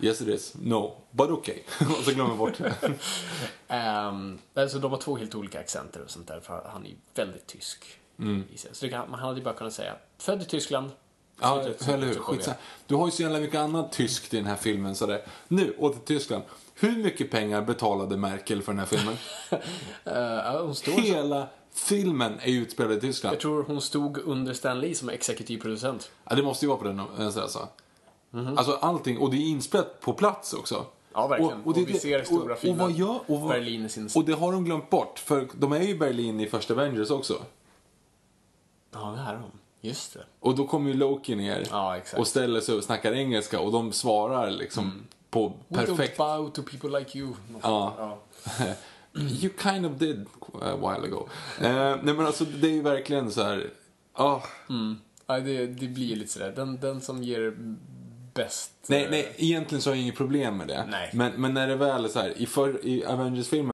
Yes 0.00 0.20
it 0.20 0.28
is. 0.28 0.54
No. 0.54 0.96
But 1.10 1.30
okay. 1.30 1.58
och 1.80 2.04
så 2.04 2.10
glömmer 2.10 2.30
jag 2.30 2.38
bort 2.38 2.58
det. 2.58 2.74
ehm, 3.68 4.38
alltså 4.54 4.78
de 4.78 4.90
har 4.90 4.98
två 4.98 5.16
helt 5.16 5.34
olika 5.34 5.60
accenter 5.60 6.00
och 6.00 6.10
sånt 6.10 6.28
där 6.28 6.40
för 6.40 6.68
han 6.72 6.84
är 6.84 6.88
ju 6.88 6.96
väldigt 7.14 7.46
tysk. 7.46 7.98
sig. 8.56 8.70
Så 8.72 8.88
kan, 8.88 9.10
man 9.10 9.20
hade 9.20 9.38
ju 9.38 9.44
bara 9.44 9.54
kunnat 9.54 9.72
säga 9.72 9.94
född 10.18 10.42
i 10.42 10.44
Tyskland. 10.44 10.90
Ja, 11.40 11.62
slutet- 11.62 11.88
eller 11.88 12.06
hur? 12.06 12.14
Skitsamma. 12.14 12.56
Du 12.86 12.94
har 12.94 13.06
ju 13.06 13.10
så 13.10 13.22
jävla 13.22 13.40
mycket 13.40 13.60
annat 13.60 13.92
tyskt 13.92 14.34
i 14.34 14.36
den 14.36 14.46
här 14.46 14.56
filmen. 14.56 14.94
Så 14.94 15.06
det. 15.06 15.24
Nu, 15.48 15.74
åter 15.78 15.98
till 15.98 16.16
Tyskland. 16.16 16.44
Hur 16.74 16.96
mycket 16.96 17.30
pengar 17.30 17.62
betalade 17.62 18.16
Merkel 18.16 18.62
för 18.62 18.72
den 18.72 18.78
här 18.78 18.86
filmen? 18.86 19.16
Står 20.74 20.92
Hela 20.92 21.48
filmen 21.74 22.38
är 22.40 22.52
utspelad 22.52 22.92
i 22.96 23.00
Tyskland. 23.00 23.34
Jag 23.34 23.40
tror 23.40 23.62
hon 23.62 23.80
stod 23.80 24.18
under 24.18 24.54
Stan 24.54 24.80
Lee 24.80 24.94
som 24.94 25.08
exekutiv 25.08 25.58
producent. 25.60 26.10
Ja, 26.24 26.36
det 26.36 26.42
måste 26.42 26.64
ju 26.64 26.68
vara 26.68 26.78
på 26.78 26.84
den 26.84 27.02
vänster 27.16 27.48
alltså. 28.38 28.54
Alltså 28.58 28.72
allting, 28.86 29.18
och 29.18 29.30
det 29.30 29.36
är 29.36 29.46
inspelat 29.46 30.00
på 30.00 30.12
plats 30.12 30.52
också. 30.52 30.86
Ja, 31.14 31.26
verkligen. 31.26 31.62
Och 31.64 31.76
vi 31.76 31.98
ser 31.98 32.24
stora 32.24 32.52
och, 32.52 32.58
fina 32.58 32.72
och 32.84 32.90
vad 32.90 32.98
gör, 32.98 33.18
och 33.26 33.40
vad, 33.40 33.48
Berlin 33.48 33.84
i 33.86 33.88
sin- 33.88 34.10
Och 34.16 34.24
det 34.24 34.32
har 34.32 34.52
de 34.52 34.64
glömt 34.64 34.90
bort, 34.90 35.18
för 35.18 35.48
de 35.54 35.72
är 35.72 35.80
ju 35.80 35.88
i 35.88 35.94
Berlin 35.94 36.40
i 36.40 36.46
första 36.46 36.74
Avengers 36.74 37.10
också. 37.10 37.34
Ja, 38.92 39.14
det 39.16 39.30
är 39.32 39.36
hon. 39.36 39.50
Just 39.80 40.14
det. 40.14 40.24
Och 40.40 40.54
då 40.56 40.66
kommer 40.66 40.90
ju 40.90 40.96
Loki 40.96 41.34
ner 41.34 41.66
Ja, 41.70 41.98
och 42.16 42.26
ställer 42.26 42.60
sig 42.60 42.74
och 42.74 42.84
snackar 42.84 43.12
engelska 43.12 43.60
och 43.60 43.72
de 43.72 43.92
svarar 43.92 44.50
liksom 44.50 45.06
på 45.30 45.52
We 45.68 45.76
perfekt... 45.86 46.18
don't 46.18 46.38
bow 46.38 46.50
to 46.50 46.62
people 46.62 46.98
like 46.98 47.18
you. 47.18 47.32
Ja. 47.62 47.94
ja. 47.98 48.18
You 49.20 49.52
kind 49.62 49.86
of 49.86 49.92
did 49.92 50.26
a 50.62 50.76
while 50.76 51.06
ago. 51.06 51.28
Eh, 51.60 51.96
nej 52.02 52.14
men 52.14 52.26
alltså 52.26 52.44
det 52.44 52.66
är 52.66 52.72
ju 52.72 52.82
verkligen 52.82 53.30
så 53.30 53.42
här... 53.42 53.70
ah, 54.12 54.40
Ja, 55.26 55.40
det, 55.40 55.66
det 55.66 55.86
blir 55.88 56.16
lite 56.16 56.32
sådär. 56.32 56.52
Den, 56.56 56.80
den 56.80 57.00
som 57.00 57.22
ger 57.22 57.56
bäst... 58.34 58.70
nej, 58.86 59.04
eh, 59.04 59.10
nej, 59.10 59.32
egentligen 59.36 59.82
så 59.82 59.90
har 59.90 59.94
jag 59.94 60.02
inget 60.02 60.16
problem 60.16 60.56
med 60.56 60.68
det. 60.68 60.86
Nej. 60.90 61.10
Men, 61.12 61.32
men 61.32 61.54
när 61.54 61.68
det 61.68 61.76
väl 61.76 62.04
är 62.04 62.08
så 62.08 62.18
här, 62.18 62.38
i, 62.38 62.46
för, 62.46 62.86
i 62.86 63.04
Avengers-filmen 63.04 63.70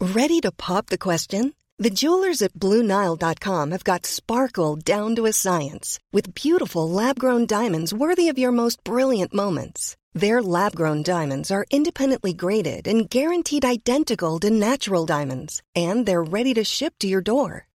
Ready 0.00 0.40
to 0.40 0.52
pop 0.52 0.86
the 0.86 0.98
question? 0.98 1.52
The 1.78 1.90
jewelers 1.90 2.42
at 2.42 2.54
BlueNile.com 2.54 3.70
have 3.70 3.84
got 3.84 4.06
sparkle 4.06 4.76
down 4.76 5.16
to 5.16 5.26
a 5.26 5.32
science 5.32 6.00
with 6.12 6.34
beautiful 6.34 6.88
lab 6.88 7.18
grown 7.18 7.46
diamonds 7.46 7.92
worthy 7.92 8.28
of 8.28 8.38
your 8.38 8.52
most 8.52 8.82
brilliant 8.84 9.34
moments. 9.34 9.96
Their 10.12 10.42
lab 10.42 10.74
grown 10.74 11.02
diamonds 11.02 11.50
are 11.50 11.66
independently 11.70 12.32
graded 12.32 12.88
and 12.88 13.08
guaranteed 13.08 13.64
identical 13.64 14.40
to 14.40 14.50
natural 14.50 15.06
diamonds, 15.06 15.62
and 15.76 16.06
they're 16.06 16.22
ready 16.22 16.54
to 16.54 16.64
ship 16.64 16.94
to 16.98 17.06
your 17.06 17.20
door. 17.20 17.66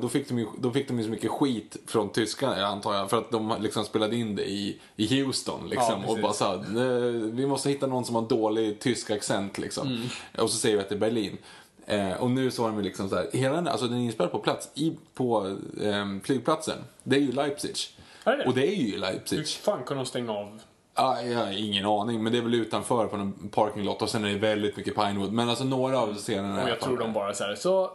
Då 0.00 0.08
fick, 0.08 0.28
de 0.28 0.38
ju, 0.38 0.46
då 0.58 0.70
fick 0.70 0.88
de 0.88 0.98
ju 0.98 1.04
så 1.04 1.10
mycket 1.10 1.30
skit 1.30 1.76
från 1.86 2.08
tyskarna 2.08 2.66
antar 2.66 2.94
jag 2.94 3.10
för 3.10 3.18
att 3.18 3.30
de 3.30 3.56
liksom 3.60 3.84
spelade 3.84 4.16
in 4.16 4.36
det 4.36 4.44
i, 4.50 4.80
i 4.96 5.22
Houston 5.22 5.68
liksom 5.68 6.02
Ja, 6.06 6.12
och 6.12 6.18
bara 6.18 6.32
sa 6.32 6.64
vi 7.32 7.46
måste 7.46 7.68
hitta 7.68 7.86
någon 7.86 8.04
som 8.04 8.14
har 8.14 8.22
dålig 8.22 8.80
tysk 8.80 9.10
accent 9.10 9.58
liksom. 9.58 10.08
Och 10.38 10.50
så 10.50 10.56
säger 10.56 10.76
vi 10.76 10.82
att 10.82 10.88
det 10.88 10.94
är 10.94 10.98
Berlin. 10.98 11.38
Eh, 11.86 12.12
och 12.12 12.30
nu 12.30 12.50
så 12.50 12.62
har 12.62 12.70
de 12.70 12.80
liksom 12.80 13.08
så 13.08 13.16
här, 13.16 13.28
hela 13.32 13.54
den, 13.54 13.68
alltså 13.68 13.86
den 13.86 13.98
är 13.98 14.02
inspelad 14.02 14.32
på 14.32 14.38
plats, 14.38 14.70
i, 14.74 14.96
på 15.14 15.56
eh, 15.82 16.06
flygplatsen. 16.24 16.78
Det 17.02 17.16
är 17.16 17.20
ju 17.20 17.32
Leipzig. 17.32 17.76
Är 18.24 18.36
det? 18.36 18.44
Och 18.44 18.54
det 18.54 18.66
är 18.66 18.82
ju 18.82 18.98
Leipzig. 18.98 19.36
Hur 19.36 19.44
fan 19.44 19.82
kunde 19.84 20.02
de 20.02 20.06
stänga 20.06 20.32
av? 20.32 20.60
Ah, 20.94 21.20
jag 21.20 21.38
har 21.38 21.52
ingen 21.52 21.86
aning, 21.86 22.22
men 22.22 22.32
det 22.32 22.38
är 22.38 22.42
väl 22.42 22.54
utanför 22.54 23.06
på 23.06 23.16
en 23.16 23.48
parking 23.48 23.84
lot 23.84 24.02
och 24.02 24.10
sen 24.10 24.24
är 24.24 24.28
det 24.28 24.38
väldigt 24.38 24.76
mycket 24.76 24.94
Pinewood. 24.94 25.32
Men 25.32 25.48
alltså 25.48 25.64
några 25.64 25.98
av 25.98 26.14
scenerna 26.14 26.62
Och 26.62 26.68
jag 26.68 26.80
tror 26.80 26.98
de 26.98 27.12
bara 27.12 27.34
så 27.34 27.44
här, 27.44 27.54
så 27.54 27.90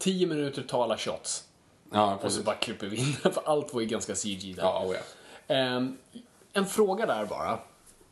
10 0.00 0.26
minuter 0.26 0.62
tala 0.62 0.98
shots. 0.98 1.44
Ja, 1.92 2.18
Och 2.22 2.32
så 2.32 2.42
bara 2.42 2.56
klipper 2.56 2.86
vi 2.86 2.96
in 2.96 3.12
för 3.12 3.42
allt 3.44 3.74
var 3.74 3.80
ju 3.80 3.86
ganska 3.86 4.14
CG 4.14 4.54
där. 4.56 4.62
Ja, 4.62 4.84
oh 4.86 4.94
ja. 4.94 5.54
Ehm, 5.54 5.96
en 6.52 6.66
fråga 6.66 7.06
där 7.06 7.26
bara. 7.26 7.58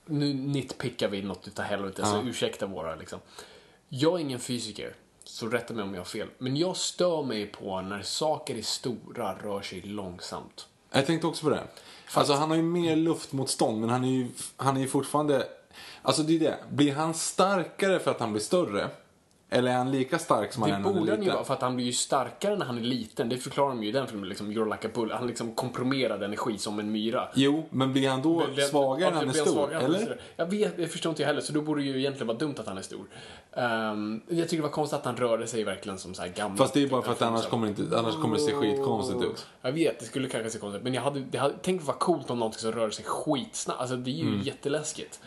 Nu 0.07 0.35
nitpickar 0.35 1.09
vi 1.09 1.23
något 1.23 1.49
utav 1.49 1.65
helvete, 1.65 2.07
så 2.07 2.23
ursäkta 2.23 2.67
våra 2.67 2.95
liksom. 2.95 3.19
Jag 3.89 4.15
är 4.15 4.19
ingen 4.19 4.41
fysiker, 4.41 4.95
så 5.25 5.47
rätta 5.47 5.75
mig 5.75 5.85
om 5.85 5.95
jag 5.95 6.01
har 6.01 6.05
fel. 6.05 6.29
Men 6.39 6.57
jag 6.57 6.77
stör 6.77 7.23
mig 7.23 7.47
på 7.47 7.81
när 7.81 8.03
saker 8.03 8.59
är 8.59 8.63
stora 8.63 9.35
rör 9.35 9.63
sig 9.63 9.81
långsamt. 9.81 10.69
Jag 10.91 11.07
tänkte 11.07 11.27
också 11.27 11.45
på 11.45 11.51
det. 11.51 11.63
Alltså 12.15 12.33
han 12.33 12.51
har 12.51 12.57
ju 12.57 12.63
mer 12.63 12.97
luftmotstånd 12.97 13.81
men 13.81 13.91
han 13.91 14.05
är 14.05 14.09
ju, 14.09 14.29
han 14.57 14.77
är 14.77 14.81
ju 14.81 14.89
fortfarande... 14.89 15.49
Alltså 16.03 16.23
det 16.23 16.37
är 16.37 16.41
det. 16.41 16.59
Blir 16.71 16.93
han 16.93 17.15
starkare 17.15 17.99
för 17.99 18.11
att 18.11 18.21
han 18.21 18.33
blir 18.33 18.43
större? 18.43 18.91
Eller 19.51 19.71
är 19.71 19.77
han 19.77 19.91
lika 19.91 20.19
stark 20.19 20.53
som 20.53 20.63
han 20.63 20.71
Det 20.71 20.77
är 20.77 20.79
när 20.79 20.85
han 20.85 20.95
borde 20.95 21.11
är 21.11 21.13
han 21.13 21.19
ju 21.19 21.25
liten? 21.25 21.35
vara, 21.35 21.45
för 21.45 21.55
att 21.55 21.63
han 21.63 21.77
blir 21.77 21.87
ju 21.87 21.93
starkare 21.93 22.57
när 22.57 22.67
han 22.67 22.79
är 22.79 22.83
liten. 22.83 23.29
Det 23.29 23.37
förklarar 23.37 23.69
de 23.69 23.83
ju 23.83 23.89
i 23.89 23.93
den 23.93 24.07
filmen, 24.07 24.29
liksom, 24.29 24.51
You're 24.53 24.73
like 24.73 24.89
a 24.89 24.91
bull. 24.95 25.11
Han 25.13 25.27
liksom 25.27 25.55
komprimerad 25.55 26.23
energi 26.23 26.59
som 26.59 26.79
en 26.79 26.93
myra. 26.93 27.29
Jo, 27.35 27.67
men 27.71 27.93
blir 27.93 28.09
han 28.09 28.23
då 28.23 28.47
Det- 28.57 28.63
svagare 28.63 29.11
när 29.11 29.17
han 29.17 29.29
är 29.29 29.33
blir 29.33 29.43
stor? 29.43 29.75
eller? 29.75 30.21
Jag 30.37 30.47
vet, 30.47 30.77
det 30.77 30.89
förstår 30.89 31.11
inte 31.11 31.23
jag 31.23 31.27
heller, 31.27 31.41
så 31.41 31.53
då 31.53 31.61
borde 31.63 31.81
det 31.81 31.87
ju 31.87 31.99
egentligen 31.99 32.27
vara 32.27 32.39
dumt 32.39 32.55
att 32.59 32.67
han 32.67 32.79
är 32.79 32.83
stor. 32.83 33.07
Ehm, 33.53 34.21
jag 34.29 34.49
tycker 34.49 34.57
det 34.57 34.63
var 34.69 34.75
konstigt 34.75 34.99
att 34.99 35.05
han 35.05 35.17
rörde 35.17 35.47
sig 35.47 35.65
verkligen 35.65 35.99
som 35.99 36.15
så 36.15 36.23
här 36.23 36.29
gammal. 36.29 36.57
Fast 36.59 36.75
det 36.75 36.81
är 36.81 36.83
ju 36.83 36.89
bara 36.89 37.03
för 37.03 37.13
att 37.13 37.23
annars 37.23 37.47
kommer, 37.47 37.67
det 37.69 37.83
inte, 37.83 37.99
annars 37.99 38.15
kommer 38.15 38.37
det 38.37 38.43
se 38.43 38.53
skitkonstigt 38.53 39.23
ut. 39.23 39.47
Jag 39.63 39.73
vet, 39.73 39.99
det 40.01 40.05
skulle 40.07 40.29
kanske 40.29 40.51
se 40.51 40.59
konstigt 40.59 40.79
ut. 40.81 40.85
Men 40.85 40.95
jag 40.95 41.03
hade, 41.03 41.21
det 41.21 41.39
hade 41.39 41.55
tänkt 41.59 41.85
vad 41.85 41.99
coolt 41.99 42.31
om 42.31 42.39
någonting 42.39 42.61
som 42.61 42.73
rör 42.73 42.91
sig 42.91 43.05
skitsnabbt. 43.05 43.81
Alltså 43.81 43.97
det 43.97 44.11
är 44.11 44.15
ju 44.15 44.29
Mm. 44.29 44.41
jätteläskigt. 44.43 45.21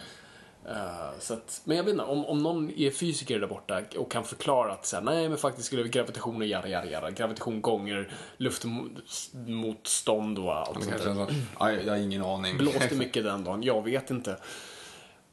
Eh, 0.70 1.20
så 1.20 1.34
att, 1.34 1.62
men 1.64 1.78
jag 1.78 1.84
vet 1.84 1.91
inte, 1.91 2.03
om, 2.03 2.26
om 2.26 2.43
någon 2.43 2.70
är 2.72 2.91
fysiker 2.91 3.39
där 3.39 3.47
borta 3.47 3.82
och 3.97 4.12
kan 4.12 4.24
förklara 4.24 4.74
att 4.74 4.86
så 4.86 4.95
här, 4.95 5.03
nej 5.03 5.30
men 5.30 5.38
faktiskt 5.38 5.68
skulle 5.68 5.88
gravitation 5.88 6.36
och 6.41 6.47
jada 6.47 6.68
jada 6.68 6.88
jada. 6.89 7.12
Gravitation 7.12 7.62
gånger 7.62 8.12
luftmotstånd 8.38 10.39
och 10.39 10.55
allt 10.55 10.84
sånt 10.84 11.03
där. 11.03 11.36
Ja, 11.59 11.72
jag 11.72 11.93
har 11.93 11.97
ingen 11.97 12.24
aning. 12.24 12.57
Blåste 12.57 12.95
mycket 12.95 13.24
den 13.24 13.43
dagen, 13.43 13.64
jag 13.64 13.84
vet 13.84 14.12
inte. 14.12 14.32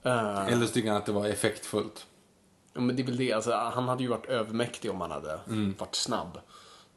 Eh, 0.02 0.46
Eller 0.52 0.66
så 0.66 0.72
tycker 0.72 0.88
han 0.88 0.98
att 0.98 1.06
det 1.06 1.12
var 1.12 1.26
effektfullt. 1.26 2.06
Ja, 2.74 2.80
men 2.80 2.96
det 2.96 3.02
är 3.02 3.06
väl 3.06 3.16
det, 3.16 3.32
alltså, 3.32 3.52
han 3.52 3.88
hade 3.88 4.02
ju 4.02 4.08
varit 4.08 4.26
övermäktig 4.26 4.90
om 4.90 5.00
han 5.00 5.10
hade 5.10 5.40
Mm. 5.46 5.74
varit 5.78 5.94
snabb. 5.94 6.38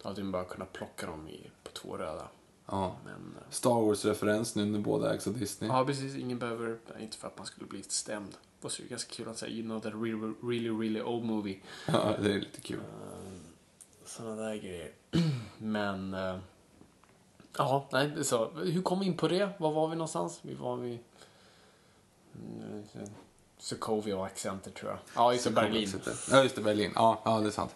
Då 0.01 0.09
hade 0.09 0.23
man 0.23 0.31
bara 0.31 0.43
kunnat 0.43 0.73
plocka 0.73 1.05
dem 1.05 1.27
i, 1.27 1.49
på 1.63 1.71
två 1.71 1.97
röda. 1.97 2.27
Ja. 2.71 2.95
Men, 3.05 3.13
eh, 3.13 3.49
Star 3.49 3.81
Wars-referens 3.81 4.55
nu 4.55 4.65
när 4.65 4.79
båda 4.79 5.13
ägs 5.13 5.27
av 5.27 5.37
Disney. 5.39 5.69
ja, 5.69 5.85
precis. 5.85 6.15
Ingen 6.15 6.39
behöver, 6.39 6.77
inte 6.99 7.17
för 7.17 7.27
att 7.27 7.37
man 7.37 7.47
skulle 7.47 7.67
bli 7.67 7.83
stämd. 7.83 8.31
Det 8.31 8.63
var 8.63 8.69
så 8.69 8.83
ganska 8.89 9.13
kul 9.13 9.27
att 9.27 9.37
säga, 9.37 9.51
you 9.51 9.63
know 9.63 9.79
that 9.79 9.93
really, 9.93 10.33
really, 10.43 10.69
really 10.69 11.01
old 11.01 11.25
movie. 11.25 11.59
Ja, 11.87 12.15
det 12.21 12.33
är 12.33 12.39
lite 12.39 12.61
kul. 12.61 12.79
Sådana 14.05 14.41
där 14.41 14.55
grejer. 14.55 14.91
Men, 15.57 16.13
eh, 16.13 16.37
ja, 17.57 17.87
nej, 17.91 18.23
så. 18.23 18.49
Hur 18.49 18.81
kom 18.81 18.99
vi 18.99 19.05
in 19.05 19.17
på 19.17 19.27
det? 19.27 19.49
Var 19.57 19.71
var 19.71 19.87
vi 19.87 19.95
någonstans? 19.95 20.39
Vi 20.41 20.53
var 20.53 20.77
vid 20.77 20.99
mm, 23.61 23.79
Sokovia 23.79 24.17
och 24.17 24.25
accenter 24.25 24.71
tror 24.71 24.91
jag. 24.91 24.99
Ja, 25.15 25.33
just 25.33 25.43
det, 25.45 25.51
Berlin. 25.51 25.89
Ja, 26.31 26.43
just 26.43 26.55
det, 26.55 26.61
Berlin. 26.61 26.91
Ja, 26.95 27.21
ja 27.25 27.39
det 27.39 27.47
är 27.47 27.51
sant. 27.51 27.75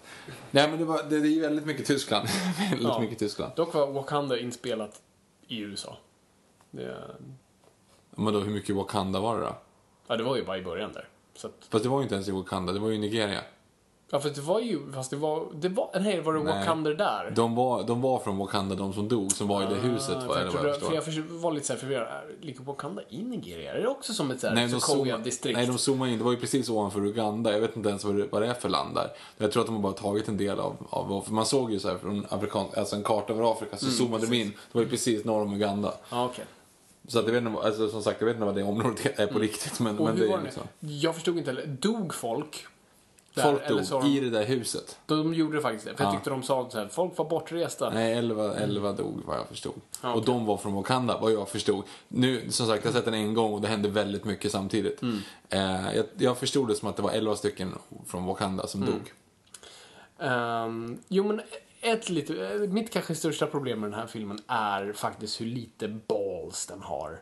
Nej, 0.52 0.70
men 0.70 0.80
det, 0.80 0.86
var, 0.86 1.04
det, 1.04 1.20
det 1.20 1.28
är 1.28 1.32
ju 1.32 1.42
väldigt 1.42 1.66
mycket 1.66 1.86
Tyskland. 1.86 2.28
väldigt 2.70 2.88
Ja. 2.88 3.00
mycket 3.00 3.20
Tyskland. 3.20 3.52
Dock 3.56 3.74
var 3.74 3.92
Wakanda 3.92 4.40
inspelat 4.40 5.02
i 5.48 5.60
USA. 5.60 5.98
Det, 6.72 6.98
Men 8.12 8.34
då, 8.34 8.40
hur 8.40 8.52
mycket 8.52 8.76
Wakanda 8.76 9.20
var 9.20 9.36
det 9.40 9.46
då? 9.46 9.56
ja, 10.08 10.18
det 10.18 10.24
var 10.24 10.36
ju 10.36 10.46
bara 10.46 10.58
i 10.58 10.62
början 10.62 10.94
där. 10.94 11.08
Så 11.36 11.48
att, 11.48 11.54
Fast 11.70 11.84
det 11.84 11.90
var 11.90 11.98
ju 11.98 12.04
inte 12.04 12.16
ens 12.16 12.28
i 12.28 12.32
Wakanda, 12.32 12.74
det 12.74 12.80
var 12.80 12.90
ju 12.90 12.96
i 12.96 13.00
Nigeria. 13.00 13.42
Ja, 14.12 14.20
för 14.20 14.30
det 14.30 14.42
var 14.42 14.60
ju, 14.60 14.92
fast 14.92 15.10
det 15.12 15.18
var, 15.18 15.48
det 15.54 15.70
var, 15.70 15.90
nej, 16.00 16.22
var 16.22 16.34
det 16.34 16.44
Nej. 16.44 16.60
Wakanda 16.60 16.94
där? 16.94 17.32
De 17.36 17.56
var, 17.56 17.84
de 17.84 18.02
var 18.02 18.20
från 18.20 18.38
Wakanda, 18.38 18.76
de 18.76 18.94
som 18.94 19.08
dog, 19.08 19.32
som 19.32 19.48
var 19.48 19.64
i 19.64 19.66
det 19.66 19.76
huset, 19.76 20.16
Ah, 20.18 20.20
va, 20.28 20.34
för 20.34 20.42
eller 20.42 20.42
jag, 20.42 20.66
jag 20.76 20.80
trodde, 20.80 21.02
för 21.02 21.12
jag 21.12 21.24
var 21.24 21.52
lite 21.52 21.66
så 21.68 21.74
här 21.74 21.80
förvirrad. 21.80 22.08
Ligger 22.42 22.64
Wakanda 22.64 23.02
i 23.10 23.24
Nigeria? 23.24 23.74
Är 23.74 23.82
det 23.82 23.88
också 23.88 24.14
som 24.14 24.32
ett 24.32 24.40
så 24.40 24.48
här 24.48 24.56
Nej, 24.56 24.68
de 24.68 25.78
zoomade, 25.78 26.12
in. 26.12 26.18
Det 26.18 26.24
var 26.24 26.32
ju 26.32 26.38
precis 26.38 26.70
ovanför 26.70 27.06
Uganda. 27.06 27.52
Jag 27.54 27.60
vet 27.60 27.76
inte 27.76 27.90
ens 27.90 28.04
vad 28.04 28.16
det, 28.16 28.28
vad 28.32 28.42
det 28.42 28.48
är 28.48 28.54
för 28.54 28.70
land 28.70 28.96
där. 28.96 29.10
Jag 29.38 29.52
tror 29.52 29.62
att 29.62 29.68
de 29.68 29.76
har 29.76 29.82
bara 29.84 29.94
tagit 29.94 30.28
en 30.28 30.38
del 30.38 30.60
av, 30.60 30.76
av 30.90 31.22
för 31.22 31.34
man 31.34 31.46
såg 31.46 31.72
ju 31.72 31.80
så 31.80 31.88
här 31.90 31.98
från 31.98 32.26
afrikan, 32.30 32.66
alltså 32.78 32.96
en 32.96 33.04
karta 33.04 33.34
över 33.34 33.52
Afrika, 33.52 33.78
så 33.78 33.86
zoomade 33.86 34.28
de 34.28 34.36
in. 34.42 34.48
Det 34.50 34.78
var 34.78 34.82
ju 34.82 34.88
precis 34.90 35.26
norr 35.26 35.42
om 35.42 35.54
Uganda. 35.54 35.94
Ja, 36.10 36.26
okej. 36.26 36.46
Så 37.08 37.20
att 37.20 37.26
jag 37.26 37.34
vet 37.34 37.44
inte, 37.44 37.62
alltså, 37.62 37.90
som 37.90 38.04
sagt, 38.04 38.22
jag 38.22 38.26
vet 38.26 38.36
inte 38.36 38.46
vad 38.46 38.56
det 38.56 38.64
området 38.64 39.20
är 39.20 39.28
på 39.28 39.40
riktigt. 39.40 39.80
Men, 39.80 39.96
Mm. 39.96 40.02
Och 40.02 40.10
men 40.10 40.18
hur 40.18 40.26
det 40.26 40.32
var 40.32 40.38
det? 40.38 40.44
liksom. 40.44 40.64
Jag 40.80 41.16
förstod 41.16 41.38
inte 41.38 41.50
heller. 41.50 41.66
Dog 41.68 42.14
folk? 42.14 42.66
Där, 43.36 43.44
Folk 43.44 43.68
dog 43.68 44.02
de, 44.02 44.08
i 44.08 44.20
det 44.20 44.30
där 44.30 44.46
huset. 44.46 45.00
de 45.06 45.34
gjorde 45.34 45.56
det 45.58 45.62
faktiskt 45.62 45.86
det. 45.86 45.96
För 45.96 46.04
jag 46.04 46.12
Ja. 46.14 46.16
tyckte 46.16 46.30
de 46.30 46.44
sa 46.44 46.70
så 46.70 46.78
här, 46.78 46.88
folk 46.88 47.18
var 47.18 47.26
bortresta. 47.26 47.90
Nej, 47.90 48.14
11, 48.14 48.56
11 48.56 48.92
dog 48.94 49.22
vad 49.26 49.38
jag 49.38 49.48
förstod. 49.48 49.74
Ja, 50.02 50.10
Och 50.12 50.18
okej. 50.18 50.26
de 50.34 50.46
var 50.46 50.58
från 50.58 50.74
Wakanda 50.74 51.18
vad 51.22 51.32
jag 51.32 51.50
förstod. 51.50 51.84
Nu, 52.08 52.52
som 52.52 52.68
sagt, 52.68 52.86
jag 52.86 52.92
har 52.92 52.98
sett 52.98 53.06
den 53.06 53.14
en 53.14 53.34
gång 53.34 53.54
och 53.54 53.62
det 53.62 53.68
hände 53.68 53.90
väldigt 53.90 54.26
mycket 54.26 54.52
samtidigt. 54.52 55.02
Mm. 55.02 55.20
Eh, 55.50 55.96
jag, 55.96 56.06
jag 56.18 56.38
förstod 56.38 56.68
det 56.68 56.76
som 56.76 56.88
att 56.90 56.96
det 56.96 57.02
var 57.02 57.12
11 57.12 57.36
stycken 57.36 57.74
från 58.08 58.26
Wakanda 58.26 58.68
som 58.68 58.82
Mm. 58.84 58.94
dog. 58.94 59.12
Ehm, 60.20 60.98
jo, 61.08 61.24
men 61.24 61.42
ett 61.82 62.10
lite, 62.10 62.34
mitt 62.70 62.90
kanske 62.92 63.16
största 63.16 63.46
problem 63.48 63.80
med 63.80 63.92
den 63.92 64.00
här 64.00 64.08
filmen 64.08 64.40
är 64.48 64.94
faktiskt 64.94 65.42
hur 65.42 65.46
lite 65.46 65.88
balls 65.88 66.66
den 66.66 66.82
har. 66.82 67.20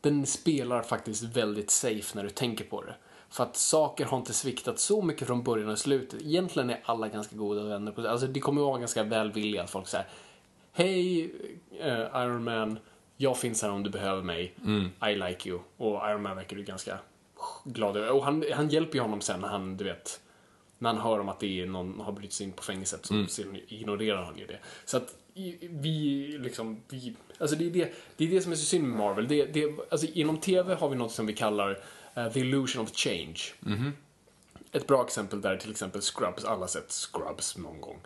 Den 0.00 0.26
spelar 0.26 0.82
faktiskt 0.82 1.22
väldigt 1.22 1.70
safe 1.70 2.16
när 2.16 2.22
du 2.24 2.30
tänker 2.30 2.64
på 2.64 2.82
det. 2.82 2.94
För 3.30 3.44
att 3.44 3.56
saker 3.56 4.04
har 4.04 4.18
inte 4.18 4.32
sviktat 4.32 4.78
så 4.78 5.02
mycket 5.02 5.26
från 5.26 5.42
början 5.42 5.68
och 5.68 5.78
slutet. 5.78 6.22
Egentligen 6.22 6.70
är 6.70 6.80
alla 6.84 7.08
ganska 7.08 7.36
goda 7.36 7.62
vänner. 7.62 7.92
På, 7.92 8.08
alltså 8.08 8.26
det 8.26 8.40
kommer 8.40 8.60
att 8.60 8.66
vara 8.66 8.78
ganska 8.78 9.02
välvilliga. 9.02 9.66
Folk 9.66 9.88
säger 9.88 10.06
Hej 10.72 11.24
eh, 11.80 12.22
Iron 12.22 12.44
Man, 12.44 12.78
jag 13.16 13.38
finns 13.38 13.62
här 13.62 13.70
om 13.70 13.82
du 13.82 13.90
behöver 13.90 14.22
mig. 14.22 14.54
I 15.10 15.14
like 15.14 15.48
you. 15.48 15.60
Och 15.76 16.10
Iron 16.10 16.22
Man 16.22 16.36
verkar 16.36 16.56
ju 16.56 16.62
ganska 16.62 16.98
glad 17.64 17.96
över. 17.96 18.10
Och 18.10 18.24
han, 18.24 18.44
han 18.54 18.68
hjälper 18.68 18.94
ju 18.94 19.00
honom 19.00 19.20
sen 19.20 19.40
när 19.40 19.48
han, 19.48 19.76
du 19.76 19.84
vet, 19.84 20.20
när 20.78 20.92
han 20.92 21.02
hör 21.02 21.20
om 21.20 21.28
att 21.28 21.40
det 21.40 21.60
är 21.62 21.66
någon 21.66 22.00
har 22.00 22.12
brutit 22.12 22.32
sig 22.32 22.46
in 22.46 22.52
på 22.52 22.62
fängelset 22.62 23.06
så 23.06 23.42
Mm. 23.42 23.56
ignorerar 23.68 24.24
han 24.24 24.38
ju 24.38 24.46
det. 24.46 24.58
Så 24.84 24.96
att 24.96 25.14
vi 25.60 26.26
liksom, 26.40 26.80
vi, 26.88 27.14
alltså 27.38 27.56
det 27.56 27.66
är 27.66 27.70
det, 27.70 27.92
det 28.16 28.24
är 28.24 28.30
det 28.30 28.40
som 28.40 28.52
är 28.52 28.56
så 28.56 28.64
synd 28.64 28.88
med 28.88 28.98
Marvel. 28.98 29.28
Det, 29.28 29.44
det, 29.46 29.78
alltså 29.90 30.06
inom 30.06 30.36
TV 30.38 30.74
har 30.74 30.88
vi 30.88 30.96
något 30.96 31.12
som 31.12 31.26
vi 31.26 31.32
kallar 31.32 31.78
eh, 32.16 32.28
the 32.32 32.40
illusion 32.40 32.82
of 32.82 32.90
change. 32.94 33.38
Mhm. 33.60 33.92
ett 34.72 34.86
bra 34.86 35.04
exempel 35.04 35.40
där 35.40 35.50
är 35.52 35.56
till 35.56 35.70
exempel 35.70 36.00
Scrubs. 36.02 36.44
Alla 36.44 36.60
har 36.60 36.66
sett 36.66 36.90
Scrubs 36.92 37.56
någon 37.56 37.80
gång. 37.80 37.98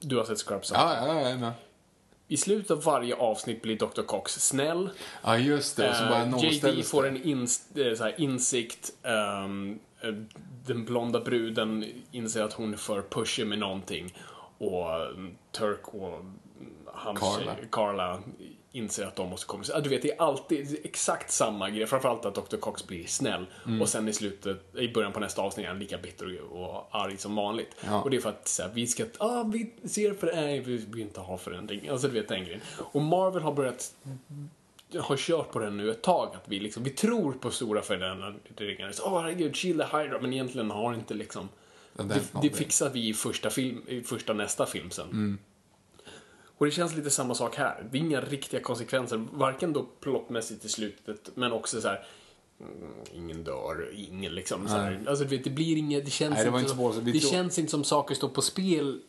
Du 0.00 0.16
har 0.16 0.24
sett 0.24 0.38
Scrubs. 0.38 0.70
Ja, 0.74 1.06
ja, 1.06 1.20
ja, 1.20 1.36
ja. 1.40 1.52
I 2.28 2.36
slutet 2.36 2.70
av 2.70 2.82
varje 2.82 3.14
avsnitt 3.16 3.62
blir 3.62 3.76
Dr. 3.78 4.02
Cox 4.02 4.32
snäll. 4.32 4.90
ja 5.22 5.38
just 5.38 5.76
det. 5.76 5.94
Så 5.94 6.04
bara 6.04 6.22
Eh, 6.22 6.28
nollställs 6.30 6.76
JD 6.76 6.82
får 6.82 7.06
en 7.06 7.16
ins- 7.22 7.92
eh, 7.92 7.98
här, 8.00 8.20
insikt. 8.20 8.92
eh, 9.02 9.48
den 10.66 10.84
blonda 10.84 11.20
bruden 11.20 11.84
inser 12.10 12.42
att 12.42 12.52
hon 12.52 12.72
är 12.72 12.76
för 12.76 13.02
pushy 13.02 13.44
med 13.44 13.58
någonting. 13.58 14.14
Och 14.58 14.94
mm, 15.04 15.36
Turk 15.52 15.88
och 15.94 16.08
mm, 16.14 16.32
hans 16.86 17.20
Carla. 17.20 17.54
Carla 17.70 18.22
inser 18.74 19.06
att 19.06 19.16
de 19.16 19.30
måste 19.30 19.46
komma. 19.46 19.64
Ja, 19.68 19.80
du 19.80 19.90
vet, 19.90 20.02
det 20.02 20.12
är 20.12 20.22
alltid 20.22 20.78
exakt 20.84 21.30
samma 21.30 21.70
grej. 21.70 21.86
Framförallt 21.86 22.24
att 22.24 22.34
Dr. 22.34 22.56
Cox 22.56 22.86
blir 22.86 23.06
snäll. 23.06 23.46
Mm. 23.66 23.82
Och 23.82 23.88
sen 23.88 24.08
i 24.08 24.12
slutet, 24.12 24.76
i 24.76 24.88
början 24.88 25.12
på 25.12 25.20
nästa 25.20 25.42
avsnitt 25.42 25.64
är 25.64 25.68
han 25.68 25.78
lika 25.78 25.98
bitter 25.98 26.40
och 26.52 26.88
arg 26.90 27.16
som 27.16 27.34
vanligt. 27.34 27.76
Ja. 27.84 28.02
Och 28.02 28.10
det 28.10 28.16
är 28.16 28.20
för 28.20 28.28
att 28.28 28.48
så 28.48 28.62
här, 28.62 28.70
vi 28.74 28.86
ska, 28.86 29.04
ah, 29.18 29.42
vi 29.42 29.72
ser 29.84 30.14
för 30.14 30.32
nej, 30.34 30.60
vi 30.60 30.76
vill 30.76 31.00
inte 31.00 31.20
ha 31.20 31.38
förändring. 31.38 31.88
Alltså 31.88 32.08
du 32.08 32.14
vet 32.14 32.28
den 32.28 32.44
grejen. 32.44 32.60
Och 32.78 33.02
Marvel 33.02 33.42
har 33.42 33.52
börjat 33.52 33.94
har 34.98 35.16
kört 35.16 35.52
på 35.52 35.58
den 35.58 35.76
nu 35.76 35.90
ett 35.90 36.02
tag. 36.02 36.30
Att 36.34 36.48
vi, 36.48 36.60
liksom, 36.60 36.82
vi 36.82 36.90
tror 36.90 37.32
på 37.32 37.50
stora 37.50 37.82
förändringar. 37.82 38.92
Så, 38.92 39.04
Åh 39.04 39.20
herregud, 39.20 39.56
Shield 39.56 39.82
Hydra. 39.82 40.20
Men 40.20 40.32
egentligen 40.32 40.70
har 40.70 40.94
inte 40.94 41.14
liksom... 41.14 41.48
Det 41.96 42.42
Det, 42.42 42.50
fixar 42.50 42.90
vi 42.90 43.08
i 43.08 43.14
första, 43.14 43.50
film, 43.50 43.82
i 43.88 44.02
första 44.02 44.32
nästa 44.32 44.66
film 44.66 44.90
sen. 44.90 45.10
Mm. 45.10 45.38
Och 46.58 46.66
det 46.66 46.72
känns 46.72 46.94
lite 46.96 47.10
samma 47.10 47.34
sak 47.34 47.56
här. 47.56 47.86
Det 47.90 47.98
är 47.98 48.00
inga 48.00 48.20
riktiga 48.20 48.60
konsekvenser. 48.60 49.26
Varken 49.32 49.72
då 49.72 49.86
plottmässigt 50.00 50.64
i 50.64 50.68
slutet, 50.68 51.30
men 51.34 51.52
också 51.52 51.80
så 51.80 51.88
här. 51.88 52.06
mm, 52.60 52.90
Ingen 53.12 53.44
dör, 53.44 53.92
ingen 53.96 54.34
liksom. 54.34 54.68
Så 54.68 54.74
här. 54.74 55.04
Alltså, 55.08 55.24
vet, 55.24 55.44
det 55.44 55.50
blir 55.50 55.76
inget, 55.76 56.04
det 56.04 56.10
känns, 56.10 56.34
Nej, 56.34 56.50
det 56.50 56.58
inte, 56.58 56.68
som, 56.70 57.04
det 57.04 57.12
tror- 57.12 57.30
känns 57.30 57.58
inte 57.58 57.70
som 57.70 57.84
saker 57.84 58.14
står 58.14 58.28
på 58.28 58.42
spel 58.42 59.00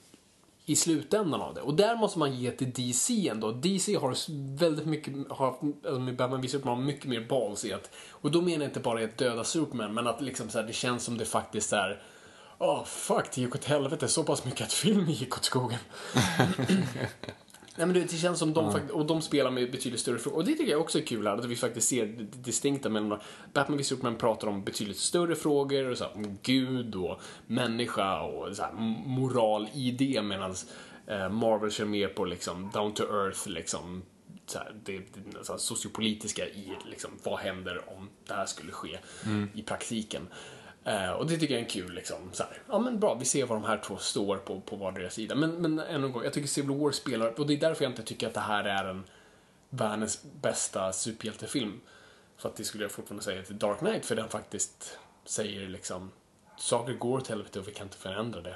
i 0.66 0.76
slutändan 0.76 1.42
av 1.42 1.54
det. 1.54 1.62
Och 1.62 1.74
där 1.74 1.96
måste 1.96 2.20
man 2.20 2.36
ge 2.36 2.52
till 2.52 2.72
DC 2.72 3.28
ändå. 3.30 3.52
DC 3.52 3.96
har 3.96 4.16
väldigt 4.58 4.86
mycket, 4.86 5.14
har, 5.30 5.48
alltså 5.84 6.00
med 6.00 6.16
Batman 6.16 6.42
v 6.42 6.48
Superman, 6.48 6.78
har 6.78 6.86
mycket 6.86 7.06
mer 7.06 7.26
balls 7.30 7.66
i 7.66 7.74
att, 7.74 7.90
och 8.12 8.32
då 8.32 8.42
menar 8.42 8.60
jag 8.60 8.70
inte 8.70 8.80
bara 8.80 9.04
att 9.04 9.18
döda 9.18 9.44
Superman, 9.44 9.94
men 9.94 10.08
att 10.08 10.22
liksom 10.22 10.50
så 10.50 10.60
här, 10.60 10.68
det 10.68 10.74
känns 10.74 11.04
som 11.04 11.18
det 11.18 11.26
faktiskt 11.26 11.74
är 11.74 12.02
Åh, 12.58 12.86
fuck, 12.86 13.26
det 13.36 13.42
gick 13.42 13.56
åt 13.56 13.66
helvete 13.66 14.08
så 14.08 14.24
pass 14.24 14.46
mycket 14.46 14.62
att 14.62 14.74
filmen 14.74 15.12
gick 15.12 15.38
åt 15.38 15.46
skogen. 15.46 15.80
Nej 17.78 17.88
men 17.88 17.94
det 17.94 18.18
känns 18.18 18.40
som 18.40 18.54
de 18.54 18.72
fakt- 18.72 18.92
och 18.92 19.06
de 19.06 19.22
spelar 19.22 19.52
med 19.52 19.72
betydligt 19.72 20.02
större 20.02 20.20
frågor. 20.20 20.38
Och 20.38 20.46
det 20.46 20.52
tycker 20.52 20.72
jag 20.72 20.82
också 20.82 21.00
är 21.00 21.04
kul 21.04 21.28
här, 21.28 21.38
att 21.38 21.46
vi 21.46 21.56
faktiskt 21.56 21.88
ser 21.88 22.06
det 22.06 22.24
distinkta 22.24 22.90
mellan 22.90 23.20
Batman 23.54 23.78
v 23.78 23.84
Superman 23.84 24.16
pratar 24.16 24.48
om 24.48 24.64
betydligt 24.64 24.98
större 24.98 25.36
frågor, 25.36 25.90
och 25.90 25.98
så 25.98 26.04
här, 26.04 26.16
om 26.16 26.38
Gud 26.42 26.96
och 26.96 27.22
människa 27.48 28.22
och 28.22 28.56
så 28.56 28.64
här, 28.64 28.74
moral 29.06 29.68
i 29.74 29.92
det, 29.92 30.22
medan 30.22 30.56
eh, 31.08 31.30
Marvel 31.30 31.72
kör 31.72 31.86
mer 31.86 32.08
på 32.08 32.26
liksom 32.26 32.70
down 32.74 32.94
to 32.94 33.04
earth, 33.04 33.50
liksom 33.50 34.04
så 34.46 34.58
här, 34.58 34.76
det, 34.84 34.98
det 34.98 35.44
så 35.44 35.58
sociopolitiska 35.58 36.48
i 36.48 36.72
liksom, 36.86 37.12
vad 37.24 37.40
händer 37.40 37.82
om 37.98 38.10
det 38.28 38.34
här 38.34 38.46
skulle 38.46 38.72
ske 38.72 39.00
i 39.54 39.62
praktiken. 39.62 40.28
Eh, 40.86 41.12
och 41.12 41.28
det 41.28 41.38
tycker 41.38 41.54
jag 41.54 41.60
är 41.60 41.66
en 41.66 41.72
kul 41.72 41.94
liksom, 41.94 42.18
så 42.32 42.44
här, 42.44 42.62
ja 42.70 42.80
men 42.80 43.00
bra, 43.00 43.14
vi 43.14 43.26
ser 43.26 43.46
var 43.46 43.56
de 43.56 43.66
här 43.66 43.78
två 43.78 43.98
står 43.98 44.38
på, 44.38 44.62
på 44.62 44.76
vardera 44.76 45.10
sida. 45.10 45.36
Men, 45.36 45.52
men 45.52 45.80
än 45.80 46.04
en 46.04 46.12
gång, 46.12 46.24
jag 46.24 46.34
tycker 46.34 46.48
Civil 46.48 46.78
War 46.78 46.92
spelar, 46.92 47.40
och 47.40 47.48
det 47.48 47.54
är 47.54 47.58
därför 47.58 47.84
jag 47.84 47.92
inte 47.92 48.04
tycker 48.04 48.28
att 48.28 48.34
det 48.34 48.40
här 48.40 48.64
är 48.64 48.86
en 48.86 49.04
världens 49.70 50.24
bästa 50.42 50.94
superhjältefilm. 50.94 51.82
För 52.38 52.50
att 52.50 52.56
det 52.56 52.64
skulle 52.64 52.84
jag 52.84 52.92
fortfarande 52.92 53.24
säga 53.24 53.44
till 53.44 53.58
Dark 53.58 53.80
Knight, 53.80 54.06
för 54.06 54.16
den 54.16 54.30
faktiskt 54.30 55.00
säger 55.26 55.68
liksom, 55.70 56.12
saker 56.58 56.94
går 56.94 57.18
åt 57.18 57.28
helvete 57.28 57.60
och 57.60 57.68
vi 57.68 57.74
kan 57.74 57.88
inte 57.88 57.98
förändra 57.98 58.42
det. 58.42 58.56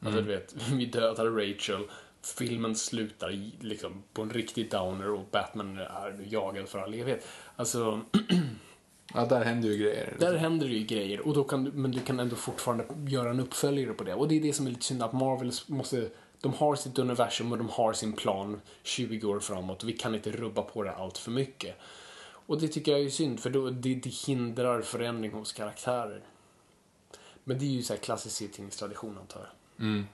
Alltså 0.00 0.20
du 0.20 0.28
vet, 0.28 0.54
vi 0.72 0.86
dödar 0.86 1.26
Rachel, 1.26 1.88
filmen 2.22 2.76
slutar 2.76 3.30
liksom, 3.60 4.02
på 4.12 4.22
en 4.22 4.30
riktig 4.30 4.70
downer 4.70 5.10
och 5.10 5.26
Batman 5.30 5.78
är 5.78 6.20
jagad 6.28 6.68
för 6.68 6.78
all 6.78 6.94
evighet. 6.94 7.26
Alltså, 7.56 8.00
Ja, 9.14 9.24
där 9.26 9.44
händer 9.44 9.68
ju 9.68 9.76
grejer. 9.76 10.16
där 10.18 10.36
händer 10.36 10.68
det 10.68 10.74
ju 10.74 10.84
grejer, 10.84 11.26
och 11.26 11.34
då 11.34 11.44
kan 11.44 11.64
du, 11.64 11.72
men 11.72 11.90
du 11.90 12.00
kan 12.00 12.20
ändå 12.20 12.36
fortfarande 12.36 12.84
göra 13.06 13.30
en 13.30 13.40
uppföljare 13.40 13.92
på 13.92 14.04
det. 14.04 14.14
Och 14.14 14.28
det 14.28 14.36
är 14.36 14.40
det 14.40 14.52
som 14.52 14.66
är 14.66 14.70
lite 14.70 14.84
synd, 14.84 15.02
att 15.02 15.12
Marvel 15.12 15.52
måste, 15.66 16.08
de 16.40 16.52
har 16.52 16.76
sitt 16.76 16.98
universum 16.98 17.52
och 17.52 17.58
de 17.58 17.68
har 17.68 17.92
sin 17.92 18.12
plan 18.12 18.60
20 18.82 19.26
år 19.26 19.40
framåt 19.40 19.84
vi 19.84 19.92
kan 19.92 20.14
inte 20.14 20.30
rubba 20.30 20.62
på 20.62 20.82
det 20.82 20.94
allt 20.94 21.18
för 21.18 21.30
mycket. 21.30 21.76
Och 22.46 22.60
det 22.60 22.68
tycker 22.68 22.92
jag 22.92 23.00
är 23.00 23.10
synd, 23.10 23.40
för 23.40 23.50
då, 23.50 23.70
det, 23.70 23.94
det 23.94 24.10
hindrar 24.10 24.82
förändring 24.82 25.32
hos 25.32 25.52
karaktärer. 25.52 26.22
Men 27.44 27.58
det 27.58 27.64
är 27.64 27.70
ju 27.70 27.82
så 27.82 27.92
här 27.92 28.00
klassisk 28.00 28.36
serietidningstradition 28.36 29.18
antar 29.18 29.40
jag. 29.40 30.04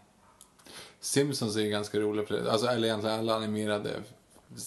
Simpsons 1.01 1.57
är 1.57 1.61
ju 1.61 1.70
ganska 1.70 2.01
roligt 2.01 2.28
för 2.28 2.34
det. 2.34 2.53
Alltså, 2.53 2.66
eller 2.66 2.88
egentligen 2.88 3.18
alla 3.18 3.34
animerade 3.34 3.90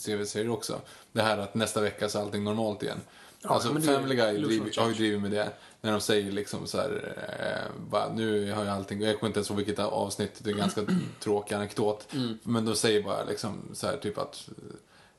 tv-serier 0.06 0.50
också. 0.50 0.82
Det 1.12 1.22
här 1.22 1.38
att 1.38 1.56
nästa 1.56 1.82
vecka 1.82 2.10
så 2.10 2.20
är 2.20 2.24
allting 2.24 2.44
normalt 2.44 2.84
igen. 2.84 3.00
Alltså 3.44 3.74
men 3.74 3.82
det 3.82 3.88
Family 3.88 4.16
Guy 4.16 4.38
driv, 4.38 4.78
har 4.78 4.88
ju 4.88 4.94
drivit 4.94 5.22
med 5.22 5.32
det. 5.32 5.50
När 5.82 5.92
de 5.92 6.02
säger 6.02 6.32
liksom 6.32 6.68
så 6.68 6.78
här, 6.78 7.16
eh, 7.40 7.82
bara, 7.90 8.14
nu 8.14 8.52
har 8.52 8.66
jag 8.66 8.76
allting, 8.76 9.02
jag 9.02 9.20
kommer 9.20 9.30
inte 9.30 9.40
ens 9.40 9.50
ihåg 9.50 9.58
vilket 9.58 9.80
avsnitt, 9.80 10.32
det 10.44 10.50
är 10.50 10.54
en 10.54 10.60
ganska 10.60 10.82
tråkig 11.20 11.56
anekdot. 11.56 12.08
Mm. 12.14 12.38
Men 12.44 12.66
de 12.66 12.76
säger 12.76 13.04
bara 13.04 13.24
liksom 13.24 13.62
så 13.74 13.88
här 13.88 13.98
typ 13.98 14.18
att 14.18 14.50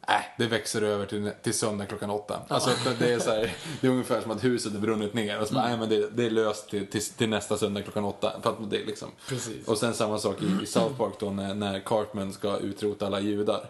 Äh, 0.09 0.15
det 0.39 0.47
växer 0.47 0.83
över 0.83 1.07
till, 1.07 1.31
till 1.43 1.55
söndag 1.55 1.87
klockan 1.87 2.11
åtta. 2.11 2.41
Alltså, 2.49 2.71
det, 2.99 3.13
är 3.13 3.19
så 3.19 3.31
här, 3.31 3.53
det 3.81 3.87
är 3.87 3.91
ungefär 3.91 4.21
som 4.21 4.31
att 4.31 4.45
huset 4.45 4.75
är 4.75 4.79
brunnit 4.79 5.15
ner. 5.15 5.41
Och 5.41 5.49
så 5.49 5.55
bara, 5.55 5.67
Mm. 5.67 5.79
men 5.81 5.89
det, 5.89 6.11
det 6.11 6.27
är 6.27 6.31
löst 6.31 6.71
till, 6.71 6.87
till, 6.87 7.03
till 7.05 7.29
nästa 7.29 7.57
söndag 7.57 7.83
klockan 7.83 8.05
åtta. 8.05 8.33
För 8.43 8.51
att 8.51 8.71
det 8.71 8.85
liksom. 8.85 9.09
Precis. 9.29 9.69
Och 9.69 9.79
sen 9.79 9.95
samma 9.95 10.19
sak 10.19 10.37
i, 10.43 10.63
i 10.63 10.67
South 10.67 10.97
Park 10.99 11.13
då 11.21 11.31
när, 11.31 11.55
när 11.55 11.81
Cartman 11.81 12.33
ska 12.33 12.57
utrota 12.59 13.07
alla 13.07 13.21
judar. 13.21 13.61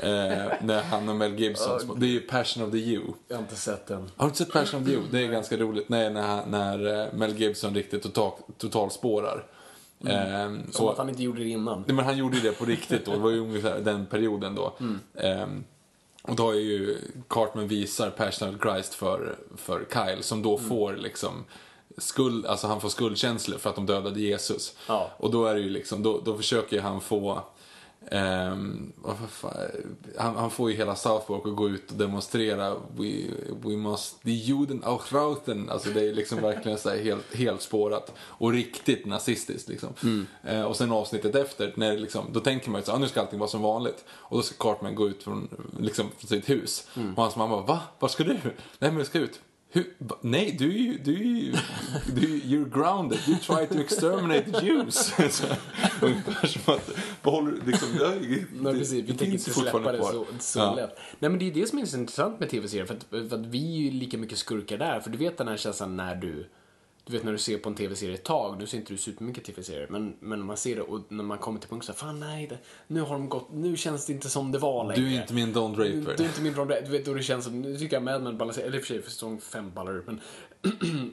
eh, 0.00 0.08
när 0.62 0.82
han 0.82 1.08
och 1.08 1.16
Mel 1.16 1.34
Gibson, 1.40 1.80
det 2.00 2.06
är 2.06 2.10
ju 2.10 2.20
Passion 2.20 2.64
of 2.64 2.70
the 2.72 2.78
You. 2.78 3.02
Jag 3.28 3.36
har 3.36 3.42
inte 3.42 3.56
sett 3.56 3.86
den. 3.86 4.10
Har 4.16 4.26
du 4.26 4.28
inte 4.28 4.38
sett 4.38 4.52
Passion 4.52 4.80
of 4.80 4.86
the 4.86 4.92
You? 4.92 5.02
Det 5.10 5.18
är 5.24 5.28
ganska 5.28 5.56
roligt. 5.56 5.88
Nej, 5.88 6.10
när, 6.12 6.46
när 6.46 7.02
eh, 7.02 7.12
Mel 7.12 7.36
Gibson 7.40 7.74
riktigt 7.74 8.02
total, 8.02 8.32
totalspårar. 8.58 9.44
Eh, 10.06 10.52
Som 10.70 10.86
och- 10.86 10.92
att 10.92 10.98
han 10.98 11.08
inte 11.08 11.22
gjorde 11.22 11.38
det 11.42 11.48
innan. 11.48 11.84
Nej, 11.86 11.94
men 11.96 12.04
han 12.04 12.16
gjorde 12.18 12.40
det 12.40 12.52
på 12.52 12.64
riktigt 12.64 13.04
då. 13.04 13.10
Det 13.12 13.18
var 13.18 13.30
ju 13.30 13.38
ungefär 13.40 13.80
den 13.80 14.06
perioden 14.06 14.54
då. 14.54 14.74
Ehm, 15.14 15.64
och 16.26 16.36
då 16.36 16.50
är 16.50 16.54
ju 16.54 16.98
Cartman 17.28 17.68
visar 17.68 18.10
Passion 18.10 18.54
of 18.54 18.62
Christ 18.62 18.94
för, 18.94 19.36
för 19.56 19.86
Kyle 19.92 20.22
som 20.22 20.42
då 20.42 20.58
får 20.58 20.96
liksom 20.96 21.44
skuld, 21.98 22.46
alltså 22.46 22.66
han 22.66 22.80
får 22.80 22.88
skuldkänslor 22.88 23.58
för 23.58 23.70
att 23.70 23.76
de 23.76 23.86
dödade 23.86 24.20
Jesus. 24.20 24.76
Ja. 24.88 25.10
Och 25.16 25.30
då 25.30 25.46
är 25.46 25.54
det 25.54 25.60
ju 25.60 25.70
liksom, 25.70 26.02
då, 26.02 26.20
då 26.24 26.36
försöker 26.36 26.80
han 26.80 27.00
få 27.00 27.42
fan, 29.28 29.52
han, 30.18 30.36
han 30.36 30.50
får 30.50 30.70
ju 30.70 30.76
hela 30.76 30.96
South 30.96 31.26
Park 31.26 31.46
att 31.46 31.56
gå 31.56 31.68
ut 31.68 31.90
och 31.90 31.96
demonstrera 31.96 32.74
We, 32.74 33.24
we 33.62 33.76
must, 33.76 34.18
die 34.22 34.34
Juden 34.34 34.84
auch 34.84 35.12
rauten. 35.12 35.70
Alltså 35.70 35.90
det 35.90 36.08
är 36.08 36.14
liksom 36.14 36.42
verkligen 36.42 36.78
så 36.78 36.90
helt, 36.90 37.34
helt 37.34 37.62
spårat. 37.62 38.12
Och 38.18 38.52
riktigt 38.52 39.06
nazistiskt 39.06 39.68
liksom. 39.68 39.88
Eh, 40.42 40.62
och 40.62 40.76
sen 40.76 40.92
avsnittet 40.92 41.34
efter, 41.34 41.72
när 41.76 41.96
liksom, 41.98 42.24
då 42.32 42.40
tänker 42.40 42.70
man 42.70 42.80
ju 42.80 42.84
så 42.84 42.92
ah, 42.92 42.98
nu 42.98 43.08
ska 43.08 43.20
allting 43.20 43.38
vara 43.38 43.50
som 43.50 43.62
vanligt. 43.62 44.04
Och 44.08 44.36
då 44.36 44.42
ska 44.42 44.54
Cartman 44.58 44.94
gå 44.94 45.08
ut 45.08 45.22
från, 45.22 45.48
liksom, 45.80 46.10
från 46.18 46.28
sitt 46.28 46.50
hus. 46.50 46.88
Och 47.16 47.22
hans 47.22 47.36
mamma 47.36 47.60
va? 47.60 47.80
Var 47.98 48.08
ska 48.08 48.24
du? 48.24 48.34
Nej 48.34 48.90
men 48.90 48.96
jag 48.96 49.06
ska 49.06 49.18
ut. 49.18 49.40
Hur? 49.70 49.94
Nej, 50.20 50.56
du 50.58 50.70
är 50.70 50.78
ju, 50.78 50.98
du 50.98 51.14
är 51.14 51.18
ju, 51.24 51.52
du 52.14 52.22
är, 52.22 52.40
you're 52.40 52.70
grounded. 52.82 53.18
You 53.28 53.38
try 53.38 53.66
to 53.66 53.80
exterminate 53.80 54.66
Jews. 54.66 55.12
Ungefär 56.02 56.46
som 56.46 56.74
att, 56.74 56.90
vad 57.22 57.34
håller 57.34 57.52
du, 57.52 57.70
liksom, 57.70 57.88
det, 57.98 58.44
Nej, 58.52 58.74
precis. 58.78 59.04
Vi 59.04 59.06
tänker 59.08 59.26
inte 59.26 59.50
släppa 59.50 59.92
det 59.92 60.02
så, 60.02 60.26
så 60.40 60.58
Ja. 60.58 60.74
lätt. 60.74 60.98
Nej, 61.18 61.30
men 61.30 61.38
det 61.38 61.50
är 61.50 61.54
det 61.54 61.66
som 61.68 61.78
är 61.78 61.84
så 61.86 61.96
intressant 61.96 62.40
med 62.40 62.50
tv-serier. 62.50 62.86
För 62.86 63.28
för 63.28 63.36
att 63.36 63.46
vi 63.46 63.76
är 63.76 63.80
ju 63.80 63.90
lika 63.90 64.18
mycket 64.18 64.38
skurkar 64.38 64.78
där. 64.78 65.00
För 65.00 65.10
du 65.10 65.18
vet 65.18 65.38
den 65.38 65.48
här 65.48 65.56
känslan 65.56 65.96
när 65.96 66.14
du... 66.14 66.46
Du 67.06 67.12
vet 67.12 67.24
när 67.24 67.32
du 67.32 67.38
ser 67.38 67.58
på 67.58 67.68
en 67.68 67.74
tv-serie 67.74 68.14
ett 68.14 68.24
tag, 68.24 68.58
du 68.58 68.66
ser 68.66 68.78
inte 68.78 68.92
du 68.92 68.96
supermycket 68.96 69.44
tv-serier. 69.44 69.86
Men, 69.90 70.16
men 70.20 70.44
man 70.44 70.56
ser 70.56 70.76
det 70.76 70.82
och 70.82 71.00
när 71.08 71.24
man 71.24 71.38
kommer 71.38 71.60
till 71.60 71.68
punkten 71.68 71.94
så 71.94 72.06
här, 72.06 72.10
fan 72.12 72.20
nej, 72.20 72.46
det, 72.46 72.58
nu 72.86 73.00
har 73.00 73.12
de 73.12 73.28
gått, 73.28 73.52
nu 73.52 73.76
känns 73.76 74.06
det 74.06 74.12
inte 74.12 74.28
som 74.28 74.52
det 74.52 74.58
var 74.58 74.84
längre. 74.84 75.00
Du 75.02 75.16
är 75.16 75.20
inte 75.20 75.34
min 75.34 75.52
Don 75.52 75.72
Draper. 75.72 76.14
Du 76.16 76.22
är 76.24 76.28
inte 76.28 76.42
min 76.42 76.54
Ron 76.54 76.68
Red. 76.68 76.84
Du 76.84 76.90
vet, 76.90 77.04
då 77.04 77.14
det 77.14 77.22
känns 77.22 77.44
som, 77.44 77.60
nu 77.62 77.76
tycker 77.78 77.96
jag 77.96 78.02
Mad 78.02 78.22
Men 78.22 78.38
balanserar, 78.38 78.66
eller 78.66 78.76
i 78.78 78.80
och 78.80 78.84
för 78.84 78.88
sig 78.94 79.02
för 79.02 79.10
säsong 79.10 79.40
5 79.40 79.72
ballar 79.74 79.92
ur, 79.92 80.04
men, 80.06 80.20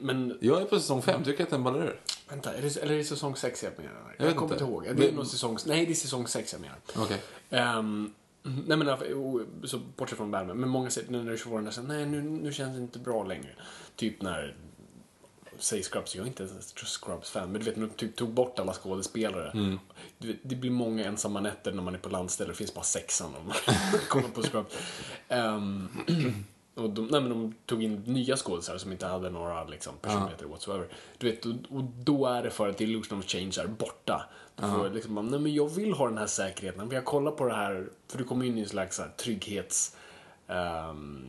men 0.00 0.38
Jag 0.40 0.62
är 0.62 0.64
på 0.66 0.80
säsong 0.80 1.02
fem, 1.02 1.24
tycker 1.24 1.44
att 1.44 1.50
den 1.50 1.64
ballar 1.64 1.82
ur. 1.84 2.00
vänta, 2.28 2.54
är 2.54 2.62
det, 2.62 2.76
eller 2.76 2.92
är 2.94 2.98
det 2.98 3.04
säsong 3.04 3.36
6 3.36 3.62
jag 3.62 3.72
menar? 3.78 4.14
Jag, 4.18 4.26
vet 4.26 4.36
kommer 4.36 4.54
inte. 4.54 4.64
ihåg. 4.64 4.84
Det 4.84 4.94
Men- 4.94 5.08
är 5.08 5.12
nog 5.12 5.26
säsong, 5.26 5.58
nej 5.66 5.86
det 5.86 5.92
är 5.92 5.94
säsong 5.94 6.26
6 6.28 6.52
jag 6.52 6.60
menar. 6.60 6.76
Okej. 6.96 7.18
Ehm, 7.50 8.12
nej 8.42 8.76
men 8.78 8.96
så 9.64 9.78
bortsett 9.96 10.18
från 10.18 10.30
Batman, 10.30 10.56
men 10.56 10.68
många 10.68 10.90
säger 10.90 11.10
när 11.10 11.30
det 11.30 11.36
får 11.38 11.54
den 11.54 11.64
där 11.64 11.70
så 11.72 11.82
nej 11.82 12.06
nu, 12.06 12.22
nu 12.22 12.52
känns 12.52 12.76
det 12.76 12.82
inte 12.82 12.98
bra 12.98 13.24
längre. 13.24 13.50
Typ 13.96 14.22
när, 14.22 14.56
säg 15.64 15.82
Scrubs, 15.82 16.14
jag 16.14 16.22
är 16.22 16.26
inte 16.26 16.42
ens 16.42 16.74
Scrubs-fan, 16.74 17.52
men 17.52 17.60
du 17.60 17.64
vet 17.64 17.76
när 17.76 17.86
de 17.86 17.92
typ 17.92 18.16
tog 18.16 18.30
bort 18.30 18.58
alla 18.58 18.72
skådespelare. 18.72 19.78
Du 20.18 20.28
vet, 20.28 20.36
det 20.42 20.56
blir 20.56 20.70
många 20.70 21.04
ensamma 21.04 21.40
nätter 21.40 21.72
när 21.72 21.82
man 21.82 21.94
är 21.94 21.98
på 21.98 22.08
landställe, 22.08 22.50
det 22.50 22.56
finns 22.56 22.74
bara 22.74 22.84
sexan 22.84 23.34
om 23.34 23.46
man 23.46 23.56
kollar 24.08 24.28
på 24.28 24.42
Scrubs. 24.42 24.74
Ehm, 25.28 25.88
Och 26.74 26.90
de, 26.90 27.06
nej, 27.06 27.20
men 27.20 27.30
de 27.30 27.54
tog 27.66 27.82
in 27.82 28.02
nya 28.06 28.36
skådisar 28.36 28.78
som 28.78 28.92
inte 28.92 29.06
hade 29.06 29.30
några 29.30 29.64
liksom, 29.64 29.94
personligheter 30.00 30.46
whatsoever. 30.46 30.88
Du 31.18 31.30
vet, 31.30 31.46
och, 31.46 31.52
och 31.70 31.84
då 31.84 32.26
är 32.26 32.42
det 32.42 32.50
för 32.50 32.68
att 32.68 32.80
illusion 32.80 33.18
of 33.18 33.26
change 33.26 33.54
är 33.58 33.66
borta. 33.66 34.28
Du 34.56 34.62
får 34.62 34.90
liksom, 34.90 35.14
bara, 35.14 35.22
nej 35.22 35.40
men 35.40 35.54
jag 35.54 35.68
vill 35.68 35.92
ha 35.92 36.08
den 36.08 36.18
här 36.18 36.26
säkerheten. 36.26 36.90
Jag 36.92 37.04
kollar 37.04 37.30
på 37.30 37.44
det 37.44 37.54
här, 37.54 37.88
för 38.08 38.18
du 38.18 38.24
kommer 38.24 38.44
in 38.44 38.58
i 38.58 38.60
en 38.60 38.68
slags 38.68 38.98
här, 38.98 39.08
trygghets... 39.16 39.96
ehm, 40.48 41.26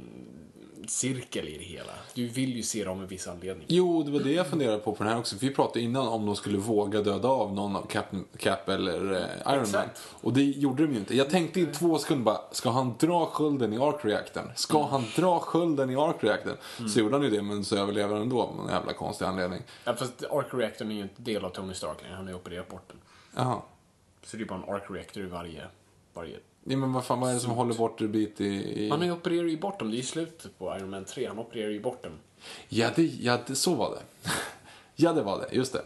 cirkel 0.87 1.47
i 1.47 1.57
det 1.57 1.63
hela. 1.63 1.91
Du 2.13 2.27
vill 2.27 2.55
ju 2.55 2.63
se 2.63 2.83
dem 2.83 2.99
med 2.99 3.09
viss 3.09 3.27
anledning. 3.27 3.65
Jo, 3.69 4.03
det 4.03 4.11
var 4.11 4.19
det 4.19 4.31
jag 4.31 4.47
funderade 4.47 4.77
på 4.79 4.95
på 4.95 5.03
den 5.03 5.13
här 5.13 5.19
också. 5.19 5.35
Vi 5.39 5.53
pratade 5.53 5.81
innan 5.81 6.07
om 6.07 6.25
de 6.25 6.35
skulle 6.35 6.57
våga 6.57 7.01
döda 7.01 7.27
av 7.27 7.53
någon 7.53 7.75
av 7.75 7.85
Cap, 7.87 8.05
Cap 8.37 8.69
eller 8.69 9.11
eh, 9.13 9.17
Iron 9.19 9.57
Man. 9.57 9.61
Exakt. 9.61 10.01
Och 10.21 10.33
det 10.33 10.43
gjorde 10.43 10.85
de 10.85 10.93
ju 10.93 10.99
inte. 10.99 11.15
Jag 11.15 11.29
tänkte 11.29 11.59
i 11.59 11.65
två 11.65 11.97
sekunder 11.97 12.23
bara, 12.25 12.41
ska 12.51 12.69
han 12.69 12.93
dra 12.99 13.25
skölden 13.25 13.73
i 13.73 13.77
ark-reaktorn? 13.77 14.51
Ska 14.55 14.77
Mm. 14.77 14.89
han 14.91 15.03
dra 15.15 15.39
skölden 15.39 15.89
i 15.89 15.95
ark-reaktorn? 15.95 16.57
Så 16.89 16.99
gjorde 16.99 17.15
han 17.15 17.23
ju 17.23 17.29
det, 17.29 17.41
men 17.41 17.65
så 17.65 17.75
överlever 17.77 18.13
han 18.13 18.21
ändå 18.21 18.41
av 18.41 18.55
någon 18.55 18.69
jävla 18.69 18.93
konstig 18.93 19.25
anledning. 19.25 19.61
Ja, 19.83 19.95
fast 19.95 20.23
Arc 20.31 20.53
Reactorn 20.53 20.91
är 20.91 20.95
ju 20.95 21.01
inte 21.01 21.21
del 21.21 21.45
av 21.45 21.49
Tony 21.49 21.73
Stark 21.73 22.01
längre. 22.01 22.15
Han 22.15 22.25
har 22.25 22.31
ju 22.31 22.37
opererat 22.37 22.67
bort 22.69 22.83
den. 22.87 22.97
Jaha. 23.35 23.61
Så 24.23 24.37
det 24.37 24.43
är 24.43 24.47
bara 24.47 24.59
en 24.67 24.75
Arc 24.75 24.83
Reactor 24.89 25.23
i 25.23 25.25
varje... 25.25 25.67
varje... 26.13 26.37
Ja, 26.67 26.77
men 26.77 26.93
vad 26.93 27.05
fan, 27.05 27.19
vad 27.19 27.29
är 27.29 27.33
det 27.33 27.39
som 27.39 27.51
håller 27.51 27.73
bort 27.73 28.01
en 28.01 28.11
bit 28.11 28.41
i... 28.41 28.45
i... 28.45 28.89
Han 28.89 29.11
opererar 29.11 29.47
ju 29.47 29.57
bort 29.57 29.79
dem. 29.79 29.89
Det 29.89 29.95
är 29.95 29.97
ju 29.97 30.03
slutet 30.03 30.57
på 30.57 30.77
Iron 30.77 30.89
Man 30.89 31.05
3. 31.05 31.27
Han 31.27 31.39
opererar 31.39 31.69
ju 31.69 31.79
bort 31.81 32.03
dem. 32.03 32.11
Ja, 32.69 32.89
det, 32.95 33.03
ja 33.03 33.39
det, 33.47 33.55
så 33.55 33.75
var 33.75 33.91
det. 33.95 34.29
ja, 34.95 35.13
det 35.13 35.21
var 35.21 35.39
det. 35.39 35.55
Just 35.55 35.73
det. 35.73 35.85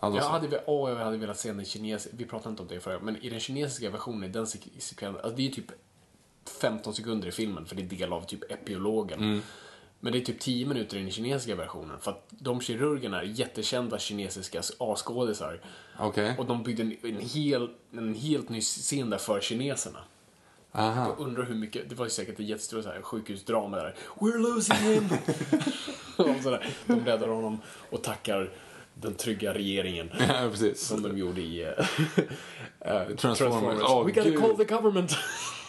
Då 0.00 0.16
Jag 0.16 0.22
hade, 0.22 0.62
åh, 0.66 0.90
jag 0.90 0.96
hade 0.96 1.16
velat 1.16 1.38
se 1.38 1.52
den 1.52 1.64
kinesiska, 1.64 2.16
vi 2.18 2.24
pratade 2.24 2.50
inte 2.50 2.62
om 2.62 2.68
det 2.68 2.80
förut, 2.80 3.02
men 3.02 3.16
i 3.16 3.28
den 3.28 3.40
kinesiska 3.40 3.90
versionen, 3.90 4.32
den 4.32 4.44
sek- 4.44 4.78
sekvensen, 4.80 5.24
alltså 5.24 5.36
det 5.36 5.46
är 5.48 5.50
typ 5.50 5.72
15 6.60 6.94
sekunder 6.94 7.28
i 7.28 7.32
filmen, 7.32 7.66
för 7.66 7.76
det 7.76 7.82
är 7.82 7.86
del 7.86 8.12
av 8.12 8.22
typ 8.22 8.52
epilogen. 8.52 9.18
Mm. 9.18 9.42
Men 10.00 10.12
det 10.12 10.18
är 10.18 10.24
typ 10.24 10.40
10 10.40 10.66
minuter 10.66 10.96
i 10.96 11.00
den 11.00 11.10
kinesiska 11.10 11.54
versionen, 11.54 12.00
för 12.00 12.10
att 12.10 12.26
de 12.28 12.60
kirurgerna 12.60 13.20
är 13.20 13.24
jättekända 13.26 13.98
kinesiska 13.98 14.62
A-skådisar. 14.78 15.60
Okej. 15.98 16.34
Och 16.38 16.46
de 16.46 16.62
byggde 16.62 16.82
en, 16.82 16.96
en, 17.02 17.20
hel, 17.20 17.68
en 17.92 18.14
helt 18.14 18.48
ny 18.48 18.60
scen 18.60 19.10
där 19.10 19.18
för 19.18 19.40
kineserna. 19.40 19.98
Aha. 20.72 21.06
Jag 21.08 21.26
undrar 21.26 21.44
hur 21.44 21.54
mycket, 21.54 21.88
det 21.88 21.94
var 21.94 22.06
ju 22.06 22.10
säkert 22.10 22.40
ett 22.40 22.46
jättestort 22.46 22.84
så 22.84 22.90
här 22.90 23.02
sjukhusdrama 23.02 23.76
där. 23.76 23.94
We're 24.18 24.38
losing 24.38 24.76
him! 24.76 25.08
sådär. 26.42 26.66
De 26.86 27.04
räddar 27.04 27.28
honom 27.28 27.58
och 27.90 28.02
tackar 28.02 28.50
den 29.00 29.14
trygga 29.14 29.54
regeringen. 29.54 30.10
Ja, 30.28 30.48
precis. 30.50 30.86
Som 30.86 31.02
de 31.02 31.18
gjorde 31.18 31.40
i 31.40 31.64
uh, 31.64 31.70
uh, 33.08 33.16
Transformers. 33.16 33.82
Åh, 33.82 34.04
We 34.06 34.12
gotta 34.12 34.30
gud. 34.30 34.40
call 34.40 34.56
the 34.56 34.64
government. 34.64 35.16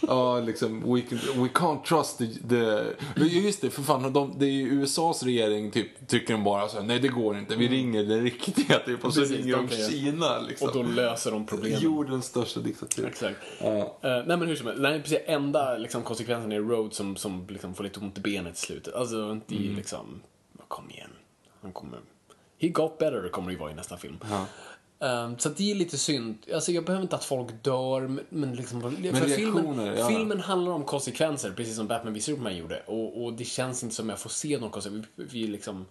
Ja, 0.07 0.39
liksom, 0.39 0.93
we, 0.93 1.01
we 1.36 1.47
can't 1.53 1.84
trust 1.84 2.17
the... 2.17 2.25
the... 2.49 2.93
Just 3.25 3.61
det, 3.61 3.69
för 3.69 3.82
fan, 3.82 4.13
de, 4.13 4.36
det 4.39 4.45
är 4.45 4.49
ju 4.51 4.82
USAs 4.82 5.23
regering 5.23 5.71
typ, 5.71 6.07
tycker 6.07 6.34
de 6.34 6.43
bara 6.43 6.67
så 6.67 6.82
nej 6.84 6.99
det 6.99 7.07
går 7.07 7.38
inte, 7.38 7.55
vi 7.55 7.67
ringer 7.67 8.03
den 8.03 8.23
riktiga 8.23 8.80
typ, 8.80 9.05
och 9.05 9.13
så 9.13 9.19
Precis, 9.19 9.38
ringer 9.38 9.57
de 9.57 9.67
Kina 9.69 10.39
liksom. 10.39 10.67
och 10.67 10.73
då 10.73 10.84
löser 10.84 11.32
de 11.32 11.45
problemen. 11.45 11.80
Jordens 11.82 12.25
största 12.25 12.59
diktatur. 12.59 13.05
Exakt. 13.07 13.38
Ja. 13.61 13.67
Eh, 13.77 13.89
nej 14.01 14.38
men 14.38 14.41
hur 14.41 14.55
som 14.55 14.67
helst, 14.67 14.82
nej, 14.82 15.01
precis, 15.01 15.19
enda 15.25 15.77
liksom, 15.77 16.03
konsekvensen 16.03 16.51
är 16.51 16.59
Road 16.59 16.93
som, 16.93 17.15
som 17.15 17.47
liksom, 17.49 17.73
får 17.73 17.84
lite 17.84 17.99
ont 17.99 18.17
i 18.17 18.21
benet 18.21 18.53
i 18.55 18.59
slutet. 18.59 18.93
Alltså 18.95 19.32
inte 19.32 19.55
Mm. 19.55 19.75
liksom, 19.75 20.21
kom 20.67 20.89
igen. 20.91 21.09
Han 21.61 21.71
kommer, 21.71 21.99
he 22.60 22.68
got 22.68 22.97
better 22.97 23.30
kommer 23.30 23.47
det 23.47 23.53
ju 23.53 23.60
vara 23.60 23.72
i 23.72 23.76
nästa 23.76 23.97
film. 23.97 24.18
Eh, 25.01 25.38
så 25.38 25.49
att 25.49 25.57
det 25.57 25.72
är 25.72 25.76
lite 25.76 25.97
synd. 25.97 26.38
Alltså 26.53 26.72
jag 26.72 26.86
behöver 26.86 27.03
inte 27.03 27.16
att 27.16 27.26
folk 27.26 27.64
dör, 27.64 28.01
men, 28.01 28.26
men 28.30 28.55
liksom, 28.55 28.82
för 28.82 29.28
filmen, 29.36 29.95
ja. 29.97 30.07
filmen 30.07 30.39
handlar 30.39 30.72
om 30.72 30.84
konsekvenser, 30.84 31.51
precis 31.51 31.76
som 31.76 31.88
Batman 31.88 32.14
v 32.14 32.20
Superman 32.20 32.57
gjorde. 32.57 32.84
Och, 32.86 33.24
och 33.24 33.34
det 33.34 33.45
känns 33.45 33.84
inte 33.84 33.95
som 33.95 34.10
jag 34.10 34.20
får 34.20 34.30
se 34.30 34.57
någon 34.60 34.70
konsekvens. 34.70 35.05
Vi, 35.16 35.26
vi 35.26 35.47
liksom, 35.47 35.86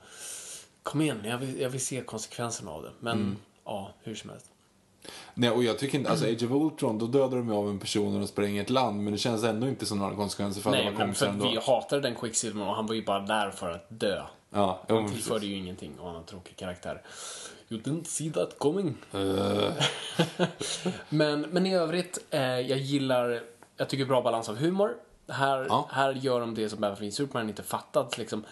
kom 0.82 1.00
igen, 1.00 1.20
jag 1.24 1.38
vill, 1.38 1.60
jag 1.60 1.70
vill 1.70 1.80
se 1.80 2.00
konsekvenserna 2.00 2.70
av 2.70 2.82
det. 2.82 2.90
Men, 3.00 3.18
Mm. 3.18 3.36
ja, 3.64 3.90
hur 4.02 4.14
som 4.14 4.30
helst. 4.30 4.46
Nej, 5.34 5.50
och 5.50 5.64
jag 5.64 5.78
tycker 5.78 5.98
inte, 5.98 6.10
alltså 6.10 6.26
Age 6.26 6.42
of 6.42 6.50
Ultron, 6.50 6.98
då 6.98 7.06
dödar 7.06 7.36
de 7.36 7.48
ju 7.48 7.54
av 7.54 7.68
en 7.68 7.78
person 7.78 8.14
och 8.14 8.20
de 8.20 8.26
spränger 8.26 8.62
ett 8.62 8.70
land, 8.70 9.02
men 9.04 9.12
det 9.12 9.18
känns 9.18 9.44
ändå 9.44 9.68
inte 9.68 9.86
som 9.86 9.98
några 9.98 10.16
konsekvenser 10.16 10.60
för 10.60 10.70
alla 10.70 10.78
Nej, 10.78 10.94
men 10.98 11.14
för 11.14 11.32
vi 11.32 11.58
hatade 11.66 12.02
den 12.02 12.14
Quicksilver 12.14 12.68
och 12.68 12.74
han 12.74 12.86
var 12.86 12.94
ju 12.94 13.04
bara 13.04 13.20
där 13.20 13.50
för 13.50 13.70
att 13.70 13.86
dö. 13.88 14.22
Ja, 14.50 14.80
Han 14.88 15.08
tillförde 15.08 15.34
precis. 15.40 15.50
ju 15.50 15.54
ingenting 15.56 15.98
och 15.98 16.06
han 16.06 16.16
har 16.16 16.22
tråkig 16.22 16.56
karaktär. 16.56 17.02
You 17.68 17.80
didn't 17.82 18.04
see 18.04 18.30
that 18.30 18.58
coming. 18.58 18.96
Eh, 19.12 19.72
men, 21.08 21.40
men 21.40 21.66
i 21.66 21.74
övrigt, 21.74 22.18
eh, 22.30 22.40
jag 22.40 22.78
gillar, 22.78 23.42
jag 23.76 23.88
tycker 23.88 24.04
bra 24.04 24.22
balans 24.22 24.48
av 24.48 24.56
humor. 24.56 24.96
Här, 25.28 25.66
Ja. 25.68 25.88
här 25.92 26.12
gör 26.12 26.40
de 26.40 26.54
det 26.54 26.68
som 26.68 26.80
Batman 26.80 27.00
v 27.00 27.10
Superman 27.10 27.48
inte 27.48 27.62
fattat. 27.62 28.18
Liksom, 28.18 28.44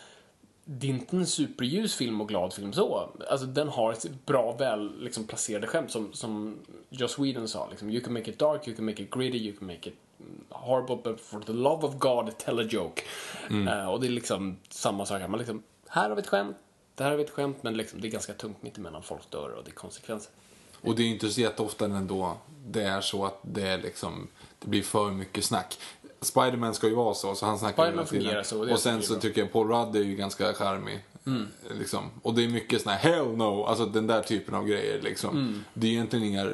det 0.65 0.87
är 0.87 0.91
inte 0.91 1.17
en 1.17 1.27
superljus 1.27 1.95
film 1.95 2.21
och 2.21 2.29
glad 2.29 2.53
film 2.53 2.73
så. 2.73 3.11
Alltså 3.31 3.47
den 3.47 3.69
har 3.69 3.93
ett 3.93 4.27
bra, 4.27 4.53
väl 4.57 5.01
liksom, 5.01 5.25
placerade 5.25 5.67
skämt 5.67 5.91
som, 5.91 6.13
som 6.13 6.59
Joss 6.91 7.19
Whedon 7.19 7.49
sa. 7.49 7.69
Liksom, 7.71 7.91
you 7.91 8.01
can 8.05 8.13
make 8.13 8.31
it 8.31 8.39
dark, 8.39 8.69
you 8.69 8.77
can 8.77 8.85
make 8.85 9.03
it 9.03 9.11
gritty, 9.11 9.39
you 9.39 9.57
can 9.59 9.67
make 9.67 9.89
it 9.89 9.97
mm, 10.21 10.45
horrible, 10.51 10.97
but 11.05 11.21
for 11.21 11.41
the 11.41 11.53
love 11.53 11.87
of 11.87 11.95
God, 11.99 12.39
tell 12.39 12.59
a 12.59 12.65
joke. 12.71 13.03
Eh, 13.51 13.91
och 13.91 14.01
det 14.01 14.07
är 14.07 14.11
liksom 14.11 14.57
samma 14.69 15.07
sak 15.07 15.21
här. 15.21 15.29
Man 15.29 15.39
liksom, 15.39 15.63
här 15.97 16.09
har 16.09 16.17
vi 16.17 16.23
ett 16.23 16.29
skämt, 16.29 16.57
där 16.95 17.11
har 17.11 17.17
vi 17.17 17.25
ett 17.25 17.31
skämt, 17.31 17.57
men 17.63 17.77
liksom, 17.77 18.01
det 18.01 18.09
är 18.09 18.11
ganska 18.11 18.33
tungt 18.33 18.63
mittemellan. 18.63 19.03
Folk 19.03 19.31
dör 19.31 19.51
och 19.51 19.65
det 19.65 19.71
är 19.71 19.75
konsekvenser. 19.75 20.33
Och 20.81 20.97
det 20.97 21.03
är 21.03 21.05
ju 21.05 21.13
inte 21.13 21.29
så 21.29 21.41
jätteofta 21.41 21.85
ändå 21.85 22.37
det 22.67 22.83
är 22.83 23.01
så 23.01 23.27
att 23.27 23.39
det 23.43 23.63
är 23.63 23.79
liksom, 23.79 24.29
det 24.59 24.69
blir 24.69 24.83
för 24.83 25.11
mycket 25.11 25.45
snack. 25.45 25.79
Spiderman 26.21 26.75
ska 26.75 26.89
ju 26.89 26.95
vara 26.95 27.15
så, 27.15 27.35
så 27.35 27.47
han 27.47 27.59
snackar 27.59 27.87
hela 27.87 28.05
tiden. 28.05 28.45
så, 28.45 28.73
och 28.73 28.79
sen 28.79 29.03
så 29.03 29.13
bra. 29.13 29.21
tycker 29.21 29.41
jag 29.41 29.53
Paul 29.53 29.69
Rudd 29.69 29.97
är 29.97 30.05
ju 30.05 30.17
ganska 30.17 30.55
charmig. 30.55 31.05
Mm. 31.27 31.49
Liksom. 31.79 32.11
Och 32.23 32.35
det 32.35 32.45
är 32.45 32.49
mycket 32.49 32.83
såna 32.83 32.95
här 32.95 33.13
hell 33.13 33.37
no, 33.37 33.65
alltså 33.65 33.87
den 33.87 34.07
där 34.07 34.23
typen 34.23 34.55
av 34.55 34.67
grejer 34.67 35.03
liksom. 35.03 35.65
Det 35.75 35.87
är 35.87 35.91
ju 35.91 35.97
egentligen 35.97 36.25
inga 36.25 36.45
Nej, 36.45 36.53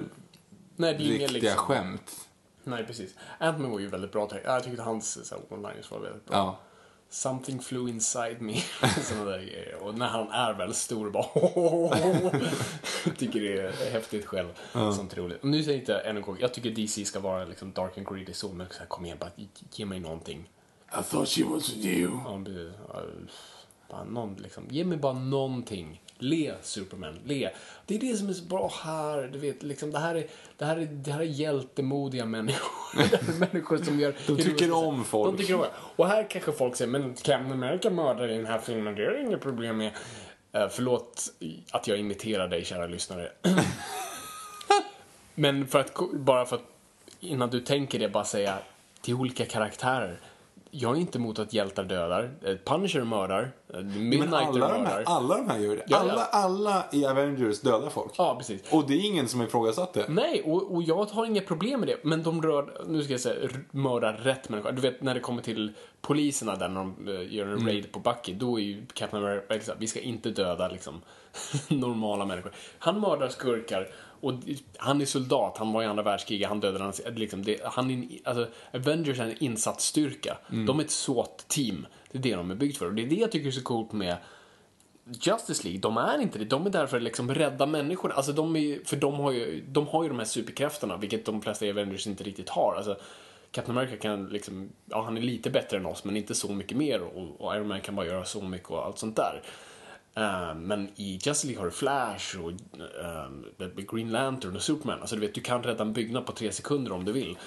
det 0.76 0.86
är 0.88 1.08
riktiga 1.08 1.28
liksom... 1.28 1.56
skämt. 1.56 2.28
Nej, 2.64 2.84
precis. 2.84 3.14
Ant-Man 3.40 3.70
var 3.70 3.78
ju 3.78 3.88
väldigt 3.88 4.12
bra. 4.12 4.28
Jag 4.44 4.64
tyckte 4.64 4.82
hans 4.82 5.32
one-liners 5.50 5.90
var 5.90 6.00
väldigt 6.00 6.26
bra. 6.26 6.36
Ja. 6.36 6.58
Something 7.12 7.60
flew 7.60 7.88
inside 7.88 8.40
me. 8.40 8.60
Sådana 9.02 9.30
där 9.30 9.38
grejer. 9.38 9.74
Och 9.82 9.98
när 9.98 10.06
han 10.06 10.28
är 10.28 10.54
väldigt 10.54 10.76
stor 10.76 11.10
bara 11.10 11.24
Tycker 13.16 13.40
det 13.40 13.60
är 13.60 13.92
häftigt 13.92 14.26
själv. 14.26 14.48
Sånt 14.72 15.16
roligt. 15.16 15.42
Och 15.42 15.48
nu 15.48 15.62
säger 15.62 15.78
jag 15.78 15.82
inte 15.82 15.94
än 15.98 16.16
en 16.16 16.22
gång, 16.22 16.36
jag 16.40 16.54
tycker 16.54 16.70
DC 16.70 17.04
ska 17.04 17.20
vara 17.20 17.44
liksom 17.44 17.72
dark 17.72 17.98
and 17.98 18.08
greedy 18.08 18.32
så, 18.32 18.48
men 18.52 18.66
så 18.70 18.78
här, 18.78 18.86
kom 18.86 19.04
igen 19.04 19.16
bara, 19.20 19.30
ge 19.72 19.84
mig 19.84 20.00
någonting. 20.00 20.50
I 20.98 21.02
thought 21.10 21.28
she 21.28 21.44
was 21.44 21.70
with 21.70 21.86
you. 21.86 22.10
Ja, 22.24 22.42
Bara 23.90 24.04
någon, 24.04 24.34
liksom, 24.34 24.64
ge 24.70 24.84
mig 24.84 24.98
bara 24.98 25.12
någonting. 25.12 26.01
Le, 26.22 26.54
Superman, 26.62 27.18
le. 27.24 27.50
Det 27.86 27.94
är 27.94 27.98
det 27.98 28.16
som 28.16 28.28
är 28.28 28.32
så 28.32 28.44
bra 28.44 28.72
här. 28.84 29.30
Du 29.32 29.38
vet, 29.38 29.62
liksom, 29.62 29.90
det, 29.90 29.98
här 29.98 30.14
är, 30.14 30.26
det, 30.56 30.64
här 30.64 30.76
är, 30.76 30.86
det 30.86 31.12
här 31.12 31.20
är 31.20 31.24
hjältemodiga 31.24 32.24
människor. 32.26 32.96
det 33.10 33.16
här 33.16 33.34
är 33.34 33.38
människor 33.38 33.76
som 33.76 34.00
gör... 34.00 34.14
De 34.26 34.36
tycker 34.36 34.72
om 34.72 35.04
folk. 35.04 35.36
De 35.36 35.42
tycker 35.42 35.54
om 35.54 35.66
Och 35.96 36.08
här 36.08 36.30
kanske 36.30 36.52
folk 36.52 36.76
säger, 36.76 36.90
men 36.90 37.14
Captain 37.14 37.52
America 37.52 37.90
mördar 37.90 38.28
i 38.28 38.36
den 38.36 38.46
här 38.46 38.58
filmen, 38.58 38.94
det 38.94 39.06
är 39.06 39.10
det 39.10 39.22
inget 39.22 39.40
problem 39.40 39.76
med. 39.76 39.92
Uh, 40.56 40.68
förlåt 40.70 41.32
att 41.70 41.88
jag 41.88 41.98
imiterar 41.98 42.48
dig, 42.48 42.64
kära 42.64 42.86
lyssnare. 42.86 43.32
men 45.34 45.66
för 45.66 45.78
att, 45.78 45.94
bara 46.12 46.46
för 46.46 46.56
att, 46.56 46.64
innan 47.20 47.50
du 47.50 47.60
tänker 47.60 47.98
det, 47.98 48.08
bara 48.08 48.24
säga 48.24 48.58
till 49.00 49.14
olika 49.14 49.44
karaktärer. 49.44 50.20
Jag 50.74 50.96
är 50.96 51.00
inte 51.00 51.18
emot 51.18 51.38
att 51.38 51.52
hjältar 51.52 51.84
dödar. 51.84 52.30
Eh, 52.42 52.56
Punisher 52.64 53.04
mördar. 53.04 53.52
Eh, 53.74 53.80
Men 53.80 54.08
Midnighter 54.08 54.36
alla 54.36 54.68
de, 54.68 54.82
mördar. 54.82 54.84
här, 54.84 55.04
alla 55.06 55.36
de 55.36 55.48
här 55.50 55.58
gör 55.58 55.76
det. 55.76 55.84
Ja, 55.86 55.96
alla, 55.96 56.12
ja. 56.14 56.28
alla 56.32 56.84
i 56.92 57.06
Avengers 57.06 57.60
dödar 57.60 57.90
folk. 57.90 58.12
Ja, 58.18 58.34
precis. 58.38 58.72
Och 58.72 58.86
det 58.86 58.94
är 58.94 59.06
ingen 59.06 59.28
som 59.28 59.42
ifrågasatt 59.42 59.92
det. 59.92 60.08
Nej, 60.08 60.42
och, 60.42 60.74
och 60.74 60.82
jag 60.82 61.04
har 61.04 61.26
inga 61.26 61.40
problem 61.40 61.80
med 61.80 61.88
det. 61.88 61.96
Men 62.04 62.22
de 62.22 62.42
rör, 62.42 62.82
nu 62.86 63.02
ska 63.02 63.12
jag 63.12 63.20
säga, 63.20 63.48
mördar 63.70 64.12
rätt 64.12 64.48
människa. 64.48 64.70
Du 64.72 64.82
vet 64.82 65.02
när 65.02 65.14
det 65.14 65.20
kommer 65.20 65.42
till 65.42 65.72
poliserna 66.00 66.56
där 66.56 66.68
när 66.68 66.80
de 66.80 67.08
eh, 67.08 67.34
gör 67.34 67.46
en 67.46 67.66
raid 67.66 67.92
på 67.92 67.98
Bucky. 67.98 68.34
Då 68.34 68.58
är 68.58 68.62
ju 68.62 68.86
Captain 68.94 69.24
America, 69.24 69.72
vi 69.78 69.86
ska 69.86 70.00
inte 70.00 70.30
döda 70.30 70.68
liksom 70.68 71.00
normala 71.68 72.24
människor. 72.24 72.52
Han 72.78 73.00
mördar 73.00 73.28
skurkar 73.28 73.88
och 74.22 74.34
han 74.76 75.00
är 75.00 75.04
soldat, 75.04 75.58
han 75.58 75.72
var 75.72 75.82
i 75.82 75.86
andra 75.86 76.02
världskriget, 76.02 76.48
han 76.48 76.60
dödade 76.60 76.84
hans, 76.84 77.00
liksom, 77.16 77.44
det, 77.44 77.60
han 77.64 77.90
är, 77.90 78.06
alltså, 78.24 78.48
Avengers 78.72 79.20
är 79.20 79.24
en 79.24 79.44
insatsstyrka. 79.44 80.38
De 80.66 80.80
är 80.80 80.84
ett 80.84 80.90
SWAT-team. 80.90 81.86
Det 82.12 82.18
är 82.18 82.22
det 82.22 82.34
de 82.34 82.50
är 82.50 82.54
byggt 82.54 82.78
för. 82.78 82.86
Och 82.86 82.94
det 82.94 83.02
är 83.02 83.06
det 83.06 83.14
jag 83.14 83.32
tycker 83.32 83.46
är 83.46 83.50
så 83.50 83.62
coolt 83.62 83.92
med 83.92 84.16
Justice 85.04 85.64
League, 85.64 85.80
de 85.80 85.96
är 85.96 86.22
inte 86.22 86.38
det. 86.38 86.44
De 86.44 86.66
är 86.66 86.70
där 86.70 86.86
för 86.86 86.96
att 86.96 87.02
liksom 87.02 87.34
rädda 87.34 87.66
människor. 87.66 88.12
Alltså 88.12 88.32
de 88.32 88.56
är, 88.56 88.78
för 88.84 88.96
de 88.96 89.14
har, 89.14 89.32
ju, 89.32 89.64
de 89.68 89.86
har 89.86 90.02
ju 90.02 90.08
de 90.08 90.18
här 90.18 90.26
superkrafterna, 90.26 90.96
vilket 90.96 91.24
de 91.24 91.42
flesta 91.42 91.66
Avengers 91.66 92.06
inte 92.06 92.24
riktigt 92.24 92.48
har. 92.48 92.74
Alltså, 92.76 92.96
Captain 93.50 93.78
America 93.78 93.96
kan 93.96 94.26
liksom, 94.26 94.70
ja 94.84 95.02
han 95.02 95.16
är 95.16 95.20
lite 95.20 95.50
bättre 95.50 95.76
än 95.76 95.86
oss, 95.86 96.04
men 96.04 96.16
inte 96.16 96.34
så 96.34 96.52
mycket 96.52 96.76
mer. 96.76 97.02
Och, 97.02 97.40
och 97.40 97.56
Iron 97.56 97.68
Man 97.68 97.80
kan 97.80 97.96
bara 97.96 98.06
göra 98.06 98.24
så 98.24 98.42
mycket 98.42 98.70
och 98.70 98.86
allt 98.86 98.98
sånt 98.98 99.16
där. 99.16 99.42
Eh, 100.14 100.54
men 100.54 100.88
i 100.96 101.12
Justice 101.22 101.46
League 101.46 101.60
har 101.60 101.66
du 101.66 101.72
Flash 101.72 102.38
och 102.40 102.50
uh, 103.60 103.94
Green 103.94 104.12
Lantern 104.12 104.56
och 104.56 104.62
Superman. 104.62 105.00
Alltså 105.00 105.16
du 105.16 105.20
vet, 105.20 105.34
du 105.34 105.40
kan 105.40 105.62
rädda 105.62 105.82
en 105.82 105.92
byggnad 105.92 106.26
på 106.26 106.32
tre 106.32 106.52
sekunder 106.52 106.92
om 106.92 107.04
du 107.04 107.12
vill. 107.12 107.38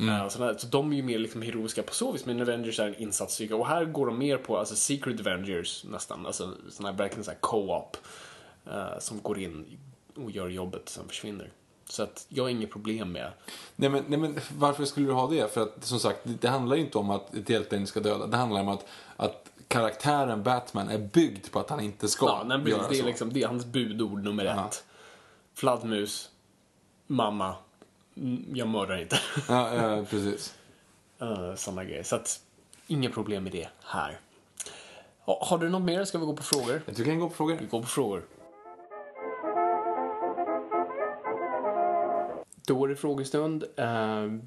Eh, 0.00 0.28
så, 0.28 0.38
där, 0.38 0.54
så 0.58 0.66
de 0.66 0.92
är 0.92 0.96
ju 0.96 1.02
mer 1.02 1.18
liksom 1.18 1.42
heroiska 1.42 1.82
på 1.82 1.94
så 1.94 2.12
vis, 2.12 2.26
men 2.26 2.40
Avengers 2.40 2.80
är 2.80 2.86
en 2.86 2.94
insatsstyrka. 2.94 3.56
Och 3.56 3.66
här 3.66 3.84
går 3.84 4.06
de 4.06 4.18
mer 4.18 4.36
på 4.36 4.58
alltså, 4.58 4.76
Secret 4.76 5.20
Avengers 5.20 5.84
nästan, 5.84 6.26
alltså 6.26 6.54
såna 6.70 6.90
här, 6.90 6.96
verkligen 6.96 7.24
så 7.24 7.30
här 7.30 7.38
co-op. 7.40 7.96
eh, 8.66 8.98
som 8.98 9.22
går 9.22 9.38
in 9.38 9.78
och 10.16 10.30
gör 10.30 10.48
jobbet 10.48 10.82
och 10.82 10.88
sen 10.88 11.08
försvinner. 11.08 11.50
Så 11.84 12.02
att 12.02 12.26
jag 12.28 12.44
har 12.44 12.48
inget 12.48 12.70
problem 12.70 13.12
med 13.12 13.32
Nej 13.76 13.90
men, 13.90 14.04
nej 14.08 14.18
men 14.18 14.38
varför 14.58 14.84
skulle 14.84 15.06
du 15.06 15.12
ha 15.12 15.26
det? 15.26 15.52
För 15.52 15.62
att 15.62 15.84
som 15.84 15.98
sagt, 15.98 16.20
det, 16.24 16.48
handlar 16.48 16.76
ju 16.76 16.82
inte 16.82 16.98
om 16.98 17.10
att 17.10 17.34
ett 17.34 17.50
hjälte 17.50 17.86
ska 17.86 18.00
döda. 18.00 18.26
Det 18.26 18.36
handlar 18.36 18.60
om 18.60 18.68
att, 18.68 18.86
att 19.16 19.50
karaktären 19.68 20.42
Batman 20.42 20.88
är 20.88 20.98
byggd 20.98 21.50
på 21.50 21.60
att 21.60 21.70
han 21.70 21.80
inte 21.80 22.08
ska 22.08 22.26
Ja, 22.26 22.44
men 22.44 22.66
göra 22.66 22.88
det, 22.88 22.94
är 22.94 23.00
så. 23.00 23.06
liksom, 23.06 23.32
det 23.32 23.42
är 23.42 23.48
hans 23.48 23.64
budord 23.66 24.24
nummer 24.24 24.44
ett. 24.44 24.84
Fladdermus, 25.54 26.30
mamma, 27.06 27.54
mm, 28.16 28.46
jag 28.54 28.68
mördar 28.68 28.96
inte. 28.96 29.18
Ja, 29.48 29.74
ja, 29.74 30.04
precis. 30.10 30.54
uh, 31.22 31.54
Sådana 31.54 31.84
grejer. 31.84 32.02
Så 32.02 32.16
att, 32.16 32.40
inga 32.86 33.10
problem 33.10 33.42
med 33.42 33.52
det 33.52 33.68
här. 33.84 34.20
Ja, 35.24 35.38
har 35.42 35.58
du 35.58 35.68
något 35.68 35.82
mer? 35.82 36.04
Ska 36.04 36.18
vi 36.18 36.26
gå 36.26 36.36
på 36.36 36.42
frågor? 36.42 36.82
Jag 36.86 36.96
tycker 36.96 37.04
vi 37.04 37.10
kan 37.10 37.20
gå 37.20 37.28
på 37.28 37.34
frågor. 37.34 37.56
Vi 37.60 37.66
går 37.66 37.80
på 37.80 37.86
frågor. 37.86 38.22
Det 42.68 42.96
frågestund. 42.96 43.64
Eh, 43.76 43.86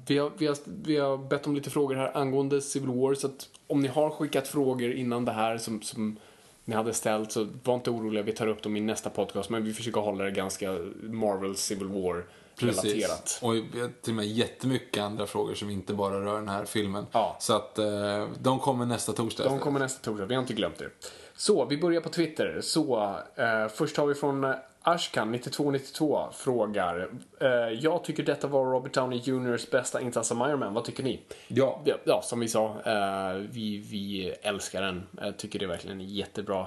vi, 0.06 0.18
har, 0.18 0.32
vi, 0.38 0.46
har, 0.46 0.56
vi 0.84 0.96
har 0.96 1.18
bett 1.18 1.46
om 1.46 1.54
lite 1.54 1.70
frågor 1.70 1.94
här 1.94 2.16
angående 2.16 2.60
Civil 2.60 2.90
War, 2.90 3.14
så 3.14 3.26
att 3.26 3.48
om 3.66 3.80
ni 3.80 3.88
har 3.88 4.10
skickat 4.10 4.48
frågor 4.48 4.92
innan 4.92 5.24
det 5.24 5.32
här 5.32 5.58
som, 5.58 5.82
som 5.82 6.16
ni 6.64 6.74
hade 6.74 6.94
ställt, 6.94 7.32
så 7.32 7.48
var 7.64 7.74
inte 7.74 7.90
oroliga, 7.90 8.22
vi 8.22 8.32
tar 8.32 8.46
upp 8.46 8.62
dem 8.62 8.76
i 8.76 8.80
nästa 8.80 9.10
podcast, 9.10 9.50
men 9.50 9.64
vi 9.64 9.72
försöker 9.72 10.00
hålla 10.00 10.24
det 10.24 10.30
ganska 10.30 10.70
Marvel 11.02 11.56
Civil 11.56 11.88
War-relaterat. 11.88 13.38
Och 13.42 13.54
vi 13.54 13.80
har 13.80 13.88
till 14.02 14.12
och 14.12 14.16
med 14.16 14.26
jättemycket 14.26 15.02
andra 15.02 15.26
frågor 15.26 15.54
som 15.54 15.70
inte 15.70 15.94
bara 15.94 16.24
rör 16.24 16.34
den 16.34 16.48
här 16.48 16.64
filmen. 16.64 17.06
Ja. 17.12 17.36
Så 17.40 17.56
att 17.56 17.78
eh, 17.78 18.28
de 18.42 18.58
kommer 18.58 18.86
nästa 18.86 19.12
torsdag. 19.12 19.44
De 19.44 19.58
kommer 19.58 19.80
nästa 19.80 20.04
torsdag, 20.04 20.26
vi 20.26 20.34
har 20.34 20.42
inte 20.42 20.54
glömt 20.54 20.78
det. 20.78 20.90
Så, 21.36 21.64
vi 21.64 21.78
börjar 21.78 22.00
på 22.00 22.08
Twitter. 22.08 22.60
Så, 22.62 23.16
eh, 23.34 23.68
först 23.74 23.96
har 23.96 24.06
vi 24.06 24.14
från 24.14 24.54
Ashkan, 24.84 25.32
9292, 25.32 26.28
frågar. 26.32 27.10
Eh, 27.40 27.48
jag 27.80 28.04
tycker 28.04 28.22
detta 28.22 28.46
var 28.46 28.64
Robert 28.64 28.94
Downey 28.94 29.18
Jr.s 29.24 29.70
bästa 29.70 30.00
insats 30.00 30.28
som 30.28 30.40
Iron 30.40 30.58
Man. 30.58 30.74
Vad 30.74 30.84
tycker 30.84 31.02
ni? 31.02 31.20
Ja. 31.48 31.80
Ja, 31.84 31.94
ja 32.04 32.22
som 32.22 32.40
vi 32.40 32.48
sa, 32.48 32.66
eh, 32.86 33.34
vi, 33.50 33.78
vi 33.78 34.28
älskar 34.42 34.82
den. 34.82 35.06
Jag 35.20 35.36
tycker 35.36 35.58
det 35.58 35.64
är 35.64 35.68
verkligen 35.68 36.00
jättebra. 36.00 36.66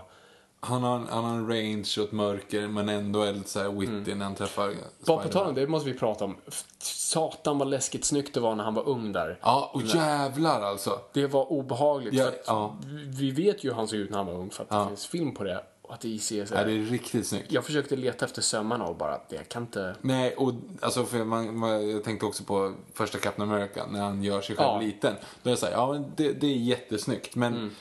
Han 0.60 0.84
har, 0.84 0.96
en- 0.96 1.08
han 1.10 1.24
har 1.24 1.32
en 1.36 1.48
range 1.48 1.86
och 2.00 2.04
ett 2.04 2.12
mörker 2.12 2.68
men 2.68 2.90
ändå 2.90 3.22
är 3.24 3.34
lite 3.34 3.50
så 3.50 3.60
här 3.60 3.70
witty 3.70 4.16
när 4.16 4.26
han 4.26 4.36
träffar 4.36 4.64
Mm. 4.66 4.78
Bara 5.08 5.24
på 5.24 5.30
tal 5.30 5.48
om 5.48 5.56
det, 5.56 5.68
måste 5.68 5.90
vi 5.92 5.98
prata 6.00 6.26
om. 6.26 6.36
Satan 6.80 7.58
vad 7.58 7.68
läskigt 7.68 8.06
snyggt 8.06 8.34
det 8.34 8.40
var 8.40 8.56
när 8.56 8.64
han 8.64 8.74
var 8.74 8.90
ung 8.90 9.12
där. 9.12 9.40
Ja, 9.42 9.72
och 9.74 9.82
jävlar 9.82 10.62
alltså. 10.62 11.00
Det 11.14 11.28
var 11.28 11.52
obehagligt. 11.52 12.14
Ja, 12.14 12.32
ja. 12.48 12.76
Vi 13.20 13.32
vet 13.32 13.64
ju 13.64 13.70
hur 13.70 13.76
han 13.76 13.88
såg 13.88 14.00
ut 14.00 14.10
när 14.10 14.18
han 14.18 14.26
var 14.28 14.34
ung 14.34 14.50
för 14.50 14.64
att 14.64 14.70
Ja. 14.72 14.80
det 14.80 14.88
finns 14.88 15.08
film 15.08 15.34
på 15.34 15.44
det. 15.44 15.64
Och 15.88 15.94
att 15.94 16.02
det 16.02 16.20
ser 16.20 16.46
så 16.46 16.56
Ja, 16.56 16.64
det 16.64 16.72
är 16.72 16.80
riktigt 16.80 17.28
snyggt. 17.28 17.52
Jag 17.52 17.66
försökte 17.66 17.96
leta 17.96 18.26
efter 18.26 18.42
sömmarna 18.42 18.86
och 18.86 18.96
bara, 18.96 19.20
jag 19.30 19.50
kan 19.50 19.62
inte... 19.64 19.96
Nej, 20.02 20.36
och 20.36 20.54
alltså 20.82 21.06
för 21.06 21.24
man, 21.24 21.58
man, 21.58 21.90
jag 21.90 22.04
tänkte 22.04 22.26
också 22.26 22.44
på 22.44 22.74
första 22.94 23.18
Captain 23.18 23.50
America 23.52 23.86
när 23.90 24.02
han 24.02 24.24
gör 24.24 24.42
sig 24.42 24.56
själv 24.56 24.68
Ja. 24.68 24.80
liten. 24.80 25.16
Då 25.44 25.50
är 25.50 25.52
det 25.52 25.58
så 25.60 25.66
här, 25.66 25.74
ja 25.74 25.94
men 25.94 26.12
det, 26.16 26.32
det 26.34 26.48
är 26.48 26.56
jättesnyggt 26.56 27.36
men 27.36 27.76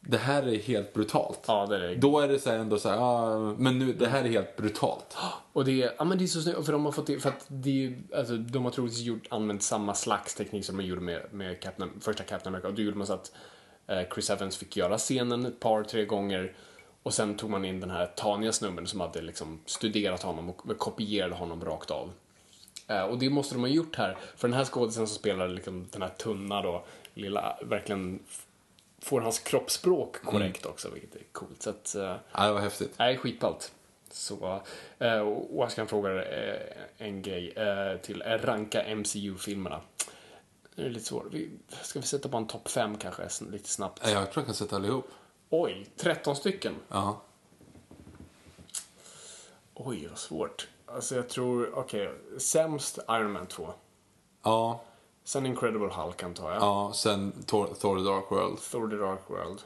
det 0.00 0.18
här 0.18 0.42
är 0.48 0.58
helt 0.58 0.92
brutalt. 0.94 1.44
Ja, 1.46 1.66
det 1.66 1.76
är 1.76 1.80
det. 1.80 1.94
Då 1.94 2.20
är 2.20 2.28
det 2.28 2.38
så 2.38 2.50
här 2.50 2.58
ändå 2.58 2.78
så 2.78 2.88
här, 2.88 2.96
ja, 2.96 3.38
men 3.58 3.78
nu, 3.78 3.92
det 3.92 4.06
här 4.06 4.24
är 4.24 4.28
helt 4.28 4.56
brutalt. 4.56 5.16
Och 5.52 5.64
det 5.64 5.82
är, 5.82 5.94
ja 5.98 6.04
men 6.04 6.18
det 6.18 6.24
är 6.24 6.26
så 6.26 6.40
snyggt, 6.42 6.64
för 6.64 6.72
de 6.72 6.84
har 6.84 6.92
fått 6.92 7.06
det, 7.06 7.20
för 7.20 7.28
att 7.28 7.44
det 7.48 7.70
är 7.70 7.74
ju, 7.74 7.98
alltså 8.16 8.36
de 8.36 8.64
har 8.64 8.70
troligtvis 8.70 9.02
gjort, 9.04 9.26
använt 9.30 9.62
samma 9.62 9.94
slags 9.94 10.34
teknik 10.34 10.64
som 10.64 10.76
de 10.76 10.84
gjorde 10.84 11.00
med, 11.00 11.22
med 11.32 11.60
Captain, 11.60 11.90
första 12.00 12.24
Captain 12.24 12.54
America. 12.54 12.68
Och 12.68 12.74
då 12.74 12.82
gjorde 12.82 12.96
man 12.96 13.06
så 13.06 13.12
att 13.12 13.32
eh, 13.86 14.02
Chris 14.14 14.30
Evans 14.30 14.56
fick 14.56 14.76
göra 14.76 14.98
scenen 14.98 15.46
ett 15.46 15.60
par, 15.60 15.84
tre 15.84 16.04
gånger. 16.04 16.54
Och 17.08 17.14
sen 17.14 17.36
tog 17.36 17.50
man 17.50 17.64
in 17.64 17.80
den 17.80 17.90
här 17.90 18.06
Tanya-snubben 18.06 18.86
som 18.86 19.00
hade 19.00 19.20
liksom 19.22 19.60
studerat 19.66 20.22
honom 20.22 20.50
och 20.50 20.78
kopierade 20.78 21.34
honom 21.34 21.64
rakt 21.64 21.90
av. 21.90 22.12
Eh, 22.88 23.02
och 23.02 23.18
det 23.18 23.30
måste 23.30 23.54
de 23.54 23.60
ha 23.60 23.68
gjort 23.68 23.96
här, 23.96 24.18
för 24.36 24.48
den 24.48 24.56
här 24.56 24.64
skådisen 24.64 25.06
som 25.06 25.16
spelar 25.16 25.48
liksom 25.48 25.88
den 25.92 26.02
här 26.02 26.08
tunna 26.08 26.62
då, 26.62 26.84
lilla, 27.14 27.58
verkligen 27.62 28.22
får 28.98 29.20
hans 29.20 29.38
kroppsspråk 29.38 30.22
korrekt 30.22 30.66
också, 30.66 30.90
vilket 30.90 31.14
är 31.14 31.22
coolt. 31.32 31.62
Så 31.62 31.70
att, 31.70 31.94
eh, 31.94 32.16
Ja, 32.32 32.46
det 32.46 32.52
var 32.52 32.60
häftigt. 32.60 32.94
Nej, 32.98 33.16
skitballt. 33.16 33.72
Så, 34.10 34.60
eh, 34.98 35.18
och 35.18 35.64
Ashkan 35.66 35.86
frågar 35.88 36.26
en 36.98 37.22
grej 37.22 37.54
till. 38.02 38.22
Ranka 38.22 38.82
MCU-filmerna. 38.96 39.80
Det 40.74 40.82
är 40.82 40.90
lite 40.90 41.06
svårt. 41.06 41.32
Ska 41.82 42.00
vi 42.00 42.06
sätta 42.06 42.28
på 42.28 42.36
en 42.36 42.46
topp 42.46 42.68
5 42.68 42.96
kanske, 42.98 43.28
lite 43.50 43.68
snabbt? 43.68 44.00
Ja, 44.04 44.10
Jag 44.10 44.22
tror 44.32 44.40
jag 44.40 44.46
kan 44.46 44.54
sätta 44.54 44.76
allihop. 44.76 45.10
Oj, 45.50 45.86
13 45.96 46.36
stycken. 46.36 46.74
Ja. 46.88 47.20
Oj, 49.74 50.06
vad 50.06 50.18
svårt. 50.18 50.68
Alltså 50.86 51.16
jag 51.16 51.28
tror, 51.28 51.78
okej, 51.78 52.10
sämst 52.38 52.98
Iron 53.08 53.32
Man 53.32 53.46
2. 53.46 53.70
Ja, 54.42 54.80
Sen 55.24 55.46
Incredible 55.46 55.88
Hulk 55.88 56.22
antar 56.22 56.52
jag. 56.52 56.62
ja, 56.62 56.92
sen 56.94 57.32
Thor, 57.46 57.66
Thor 57.66 57.98
the 57.98 58.04
Dark 58.04 58.30
World. 58.30 58.58
Thor 58.58 58.88
the 58.88 58.96
Dark 58.96 59.20
World. 59.26 59.60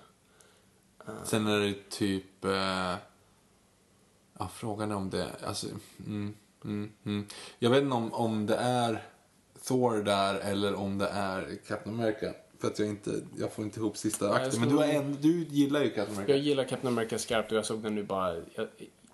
Sen 1.24 1.46
är 1.46 1.60
det 1.60 1.90
typ... 1.90 2.44
Eh, 2.44 2.94
ja, 4.38 4.48
frågan 4.54 4.90
är 4.90 4.96
om 4.96 5.10
det... 5.10 5.30
Alltså, 5.46 5.66
mm, 6.06 6.34
mm, 6.64 6.92
mm. 7.04 7.26
Jag 7.58 7.70
vet 7.70 7.82
inte 7.82 7.96
om, 7.96 8.12
om 8.12 8.46
det 8.46 8.56
är 8.56 9.02
Thor 9.64 10.02
där 10.02 10.34
eller 10.34 10.74
om 10.74 10.98
det 10.98 11.08
är 11.08 11.58
Captain 11.68 12.00
America. 12.00 12.34
För 12.62 12.68
att 12.68 12.78
jag 12.78 12.88
inte... 12.88 13.22
Jag 13.36 13.52
får 13.52 13.64
inte 13.64 13.80
ihop 13.80 13.96
sista 13.96 14.32
akten. 14.32 14.60
Men 14.60 14.76
du, 14.76 14.84
en, 14.84 15.16
du 15.20 15.44
gillar 15.44 15.82
ju 15.82 15.90
Captain 15.90 16.16
America. 16.16 16.32
Jag 16.32 16.40
gillar 16.40 16.64
Captain 16.64 16.94
America 16.94 17.18
skarpt 17.18 17.52
och 17.52 17.58
jag 17.58 17.66
såg 17.66 17.82
den 17.82 17.94
nu 17.94 18.02
bara 18.02 18.34
jag, 18.54 18.68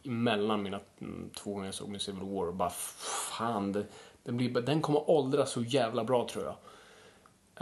emellan 0.05 0.63
mina 0.63 0.81
mm, 1.01 1.31
två 1.31 1.53
gånger 1.53 1.67
jag 1.67 1.75
såg 1.75 1.89
med 1.89 2.03
Civil 2.03 2.23
War 2.23 2.47
och 2.47 2.55
bara 2.55 2.71
fan, 2.71 3.73
det, 3.73 3.87
den, 4.23 4.37
blir, 4.37 4.51
den 4.51 4.81
kommer 4.81 5.11
åldras 5.11 5.51
så 5.51 5.63
jävla 5.63 6.05
bra 6.05 6.29
tror 6.29 6.45
jag. 6.45 6.57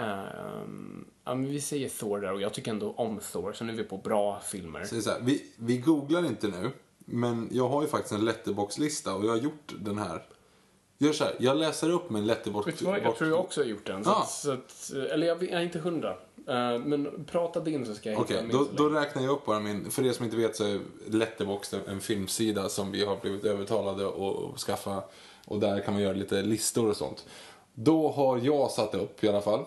Ehm, 0.05 1.07
ja, 1.25 1.35
men 1.35 1.51
vi 1.51 1.61
säger 1.61 1.89
Thor 1.89 2.21
där 2.21 2.33
och 2.33 2.41
jag 2.41 2.55
tycker 2.55 2.71
ändå 2.71 2.93
om 2.93 3.21
Thor, 3.33 3.53
så 3.53 3.65
nu 3.65 3.73
är 3.73 3.77
vi 3.77 3.85
på 3.85 3.97
bra 3.97 4.41
filmer. 4.41 4.85
Så 4.85 5.01
så 5.01 5.11
här, 5.11 5.21
vi, 5.21 5.53
vi 5.57 5.79
googlar 5.79 6.27
inte 6.27 6.49
nu. 6.49 6.71
Men 6.99 7.49
jag 7.53 7.69
har 7.69 7.83
ju 7.83 7.89
faktiskt 7.89 8.13
en 8.13 8.25
letterbox-lista 8.25 9.15
och 9.15 9.25
jag 9.25 9.31
har 9.31 9.39
gjort 9.39 9.75
den 9.79 9.99
här. 9.99 10.23
Gör 10.99 11.13
så 11.13 11.25
här, 11.25 11.35
jag 11.39 11.57
läser 11.57 11.91
upp 11.91 12.11
min 12.11 12.27
letterbox... 12.27 12.67
Vet 12.67 12.79
du 12.79 12.85
vad, 12.85 12.99
jag 13.03 13.17
tror 13.17 13.31
jag 13.31 13.41
också 13.41 13.61
har 13.61 13.67
gjort 13.67 13.87
den. 13.87 14.05
Så, 14.05 14.11
Ah. 14.11 14.23
att, 14.23 14.31
så 14.31 14.53
att, 14.53 14.91
eller 15.13 15.27
jag, 15.27 15.43
är 15.43 15.61
inte 15.61 15.79
hundra. 15.79 16.11
Eh, 16.49 16.79
men 16.79 17.25
prata 17.31 17.61
din 17.61 17.87
så 17.87 17.95
ska 17.95 18.11
jag 18.11 18.21
Okej, 18.21 18.37
hitta 18.37 18.49
min 18.49 18.57
då, 18.77 18.89
då 18.89 18.89
räknar 18.89 19.23
jag 19.23 19.33
upp 19.33 19.45
bara 19.47 19.61
min... 19.61 19.91
För 19.91 20.07
er 20.07 20.13
som 20.13 20.25
inte 20.25 20.37
vet 20.37 20.57
så 20.57 20.65
är 20.65 20.81
Letterboxd 21.07 21.75
en- 21.89 22.01
filmsida 22.01 22.69
som 22.69 22.93
vi 22.93 23.05
har 23.05 23.17
blivit 23.17 23.45
övertalade 23.45 24.07
att 24.09 24.15
att 24.55 24.61
skaffa. 24.61 25.03
Och 25.47 25.61
där 25.61 25.81
kan 25.81 25.95
man 25.95 26.03
göra 26.03 26.13
lite 26.13 26.43
listor 26.43 26.91
och 26.91 26.97
sånt. 26.97 27.27
Då 27.75 28.09
har 28.13 28.39
jag 28.39 28.71
satt 28.71 28.95
upp 28.95 29.25
i 29.25 29.29
alla 29.29 29.41
fall. 29.41 29.65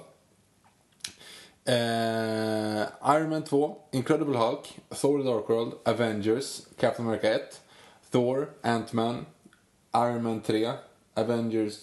Eh, 1.66 2.82
Iron 3.16 3.30
Man 3.30 3.44
2, 3.44 3.76
Incredible 3.92 4.38
Hulk, 4.38 4.80
Thor 4.90 5.24
The 5.24 5.30
Dark 5.30 5.50
World, 5.50 5.74
Avengers, 5.86 6.62
Captain 6.80 7.08
America 7.08 7.34
1, 7.34 7.62
Thor, 8.12 8.50
Ant-Man, 8.62 9.26
Iron 9.96 10.24
Man 10.24 10.42
3, 10.42 10.72
Avengers... 11.20 11.76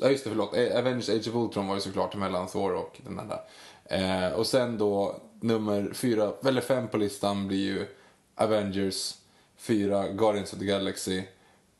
Ja 0.00 0.08
just 0.10 0.24
det, 0.24 0.30
förlåt. 0.30 0.56
Eh, 0.56 0.78
Avengers 0.78 1.08
Age 1.08 1.28
of 1.28 1.34
Ultron 1.34 1.66
var 1.66 1.74
ju 1.74 1.80
såklart 1.80 2.16
mellan 2.16 2.46
Thor 2.46 2.74
och 2.74 3.00
den 3.04 3.28
där. 3.28 3.40
Eh, 3.84 4.32
och 4.32 4.46
sen 4.46 4.78
då 4.78 5.20
nummer 5.40 5.90
fyra, 5.94 6.32
eller 6.44 6.60
fem 6.60 6.88
på 6.88 6.96
listan 6.96 7.48
blir 7.48 7.64
ju 7.64 7.86
Avengers, 8.34 9.14
fyra 9.56 10.08
Guardians 10.08 10.52
of 10.52 10.58
the 10.58 10.64
Galaxy, 10.64 11.22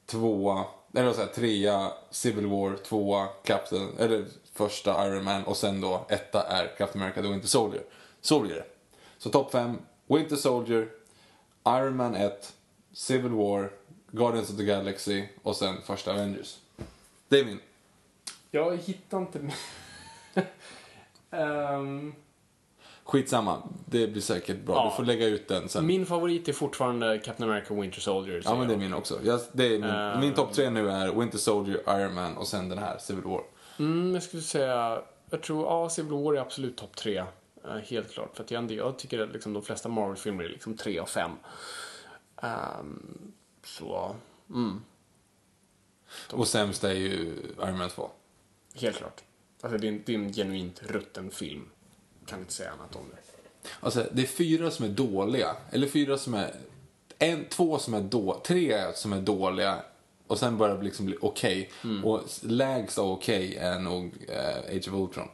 tvåa, 0.07 0.65
eller 0.95 1.07
vad 1.07 1.17
säger 1.17 1.29
trea 1.29 1.93
Civil 2.11 2.47
War, 2.47 2.77
tvåa 2.77 3.27
Captain, 3.45 3.89
eller 3.99 4.25
första 4.53 5.07
Iron 5.07 5.25
Man 5.25 5.45
och 5.45 5.57
sen 5.57 5.81
då 5.81 6.07
etta 6.09 6.43
är 6.43 6.77
Captain 6.79 7.03
America 7.03 7.23
The 7.23 7.29
Winter 7.29 7.49
Soldier. 7.49 7.83
Så 8.21 8.41
blir 8.41 8.55
det. 8.55 8.65
Så 9.19 9.31
topp 9.31 9.53
fem, 9.53 9.79
Winter 10.07 10.37
Soldier, 10.37 10.89
Iron 11.67 11.97
Man 11.97 12.15
1, 12.15 12.53
Civil 12.93 13.33
War, 13.33 13.71
Guardians 14.11 14.51
of 14.51 14.57
the 14.57 14.65
Galaxy 14.65 15.25
och 15.43 15.57
sen 15.57 15.77
första 15.83 16.11
Avengers. 16.13 16.59
Det 17.35 17.41
är 17.41 17.45
min. 17.45 17.61
Jag 18.51 18.77
hittar 18.77 19.19
inte... 19.19 19.41
Ehm, 21.31 22.15
Skitsamma, 23.05 23.63
det 23.87 24.07
blir 24.07 24.23
säkert 24.23 24.61
bra. 24.65 24.75
Ja. 24.75 24.85
Du 24.91 24.97
får 24.97 25.05
lägga 25.05 25.27
ut 25.27 25.49
den 25.49 25.69
sen. 25.69 25.87
min 25.87 26.07
favorit 26.07 26.49
är 26.49 26.53
fortfarande 26.53 27.19
Captain 27.19 27.51
America 27.51 27.75
Winter 27.75 28.01
Soldier. 28.01 28.43
Ja 28.45 28.55
men 28.59 28.69
det 28.69 28.75
är 28.75 28.79
min 28.79 28.95
också. 28.95 29.21
Jag, 29.23 29.41
det 29.53 29.67
är 29.67 29.79
min 29.79 29.91
Eh. 29.91 30.21
min 30.21 30.35
topp 30.35 30.53
tre 30.53 30.71
nu 30.71 30.91
är 30.91 31.13
Winter 31.13 31.39
Soldier, 31.39 31.81
Iron 32.01 32.15
Man 32.15 32.37
och 32.37 32.47
sen 32.47 32.69
den 32.69 32.79
här, 32.79 32.99
Civil 32.99 33.25
War. 33.25 33.43
Mm, 33.79 34.15
jag 34.15 34.23
skulle 34.23 34.43
säga, 34.43 35.03
jag 35.31 35.43
tror, 35.43 35.67
ja, 35.67 35.89
Civil 35.89 36.13
War 36.13 36.35
är 36.35 36.41
absolut 36.41 36.77
topp 36.77 36.97
tre. 36.97 37.19
Eh, 37.65 37.77
helt 37.91 38.13
klart. 38.13 38.37
För 38.37 38.45
att 38.45 38.51
jag, 38.51 38.73
jag 38.73 38.99
tycker 38.99 39.19
att 39.19 39.33
liksom, 39.33 39.53
de 39.53 39.63
flesta 39.63 39.89
Marvel-filmer 39.89 40.45
är 40.45 40.49
liksom 40.49 40.77
tre 40.77 40.99
av 40.99 41.07
fem. 41.07 41.31
Ehm, 42.43 43.33
så, 43.65 44.17
mm, 44.51 44.81
Och 46.31 46.49
sämst 46.49 46.85
är 46.85 46.93
ju 46.93 47.33
Iron 47.59 47.79
Man 47.79 47.91
2. 47.91 48.11
helt 48.75 48.97
klart. 48.97 49.23
Alltså 49.61 49.79
det 49.79 49.87
är 49.87 49.93
en, 49.93 50.03
det 50.07 50.15
är 50.15 50.19
en 50.19 50.33
genuint 50.33 50.83
rutten 50.83 51.31
film. 51.31 51.71
Kan 52.27 52.41
inte 52.41 52.53
säga 52.53 52.71
annat 52.71 52.97
om 52.97 53.03
det. 53.11 53.17
Alltså, 53.81 54.07
det 54.13 54.23
är 54.23 54.27
fyra 54.27 54.71
som 54.71 54.85
är 54.85 54.89
dåliga. 54.89 55.57
Eller 55.71 55.89
fyra 55.89 56.19
som 56.19 56.35
är... 56.35 56.55
En, 57.19 57.45
två 57.45 57.79
som 57.79 57.95
är 57.95 58.01
dåliga. 58.01 58.41
Tre 58.41 58.93
som 58.95 59.13
är 59.13 59.21
dåliga. 59.21 59.83
Och 60.27 60.39
sen 60.39 60.59
börjar 60.59 60.77
det 60.77 60.85
liksom 60.85 61.07
bli 61.07 61.17
okej. 61.21 61.71
Mm. 61.85 62.05
Och 62.05 62.21
lägst 62.43 62.99
av 62.99 63.11
okej 63.11 63.57
är 63.57 63.79
nog 63.79 64.13
eh, 64.29 64.77
Age 64.77 64.89
of 64.89 64.95
Ultron. 64.95 65.29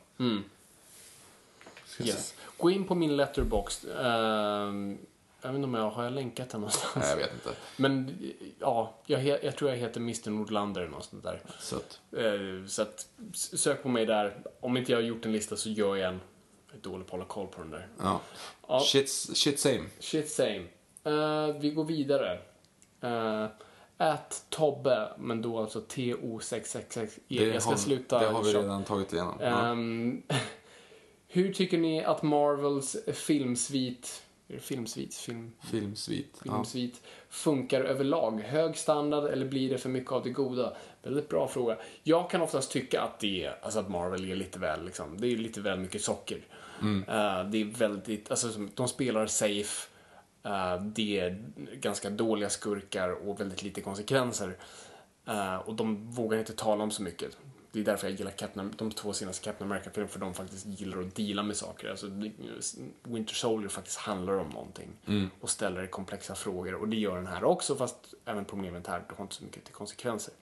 Jag 1.99 2.09
Yes. 2.09 2.35
Gå 2.57 2.71
in 2.71 2.85
på 2.85 2.95
min 2.95 3.17
letterbox. 3.17 3.85
Ehm, 3.85 4.99
jag 5.43 5.49
vet 5.49 5.57
inte 5.57 5.65
om 5.67 5.75
jag 5.75 5.91
har 5.91 6.05
jag 6.05 6.13
länkat 6.13 6.51
den 6.51 6.61
någonstans. 6.61 6.95
Nej, 6.97 7.11
jag 7.11 7.17
vet 7.17 7.33
inte. 7.33 7.51
Men 7.77 8.19
ja, 8.59 8.95
jag, 9.07 9.45
jag 9.45 9.57
tror 9.57 9.71
jag 9.71 9.77
heter 9.79 10.01
Mr 10.01 10.31
Nordlander 10.31 10.81
eller 10.81 10.91
något 10.91 11.05
sånt 11.05 11.23
där. 11.23 11.43
Så 11.61 11.77
att, 11.77 12.01
Eh, 12.17 12.67
så 12.67 12.83
att 12.83 13.07
sök 13.33 13.83
på 13.83 13.89
mig 13.89 14.07
där. 14.07 14.43
Om 14.61 14.77
inte 14.77 14.93
jag 14.93 14.99
har 14.99 15.03
gjort 15.03 15.27
en 15.27 15.33
lista 15.33 15.57
så 15.57 15.69
gör 15.71 15.97
jag 15.97 16.09
en. 16.09 16.21
Jag 16.67 16.77
är 16.77 16.83
dålig 16.83 17.07
på 17.07 17.17
att 17.17 17.21
hålla 17.21 17.25
koll 17.25 17.47
på 17.47 17.61
den 17.63 17.71
där. 17.71 17.89
ja. 17.99 18.21
Ja. 18.69 18.81
Shit, 18.81 19.11
shit 19.11 19.61
same. 19.61 19.85
Shit 19.99 20.31
same. 20.31 20.65
Eh, 21.05 21.57
vi 21.61 21.71
går 21.71 21.85
vidare. 21.85 22.39
Uh, 23.05 23.47
Ät 23.99 24.45
Tobbe, 24.49 25.13
men 25.19 25.43
då 25.43 25.59
alltså 25.59 25.81
T-O-666. 25.81 27.09
Jag 27.29 27.63
ska 27.63 27.71
har, 27.71 27.77
sluta. 27.79 28.19
det 28.19 28.27
har 28.27 28.43
vi 28.43 28.53
redan 28.53 28.85
tagit 28.85 29.13
igenom. 29.13 29.39
ja. 29.41 29.67
Ehm, 29.67 30.23
hur 31.29 31.53
tycker 31.53 31.79
ni 31.79 32.05
att 32.05 32.23
Marvels 32.23 32.97
filmsvit, 33.15 34.23
det 34.30 34.30
filmsvit, 34.59 35.15
film, 35.15 35.53
Filmsvit. 35.71 36.41
Ja. 36.45 36.53
filmsvit 36.53 37.03
funkar 37.29 37.81
överlag? 37.81 38.41
Hög 38.41 38.77
standard 38.77 39.25
eller 39.25 39.47
blir 39.47 39.71
det 39.71 39.79
för 39.79 39.89
mycket 39.89 40.13
av 40.13 40.23
det 40.23 40.31
goda? 40.31 40.77
Väldigt 41.03 41.29
bra 41.29 41.49
fråga. 41.49 41.77
Jag 42.03 42.31
kan 42.31 42.41
oftast 42.41 42.71
tycka 42.71 43.03
att 43.03 43.21
det 43.21 43.45
är, 43.45 43.59
alltså 43.63 43.81
att 43.81 43.89
Marvel 43.89 44.31
är 44.31 44.37
lite 44.37 44.59
väl, 44.59 44.85
liksom, 44.85 45.21
det 45.21 45.27
är 45.27 45.37
lite 45.37 45.61
väl 45.61 45.79
mycket 45.79 46.03
socker. 46.03 46.41
Eh, 46.83 47.51
det 47.51 47.61
är 47.61 47.79
väldigt, 47.79 48.31
alltså 48.31 48.49
de 48.75 48.89
spelar 48.89 49.27
safe. 49.27 49.89
Eh, 50.43 50.83
det 50.83 51.21
är 51.21 51.45
ganska 51.75 52.11
dåliga 52.11 52.51
skurkar 52.51 53.29
och 53.29 53.41
väldigt 53.41 53.63
lite 53.63 53.81
konsekvenser. 53.81 54.57
Eh, 55.27 55.57
och 55.57 55.75
de 55.75 56.11
vågar 56.11 56.39
inte 56.39 56.53
tala 56.53 56.85
om 56.85 56.91
så 56.91 57.03
mycket. 57.03 57.37
Det 57.73 57.81
är 57.81 57.85
därför 57.85 58.07
jag 58.09 58.17
gillar 58.19 58.31
Captain, 58.31 58.75
de 58.77 58.91
två 58.91 59.13
senaste 59.13 59.45
Captain 59.45 59.71
America-filmerna, 59.71 60.13
för 60.13 60.21
de 60.21 60.35
faktiskt 60.35 60.67
gillar 60.67 61.01
att 61.01 61.15
deala 61.15 61.43
med 61.43 61.57
saker. 61.57 61.91
Alltså, 61.91 62.07
det- 62.07 62.33
Winter 63.03 63.35
Soldier 63.35 63.69
faktiskt 63.69 63.99
handlar 63.99 64.33
om 64.39 64.49
någonting 64.49 64.89
och 65.41 65.51
ställer 65.51 65.87
komplexa 65.87 66.35
frågor. 66.35 66.75
Och 66.75 66.89
det 66.89 66.97
gör 66.97 67.17
den 67.17 67.27
här 67.27 67.45
också, 67.45 67.77
fast 67.77 68.15
även 68.25 68.45
problemet 68.45 68.87
här, 68.87 69.05
du 69.09 69.15
har 69.15 69.23
inte 69.25 69.35
så 69.35 69.45
mycket 69.45 69.65
till 69.65 69.75
konsekvenser. 69.75 70.35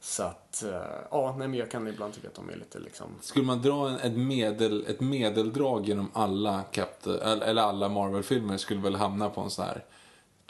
Så 0.00 0.22
att, 0.22 0.62
eh, 0.62 0.82
ja, 1.10 1.34
nej 1.38 1.48
men 1.48 1.58
jag 1.58 1.70
kan 1.70 1.88
ibland 1.88 2.14
tycka 2.14 2.28
att 2.28 2.34
de 2.34 2.50
är 2.50 2.56
lite 2.56 2.78
liksom... 2.78 3.06
Skulle 3.20 3.46
man 3.46 3.62
dra 3.62 3.88
en, 3.88 3.96
ett, 3.96 4.16
medel, 4.18 4.86
ett 4.86 5.00
medeldrag 5.00 5.88
genom 5.88 6.10
alla, 6.12 6.62
Captain, 6.62 7.20
eller 7.20 7.46
eller 7.46 7.62
alla 7.62 7.88
Marvel-filmer 7.88 8.56
skulle 8.56 8.80
väl 8.80 8.94
hamna 8.94 9.30
på 9.30 9.40
en 9.40 9.50
sån 9.50 9.64
här 9.64 9.84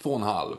två 0.03 0.11
och 0.11 0.17
en 0.17 0.23
halv. 0.23 0.57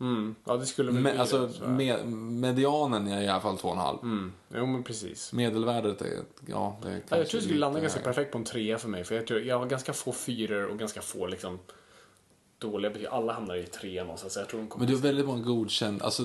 Mm, 0.00 0.34
ja, 0.44 0.56
det 0.56 0.66
skulle 0.66 0.92
väl 0.92 1.02
bli 1.02 1.18
alltså, 1.18 1.46
det, 1.46 1.68
med, 1.68 2.06
medianen 2.12 3.08
är 3.08 3.22
i 3.22 3.28
alla 3.28 3.40
fall 3.40 3.58
två 3.58 3.68
och 3.68 3.74
en 3.74 3.80
halv. 3.80 3.98
Mm, 4.02 4.32
jo 4.54 4.66
men 4.66 4.82
precis. 4.82 5.32
Medelvärdet 5.32 6.02
är, 6.02 6.22
ja, 6.46 6.76
det 6.82 6.88
är 6.88 7.02
Ja, 7.08 7.16
jag 7.16 7.28
tror 7.28 7.40
det 7.40 7.44
skulle 7.46 7.60
landa 7.60 7.80
ganska 7.80 8.00
perfekt 8.00 8.32
på 8.32 8.38
en 8.38 8.44
trea 8.44 8.78
för 8.78 8.88
mig. 8.88 9.04
För 9.04 9.14
jag, 9.14 9.26
tror, 9.26 9.40
jag 9.40 9.58
har 9.58 9.66
ganska 9.66 9.92
få 9.92 10.12
fyror 10.12 10.66
och 10.66 10.78
ganska 10.78 11.02
få 11.02 11.26
liksom 11.26 11.58
dåliga 12.58 12.90
betyg. 12.90 13.06
Alla 13.06 13.32
hamnar 13.32 13.54
i 13.54 13.66
trean 13.66 14.06
någonstans. 14.06 14.32
Så 14.32 14.40
jag 14.40 14.48
tror 14.48 14.60
de 14.60 14.68
kommer... 14.68 14.84
Men 14.84 14.92
du 14.92 14.96
har 14.96 15.02
väldigt 15.02 15.26
många 15.26 15.42
godkänd, 15.42 16.02
alltså 16.02 16.22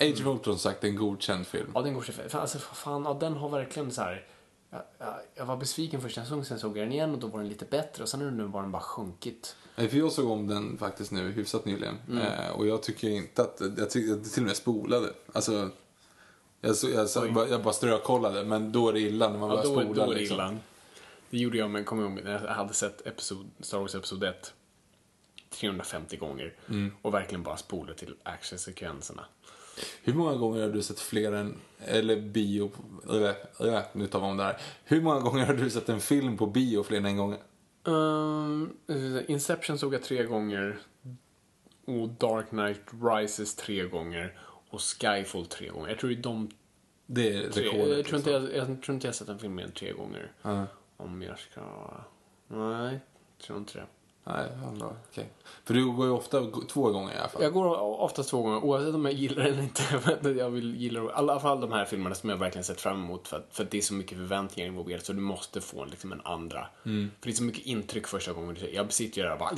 Age 0.00 0.20
of 0.20 0.26
Ultron 0.26 0.58
sagt 0.58 0.84
är 0.84 0.88
en 0.88 0.96
godkänd 0.96 1.46
film. 1.46 1.70
Ja, 1.74 1.82
den 1.82 1.94
går 1.94 2.02
sig 2.02 2.14
fan, 2.28 2.40
alltså, 2.40 2.58
fan, 2.58 3.04
ja, 3.04 3.16
den 3.20 3.32
har 3.36 3.48
verkligen 3.48 3.90
så 3.90 4.02
här... 4.02 4.26
Jag, 4.70 4.82
jag, 4.98 5.14
jag 5.34 5.46
var 5.46 5.56
besviken 5.56 6.00
första 6.00 6.22
säsongen, 6.22 6.44
sen 6.44 6.58
såg 6.58 6.78
jag 6.78 6.86
den 6.86 6.92
igen 6.92 7.14
och 7.14 7.18
då 7.18 7.26
var 7.26 7.38
den 7.38 7.48
lite 7.48 7.64
bättre 7.64 8.02
och 8.02 8.08
sen 8.08 8.36
nu 8.36 8.48
bara 8.48 8.62
den 8.62 8.72
bara 8.72 8.82
sjunkit. 8.82 9.56
Nej, 9.76 9.88
För 9.88 9.96
jag 9.98 10.12
såg 10.12 10.30
om 10.30 10.46
den 10.48 10.78
faktiskt 10.78 11.10
nu 11.12 11.32
hyfsat 11.32 11.64
nyligen. 11.64 11.94
Mm. 12.10 12.22
Eh, 12.22 12.50
och 12.50 12.66
jag 12.66 12.82
tycker 12.82 13.08
inte 13.08 13.42
att, 13.42 13.60
jag 13.78 13.90
tycker 13.90 14.08
jag 14.10 14.24
till 14.24 14.42
och 14.42 14.46
med 14.46 14.56
spolade. 14.56 15.12
Alltså, 15.32 15.70
jag, 16.60 16.76
så, 16.76 16.88
jag, 16.90 17.08
så, 17.10 17.28
bara, 17.32 17.48
jag 17.48 17.62
bara 17.62 17.74
strökollade, 17.74 18.44
men 18.44 18.72
då 18.72 18.88
är 18.88 18.92
det 18.92 19.00
illa 19.00 19.28
när 19.28 19.38
man 19.38 19.48
Ja, 19.50 19.56
börjar 19.56 19.84
spola. 19.84 20.04
då 20.06 20.10
är 20.10 20.14
det 20.14 20.20
liksom. 20.20 20.34
illa. 20.36 20.56
Det 21.30 21.38
gjorde 21.38 21.58
jag, 21.58 21.70
men 21.70 21.84
kommer 21.84 22.02
ihåg 22.02 22.20
när 22.24 22.32
jag 22.32 22.54
hade 22.54 22.74
sett 22.74 23.06
episod, 23.06 23.46
Star 23.60 23.78
Wars 23.78 23.94
Episod 23.94 24.24
1 24.24 24.52
350 25.50 26.16
gånger 26.16 26.54
Mm. 26.68 26.92
och 27.02 27.14
verkligen 27.14 27.42
bara 27.42 27.56
spolade 27.56 27.94
till 27.98 28.14
actionsekvenserna. 28.22 29.24
Hur 30.02 30.14
många 30.14 30.34
gånger 30.36 30.62
har 30.62 30.68
du 30.68 30.82
sett 30.82 31.00
fler 31.00 31.32
än, 31.32 31.56
eller 31.84 32.20
bio, 32.20 32.70
eller, 33.10 33.34
eller 33.60 33.82
nu 33.92 34.06
tar 34.06 34.20
vi 34.20 34.26
om 34.26 34.36
det 34.36 34.42
här. 34.44 34.56
Hur 34.84 35.00
många 35.00 35.20
gånger 35.20 35.46
har 35.46 35.54
du 35.54 35.70
sett 35.70 35.88
en 35.88 36.00
film 36.00 36.36
på 36.36 36.46
bio 36.46 36.82
fler 36.82 36.98
än 36.98 37.06
en 37.06 37.16
gång? 37.16 37.36
Um, 37.86 38.76
Inception 39.28 39.78
såg 39.78 39.94
jag 39.94 40.02
tre 40.02 40.24
gånger. 40.24 40.78
Och 41.84 42.08
Dark 42.08 42.48
Knight 42.48 42.80
Rises 43.02 43.54
tre 43.54 43.82
gånger. 43.88 44.38
Och 44.70 44.80
Skyfall 44.80 45.46
tre 45.46 45.68
gånger. 45.68 45.88
Jag 45.88 45.98
tror 45.98 46.10
det 46.10 46.16
är 46.16 46.22
de 46.22 46.50
Det 47.06 47.28
är 47.36 47.50
tre. 47.50 47.64
rekordet. 47.64 47.96
Jag 47.96 48.06
tror, 48.06 48.18
inte 48.18 48.30
liksom. 48.40 48.56
jag, 48.58 48.68
jag 48.70 48.82
tror 48.82 48.94
inte 48.94 49.06
jag 49.06 49.12
har 49.12 49.16
sett 49.16 49.28
en 49.28 49.38
film 49.38 49.54
mer 49.54 49.64
än 49.64 49.72
tre 49.72 49.92
gånger. 49.92 50.32
Om 50.96 51.22
jag 51.22 51.38
ska... 51.38 51.60
Nej, 52.48 53.00
jag 53.38 53.46
tror 53.46 53.58
inte 53.58 53.78
det. 53.78 53.86
Nej, 54.28 54.44
okej. 55.10 55.28
För 55.64 55.74
du 55.74 55.92
går 55.92 56.06
ju 56.06 56.12
ofta 56.12 56.42
två 56.68 56.90
gånger 56.90 57.14
i 57.14 57.18
alla 57.18 57.28
fall. 57.28 57.42
Jag 57.42 57.52
går 57.52 57.80
oftast 58.00 58.30
två 58.30 58.42
gånger, 58.42 58.64
oavsett 58.64 58.94
om 58.94 59.04
jag 59.04 59.14
gillar 59.14 59.42
den 59.44 59.52
eller 59.52 59.62
inte. 59.62 59.82
Men 60.20 60.36
jag 60.38 60.50
vill 60.50 60.76
gilla 60.76 61.00
i 61.00 61.08
alla 61.14 61.40
fall 61.40 61.60
de 61.60 61.72
här 61.72 61.84
filmerna 61.84 62.14
som 62.14 62.30
jag 62.30 62.36
verkligen 62.36 62.64
sett 62.64 62.80
fram 62.80 62.96
emot. 63.04 63.28
För 63.28 63.36
att, 63.36 63.46
för 63.50 63.64
att 63.64 63.70
det 63.70 63.78
är 63.78 63.82
så 63.82 63.94
mycket 63.94 64.18
förväntningar 64.18 64.68
involverat 64.68 65.04
så 65.06 65.12
du 65.12 65.20
måste 65.20 65.60
få 65.60 65.84
liksom 65.84 66.12
en 66.12 66.20
andra. 66.24 66.66
För 67.20 67.26
det 67.28 67.30
är 67.30 67.32
så 67.36 67.42
mycket 67.42 67.66
intryck 67.66 68.06
första 68.06 68.32
gången. 68.32 68.56
Jag 68.72 68.92
sitter 68.92 69.18
ju 69.18 69.22
där 69.24 69.32
och 69.32 69.38
bara... 69.38 69.50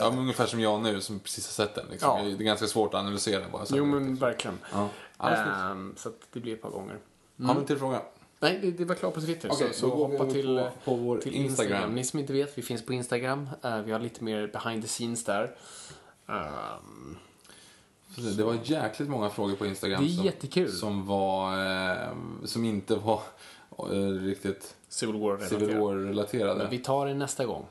Ja, 0.00 0.10
men 0.10 0.18
ungefär 0.18 0.46
som 0.46 0.60
jag 0.60 0.80
nu 0.82 1.00
som 1.00 1.18
precis 1.20 1.46
har 1.58 1.66
sett 1.66 1.74
den. 1.74 1.86
Liksom. 1.90 2.18
Ja. 2.18 2.24
Det 2.24 2.30
är 2.30 2.36
ganska 2.36 2.66
svårt 2.66 2.94
att 2.94 3.00
analysera 3.00 3.44
bara. 3.52 3.66
Så 3.66 3.76
Jo 3.76 3.84
men 3.84 4.14
verkligen. 4.16 4.58
Ja. 4.72 4.88
Ja, 5.18 5.28
Ehm, 5.30 5.94
så 5.96 6.08
att 6.08 6.14
det 6.32 6.40
blir 6.40 6.54
ett 6.54 6.62
par 6.62 6.70
gånger. 6.70 6.98
Har 7.42 7.54
vi 7.54 7.60
en 7.60 7.66
till 7.66 7.78
fråga? 7.78 8.02
Nej, 8.42 8.58
det, 8.62 8.70
det 8.70 8.84
var 8.84 8.94
klart 8.94 9.14
på 9.14 9.20
Twitter. 9.20 9.48
Okej, 9.52 9.68
så 9.72 9.80
så 9.80 9.88
hoppa 9.96 10.26
till, 10.26 10.56
på- 10.56 10.70
på 10.84 10.94
vår 10.94 11.18
till 11.18 11.34
Instagram. 11.34 11.72
Instagram. 11.72 11.94
Ni 11.94 12.04
som 12.04 12.18
inte 12.18 12.32
vet, 12.32 12.58
vi 12.58 12.62
finns 12.62 12.86
på 12.86 12.92
Instagram. 12.92 13.48
Eh, 13.62 13.78
vi 13.78 13.92
har 13.92 13.98
lite 14.00 14.24
mer 14.24 14.46
behind 14.52 14.82
the 14.82 14.88
scenes 14.88 15.24
där. 15.24 15.56
Ehm, 16.28 17.16
Det 18.36 18.44
var 18.44 18.58
jäkligt 18.64 19.08
många 19.08 19.30
frågor 19.30 19.54
på 19.56 19.66
Instagram. 19.66 20.04
Det 20.04 20.10
är 20.10 20.16
som, 20.16 20.24
jättekul. 20.24 20.72
Som 20.72 21.06
var, 21.06 21.52
eh, 21.92 22.08
som 22.44 22.64
inte 22.64 22.96
var 22.96 23.22
eh, 23.78 23.84
riktigt 24.24 24.74
Civil 24.88 25.16
War. 25.20 25.36
War-relaterade. 25.36 26.58
Men 26.58 26.70
vi 26.70 26.78
tar 26.78 27.06
det 27.06 27.14
nästa 27.14 27.46
gång. 27.46 27.66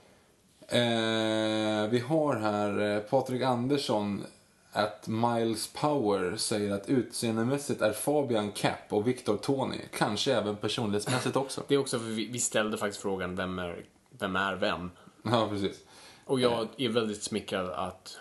Eh, 0.67 1.87
vi 1.89 1.99
har 2.07 2.35
här 2.35 2.95
eh, 2.95 2.99
Patrik 2.99 3.41
Andersson 3.41 4.23
att 4.71 5.07
Miles 5.07 5.67
Power 5.67 6.37
säger 6.37 6.73
att 6.73 6.89
utseendemässigt 6.89 7.81
är 7.81 7.93
Fabian 7.93 8.51
Cap 8.51 8.77
och 8.89 9.07
Victor 9.07 9.37
Tony. 9.37 9.77
Kanske 9.97 10.33
även 10.33 10.55
personlighetsmässigt 10.55 11.35
också. 11.35 11.63
Det 11.67 11.75
är 11.75 11.79
också 11.79 11.99
för 11.99 12.05
vi, 12.05 12.25
vi 12.25 12.39
ställde 12.39 12.77
faktiskt 12.77 13.01
frågan 13.01 13.35
vem 13.35 13.59
är 13.59 13.85
vem? 14.09 14.35
Är 14.35 14.55
vem? 14.55 14.91
ja, 15.23 15.47
precis. 15.49 15.83
Och 16.25 16.39
jag 16.39 16.67
är 16.77 16.89
väldigt 16.89 17.23
smickrad 17.23 17.69
att 17.69 18.17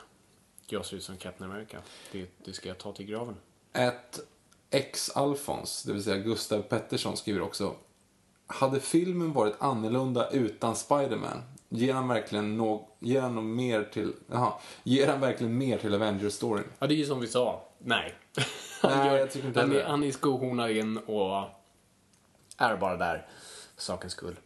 jag 0.67 0.87
ser 0.87 0.97
ut 0.97 1.05
som 1.05 1.17
Captain 1.17 1.51
America. 1.51 1.79
Det, 2.13 2.27
det 2.45 2.53
ska 2.53 2.69
jag 2.69 2.79
ta 2.79 2.93
till 2.93 3.07
graven. 3.07 3.37
Ett 3.73 4.21
ex-Alfons, 4.71 5.83
det 5.83 5.93
vill 5.93 6.05
säga 6.05 6.17
Gustav 6.17 6.63
Pettersson, 6.63 7.17
skriver 7.17 7.41
också 7.41 7.75
Hade 8.47 8.81
filmen 8.81 9.33
varit 9.33 9.55
annorlunda 9.59 10.31
utan 10.31 10.77
Spiderman? 10.77 11.43
Ger 11.69 11.95
han 11.95 12.09
verkligen 12.09 12.57
nå 12.57 12.89
ger 12.99 13.21
han 13.21 13.55
mer 13.55 13.83
till, 13.85 14.13
jaha, 14.31 14.53
ger 14.83 15.07
han 15.09 15.21
verkligen 15.21 15.59
mer 15.59 15.79
till 15.79 15.95
Avengers-storyn? 15.95 16.65
Ja, 16.79 16.87
det 16.87 16.95
är 16.95 16.97
ju 16.97 17.05
som 17.05 17.21
vi 17.21 17.27
sa. 17.27 17.65
Nej. 17.79 18.15
Han, 18.83 18.91
Nej, 18.99 19.07
gör, 19.07 19.19
jag 19.19 19.31
tycker 19.31 19.49
inte 19.49 19.61
han, 19.61 19.73
är, 19.77 19.85
han 19.85 20.05
är 20.05 20.11
skohornad 20.13 20.71
in 20.71 20.99
och 20.99 21.45
är 22.59 22.77
bara 22.77 22.97
där 22.97 23.27
för 23.77 23.83
sakens 23.83 24.13
skull. 24.13 24.37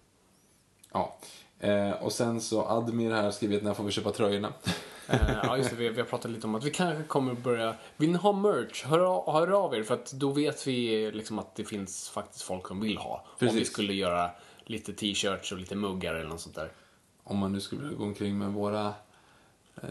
Ja. 0.93 1.16
Eh, 1.61 1.90
och 1.90 2.12
sen 2.12 2.40
så 2.40 2.62
Admir 2.66 3.11
här 3.11 3.23
har 3.23 3.31
skrivit 3.31 3.62
när 3.62 3.74
får 3.74 3.85
vi 3.85 3.93
köpa 3.93 4.11
tröjorna? 4.11 4.53
Eh, 5.09 5.19
ja, 5.43 5.57
just 5.57 5.70
det. 5.70 5.77
Vi, 5.77 5.89
vi 5.89 6.01
har 6.01 6.09
pratat 6.09 6.31
lite 6.31 6.47
om 6.47 6.55
att 6.55 6.65
vi 6.65 6.70
kanske 6.70 7.03
kommer 7.03 7.35
börja... 7.35 7.74
Vill 7.97 8.11
ni 8.11 8.19
ha 8.19 8.32
merch? 8.32 8.85
Hör, 8.85 8.99
av- 9.01 9.32
hör 9.32 9.51
av 9.65 9.74
er, 9.74 9.82
för 9.82 9.94
att 9.94 10.12
då 10.12 10.31
vet 10.31 10.66
vi 10.66 11.11
liksom 11.11 11.39
att 11.39 11.55
det 11.57 11.65
finns 11.65 12.09
faktiskt 12.11 12.43
folk 12.43 12.69
som 12.69 12.81
vill 12.81 12.97
ha. 12.99 13.15
Om 13.15 13.36
vi 13.39 13.47
Precis. 13.47 13.73
skulle 13.73 13.93
göra 13.94 14.31
lite 14.65 14.93
t-shirts 14.93 15.53
och 15.53 15.59
lite 15.59 15.77
muggar 15.77 16.15
eller 16.15 16.28
något 16.28 16.40
sånt 16.40 16.55
där. 16.55 16.70
Om 17.24 17.39
man 17.39 17.53
nu 17.53 17.61
skulle 17.61 17.94
gå 17.94 18.05
omkring 18.05 18.39
med 18.39 18.53
våra... 18.53 18.94
Eh, 19.82 19.89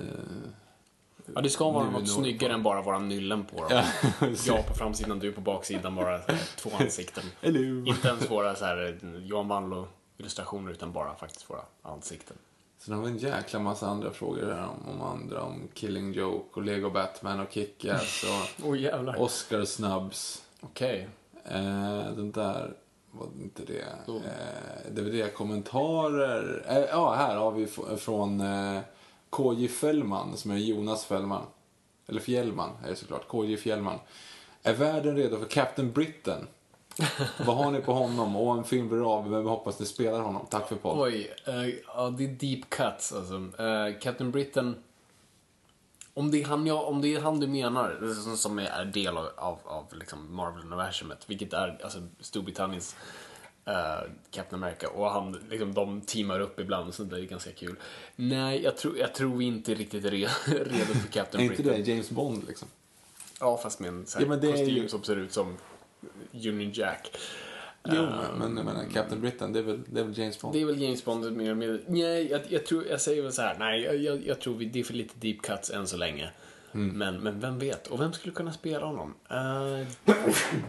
Ja, 1.35 1.41
det 1.41 1.49
ska 1.49 1.71
vara 1.71 1.89
något 1.89 2.09
snyggare 2.09 2.53
än 2.53 2.63
bara 2.63 2.81
våra 2.81 2.99
nyllen 2.99 3.45
på 3.45 3.57
dem. 3.57 3.67
Ja, 3.69 4.27
jag 4.45 4.67
på 4.67 4.73
framsidan, 4.73 5.19
du 5.19 5.31
på 5.31 5.41
baksidan, 5.41 5.95
bara 5.95 6.19
två 6.57 6.69
ansikten. 6.79 7.23
Hello. 7.41 7.85
Inte 7.85 8.07
ens 8.07 8.31
våra 8.31 8.55
så 8.55 8.65
här, 8.65 8.99
Johan 9.23 9.47
Wanlo 9.47 9.87
illustrationer 10.17 10.71
utan 10.71 10.91
bara 10.91 11.15
faktiskt 11.15 11.49
våra 11.49 11.61
ansikten. 11.81 12.37
Sen 12.77 12.93
har 12.93 13.01
vi 13.01 13.11
en 13.11 13.17
jäkla 13.17 13.59
massa 13.59 13.87
andra 13.87 14.11
frågor 14.11 14.53
här 14.53 14.67
om, 14.67 14.89
om 14.89 15.01
andra, 15.01 15.41
om 15.43 15.67
Killing 15.73 16.13
Joke 16.13 16.59
och 16.59 16.65
Lego 16.65 16.89
Batman 16.89 17.39
och 17.39 17.49
Kick-Ass 17.51 18.25
och 18.59 18.67
oh. 18.69 19.21
Oscar 19.21 19.65
Snubs. 19.65 20.43
Okej. 20.61 21.09
Eh, 21.45 22.11
den 22.15 22.31
där 22.31 22.73
var 23.11 23.27
inte 23.41 23.63
det. 23.65 23.85
Eh, 24.07 24.91
DVD-kommentarer. 24.91 26.65
Eh, 26.67 26.77
ja, 26.77 27.13
här 27.13 27.35
har 27.35 27.51
vi 27.51 27.67
från 27.97 28.41
eh, 28.41 28.79
KJ 29.37 29.67
Fällman 29.67 30.37
som 30.37 30.51
är 30.51 30.57
Jonas 30.57 31.05
Fällman. 31.05 31.43
Eller 32.07 32.19
Fjällman 32.21 32.69
är 32.83 32.89
det 32.89 32.95
såklart. 32.95 33.27
KJ 33.27 33.57
Fjällman. 33.57 33.99
Är 34.63 34.73
världen 34.73 35.15
redo 35.15 35.39
för 35.39 35.45
Captain 35.45 35.91
Britain? 35.91 36.47
Vad 37.45 37.57
har 37.57 37.71
ni 37.71 37.79
på 37.81 37.93
honom? 37.93 38.35
Och 38.35 38.57
en 38.57 38.63
film 38.63 38.89
blir 38.89 39.13
av, 39.13 39.29
men 39.29 39.43
vi 39.43 39.49
hoppas 39.49 39.79
ni 39.79 39.85
spelar 39.85 40.19
honom. 40.19 40.45
Tack 40.49 40.69
för 40.69 40.75
podd. 40.75 40.99
Oj, 40.99 41.31
eh, 41.47 41.67
ja 41.87 42.09
det 42.17 42.23
är 42.23 42.27
deep 42.27 42.69
cuts 42.69 43.13
alltså. 43.13 43.63
Eh, 43.63 43.99
Captain 44.01 44.31
Britain. 44.31 44.75
Om 46.13 46.31
det 46.31 46.41
är 46.41 46.45
han, 46.45 46.67
jag, 46.67 46.87
om 46.87 47.01
det 47.01 47.15
är 47.15 47.21
han 47.21 47.39
du 47.39 47.47
menar, 47.47 47.89
är 47.89 48.13
som- 48.37 48.59
är 48.59 48.85
del 48.85 49.17
av, 49.17 49.29
av, 49.37 49.59
av 49.63 49.85
liksom 49.95 50.35
Marvel-universumet, 50.35 51.17
vilket 51.29 51.53
är 51.53 51.79
alltså 51.83 51.99
Storbritanniens 52.19 52.95
eh, 53.65 54.09
Captain 54.31 54.63
America, 54.63 54.89
och 54.89 55.11
han, 55.11 55.39
liksom, 55.49 55.73
de 55.73 56.01
teamar 56.01 56.39
upp 56.39 56.59
ibland, 56.59 56.93
så 56.93 57.03
det 57.03 57.17
är 57.17 57.21
ganska 57.21 57.51
kul. 57.51 57.75
Nej, 58.15 58.63
jag 58.63 58.77
tror, 58.77 58.97
jag 58.97 59.13
tror 59.13 59.37
vi 59.37 59.45
inte 59.45 59.71
är 59.71 59.75
riktigt 59.75 60.05
re, 60.05 60.27
redo 60.45 60.93
för 60.93 61.07
Captain 61.11 61.43
Är 61.43 61.51
inte 61.51 61.63
Britain. 61.63 61.83
det 61.83 61.91
James 61.91 62.09
Bond 62.09 62.43
liksom? 62.47 62.67
Ja, 63.39 63.57
fast 63.57 63.79
med 63.79 63.89
en 63.89 64.05
här 64.15 64.21
Ja, 64.21 64.27
är 64.47 64.51
kostym 64.51 64.69
ju- 64.75 64.89
som 64.89 65.03
ser 65.03 65.15
ut 65.15 65.33
som 65.33 65.57
Union 66.33 66.71
Jack. 66.73 67.17
Jo, 67.83 68.05
men 68.37 68.57
jag 68.57 68.65
menar, 68.65 68.85
Captain 68.93 69.21
Britain, 69.21 69.53
det 69.53 69.59
är 69.59 69.63
väl, 69.63 69.83
det 69.87 69.99
är 69.99 70.03
väl 70.03 70.17
James 70.17 70.41
Bond? 70.41 70.53
Det 70.55 70.61
är 70.61 70.65
väl 70.65 70.81
James 70.81 71.05
Bond 71.05 71.37
mer 71.37 71.53
mer. 71.53 71.81
Nej, 71.87 72.31
jag, 72.31 72.41
jag, 72.49 72.65
tror, 72.65 72.85
jag 72.87 73.01
säger 73.01 73.21
väl 73.21 73.33
så 73.33 73.41
här. 73.41 73.55
Nej, 73.59 73.81
jag- 74.03 74.27
jag, 74.27 74.39
tror 74.41 74.55
vi, 74.55 74.65
det 74.65 74.79
är 74.79 74.83
för 74.83 74.93
lite 74.93 75.13
deep 75.19 75.41
cuts 75.41 75.69
än 75.69 75.87
så 75.87 75.97
länge. 75.97 76.31
Mm. 76.73 76.97
Men, 76.97 77.19
men 77.19 77.39
vem 77.39 77.59
vet? 77.59 77.87
Och 77.87 78.01
vem 78.01 78.13
skulle 78.13 78.33
kunna 78.33 78.53
spela 78.53 78.85
honom? 78.85 79.13
Uh, 79.31 79.87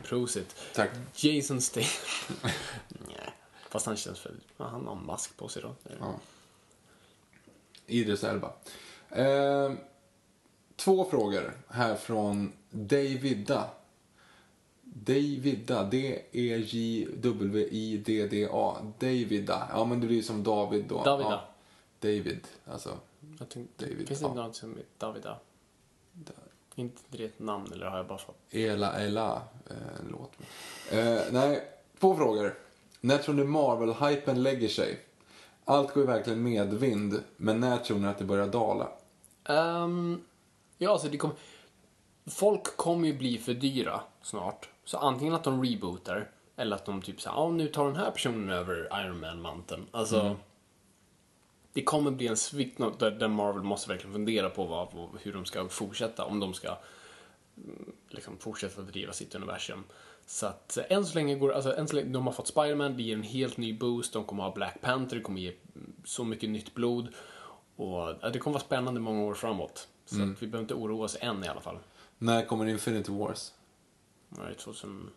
prosit. 0.04 0.56
Tack. 0.74 0.90
Jason 1.14 1.60
Statham. 1.60 2.36
Nej, 2.88 3.32
fast 3.68 3.86
han 3.86 3.96
känns 3.96 4.18
för... 4.20 4.32
Han 4.56 4.86
har 4.86 4.96
en 4.96 5.06
mask 5.06 5.36
på 5.36 5.48
sig 5.48 5.62
då. 5.62 5.74
Ja. 6.00 6.14
Idris 7.86 8.24
Elba. 8.24 8.52
Eh, 9.10 9.72
två 10.76 11.04
frågor 11.10 11.52
här 11.68 11.94
från 11.94 12.52
Davida. 12.70 13.70
Davida, 14.94 15.84
D-E-J-W-I-D-D-A. 15.84 16.66
Davida. 18.98 19.68
Ja, 19.72 19.84
men 19.84 20.00
det 20.00 20.06
blir 20.06 20.22
som 20.22 20.42
David 20.42 20.84
då. 20.88 21.04
Davida. 21.04 21.30
Ja. 21.30 21.48
David, 22.00 22.46
alltså. 22.66 22.98
Jag 23.38 23.48
tänkte, 23.48 23.84
David, 23.84 24.08
finns 24.08 24.20
det 24.20 24.26
ja. 24.26 24.34
något 24.34 24.56
som 24.56 24.70
heter 24.70 24.84
Davida? 24.98 25.38
Inte 26.74 27.02
det 27.08 27.24
ett 27.24 27.38
namn, 27.38 27.72
eller 27.72 27.86
har 27.86 27.96
jag 27.96 28.06
bara 28.06 28.18
fått? 28.18 28.36
Ela 28.50 29.00
Ela, 29.00 29.42
eh, 29.70 29.76
en 30.00 30.08
låt. 30.10 30.32
Eh, 30.90 31.20
nej, 31.32 31.68
två 31.98 32.16
frågor. 32.16 32.58
När 33.00 33.18
tror 33.18 33.34
ni 33.34 33.44
Marvel-hypen 33.44 34.42
lägger 34.42 34.68
sig? 34.68 35.00
Allt 35.64 35.94
går 35.94 36.02
ju 36.02 36.06
verkligen 36.06 36.42
medvind, 36.42 37.22
men 37.36 37.60
när 37.60 37.78
tror 37.78 37.98
ni 37.98 38.06
att 38.06 38.18
det 38.18 38.24
börjar 38.24 38.46
dala? 38.46 38.88
Ehm, 39.44 40.22
ja, 40.78 40.90
alltså 40.90 41.08
det 41.08 41.16
kommer... 41.16 41.36
Folk 42.26 42.76
kommer 42.76 43.08
ju 43.08 43.18
bli 43.18 43.38
för 43.38 43.54
dyra 43.54 44.00
snart. 44.22 44.68
Så 44.84 44.98
antingen 44.98 45.34
att 45.34 45.44
de 45.44 45.64
rebootar, 45.64 46.30
eller 46.56 46.76
att 46.76 46.84
de 46.84 47.02
typ 47.02 47.20
säger 47.20 47.36
ja 47.36 47.50
nu 47.50 47.68
tar 47.68 47.86
den 47.86 47.96
här 47.96 48.10
personen 48.10 48.50
över 48.50 49.04
Iron 49.04 49.20
Man-manteln. 49.20 49.86
Alltså... 49.90 50.36
Det 51.74 51.82
kommer 51.82 52.10
bli 52.10 52.26
en 52.26 52.36
svikt 52.36 52.78
där, 52.98 53.28
Marvel 53.28 53.62
måste 53.62 53.88
verkligen 53.88 54.12
fundera 54.12 54.50
på 54.50 54.64
vad, 54.64 54.88
hur 55.22 55.32
de 55.32 55.44
ska 55.44 55.68
fortsätta, 55.68 56.24
om 56.24 56.40
de 56.40 56.54
ska 56.54 56.68
mm, 57.56 57.92
liksom 58.08 58.38
fortsätta 58.38 58.82
driva 58.82 59.12
sitt 59.12 59.34
universum. 59.34 59.84
Så 60.26 60.46
att 60.46 60.78
än 60.88 61.06
så 61.06 61.14
länge 61.14 61.34
går, 61.34 61.52
alltså 61.52 61.76
än 61.76 61.88
så 61.88 61.96
länge, 61.96 62.08
de 62.12 62.26
har 62.26 62.32
fått 62.32 62.46
Spider-Man, 62.46 62.96
det 62.96 63.02
ger 63.02 63.16
en 63.16 63.22
helt 63.22 63.56
ny 63.56 63.78
boost, 63.78 64.12
de 64.12 64.24
kommer 64.24 64.42
ha 64.42 64.52
Black 64.52 64.80
Panther, 64.80 65.16
det 65.16 65.22
kommer 65.22 65.40
ge 65.40 65.48
mm, 65.48 65.92
så 66.04 66.24
mycket 66.24 66.50
nytt 66.50 66.74
blod. 66.74 67.08
Och 67.76 68.30
det 68.32 68.38
kommer 68.38 68.54
vara 68.54 68.64
spännande 68.64 69.00
många 69.00 69.22
år 69.22 69.34
framåt. 69.34 69.88
Så 70.04 70.22
att 70.22 70.42
vi 70.42 70.46
behöver 70.46 70.60
inte 70.60 70.74
oroa 70.74 71.04
oss 71.04 71.16
än 71.20 71.44
i 71.44 71.48
alla 71.48 71.60
fall. 71.60 71.78
När 72.18 72.44
kommer 72.44 72.66
Infinity 72.66 73.12
Wars? 73.12 73.52
Ja, 74.36 74.42
det 74.44 74.50
är 74.50 74.54
2000... 74.54 75.10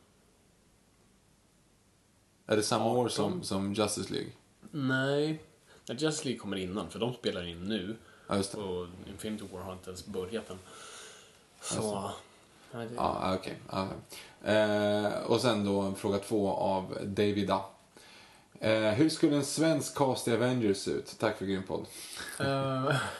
Är 2.47 2.55
det 2.55 2.63
samma 2.63 2.85
år 2.85 3.05
18? 3.05 3.09
som, 3.09 3.43
som 3.43 3.73
Justice 3.73 4.13
League? 4.13 4.31
Nej. 4.71 5.41
Nej, 5.87 5.97
Justice 5.97 6.25
League 6.25 6.39
kommer 6.39 6.57
innan, 6.57 6.89
för 6.89 6.99
de 6.99 7.13
spelar 7.13 7.47
in 7.47 7.63
nu. 7.63 7.95
Ja, 8.27 8.35
just 8.37 8.51
det. 8.51 8.57
Och 8.57 8.87
Infinity 9.07 9.45
War 9.53 9.61
har 9.61 9.73
inte 9.73 9.89
ens 9.89 10.05
börjat 10.05 10.49
än. 10.49 10.59
Så... 11.61 12.11
Nej, 12.71 12.87
det... 12.87 12.95
Ja, 12.95 13.35
okej. 13.39 13.57
Ja. 13.71 13.87
Eh, 14.51 15.13
och 15.23 15.41
sen 15.41 15.65
då 15.65 15.93
fråga 15.93 16.17
två 16.17 16.49
av 16.51 16.97
Davida. 17.05 17.61
Eh, 18.59 18.81
hur 18.81 19.09
skulle 19.09 19.35
en 19.35 19.45
svensk 19.45 19.95
cast 19.97 20.27
i 20.27 20.33
Avengers 20.33 20.77
se 20.77 20.91
ut? 20.91 21.15
Tack 21.19 21.37
för 21.37 21.45
grym 21.45 21.63
podd. 21.63 21.85
Eh, 22.39 22.45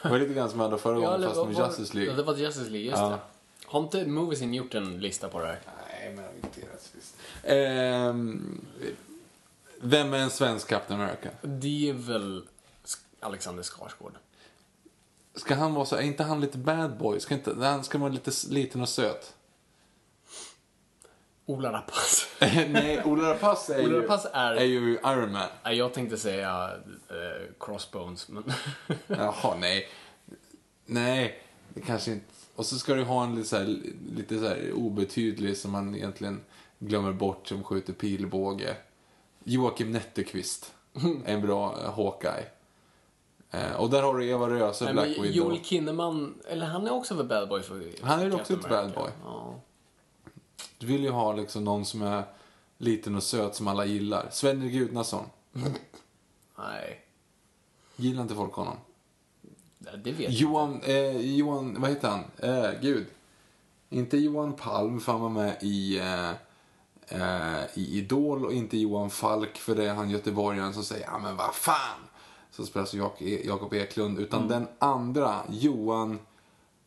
Det 0.04 0.10
var 0.10 0.20
lite 0.20 0.34
grann 0.34 0.50
som 0.50 0.60
jag 0.60 0.68
hade 0.70 0.82
förra 0.82 0.94
gången, 0.96 1.14
eller 1.14 1.28
fast 1.28 1.46
med 1.46 1.56
var- 1.56 1.68
Justice 1.68 1.92
Ja, 1.94 2.00
League. 2.00 2.16
det 2.16 2.24
var 2.24 2.36
Justice 2.36 2.70
League, 2.70 2.90
just 2.90 2.98
Ja. 3.02 3.10
det. 3.10 3.18
Har 3.66 3.80
inte 3.80 4.06
Moviesin 4.06 4.54
gjort 4.54 4.74
en 4.76 5.00
lista 5.00 5.30
på 5.30 5.40
det 5.40 5.46
här? 5.48 5.60
Nej, 6.06 6.14
men 6.16 6.26
inte 6.44 6.62
rättvist. 6.74 7.16
Ehm, 7.44 8.66
vem 9.82 10.14
är 10.14 10.18
en 10.18 10.30
svensk 10.30 10.68
Captain 10.68 11.02
America? 11.02 11.30
Det 11.42 11.90
är 11.90 11.94
väl 11.94 12.48
Alexander 13.20 13.64
Skarsgård. 13.64 14.14
Ska 15.36 15.56
han 15.56 15.74
vara 15.74 15.86
så, 15.86 15.96
är 15.96 16.02
inte 16.02 16.24
han 16.24 16.42
lite 16.42 16.58
bad 16.58 16.98
boy? 16.98 17.20
Ska, 17.20 17.34
inte, 17.34 17.54
han 17.56 17.84
ska 17.84 17.98
vara 17.98 18.12
lite 18.12 18.32
liten 18.50 18.82
och 18.82 18.90
söt? 18.90 19.34
Ola 21.46 21.72
Rapace. 21.72 22.26
Nej, 22.70 23.04
Ola 23.06 23.30
Rapace 23.34 23.76
är, 23.76 23.86
Ola 23.86 24.04
Rapace 24.04 24.30
är- 24.34 24.56
är 24.56 24.64
ju 24.64 24.94
Iron 24.94 25.32
Man. 25.32 25.50
Jag 25.64 25.94
tänkte 25.94 26.18
säga 26.18 26.72
eh, 27.10 27.54
Crossbones, 27.60 28.28
men... 28.30 28.44
Jaha, 29.08 29.56
nej. 29.60 29.88
Nej, 30.86 31.44
det 31.74 31.82
kanske 31.82 32.12
inte... 32.12 32.26
Och 32.56 32.66
så 32.66 32.80
ska 32.80 32.94
du 32.94 33.04
ha 33.04 33.24
en 33.24 33.36
lite 33.36 33.48
så 33.48 33.58
här, 33.58 33.80
lite 34.16 34.40
så 34.40 34.48
här 34.48 34.72
obetydlig 34.74 35.58
som 35.58 35.72
man 35.72 35.96
egentligen 35.96 36.42
glömmer 36.80 37.14
bort 37.14 37.48
som 37.48 37.64
skjuter 37.64 37.94
pilbåge. 37.94 38.78
Joakim 39.44 39.92
Netterqvist. 39.92 40.74
En 41.26 41.42
bra 41.42 41.82
eh, 41.84 41.94
Hawkeye. 41.94 42.46
Eh, 43.52 43.76
och 43.76 43.90
där 43.90 44.02
har 44.02 44.18
du 44.18 44.26
Eva 44.30 44.50
Röse, 44.50 44.94
Black 44.94 45.08
Widow. 45.08 45.26
Joel 45.26 45.64
Kinnaman, 45.64 46.42
eller 46.48 46.66
han 46.66 46.88
är 46.88 46.94
också 46.94 47.16
väl 47.16 47.26
bad 47.26 47.50
boy 47.50 47.62
för 47.62 47.84
Han 48.02 48.20
är 48.20 48.36
också 48.36 48.54
ett 48.54 48.70
bad 48.70 48.94
boy. 48.94 49.10
Ja. 49.24 49.56
Du 50.78 50.88
vill 50.88 51.04
ju 51.04 51.10
ha 51.10 51.34
liksom 51.34 51.64
någon 51.64 51.86
som 51.86 52.02
är 52.02 52.24
liten 52.78 53.16
och 53.16 53.24
söt 53.24 53.56
som 53.56 53.68
alla 53.68 53.86
gillar. 53.86 54.28
Sven 54.32 54.70
Gudnason. 54.70 55.26
Nej, 56.58 57.06
Gillar 57.96 58.22
inte 58.22 58.36
folk 58.36 58.54
honom? 58.54 58.78
Det 60.04 60.12
vet 60.12 60.32
Johan, 60.32 60.82
eh, 60.84 61.18
Johan, 61.36 61.82
vad 61.82 61.90
heter 61.90 62.08
han? 62.10 62.24
Eh, 62.38 62.72
gud. 62.82 63.06
Inte 63.90 64.18
Johan 64.18 64.54
Palm, 64.54 65.00
för 65.00 65.12
han 65.12 65.22
var 65.22 65.30
med 65.30 65.58
i, 65.62 66.00
eh, 66.00 66.30
eh, 67.08 67.64
i 67.74 67.98
Idol 67.98 68.46
och 68.46 68.54
inte 68.54 68.78
Johan 68.78 69.10
Falk, 69.10 69.58
för 69.58 69.76
det 69.76 69.86
är 69.86 69.94
han 69.94 70.10
göteborgaren 70.10 70.74
som 70.74 70.84
säger 70.84 71.06
ja 71.06 71.20
men 71.20 71.36
vad 71.38 71.56
fan. 71.56 72.00
Så 72.52 72.66
spelas 72.66 72.94
Jak- 72.94 73.22
E- 73.22 73.42
Jakob 73.46 73.74
Eklund, 73.74 74.20
utan 74.20 74.48
den 74.48 74.68
andra, 74.80 75.42
Johan, 75.50 76.20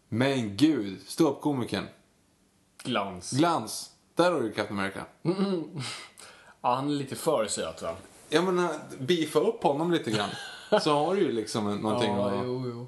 men 0.09 0.57
gud, 0.57 0.99
ståuppkomikern. 1.07 1.85
Glans. 2.83 3.31
Glans. 3.31 3.91
Där 4.15 4.33
har 4.33 4.41
du 4.41 4.53
Captain 4.53 4.79
America. 4.81 5.05
Ja, 6.61 6.75
han 6.75 6.87
är 6.89 6.93
lite 6.93 7.17
för 7.17 7.47
söt 7.47 7.83
va? 7.83 7.95
Jag 8.29 8.45
menar, 8.45 8.71
beefa 8.99 9.39
upp 9.39 9.63
honom 9.63 9.93
lite 9.93 10.11
grann. 10.11 10.29
Så 10.83 10.93
har 10.93 11.15
du 11.15 11.23
ju 11.23 11.33
liksom 11.33 11.81
någonting 11.81 12.13
Ja, 12.13 12.31
att... 12.31 12.47
jo, 12.47 12.63
jo. 12.67 12.87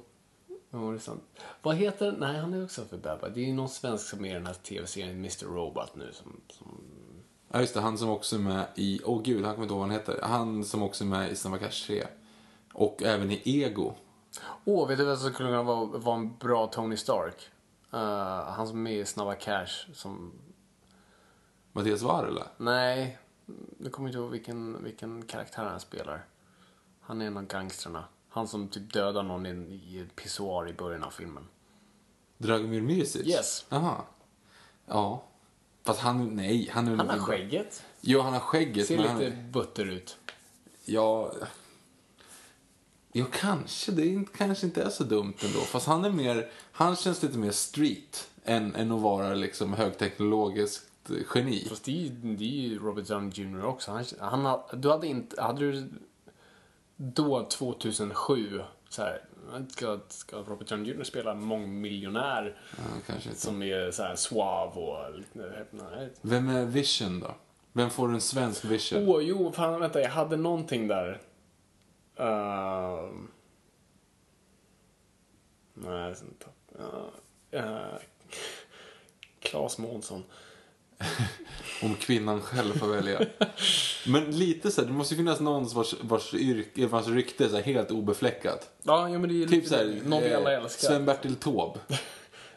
Jo, 0.72 0.90
det 0.90 0.96
är 0.96 1.00
sant. 1.00 1.22
Vad 1.62 1.76
heter 1.76 2.16
Nej, 2.18 2.38
han 2.38 2.54
är 2.54 2.64
också 2.64 2.84
för 2.84 2.96
boy. 2.96 3.30
Det 3.34 3.40
är 3.40 3.44
ju 3.44 3.52
någon 3.52 3.68
svensk 3.68 4.08
som 4.08 4.24
är 4.24 4.30
i 4.30 4.34
den 4.34 4.46
här 4.46 4.54
tv-serien 4.54 5.16
Mr. 5.16 5.44
Robot 5.44 5.96
nu 5.96 6.12
som... 6.12 6.40
som... 6.48 6.80
Ja 7.52 7.60
just 7.60 7.74
det, 7.74 7.80
han 7.80 7.98
som 7.98 8.10
också 8.10 8.36
är 8.36 8.40
med 8.40 8.66
i, 8.74 9.00
åh 9.04 9.22
gud, 9.22 9.44
han 9.44 9.54
kommer 9.54 9.64
inte 9.64 9.74
ihåg 9.74 9.80
vad 9.80 9.88
han 9.88 9.98
heter. 9.98 10.20
Han 10.22 10.64
som 10.64 10.82
också 10.82 11.04
är 11.04 11.08
med 11.08 11.30
i 11.30 11.36
Snabba 11.36 11.58
Cash 11.58 11.86
3. 11.86 12.06
Och 12.72 13.02
även 13.02 13.30
i 13.30 13.40
Ego. 13.44 13.92
Åh, 14.64 14.88
vet 14.88 14.98
du 14.98 15.04
vem 15.04 15.16
som 15.16 15.32
skulle 15.32 15.48
kunna 15.48 15.62
vara, 15.62 15.84
vara 15.84 16.16
en 16.16 16.36
bra 16.36 16.66
Tony 16.66 16.96
Stark? 16.96 17.50
Uh, 17.94 18.00
han 18.50 18.66
som 18.66 18.76
är 18.78 18.82
med 18.82 18.98
i 18.98 19.04
Snabba 19.04 19.34
Cash 19.34 19.92
som... 19.94 20.32
Mattias 21.72 22.02
Varela. 22.02 22.46
Nej, 22.56 23.18
nu 23.78 23.90
kommer 23.90 24.08
jag 24.08 24.10
inte 24.10 24.18
ihåg 24.18 24.30
vilken, 24.30 24.84
vilken 24.84 25.22
karaktär 25.22 25.64
han 25.64 25.80
spelar. 25.80 26.24
Han 27.10 27.22
är 27.22 27.26
en 27.26 27.36
av 27.36 27.46
gangstrarna. 27.46 28.04
Han 28.28 28.48
som 28.48 28.68
typ 28.68 28.92
dödar 28.92 29.22
någon 29.22 29.46
i, 29.46 29.50
en- 29.50 29.72
i 29.72 30.06
pissoar 30.16 30.68
i 30.68 30.72
början 30.72 31.04
av 31.04 31.10
filmen. 31.10 31.44
Dragomir 32.38 32.80
Mirsic. 32.80 33.26
Yes. 33.26 33.64
Jaha. 33.68 33.96
Ja. 34.86 35.22
Fast 35.82 36.00
han, 36.00 36.28
nej, 36.36 36.70
han 36.72 36.88
är 36.88 36.96
Han 36.96 37.08
har 37.08 37.18
skägget. 37.18 37.82
Jo, 38.00 38.20
han 38.20 38.32
har 38.32 38.40
skägget. 38.40 38.86
Ser 38.86 38.98
men 38.98 39.18
lite 39.18 39.36
han, 39.36 39.52
butter 39.52 39.86
ut. 39.86 40.16
ja... 40.84 41.32
Jo, 43.12 43.24
kanske. 43.32 43.92
Det 43.92 44.02
är, 44.02 44.06
inte- 44.12 44.38
kanske 44.38 44.66
inte 44.66 44.82
är 44.82 44.88
så 44.90 45.04
dumt 45.04 45.34
ändå. 45.44 45.58
Fast 45.60 45.86
han 45.86 46.04
är 46.04 46.10
mer, 46.10 46.50
han 46.72 46.96
känns 46.96 47.22
lite 47.22 47.38
mer 47.38 47.50
street 47.50 48.28
än, 48.44 48.74
än 48.74 48.92
att 48.92 49.00
vara 49.00 49.34
liksom 49.34 49.72
högteknologiskt 49.72 50.86
geni. 51.34 51.66
Fast 51.68 51.84
det 51.84 51.90
är, 51.90 52.02
ju- 52.02 52.34
det 52.36 52.44
är 52.44 52.68
ju 52.68 52.78
Robert 52.78 53.08
Downey 53.08 53.30
Jr 53.34 53.64
också. 53.64 53.92
Han, 53.92 54.04
han, 54.18 54.44
ha- 54.44 54.68
du 54.72 54.90
hade 54.90 55.06
inte, 55.06 55.42
hade 55.42 55.72
du 55.72 55.88
då 57.02 57.44
2007 57.48 58.62
så 58.88 59.02
här, 59.02 59.20
ska, 59.68 60.00
ska 60.08 60.36
Robert 60.36 60.68
Downey 60.68 60.92
Jr 60.92 61.04
spela 61.04 61.34
mångmiljonär 61.34 62.56
Ja, 63.06 63.14
som 63.34 63.62
är 63.62 63.90
så 63.90 64.02
här 64.02 64.14
suave 64.16 64.80
och 64.80 65.18
lite, 65.18 65.64
nej. 65.70 66.12
Vem 66.22 66.48
är 66.48 66.64
Vision 66.64 67.20
då? 67.20 67.34
Vem 67.72 67.90
får 67.90 68.08
en 68.08 68.20
svensk 68.20 68.64
Vision? 68.64 69.08
Åh, 69.08 69.22
jo, 69.22 69.52
fan 69.52 69.80
vänta, 69.80 70.00
jag 70.00 70.10
hade 70.10 70.36
någonting 70.36 70.88
där. 70.88 71.20
Ehm. 72.16 73.28
nej, 75.74 76.14
sen 76.16 76.34
tapp- 76.38 76.78
ja, 76.78 77.10
eh, 77.58 78.00
Claes 79.40 79.78
Månsson. 79.78 80.24
Om 81.82 81.94
kvinnan 81.94 82.40
själv 82.40 82.78
får 82.78 82.86
välja. 82.86 83.20
Men 84.06 84.38
lite 84.38 84.70
så 84.70 84.80
här, 84.80 84.88
det 84.88 84.94
måste 84.94 85.14
ju 85.14 85.18
finnas 85.18 85.40
någon 85.40 85.68
vars, 85.68 85.94
vars, 86.00 86.34
yrke, 86.34 86.86
vars 86.86 87.06
rykte 87.06 87.44
är 87.44 87.48
så 87.48 87.56
här 87.56 87.62
helt 87.62 87.90
obefläckat. 87.90 88.70
Ja, 88.82 89.08
jo, 89.08 89.18
men 89.18 89.28
det 89.28 89.42
är 89.42 89.46
Typ 89.46 89.50
lite 89.50 89.68
så 89.68 89.76
här, 89.76 90.00
någon 90.04 90.22
vi 90.22 90.34
alla 90.34 90.52
eh, 90.52 90.62
älskar. 90.62 90.88
Sven-Bertil 90.88 91.36
Taube. 91.36 91.78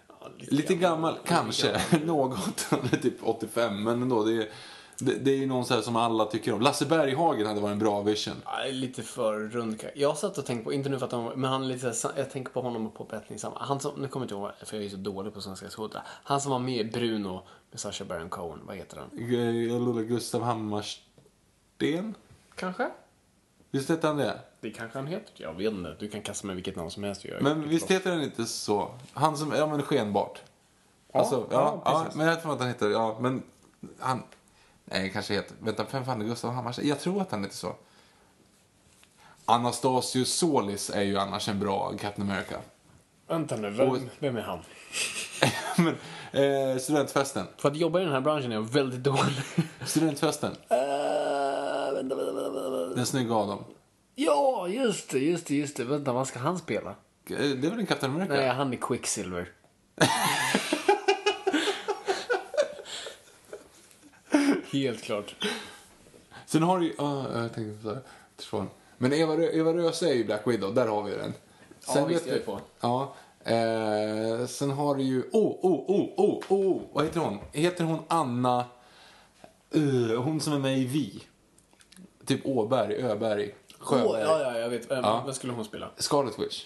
Ja, 0.07 0.29
Lite 0.37 0.75
gammal, 0.75 1.17
kanske. 1.25 1.81
Något. 2.03 2.65
Han 2.69 2.89
är 2.91 2.97
typ 2.97 3.17
85, 3.21 3.83
men 3.83 4.01
ändå. 4.01 4.23
Det 4.23 4.33
är, 4.33 4.49
det, 4.97 5.13
det 5.13 5.31
är 5.31 5.35
ju 5.37 5.45
någon 5.45 5.65
så 5.65 5.81
som 5.81 5.95
alla 5.95 6.25
tycker 6.25 6.53
om. 6.53 6.61
Lasse 6.61 6.85
Berghagen 6.85 7.47
hade 7.47 7.61
varit 7.61 7.73
en 7.73 7.79
bra 7.79 8.01
vision. 8.01 8.33
Ja, 8.45 8.51
lite 8.71 9.03
för 9.03 9.39
rund. 9.39 9.83
Jag 9.95 10.17
satt 10.17 10.37
och 10.37 10.45
tänkte 10.45 10.63
på, 10.63 10.73
inte 10.73 10.89
nu 10.89 10.99
för 10.99 11.05
att 11.05 11.11
han, 11.11 11.25
men 11.35 11.51
han 11.51 11.67
lite 11.67 11.93
så 11.93 12.07
här, 12.07 12.17
jag 12.17 12.31
tänker 12.31 12.51
på 12.51 12.61
honom 12.61 12.91
på 12.91 13.03
Bettning 13.03 13.39
samma. 13.39 13.57
Han 13.59 13.79
som, 13.79 14.01
nu 14.01 14.07
kommer 14.07 14.23
jag 14.23 14.25
inte 14.25 14.33
ihåg, 14.35 14.67
för 14.67 14.77
jag 14.77 14.85
är 14.85 14.89
så 14.89 14.97
dålig 14.97 15.33
på 15.33 15.41
svenska 15.41 15.69
skådespelare. 15.69 16.07
Han 16.23 16.41
som 16.41 16.51
var 16.51 16.59
med 16.59 16.87
i 16.87 16.91
Bruno 16.91 17.41
med 17.71 17.79
Sacha 17.79 18.05
Baron 18.05 18.29
Cohen, 18.29 18.59
vad 18.65 18.75
heter 18.75 18.97
han? 18.97 20.07
Gustav 20.07 20.41
Hammarsten? 20.41 22.15
Kanske? 22.55 22.89
Visst 23.71 23.89
heter 23.89 24.07
han 24.07 24.17
det? 24.17 24.39
Det 24.61 24.71
kanske 24.71 24.97
han 24.97 25.07
heter. 25.07 25.31
Jag 25.35 25.53
vet 25.53 25.73
inte. 25.73 25.95
Du 25.99 26.09
kan 26.09 26.21
kasta 26.21 26.47
mig 26.47 26.55
vilket 26.55 26.75
namn 26.75 26.91
som 26.91 27.03
helst. 27.03 27.25
Jag 27.25 27.43
Men 27.43 27.69
visst 27.69 27.91
heter 27.91 28.11
han 28.11 28.23
inte 28.23 28.45
så? 28.45 28.91
Han 29.13 29.37
som, 29.37 29.51
ja 29.51 29.67
men 29.67 29.81
skenbart. 29.81 30.41
Ja, 31.13 31.19
Alltså, 31.19 31.47
ja, 31.51 31.81
ja, 31.85 32.05
ja, 32.05 32.11
men 32.15 32.27
jag 32.27 32.41
tror 32.41 32.53
att 32.53 32.59
han 32.59 32.67
heter, 32.67 32.89
ja 32.89 33.17
men 33.19 33.43
han, 33.99 34.23
nej 34.85 35.09
kanske 35.09 35.33
heter, 35.33 35.55
vänta, 35.59 35.85
vem 35.91 36.05
fan 36.05 36.21
är 36.21 36.25
Gustav 36.25 36.53
Hammarsten? 36.53 36.87
Jag 36.87 36.99
tror 36.99 37.21
att 37.21 37.31
han 37.31 37.43
heter 37.43 37.55
så. 37.55 37.75
Anastasius 39.45 40.33
Solis 40.33 40.89
är 40.89 41.01
ju 41.01 41.17
annars 41.17 41.49
en 41.49 41.59
bra 41.59 41.93
Captain 41.99 42.29
America. 42.31 42.55
Vänta 43.27 43.55
nu, 43.55 43.69
vem, 43.69 43.89
Och- 43.89 43.97
vem 44.19 44.37
är 44.37 44.41
han? 44.41 44.59
men, 45.77 45.95
eh, 46.43 46.77
studentfesten. 46.77 47.45
För 47.57 47.69
att 47.69 47.77
jobba 47.77 47.99
i 48.01 48.03
den 48.03 48.13
här 48.13 48.21
branschen 48.21 48.51
är 48.51 48.55
jag 48.55 48.61
väldigt 48.61 49.03
dålig. 49.03 49.33
Studentfesten. 49.85 50.51
Uh, 50.51 51.93
vänta, 51.93 52.15
vänta, 52.15 52.33
vänta, 52.33 52.69
vänta. 52.69 52.95
Den 52.95 53.05
snygga 53.05 53.35
Adam. 53.35 53.63
Ja, 54.15 54.67
just 54.67 55.09
det, 55.09 55.19
just 55.19 55.47
det, 55.47 55.55
just 55.55 55.77
det. 55.77 55.83
Vänta, 55.83 56.13
vad 56.13 56.27
ska 56.27 56.39
han 56.39 56.57
spela? 56.57 56.89
Eh, 56.89 56.95
Det 57.25 57.67
är 57.67 57.69
väl 57.69 57.79
en 57.79 57.85
Captain 57.85 58.13
America? 58.13 58.33
Nej, 58.33 58.47
han 58.49 58.73
är 58.73 58.77
Quicksilver. 58.77 59.49
Helt 64.73 65.01
klart. 65.01 65.35
Sen 66.45 66.63
har 66.63 66.79
du 66.79 66.85
ju, 66.85 66.93
ja, 66.97 67.41
jag 67.41 67.53
tänkte 67.53 67.83
så 67.83 67.89
här, 67.93 68.01
försvann. 68.37 68.69
Men 68.97 69.13
Eva, 69.13 69.33
Rö- 69.35 69.51
Eva 69.53 69.73
Röse 69.73 70.09
är 70.09 70.13
ju 70.13 70.25
Black 70.25 70.47
Widow, 70.47 70.73
där 70.73 70.87
har 70.87 71.03
vi 71.03 71.11
den. 71.11 71.33
Ja, 71.95 72.05
visst, 72.05 72.27
är 72.27 72.39
på. 72.39 72.59
Ja. 72.79 73.15
Eh, 73.39 74.45
sen 74.47 74.71
har 74.71 74.95
du 74.95 75.03
ju, 75.03 75.23
oh, 75.31 75.65
oh, 75.65 75.91
oh, 75.91 76.09
oh, 76.17 76.39
oh, 76.49 76.81
vad 76.93 77.05
heter 77.05 77.19
hon? 77.19 77.39
Heter 77.51 77.83
hon 77.83 77.99
Anna, 78.07 78.65
uh, 79.75 80.15
hon 80.21 80.39
som 80.41 80.53
är 80.53 80.59
med 80.59 80.77
i 80.77 80.85
Vi? 80.85 81.23
Typ 82.25 82.45
Åberg, 82.45 82.95
Öberg, 82.95 83.55
Sjöberg. 83.79 84.07
Åh, 84.07 84.19
ja, 84.19 84.41
ja, 84.41 84.59
jag 84.59 84.69
vet. 84.69 84.91
Vem, 84.91 85.03
Ja. 85.03 85.21
vem 85.25 85.33
skulle 85.33 85.53
hon 85.53 85.65
spela? 85.65 85.89
Scarlet 85.97 86.39
Witch. 86.39 86.65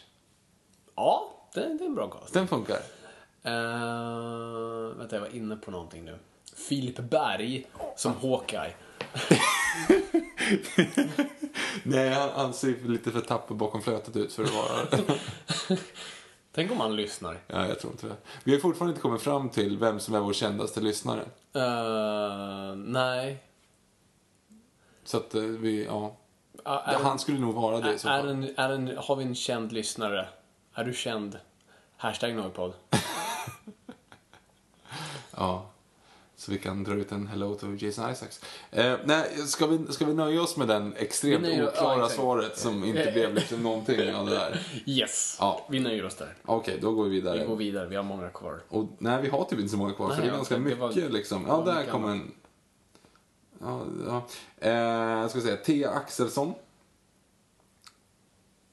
Ja, 0.95 1.31
det, 1.53 1.59
det 1.61 1.83
är 1.83 1.87
en 1.87 1.95
bra 1.95 2.07
cast. 2.09 2.33
Den 2.33 2.47
funkar. 2.47 2.77
Uh, 3.45 4.97
vänta, 4.97 5.15
jag 5.15 5.21
var 5.21 5.35
inne 5.35 5.55
på 5.55 5.71
någonting 5.71 6.05
nu. 6.05 6.17
Filip 6.57 6.99
Berg 6.99 7.65
som 7.95 8.13
Hawkeye. 8.21 8.73
Nej, 11.83 12.09
han, 12.09 12.29
han 12.29 12.53
ser 12.53 12.87
lite 12.87 13.11
för 13.11 13.21
tapper 13.21 13.55
bakom 13.55 13.81
flötet 13.81 14.15
ut 14.15 14.33
för 14.33 14.43
att 14.43 14.53
vara... 14.53 15.03
Tänk 16.51 16.71
om 16.71 16.79
han 16.79 16.95
lyssnar. 16.95 17.37
ja, 17.47 17.67
jag 17.67 17.79
tror 17.79 17.91
inte 17.93 18.07
det. 18.07 18.15
Vi 18.43 18.53
har 18.53 18.59
fortfarande 18.59 18.91
inte 18.91 19.01
kommit 19.01 19.21
fram 19.21 19.49
till 19.49 19.77
vem 19.77 19.99
som 19.99 20.15
är 20.15 20.19
vår 20.19 20.33
kändaste 20.33 20.81
lyssnare. 20.81 21.21
Uh, 21.55 22.75
nej. 22.75 23.43
Så 25.03 25.17
att 25.17 25.35
eh, 25.35 25.41
vi, 25.41 25.85
ja. 25.85 26.15
Ja, 26.63 26.79
är 26.81 26.99
Han 26.99 27.19
skulle 27.19 27.39
nog 27.39 27.55
vara 27.55 27.79
det 27.79 27.93
i 27.93 27.99
så 27.99 28.07
fall. 28.07 28.29
en, 28.29 28.49
är 28.57 28.69
en, 28.69 28.97
har 28.97 29.15
vi 29.15 29.23
en 29.23 29.35
känd 29.35 29.71
lyssnare? 29.71 30.27
Är 30.73 30.83
du 30.83 30.93
känd? 30.93 31.39
Hashtag 31.97 32.35
Noipod. 32.35 32.73
Ja. 35.39 35.65
Så 36.47 36.51
vi 36.53 36.59
kan 36.59 36.83
dra 36.83 36.93
ut 36.93 37.11
en 37.11 37.27
hello 37.27 37.55
to 37.55 37.67
Jason 37.75 38.11
Isaacs. 38.11 38.41
Eh, 38.71 38.95
nej, 39.05 39.29
ska 39.47 39.67
vi, 39.67 39.93
ska 39.93 40.05
vi 40.05 40.13
nöja 40.13 40.41
oss 40.41 40.57
med 40.57 40.67
den 40.67 40.93
extremt 40.97 41.41
nöjer- 41.43 41.63
ja, 41.63 41.69
oklara 41.69 41.95
exakt. 41.95 42.15
svaret 42.15 42.57
som 42.59 42.83
inte 42.83 43.11
blev 43.11 43.33
liksom 43.33 43.63
någonting 43.63 44.15
av 44.15 44.25
det 44.25 44.31
där? 44.31 44.59
Yes, 44.85 45.37
Ja. 45.39 45.65
vi 45.69 45.79
nöjer 45.79 46.05
oss 46.05 46.15
där. 46.15 46.35
Okej, 46.45 46.77
då 46.81 46.91
går 46.91 47.03
vi 47.03 47.09
vidare. 47.09 47.39
Vi 47.39 47.45
går 47.45 47.55
vidare, 47.55 47.87
vi 47.87 47.95
har 47.95 48.03
många 48.03 48.29
kvar. 48.29 48.61
Och, 48.69 48.85
nej, 48.97 49.21
vi 49.21 49.29
har 49.29 49.43
typ 49.43 49.59
inte 49.59 49.71
så 49.71 49.77
många 49.77 49.93
kvar, 49.93 50.07
Nej, 50.07 50.15
för 50.15 50.21
det 50.23 50.27
är 50.27 50.31
ja, 50.31 50.35
ganska 50.37 50.57
mycket 50.57 50.79
var- 50.79 51.09
liksom. 51.09 51.45
Ja, 51.47 51.61
där 51.65 51.85
kommer 51.85 52.09
en... 52.09 52.31
Ja, 53.61 53.81
ja. 54.07 54.25
Eh, 54.57 54.71
jag 55.21 55.29
ska 55.29 55.41
säga, 55.41 55.57
Thea 55.57 55.89
Axelsson. 55.89 56.53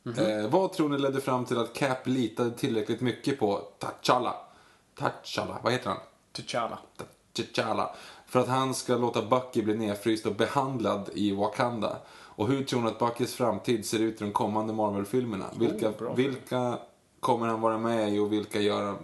Mhm. 0.02 0.18
eh, 0.18 0.48
vad 0.48 0.72
tror 0.72 0.88
ni 0.88 0.98
ledde 0.98 1.20
fram 1.20 1.44
till 1.44 1.58
att 1.58 1.74
Cap 1.74 2.06
litade 2.06 2.50
tillräckligt 2.50 3.00
mycket 3.00 3.38
på 3.38 3.68
T'Challa? 3.80 4.32
T'Challa, 4.98 5.56
vad 5.62 5.72
heter 5.72 5.88
han? 5.90 5.98
T'Challa. 6.32 6.78
T'Challa. 7.34 7.88
För 8.26 8.40
att 8.40 8.48
han 8.48 8.74
ska 8.74 8.96
låta 8.96 9.22
Bucky 9.22 9.62
bli 9.62 9.74
nedfryst 9.74 10.26
och 10.26 10.34
behandlad 10.34 11.10
i 11.14 11.32
Wakanda. 11.32 11.96
Och 12.36 12.48
hur 12.48 12.64
tror 12.64 12.80
ni 12.80 12.88
att 12.88 12.98
Buckys 12.98 13.34
framtid 13.34 13.86
ser 13.86 13.98
ut 13.98 14.20
i 14.20 14.24
de 14.24 14.32
kommande 14.32 14.72
Marvel-filmerna? 14.72 15.44
Vilka, 15.58 15.88
bra 15.88 15.98
fråga. 15.98 16.14
vilka 16.14 16.78
kommer 17.20 17.46
han 17.46 17.60
vara 17.60 17.78
med 17.78 18.14
i 18.14 18.18
och 18.18 18.32
vilka 18.32 18.60
gör 18.60 18.84
han... 18.84 18.96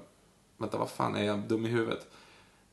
Vänta, 0.56 0.78
vad 0.78 0.90
fan 0.90 1.16
är 1.16 1.24
jag 1.24 1.38
dum 1.38 1.66
i 1.66 1.68
huvudet? 1.68 2.06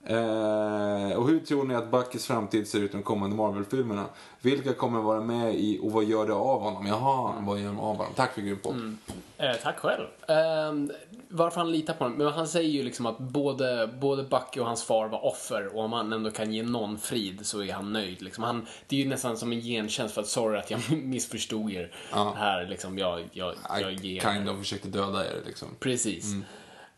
Eh, 0.04 1.18
och 1.18 1.28
hur 1.28 1.40
tror 1.40 1.64
ni 1.64 1.76
att 1.76 1.92
Buckys 1.92 2.26
framtid 2.28 2.68
ser 2.68 2.80
ut 2.80 2.94
i 2.94 2.98
de 2.98 3.04
kommande 3.04 3.36
Marvel-filmerna? 3.36 4.06
Vilka 4.42 4.74
kommer 4.74 5.00
vara 5.00 5.22
med 5.22 5.56
i 5.56 5.80
och 5.84 5.92
vad 5.92 6.04
gör 6.04 6.28
det 6.28 6.34
av 6.34 6.62
honom? 6.62 6.88
Jaha, 6.88 7.34
vad 7.40 7.60
gör 7.60 7.68
de 7.68 7.80
av 7.80 7.98
honom? 7.98 8.14
Tack 8.16 8.34
för 8.34 8.42
grym 8.42 8.58
podd. 8.64 8.98
Eh, 9.38 9.56
tack 9.64 9.80
själv. 9.80 10.08
Eh, 10.28 10.96
varför 11.30 11.62
han 11.62 11.72
litar 11.72 11.94
på 11.94 12.04
honom? 12.04 12.18
Men 12.18 12.28
han 12.28 12.48
säger 12.48 12.70
ju 12.70 12.84
liksom 12.84 13.06
att 13.06 13.18
både, 13.18 13.90
både 14.02 14.24
Bucky 14.24 14.60
och 14.60 14.66
hans 14.66 14.84
far 14.84 15.08
var 15.08 15.26
offer 15.26 15.76
och 15.76 15.84
om 15.84 15.94
han 15.94 16.14
ändå 16.14 16.32
kan 16.32 16.54
ge 16.54 16.64
någon 16.64 16.98
frid 16.98 17.46
så 17.46 17.64
är 17.64 17.74
han 17.74 17.94
nöjd. 17.94 18.22
Liksom. 18.22 18.44
Han, 18.44 18.68
det 18.88 18.96
är 18.96 19.00
ju 19.00 19.10
nästan 19.10 19.38
som 19.38 19.52
en 19.52 19.62
gentjänst 19.62 20.14
för 20.14 20.22
att 20.22 20.28
sorry 20.28 20.60
att 20.60 20.72
jag 20.72 20.80
missförstod 21.04 21.72
er. 21.72 21.92
Här 22.36 22.68
liksom, 22.68 22.98
jag, 22.98 23.30
jag, 23.32 23.56
jag 23.82 23.94
ger 23.94 24.22
kind 24.22 24.50
of 24.50 24.58
försökte 24.58 24.88
döda 24.88 25.26
er 25.26 25.42
liksom. 25.46 25.68
Precis. 25.80 26.34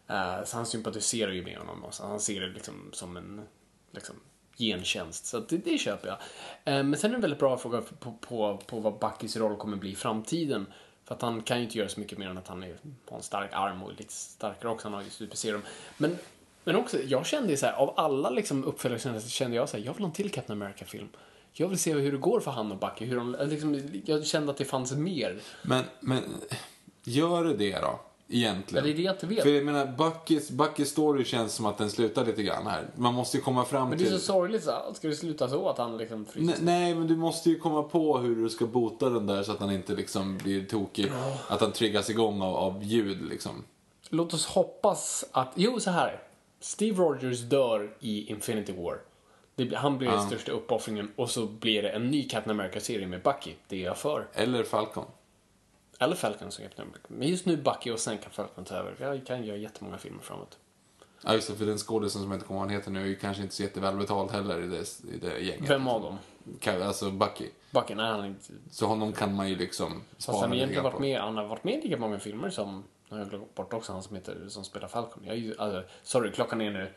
Eh, 0.07 0.43
så 0.45 0.57
han 0.57 0.65
sympatiserar 0.65 1.31
ju 1.31 1.43
med 1.43 1.57
honom. 1.57 1.84
Också. 1.84 2.03
Han 2.03 2.19
ser 2.19 2.41
det 2.41 2.49
liksom 2.49 2.89
som 2.93 3.18
en 3.18 3.41
liksom, 3.91 4.15
gentjänst. 4.57 5.26
Så 5.26 5.39
det, 5.39 5.57
det 5.57 5.77
köper 5.77 6.07
jag. 6.07 6.18
Eh, 6.73 6.84
men 6.84 6.97
sen 6.97 7.10
är 7.10 7.11
det 7.11 7.18
en 7.18 7.22
väldigt 7.22 7.39
bra 7.39 7.57
fråga 7.57 7.81
på, 7.81 8.11
på, 8.11 8.61
på 8.65 8.80
vad 8.80 8.99
Buckys 8.99 9.38
roll 9.38 9.57
kommer 9.57 9.77
bli 9.77 9.91
i 9.91 9.95
framtiden. 9.95 10.65
För 11.10 11.15
att 11.15 11.22
han 11.22 11.41
kan 11.41 11.57
ju 11.57 11.64
inte 11.64 11.77
göra 11.77 11.90
så 11.90 11.99
mycket 11.99 12.18
mer 12.18 12.27
än 12.27 12.38
att 12.38 12.48
han 12.48 12.64
är, 12.64 12.76
har 13.10 13.18
en 13.18 13.23
stark 13.23 13.49
arm 13.53 13.84
och 13.84 13.91
är 13.91 13.95
lite 13.95 14.14
starkare 14.14 14.72
också. 14.72 14.88
Han 14.88 14.94
har 14.94 15.02
ju 15.02 15.10
superserum. 15.10 15.61
Men, 15.98 16.18
men 16.64 16.76
också, 16.76 16.98
jag 17.02 17.26
kände 17.26 17.49
ju 17.49 17.57
så 17.57 17.65
här, 17.65 17.73
av 17.73 17.94
alla 17.98 18.30
liksom 18.30 18.64
uppföljare 18.64 19.19
så 19.22 19.30
kände 19.30 19.56
jag 19.56 19.69
så 19.69 19.77
här, 19.77 19.84
jag 19.84 19.94
vill 19.94 20.03
ha 20.03 20.07
en 20.07 20.14
till 20.14 20.31
Captain 20.31 20.61
America-film. 20.61 21.10
Jag 21.53 21.68
vill 21.68 21.80
se 21.80 21.94
hur 21.94 22.11
det 22.11 22.18
går 22.18 22.40
för 22.40 22.52
han 22.52 22.72
och 22.72 22.77
Bucky. 22.77 23.06
Hur 23.06 23.15
de, 23.15 23.36
eh, 23.36 23.48
liksom, 23.48 23.91
jag 24.06 24.26
kände 24.26 24.52
att 24.52 24.57
det 24.57 24.65
fanns 24.65 24.91
mer. 24.91 25.40
Men, 25.61 25.84
men 25.99 26.23
gör 27.03 27.44
det 27.44 27.53
det 27.53 27.80
då? 27.80 27.99
Egentligen. 28.31 28.84
Men 28.84 28.84
det 28.84 28.95
är 28.95 28.97
det 28.97 29.03
jag 29.03 29.15
inte 29.15 29.27
vet. 29.27 29.43
För 29.43 29.49
jag 29.49 29.65
menar, 29.65 29.85
Buckys, 29.85 30.49
Buckys 30.49 30.89
story 30.89 31.26
känns 31.26 31.53
som 31.53 31.65
att 31.65 31.77
den 31.77 31.89
slutar 31.89 32.26
lite 32.26 32.43
grann 32.43 32.68
här. 32.68 32.88
Man 32.95 33.14
måste 33.14 33.38
ju 33.38 33.43
komma 33.43 33.65
fram 33.65 33.89
Men 33.89 33.97
det 33.97 34.03
är 34.03 34.10
till... 34.10 34.19
så 34.19 34.26
sorgligt 34.26 34.64
så 34.64 34.93
ska 34.93 35.07
det 35.07 35.15
sluta 35.15 35.49
så 35.49 35.69
att 35.69 35.77
han 35.77 35.97
liksom 35.97 36.26
fryser? 36.26 36.47
Nej, 36.47 36.57
nej, 36.61 36.95
men 36.95 37.07
du 37.07 37.15
måste 37.15 37.49
ju 37.49 37.60
komma 37.60 37.84
på 37.84 38.18
hur 38.18 38.35
du 38.35 38.49
ska 38.49 38.65
bota 38.65 39.10
den 39.10 39.27
där 39.27 39.43
så 39.43 39.51
att 39.51 39.60
han 39.60 39.72
inte 39.72 39.93
liksom 39.93 40.38
blir 40.38 40.65
tokig. 40.65 41.11
Att 41.47 41.61
han 41.61 41.72
triggas 41.72 42.10
igång 42.10 42.41
av, 42.41 42.56
av 42.56 42.84
ljud 42.84 43.22
liksom. 43.30 43.64
Låt 44.10 44.34
oss 44.34 44.45
hoppas 44.45 45.26
att... 45.31 45.51
Jo, 45.56 45.80
så 45.80 45.91
här. 45.91 46.23
Steve 46.60 47.03
Rogers 47.03 47.39
dör 47.39 47.95
i 47.99 48.31
Infinity 48.31 48.73
War. 48.73 48.97
Det, 49.56 49.76
han 49.76 49.97
blir 49.97 50.10
den 50.10 50.27
största 50.27 50.51
uppoffringen 50.51 51.11
och 51.15 51.30
så 51.30 51.45
blir 51.45 51.81
det 51.81 51.89
en 51.89 52.11
ny 52.11 52.30
Captain 52.30 52.60
America-serie 52.60 53.07
med 53.07 53.22
Bucky. 53.22 53.53
Det 53.68 53.81
är 53.81 53.85
jag 53.85 53.97
för. 53.97 54.27
Eller 54.34 54.64
Falcon. 54.64 55.06
Eller 55.99 56.15
Falcon 56.15 56.51
som 56.51 56.63
Captain 56.63 56.88
America. 56.88 57.07
Men 57.07 57.27
just 57.27 57.45
nu 57.45 57.57
Bucky 57.57 57.91
och 57.91 57.99
sen 57.99 58.17
kan 58.17 58.31
Falcon 58.31 58.65
ta 58.65 58.76
över. 58.76 58.95
Jag 58.99 59.26
kan 59.26 59.43
göra 59.43 59.57
jättemånga 59.57 59.97
filmer 59.97 60.21
framåt. 60.21 60.57
Ja, 61.23 61.34
just 61.34 61.47
det, 61.47 61.55
för 61.55 61.65
den 61.65 61.77
skådisen 61.77 62.21
som 62.21 62.31
jag 62.31 62.38
inte 62.38 62.47
kommer 62.47 62.59
ihåg 62.59 62.65
vad 62.65 62.71
han 62.71 62.80
heter 62.80 62.91
nu 62.91 63.01
är 63.01 63.05
ju 63.05 63.15
kanske 63.15 63.43
inte 63.43 63.55
så 63.55 63.63
jättevälbetald 63.63 64.31
heller 64.31 64.61
i 64.61 64.67
det, 64.67 65.13
i 65.15 65.17
det 65.17 65.39
gänget. 65.39 65.69
Vem 65.69 65.88
av 65.88 66.01
dem? 66.01 66.17
Alltså 66.84 67.11
Bucky. 67.11 67.49
Bucky? 67.71 67.95
Nej, 67.95 68.05
han 68.05 68.19
har 68.19 68.27
inte... 68.27 68.53
Så 68.71 68.85
honom 68.85 69.13
kan 69.13 69.35
man 69.35 69.49
ju 69.49 69.55
liksom 69.55 70.03
Fast 70.11 70.23
spara 70.23 70.38
han 70.38 70.49
har 70.49 70.55
lite 70.55 70.57
egentligen 70.57 70.84
varit 70.84 70.99
med, 70.99 71.19
han 71.21 71.38
har 71.38 71.45
varit 71.45 71.63
med 71.63 71.73
i 71.73 71.81
lika 71.81 71.97
många 71.97 72.19
filmer 72.19 72.49
som, 72.49 72.84
nu 73.09 73.15
har 73.15 73.19
jag 73.19 73.30
glömt 73.30 73.55
bort 73.55 73.73
också, 73.73 73.93
han 73.93 74.03
som 74.03 74.15
heter, 74.15 74.45
som 74.49 74.63
spelar 74.63 74.88
Falcon. 74.88 75.23
Jag 75.26 75.35
är 75.35 75.39
ju, 75.39 75.55
alltså, 75.57 75.84
sorry, 76.03 76.31
klockan 76.31 76.61
är 76.61 76.71
nu 76.71 76.93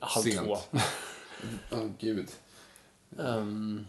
halv 0.00 0.24
Sent. 0.24 0.46
två. 0.46 0.56
Åh 1.72 1.86
gud. 1.98 2.28
Ehm, 3.18 3.86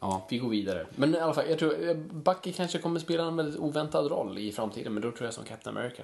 Ja. 0.00 0.26
vi 0.30 0.38
går 0.38 0.48
vidare. 0.48 0.86
Men 0.96 1.14
i 1.14 1.18
alla 1.18 1.34
fall, 1.34 1.44
jag 1.48 1.58
tror, 1.58 1.88
eh, 1.88 1.96
Bucky 1.96 2.52
kanske 2.52 2.78
kommer 2.78 3.00
spela 3.00 3.24
en 3.24 3.36
väldigt 3.36 3.60
oväntad 3.60 4.10
roll 4.10 4.38
i 4.38 4.52
framtiden, 4.52 4.92
men 4.94 5.02
då 5.02 5.10
tror 5.10 5.24
jag 5.24 5.34
som 5.34 5.44
Captain 5.44 5.76
America. 5.76 6.02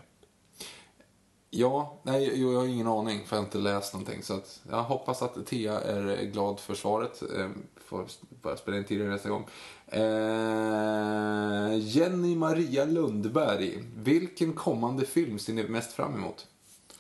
Ja, 1.55 1.99
nej, 2.03 2.43
jag 2.43 2.59
har 2.59 2.67
ingen 2.67 2.89
aning 2.89 3.27
för 3.27 3.37
jag 3.37 3.41
har 3.41 3.47
inte 3.47 3.59
läst 3.59 3.95
någonting. 3.95 4.23
Så 4.23 4.35
att 4.35 4.61
jag 4.71 4.83
hoppas 4.83 5.23
att 5.23 5.47
Tia 5.47 5.81
är 5.81 6.25
glad 6.25 6.61
för 6.61 6.75
svaret. 6.75 7.23
Eh, 7.23 7.49
får 7.85 8.07
börja 8.43 8.57
spela 8.57 8.77
in 8.77 8.85
tidigare 8.85 9.11
nästa 9.11 9.29
gång. 9.29 9.47
Eh, 9.87 11.79
Jenny 11.79 12.37
Maria 12.37 12.85
Lundberg. 12.85 13.79
Vilken 13.97 14.53
kommande 14.53 15.07
film 15.07 15.39
ser 15.39 15.53
ni 15.53 15.63
mest 15.63 15.93
fram 15.93 16.15
emot? 16.15 16.47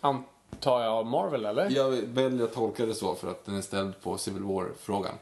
Antar 0.00 0.82
jag 0.82 1.06
Marvel, 1.06 1.44
eller? 1.44 1.70
Jag 1.70 1.90
väljer 1.90 2.44
att 2.44 2.54
tolka 2.54 2.86
det 2.86 2.94
så 2.94 3.14
för 3.14 3.30
att 3.30 3.44
den 3.44 3.56
är 3.56 3.60
ställd 3.60 4.00
på 4.02 4.18
Civil 4.18 4.42
War-frågan. 4.42 5.14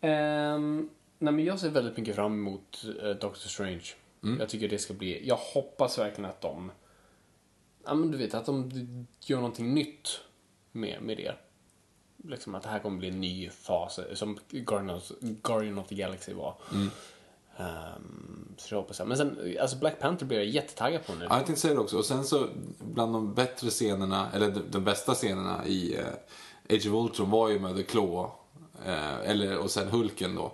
Ehm, 0.00 0.90
nej 1.18 1.32
men 1.32 1.44
jag 1.44 1.60
ser 1.60 1.70
väldigt 1.70 1.96
mycket 1.96 2.14
fram 2.14 2.32
emot 2.32 2.84
uh, 2.84 3.10
Doctor 3.10 3.48
Strange. 3.48 3.84
Jag 4.38 4.48
tycker 4.48 4.68
det 4.68 4.78
ska 4.78 4.94
bli, 4.94 5.28
jag 5.28 5.36
hoppas 5.36 5.98
verkligen 5.98 6.30
att 6.30 6.40
de, 6.40 6.72
ja 7.84 7.94
men 7.94 8.10
du 8.10 8.18
vet 8.18 8.34
att 8.34 8.46
de 8.46 8.70
gör 9.20 9.36
någonting 9.36 9.74
nytt 9.74 10.20
med, 10.72 11.02
med 11.02 11.16
det. 11.16 11.34
Liksom 12.28 12.54
att 12.54 12.62
det 12.62 12.68
här 12.68 12.78
kommer 12.78 12.98
bli 12.98 13.08
en 13.08 13.20
ny 13.20 13.50
fas, 13.50 13.98
eh, 13.98 14.14
som 14.14 14.38
Guardian 14.50 14.90
of, 14.90 15.12
Guardian 15.20 15.78
of 15.78 15.88
the 15.88 15.94
Galaxy 15.94 16.32
var. 16.32 16.54
Ehm, 17.56 18.54
så 18.56 18.74
jag 18.74 18.80
hoppas 18.80 18.98
jag. 18.98 19.08
Men 19.08 19.16
sen, 19.16 19.56
alltså 19.60 19.76
Black 19.76 19.98
Panther 19.98 20.26
blir 20.26 20.38
jag 20.38 20.46
jättetaggad 20.46 21.06
på 21.06 21.14
nu. 21.14 21.24
Ja, 21.24 21.36
jag 21.36 21.46
tänkte 21.46 21.62
säga 21.62 21.74
det 21.74 21.80
också. 21.80 21.98
Och 21.98 22.04
sen 22.04 22.24
så, 22.24 22.48
bland 22.78 23.12
de 23.12 23.34
bättre 23.34 23.70
scenerna, 23.70 24.32
eller 24.32 24.50
de, 24.50 24.60
de 24.70 24.84
bästa 24.84 25.14
scenerna 25.14 25.66
i 25.66 25.94
eh, 25.94 26.76
Age 26.76 26.86
of 26.86 27.04
Ultron 27.04 27.30
var 27.30 27.48
ju 27.48 27.58
med 27.58 27.76
The 27.76 27.82
Claw. 27.82 28.30
Eh, 28.86 29.30
eller, 29.30 29.58
och 29.58 29.70
sen 29.70 29.88
Hulken 29.88 30.34
då. 30.34 30.52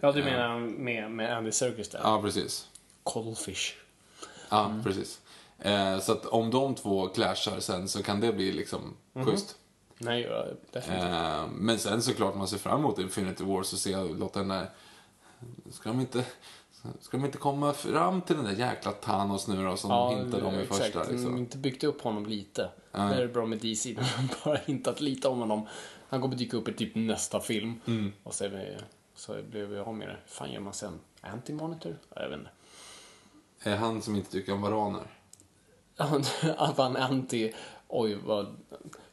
Ja, 0.00 0.12
du 0.12 0.24
menar 0.24 0.58
med, 0.58 1.10
med 1.10 1.36
Andy 1.36 1.52
Serkis 1.52 1.88
där? 1.88 2.00
Ja, 2.02 2.22
precis. 2.22 2.68
Cuttlefish. 3.04 3.74
Ja, 4.48 4.74
precis. 4.84 5.20
Eh, 5.58 5.98
så 6.00 6.12
att 6.12 6.26
om 6.26 6.50
de 6.50 6.74
två 6.74 7.08
clashar 7.08 7.60
sen 7.60 7.88
så 7.88 8.02
kan 8.02 8.20
det 8.20 8.32
bli 8.32 8.52
liksom 8.52 8.94
schysst. 9.26 9.56
Nej, 9.98 10.22
ja, 10.22 10.44
definitivt. 10.72 11.08
Eh, 11.08 11.46
men 11.46 11.78
sen 11.78 12.02
såklart 12.02 12.34
man 12.36 12.48
ser 12.48 12.58
fram 12.58 12.80
emot 12.80 12.98
Infinity 12.98 13.44
Wars 13.44 13.72
och 13.72 13.78
se, 13.78 13.96
låta 13.96 14.38
den 14.38 14.48
där... 14.48 14.70
Ska 15.70 15.88
de 15.88 16.00
inte... 16.00 16.24
Ska 17.00 17.16
de 17.16 17.24
inte 17.26 17.38
komma 17.38 17.72
fram 17.72 18.20
till 18.22 18.36
den 18.36 18.44
där 18.44 18.52
jäkla 18.52 18.92
Thanos 18.92 19.48
nu 19.48 19.64
då 19.64 19.76
som 19.76 19.90
de 19.90 20.16
hintade 20.16 20.44
om 20.44 20.54
i 20.54 20.62
exakt. 20.62 20.80
första? 20.82 20.98
De 20.98 21.04
har 21.06 21.12
Liksom. 21.12 21.36
inte 21.36 21.58
byggt 21.58 21.84
upp 21.84 22.00
honom 22.02 22.26
lite. 22.26 22.70
Det 22.92 22.98
är 22.98 23.26
bra 23.28 23.46
med 23.46 23.58
DC. 23.58 23.92
De 23.92 24.00
har 24.00 24.44
bara 24.44 24.56
hintat 24.66 25.00
lite 25.00 25.28
om 25.28 25.38
honom. 25.38 25.66
Han 26.12 26.20
kommer 26.20 26.36
dyka 26.36 26.56
upp 26.56 26.68
i 26.68 26.72
typ 26.72 26.94
nästa 26.94 27.40
film. 27.40 27.80
Mm. 27.86 28.12
Och 28.22 28.34
så, 28.34 28.48
vi, 28.48 28.76
så 29.14 29.42
blir 29.42 29.64
vi 29.66 29.78
av 29.78 29.94
med 29.94 30.08
det. 30.08 30.16
fan 30.26 30.52
gör 30.52 30.60
man 30.60 30.72
sen? 30.74 31.00
Anti-monitor? 31.20 31.96
Ja, 32.14 32.22
Jag 32.22 32.28
vet 32.28 32.38
inte. 32.38 32.50
Är 33.70 33.76
han 33.76 34.02
som 34.02 34.16
inte 34.16 34.30
tycker 34.30 34.52
om 34.52 34.62
varaner? 34.62 35.02
Att 36.56 36.78
han 36.78 36.96
anti... 36.96 37.52
Oj, 37.88 38.14
vad... 38.14 38.56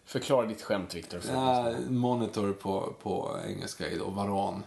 Förklara 0.05 0.45
ditt 0.45 0.61
skämt, 0.61 0.95
Viktor. 0.95 1.21
Ja, 1.33 1.73
monitor 1.89 2.53
på, 2.53 2.93
på 3.01 3.37
engelska 3.47 3.89
är 3.89 3.97
då 3.99 4.09
varan. 4.09 4.63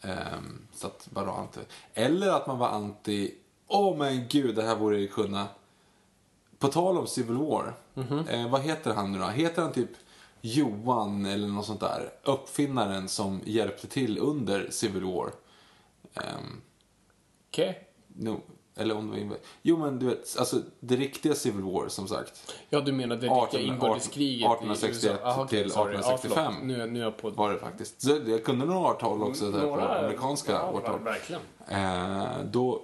Ehm, 0.00 0.66
så 0.72 0.86
att 0.86 1.08
varan 1.12 1.42
inte- 1.42 1.64
Eller 1.94 2.28
att 2.30 2.46
man 2.46 2.58
var 2.58 2.68
anti... 2.68 3.34
Åh 3.66 3.92
oh, 3.92 3.96
men 3.98 4.28
gud, 4.28 4.54
det 4.56 4.62
här 4.62 4.76
borde 4.76 4.94
jag 4.94 5.02
ju 5.02 5.08
kunna. 5.08 5.48
På 6.58 6.68
tal 6.68 6.98
om 6.98 7.06
Civil 7.06 7.36
War. 7.36 7.74
eh, 8.28 8.50
vad 8.50 8.60
heter 8.60 8.94
han 8.94 9.12
nu 9.12 9.18
då? 9.18 9.24
Heter 9.26 9.62
han 9.62 9.72
typ 9.72 9.90
Johan 10.46 11.26
eller 11.26 11.48
något 11.48 11.66
sånt 11.66 11.80
där? 11.80 12.10
Uppfinnaren 12.24 13.08
som 13.08 13.40
hjälpte 13.44 13.86
till 13.86 14.18
under 14.18 14.70
Civil 14.70 15.04
War. 15.04 15.30
Ehm, 16.14 16.60
Okej. 17.50 17.88
no, 18.08 18.40
eller 18.76 18.96
om 18.96 19.10
det 19.10 19.24
var 19.24 19.38
Jo 19.62 19.76
men 19.76 19.98
du 19.98 20.06
vet, 20.06 20.36
alltså 20.38 20.62
det 20.80 20.96
riktiga 20.96 21.34
Civil 21.34 21.62
War 21.64 21.88
som 21.88 22.08
sagt. 22.08 22.54
Ja, 22.70 22.80
du 22.80 22.92
menar 22.92 23.16
det 23.16 23.28
18 23.28 23.42
riktiga 23.42 23.74
inbördeskriget 23.74 24.50
1861 24.50 25.20
Ah, 25.24 25.42
okej, 25.42 25.62
till 25.62 25.72
sorry. 25.72 25.94
Ja, 25.94 25.98
1865. 26.00 26.54
förlåt. 26.54 26.78
nu, 26.78 26.86
nu 26.86 27.00
är 27.00 27.04
jag 27.04 27.16
på... 27.16 27.30
Var 27.30 27.52
det 27.52 27.58
faktiskt. 27.58 28.02
Så 28.02 28.10
jag 28.26 28.44
kunde 28.44 28.64
några 28.66 28.80
årtal 28.80 29.22
också 29.22 29.50
där 29.50 29.60
på 29.60 29.80
amerikanska 29.80 30.52
ja, 30.52 30.70
årtal. 30.70 31.00
verkligen. 31.00 31.42
Eh, 31.68 32.44
då 32.44 32.82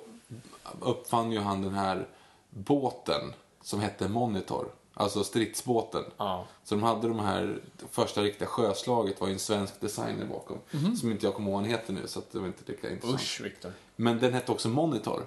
uppfann 0.80 1.32
ju 1.32 1.38
han 1.38 1.62
den 1.62 1.74
här 1.74 2.06
båten 2.50 3.20
som 3.62 3.80
hette 3.80 4.08
Monitor. 4.08 4.66
Alltså 4.94 5.24
stridsbåten. 5.24 6.04
Ja. 6.16 6.46
Så 6.64 6.74
de 6.74 6.82
hade 6.82 7.08
de 7.08 7.18
här, 7.18 7.60
första 7.90 8.22
riktiga 8.22 8.48
sjöslaget 8.48 9.20
var 9.20 9.28
ju 9.28 9.32
en 9.32 9.38
svensk 9.38 9.80
designer 9.80 10.24
bakom. 10.26 10.58
Som 10.96 11.10
inte 11.10 11.26
jag 11.26 11.34
kommer 11.34 11.50
ihåg 11.50 11.54
vad 11.54 11.62
han 11.62 11.70
heter 11.70 11.92
nu 11.92 12.06
så 12.06 12.18
att 12.18 12.32
det 12.32 12.38
var 12.38 12.46
inte 12.46 12.72
lika 12.72 12.90
intressant. 12.90 13.20
Usch, 13.20 13.40
Viktor. 13.44 13.72
Men 13.96 14.18
den 14.18 14.34
hette 14.34 14.52
också 14.52 14.68
Monitor. 14.68 15.26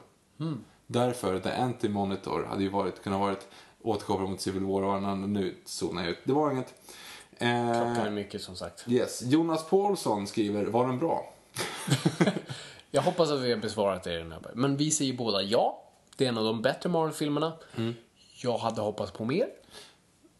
Därför, 0.87 1.39
The 1.39 1.49
Anti-Monitor 1.49 2.45
hade 2.45 2.63
ju 2.63 2.69
varit, 2.69 3.03
kunnat 3.03 3.19
varit 3.19 3.47
återkopplad 3.81 4.29
mot 4.29 4.41
Civil 4.41 4.63
War 4.63 4.81
och 4.81 4.93
annan, 4.93 5.33
nu 5.33 5.55
zonar 5.65 6.01
jag 6.01 6.11
ut. 6.11 6.19
Det 6.23 6.33
var 6.33 6.51
inget. 6.51 6.73
Eh, 7.37 7.71
Klockan 7.73 7.97
är 7.97 8.11
mycket 8.11 8.41
som 8.41 8.55
sagt. 8.55 8.85
Yes. 8.87 9.21
Jonas 9.21 9.69
Paulsson 9.69 10.27
skriver, 10.27 10.65
var 10.65 10.87
den 10.87 10.99
bra? 10.99 11.33
Jag 12.91 13.01
hoppas 13.01 13.31
att 13.31 13.39
vi 13.39 13.51
har 13.51 13.59
besvarat 13.59 14.03
det 14.03 14.13
i 14.13 14.17
den 14.17 14.31
här. 14.31 14.41
Men 14.53 14.77
vi 14.77 14.91
säger 14.91 15.13
båda 15.13 15.41
ja. 15.41 15.81
Det 16.17 16.25
är 16.25 16.29
en 16.29 16.37
av 16.37 16.43
de 16.43 16.61
bättre 16.61 16.89
Marvel-filmerna. 16.89 17.53
Jag 18.41 18.57
hade 18.57 18.81
hoppats 18.81 19.11
på 19.11 19.25
mer. 19.25 19.47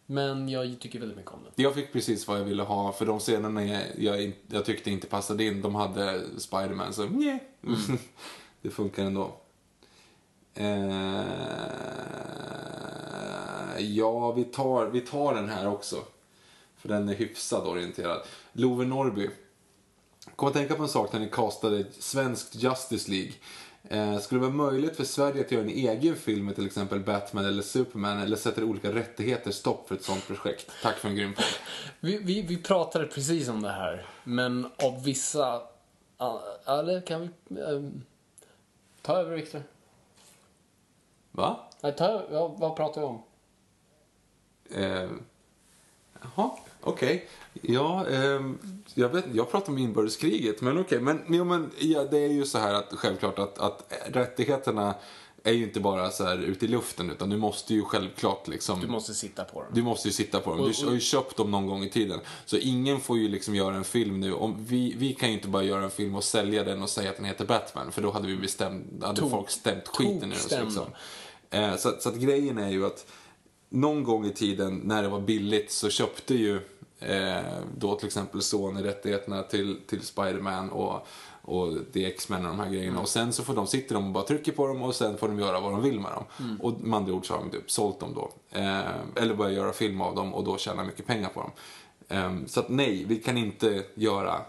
Men 0.06 0.48
jag 0.48 0.80
tycker 0.80 0.98
väldigt 0.98 1.16
mycket 1.16 1.32
om 1.32 1.42
den. 1.42 1.52
Jag 1.56 1.74
fick 1.74 1.92
precis 1.92 2.28
vad 2.28 2.40
jag 2.40 2.44
ville 2.44 2.62
ha, 2.62 2.92
för 2.92 3.06
de 3.06 3.18
scenerna 3.18 3.64
jag, 3.64 3.82
jag, 3.98 4.32
jag 4.46 4.64
tyckte 4.64 4.90
inte 4.90 5.06
passade 5.06 5.44
in, 5.44 5.62
de 5.62 5.74
hade 5.74 6.22
Spiderman, 6.38 6.92
så 6.92 7.04
nej. 7.04 7.44
det 8.62 8.70
funkar 8.70 9.04
ändå. 9.04 9.34
Eh, 10.54 11.24
ja, 13.78 14.32
vi 14.32 14.44
tar, 14.44 14.86
vi 14.86 15.00
tar 15.00 15.34
den 15.34 15.48
här 15.48 15.68
också. 15.68 15.96
För 16.76 16.88
den 16.88 17.08
är 17.08 17.14
hyfsat 17.14 17.66
orienterad. 17.66 18.22
Love 18.52 18.84
Norby. 18.84 19.30
Kom 20.36 20.48
att 20.48 20.54
tänka 20.54 20.74
på 20.74 20.82
en 20.82 20.88
sak 20.88 21.12
när 21.12 21.20
ni 21.20 21.28
castade 21.28 21.84
svenskt 21.98 22.54
Justice 22.54 23.10
League. 23.10 23.32
Eh, 23.88 24.18
skulle 24.18 24.40
det 24.40 24.46
vara 24.50 24.70
möjligt 24.70 24.96
för 24.96 25.04
Sverige 25.04 25.40
att 25.40 25.50
göra 25.50 25.62
en 25.62 25.68
egen 25.68 26.16
film 26.16 26.44
med 26.46 26.54
till 26.54 26.66
exempel 26.66 27.00
Batman 27.00 27.44
eller 27.44 27.62
Superman 27.62 28.20
eller 28.20 28.36
sätter 28.36 28.64
olika 28.64 28.92
rättigheter 28.94 29.50
stopp 29.50 29.88
för 29.88 29.94
ett 29.94 30.04
sånt 30.04 30.26
projekt? 30.26 30.70
Tack 30.82 30.96
för 30.96 31.08
en 31.08 31.16
grym 31.16 31.34
podd. 31.34 31.44
Vi, 32.00 32.18
vi, 32.18 32.42
vi 32.42 32.56
pratade 32.56 33.06
precis 33.06 33.48
om 33.48 33.62
det 33.62 33.70
här. 33.72 34.06
Men 34.24 34.70
av 34.82 35.04
vissa... 35.04 35.62
Eller 36.66 37.00
kan 37.00 37.20
vi... 37.20 37.60
ehm, 37.60 38.02
ta 39.02 39.16
över, 39.16 39.36
Viktor. 39.36 39.62
Va? 41.32 41.60
Nej, 41.80 41.94
ta 41.96 42.04
över. 42.04 42.34
Ja, 42.34 42.48
vad 42.48 42.76
pratar 42.76 43.00
vi 43.00 43.06
om? 43.06 43.22
Eh, 44.70 45.10
jaha, 46.22 46.50
okej. 46.86 47.28
Ja, 47.62 48.06
ehm, 48.06 48.58
jag, 48.94 49.08
vet, 49.08 49.24
jag 49.32 49.50
pratar 49.50 49.72
om 49.72 49.78
inbördeskriget, 49.78 50.60
men 50.60 50.78
okej. 50.80 51.00
Men, 51.00 51.22
jo, 51.28 51.44
men 51.44 51.70
ja, 51.78 52.04
det 52.04 52.18
är 52.18 52.28
ju 52.32 52.44
så 52.46 52.58
här 52.58 52.74
att 52.74 52.88
självklart 52.92 53.38
att, 53.38 53.58
att 53.58 53.92
rättigheterna 54.06 54.94
är 55.42 55.52
ju 55.52 55.62
inte 55.64 55.80
bara 55.80 56.10
så 56.10 56.24
här 56.24 56.38
ute 56.38 56.64
i 56.64 56.68
luften, 56.68 57.10
utan 57.10 57.30
du 57.30 57.36
måste 57.36 57.74
ju 57.74 57.82
självklart 57.82 58.48
liksom... 58.48 58.80
Du 58.80 58.86
måste 58.86 59.14
sitta 59.14 59.44
på 59.44 59.62
den. 59.62 59.70
Du 59.74 59.82
måste 59.82 60.08
ju 60.08 60.12
sitta 60.12 60.40
på 60.40 60.50
dem. 60.50 60.60
Och- 60.60 60.70
Du 60.80 60.86
har 60.86 60.92
ju 60.94 61.00
köpt 61.00 61.36
dem 61.36 61.50
någon 61.50 61.66
gång 61.66 61.84
i 61.84 61.90
tiden. 61.90 62.20
Så 62.46 62.56
ingen 62.56 63.00
får 63.00 63.18
ju 63.18 63.28
liksom 63.28 63.54
göra 63.54 63.74
en 63.76 63.84
film 63.84 64.20
nu. 64.20 64.32
Om 64.34 64.64
vi, 64.68 64.94
vi 64.98 65.14
kan 65.14 65.28
ju 65.28 65.34
inte 65.34 65.48
bara 65.48 65.62
göra 65.62 65.84
en 65.84 65.90
film 65.90 66.14
och 66.14 66.24
sälja 66.24 66.64
den 66.64 66.82
och 66.82 66.90
säga 66.90 67.10
att 67.10 67.16
den 67.16 67.24
heter 67.24 67.44
Batman. 67.46 67.92
För 67.92 68.02
då 68.02 68.10
hade 68.10 68.26
vi 68.28 68.36
bestämt, 68.36 69.04
hade 69.04 69.20
Tok- 69.20 69.30
folk 69.30 69.50
stämt 69.50 69.88
skiten 69.88 70.32
ur 70.32 70.36
oss. 70.36 70.50
Liksom. 70.50 70.84
Eh, 71.50 71.76
så, 71.76 71.92
så 72.00 72.08
att 72.08 72.16
grejen 72.16 72.58
är 72.58 72.70
ju 72.70 72.86
att 72.86 73.06
någon 73.68 74.04
gång 74.04 74.26
i 74.26 74.30
tiden 74.32 74.80
när 74.84 75.02
det 75.02 75.08
var 75.08 75.20
billigt 75.20 75.72
så 75.72 75.90
köpte 75.90 76.34
ju 76.34 76.60
eh, 77.00 77.58
då 77.76 77.94
till 77.94 78.06
exempel 78.06 78.42
Sony 78.42 78.82
rättigheterna 78.82 79.42
till, 79.42 79.80
till 79.86 80.02
Spider-Man 80.02 80.70
och, 80.70 81.06
och 81.42 81.74
The 81.92 82.06
X-Men 82.06 82.46
och 82.46 82.50
de 82.56 82.60
här 82.60 82.70
grejerna. 82.70 82.88
Mm. 82.88 83.02
Och 83.02 83.08
sen 83.08 83.32
så 83.32 83.44
får 83.44 83.54
de, 83.54 83.66
sitter 83.66 83.94
de 83.94 84.06
och 84.06 84.12
bara 84.12 84.24
trycker 84.24 84.52
på 84.52 84.66
dem 84.66 84.82
och 84.82 84.94
sen 84.94 85.16
får 85.18 85.28
de 85.28 85.38
göra 85.38 85.60
vad 85.60 85.72
de 85.72 85.82
vill 85.82 86.00
med 86.00 86.12
dem. 86.12 86.24
Mm. 86.40 86.60
Och 86.60 86.80
med 86.80 86.96
andra 86.96 87.12
ord 87.12 87.26
så 87.26 87.34
har 87.34 87.40
de 87.40 87.50
typ 87.50 87.70
sålt 87.70 88.00
dem 88.00 88.14
då. 88.14 88.30
Eh, 88.58 89.22
eller 89.22 89.34
börjar 89.34 89.52
göra 89.52 89.72
film 89.72 90.00
av 90.00 90.14
dem 90.14 90.34
och 90.34 90.44
då 90.44 90.58
tjäna 90.58 90.84
mycket 90.84 91.06
pengar 91.06 91.28
på 91.28 91.40
dem. 91.40 91.50
Eh, 92.08 92.46
så 92.46 92.60
att 92.60 92.68
nej, 92.68 93.04
vi 93.08 93.16
kan 93.16 93.38
inte 93.38 93.84
göra 93.94 94.40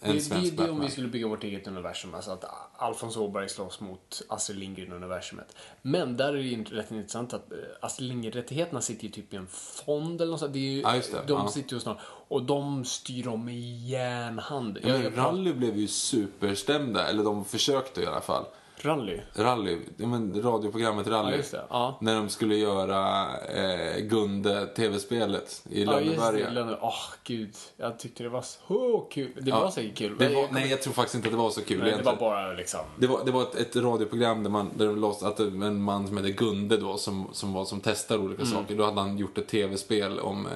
en 0.00 0.14
det, 0.14 0.20
svensk 0.20 0.50
det, 0.50 0.56
det 0.56 0.62
är 0.62 0.64
om 0.64 0.68
Batman. 0.68 0.86
vi 0.86 0.92
skulle 0.92 1.08
bygga 1.08 1.28
vårt 1.28 1.44
eget 1.44 1.66
universum. 1.66 2.14
Alltså 2.14 2.30
att 2.30 2.44
Alfons 2.78 3.16
Åberg 3.16 3.48
slåss 3.48 3.80
mot 3.80 4.22
Astrid 4.28 4.58
Lindgren-universumet. 4.58 5.56
Men 5.82 6.16
där 6.16 6.28
är 6.28 6.32
det 6.32 6.40
ju 6.42 6.64
rätt 6.64 6.90
intressant 6.90 7.34
att 7.34 7.52
eh, 7.52 7.58
Astrid 7.80 8.08
Lindgren-rättigheterna 8.08 8.80
sitter 8.80 9.04
ju 9.04 9.10
typ 9.10 9.34
i 9.34 9.36
en 9.36 9.46
fond 9.46 10.20
eller 10.20 10.30
något 10.30 10.40
sånt. 10.40 10.52
Det 10.52 10.58
är 10.58 10.70
ju, 10.72 10.80
Ja, 10.80 10.92
det. 10.92 11.26
De 11.26 11.32
Ja. 11.32 11.48
sitter 11.48 11.74
ju 11.74 11.80
snart 11.80 11.98
och 12.28 12.42
de 12.42 12.84
styr 12.84 13.24
dem 13.24 13.44
med 13.44 13.60
järnhand. 13.88 14.78
Ja, 14.82 14.88
Jag- 14.88 14.94
men 14.94 15.04
jag 15.04 15.14
pratar- 15.14 15.30
rally 15.32 15.52
blev 15.52 15.76
ju 15.76 15.88
superstämda, 15.88 17.08
eller 17.08 17.24
de 17.24 17.44
försökte 17.44 18.02
i 18.02 18.06
alla 18.06 18.20
fall. 18.20 18.44
Rally? 18.82 19.20
Rally, 19.34 19.78
ja, 19.96 20.06
men 20.06 20.42
radioprogrammet 20.42 21.06
Rally. 21.06 21.42
Ja. 21.52 21.58
Ja. 21.70 21.98
När 22.00 22.14
de 22.16 22.28
skulle 22.28 22.56
göra 22.56 23.26
eh, 23.46 24.00
Gunde, 24.00 24.66
tv-spelet 24.66 25.62
i 25.70 25.84
Ja. 25.84 25.90
Lönneberga. 25.92 26.50
Lönne- 26.50 26.78
Åh, 26.80 26.92
gud. 27.24 27.54
Jag 27.76 27.98
tyckte 27.98 28.22
det 28.22 28.28
var 28.28 28.42
så 28.42 28.98
kul. 29.10 29.32
Det 29.40 29.50
var 29.52 29.70
säkert 29.70 29.98
kul. 29.98 30.14
Var, 30.14 30.26
jag 30.26 30.52
nej, 30.52 30.70
jag 30.70 30.82
tror 30.82 30.92
faktiskt 30.92 31.14
inte 31.14 31.28
att 31.28 31.32
det 31.32 31.38
var 31.38 31.50
så 31.50 31.64
kul 31.64 31.82
nej, 31.82 31.94
det 31.96 32.02
var 32.02 32.16
bara 32.16 32.52
liksom... 32.52 32.80
Det 32.98 33.06
var, 33.06 33.24
det 33.24 33.30
var 33.30 33.42
ett, 33.42 33.54
ett 33.54 33.76
radioprogram 33.76 34.42
där, 34.42 34.50
man, 34.50 34.70
där 34.76 34.86
de 34.86 35.00
låts, 35.00 35.22
att 35.22 35.40
en 35.40 35.82
man 35.82 36.06
som 36.08 36.16
hette 36.16 36.30
Gunde 36.30 36.76
då, 36.76 36.96
som, 36.96 37.28
som, 37.32 37.52
var, 37.52 37.64
som 37.64 37.80
testade 37.80 38.20
olika 38.22 38.42
Mm. 38.42 38.54
saker. 38.54 38.74
Då 38.76 38.84
hade 38.84 39.00
han 39.00 39.18
gjort 39.18 39.38
ett 39.38 39.48
tv-spel 39.48 40.20
om, 40.20 40.46
eh, 40.46 40.52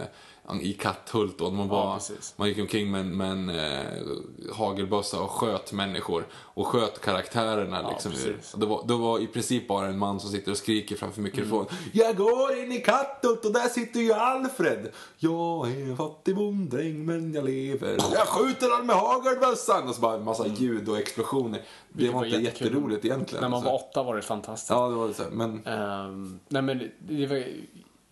i 0.60 0.72
Katthult 0.72 1.40
och 1.40 1.52
man, 1.52 1.68
var, 1.68 1.94
precis. 1.94 2.34
man 2.36 2.48
gick 2.48 2.58
omkring 2.58 2.90
med, 2.90 3.00
en- 3.00 3.16
med 3.16 3.30
en 3.30 3.48
eh, 3.50 4.54
hagelbössa 4.54 5.20
och 5.22 5.30
sköt 5.30 5.72
människor. 5.72 6.26
Och 6.32 6.66
sköt 6.66 7.00
karaktärerna 7.00 7.90
liksom. 7.90 8.12
precis. 8.12 8.54
Och 8.54 8.60
det, 8.60 8.66
var, 8.66 8.84
det 8.86 8.94
var 8.94 9.18
i 9.18 9.26
princip 9.26 9.68
bara 9.68 9.86
en 9.86 9.98
man 9.98 10.20
som 10.20 10.30
sitter 10.30 10.50
och 10.50 10.56
skriker 10.58 10.96
framför 10.96 11.20
mikrofon. 11.22 11.66
Mm. 11.70 11.82
Jag 11.92 12.16
går 12.16 12.58
in 12.58 12.72
i 12.72 12.78
Katthult 12.80 13.44
och 13.44 13.52
där 13.52 13.68
sitter 13.68 14.00
ju 14.00 14.12
Alfred. 14.12 14.88
Jag 15.18 15.70
är 15.70 15.82
en 15.90 15.96
fattig 15.96 16.36
bonddräng 16.36 17.04
men 17.04 17.34
jag 17.34 17.44
lever. 17.44 17.96
Jag 18.14 18.26
skjuter 18.28 18.70
han 18.76 18.86
med 18.86 18.96
hagelbössan. 18.96 19.88
Och 19.88 19.94
så 19.94 20.00
bara 20.00 20.14
en 20.16 20.24
massa 20.24 20.46
ljud 20.46 20.88
och 20.88 20.98
explosioner. 20.98 21.62
Det 21.92 22.08
var 22.10 22.24
inte 22.24 22.38
jättekul. 22.38 22.66
jätteroligt 22.66 23.04
egentligen. 23.04 23.42
När 23.42 23.48
man 23.48 23.60
Så- 23.62 23.66
var 23.66 23.74
åtta 23.74 24.02
var 24.02 24.16
det 24.16 24.22
fantastiskt. 24.22 24.70
Ja, 24.70 24.88
det 24.88 24.94
var 24.94 25.08
det 25.08 25.14
så. 25.14 25.22
Men 25.30 25.66
Ehm, 25.66 26.40
nej 26.48 26.62
men 26.62 26.90
det 26.98 27.26
var, 27.26 27.44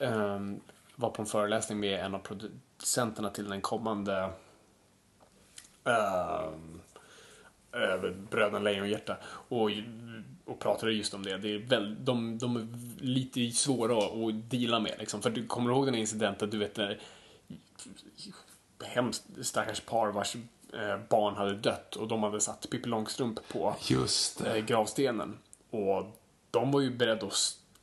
um, 0.09 0.61
var 0.99 1.11
på 1.11 1.23
en 1.23 1.27
föreläsning 1.27 1.81
med 1.81 2.05
en 2.05 2.15
av 2.15 2.19
producenterna 2.19 3.31
till 3.31 3.49
den 3.49 3.61
kommande 3.61 4.31
um, 5.85 6.81
uh, 7.77 8.11
Bröderna 8.31 8.59
Lejonhjärta 8.59 9.17
och, 9.25 9.71
och 10.45 10.59
pratade 10.59 10.93
just 10.93 11.15
om 11.15 11.23
det. 11.23 11.39
det 11.39 11.55
är 11.55 11.59
väl, 11.59 12.05
de, 12.05 12.39
de 12.39 12.57
är 12.57 12.67
lite 13.05 13.51
svåra 13.51 13.99
att 13.99 14.51
deala 14.51 14.81
med. 14.81 14.95
Liksom. 14.99 15.23
För 15.23 15.31
du 15.31 15.47
kommer 15.47 15.71
ihåg 15.71 15.87
den 15.87 15.95
incidenten, 15.95 16.51
du 16.51 16.59
vet 16.59 16.77
när 16.77 17.01
hemskt 18.85 19.25
stackars 19.43 19.81
par 19.81 20.09
vars 20.09 20.37
eh, 20.73 20.99
barn 21.09 21.35
hade 21.35 21.55
dött 21.55 21.97
och 21.97 22.09
de 22.09 22.23
hade 22.23 22.41
satt 22.41 22.71
Pippi 22.71 22.89
Långstrump 22.89 23.49
på 23.49 23.77
eh, 24.47 24.57
gravstenen. 24.57 25.39
Och 25.71 26.19
de 26.51 26.73
var 26.73 26.81
ju 26.81 26.91
beredda 26.91 27.27
att 27.27 27.33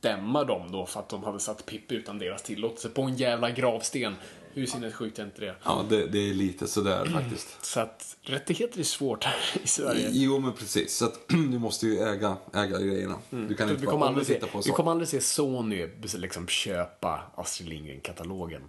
stämma 0.06 0.44
dem 0.44 0.72
då 0.72 0.86
för 0.86 1.00
att 1.00 1.08
de 1.08 1.24
hade 1.24 1.40
satt 1.40 1.66
Pippi 1.66 1.94
utan 1.94 2.18
deras 2.18 2.42
tillåtelse 2.42 2.88
på 2.88 3.02
en 3.02 3.16
jävla 3.16 3.50
gravsten. 3.50 4.14
Hur 4.52 4.66
sinnessjukt 4.66 5.18
är 5.18 5.24
inte 5.24 5.40
det? 5.40 5.54
Ja, 5.64 5.84
det, 5.88 6.06
det 6.06 6.18
är 6.30 6.34
lite 6.34 6.68
sådär 6.68 7.04
faktiskt. 7.04 7.64
Så 7.64 7.80
att 7.80 8.16
rättigheter 8.22 8.80
är 8.80 8.84
svårt 8.84 9.24
här 9.24 9.36
i 9.62 9.66
Sverige. 9.66 10.08
Jo, 10.12 10.38
men 10.38 10.52
precis. 10.52 10.96
Så 10.96 11.04
att 11.04 11.20
du 11.28 11.58
måste 11.58 11.86
ju 11.86 11.98
äga, 11.98 12.36
äga 12.54 12.78
grejerna. 12.78 13.14
Du 13.30 13.54
kan 13.54 13.56
För 13.56 13.74
inte 13.74 13.80
vi, 13.80 13.86
kommer 13.86 14.06
om 14.06 14.08
aldrig 14.08 14.26
se, 14.26 14.34
på 14.34 14.58
vi 14.58 14.62
så. 14.62 14.72
kommer 14.72 14.90
aldrig 14.90 15.08
se 15.08 15.20
Sony 15.20 15.88
liksom 16.16 16.48
köpa 16.48 17.22
Astrid 17.34 17.68
Lindgren-katalogen. 17.68 18.62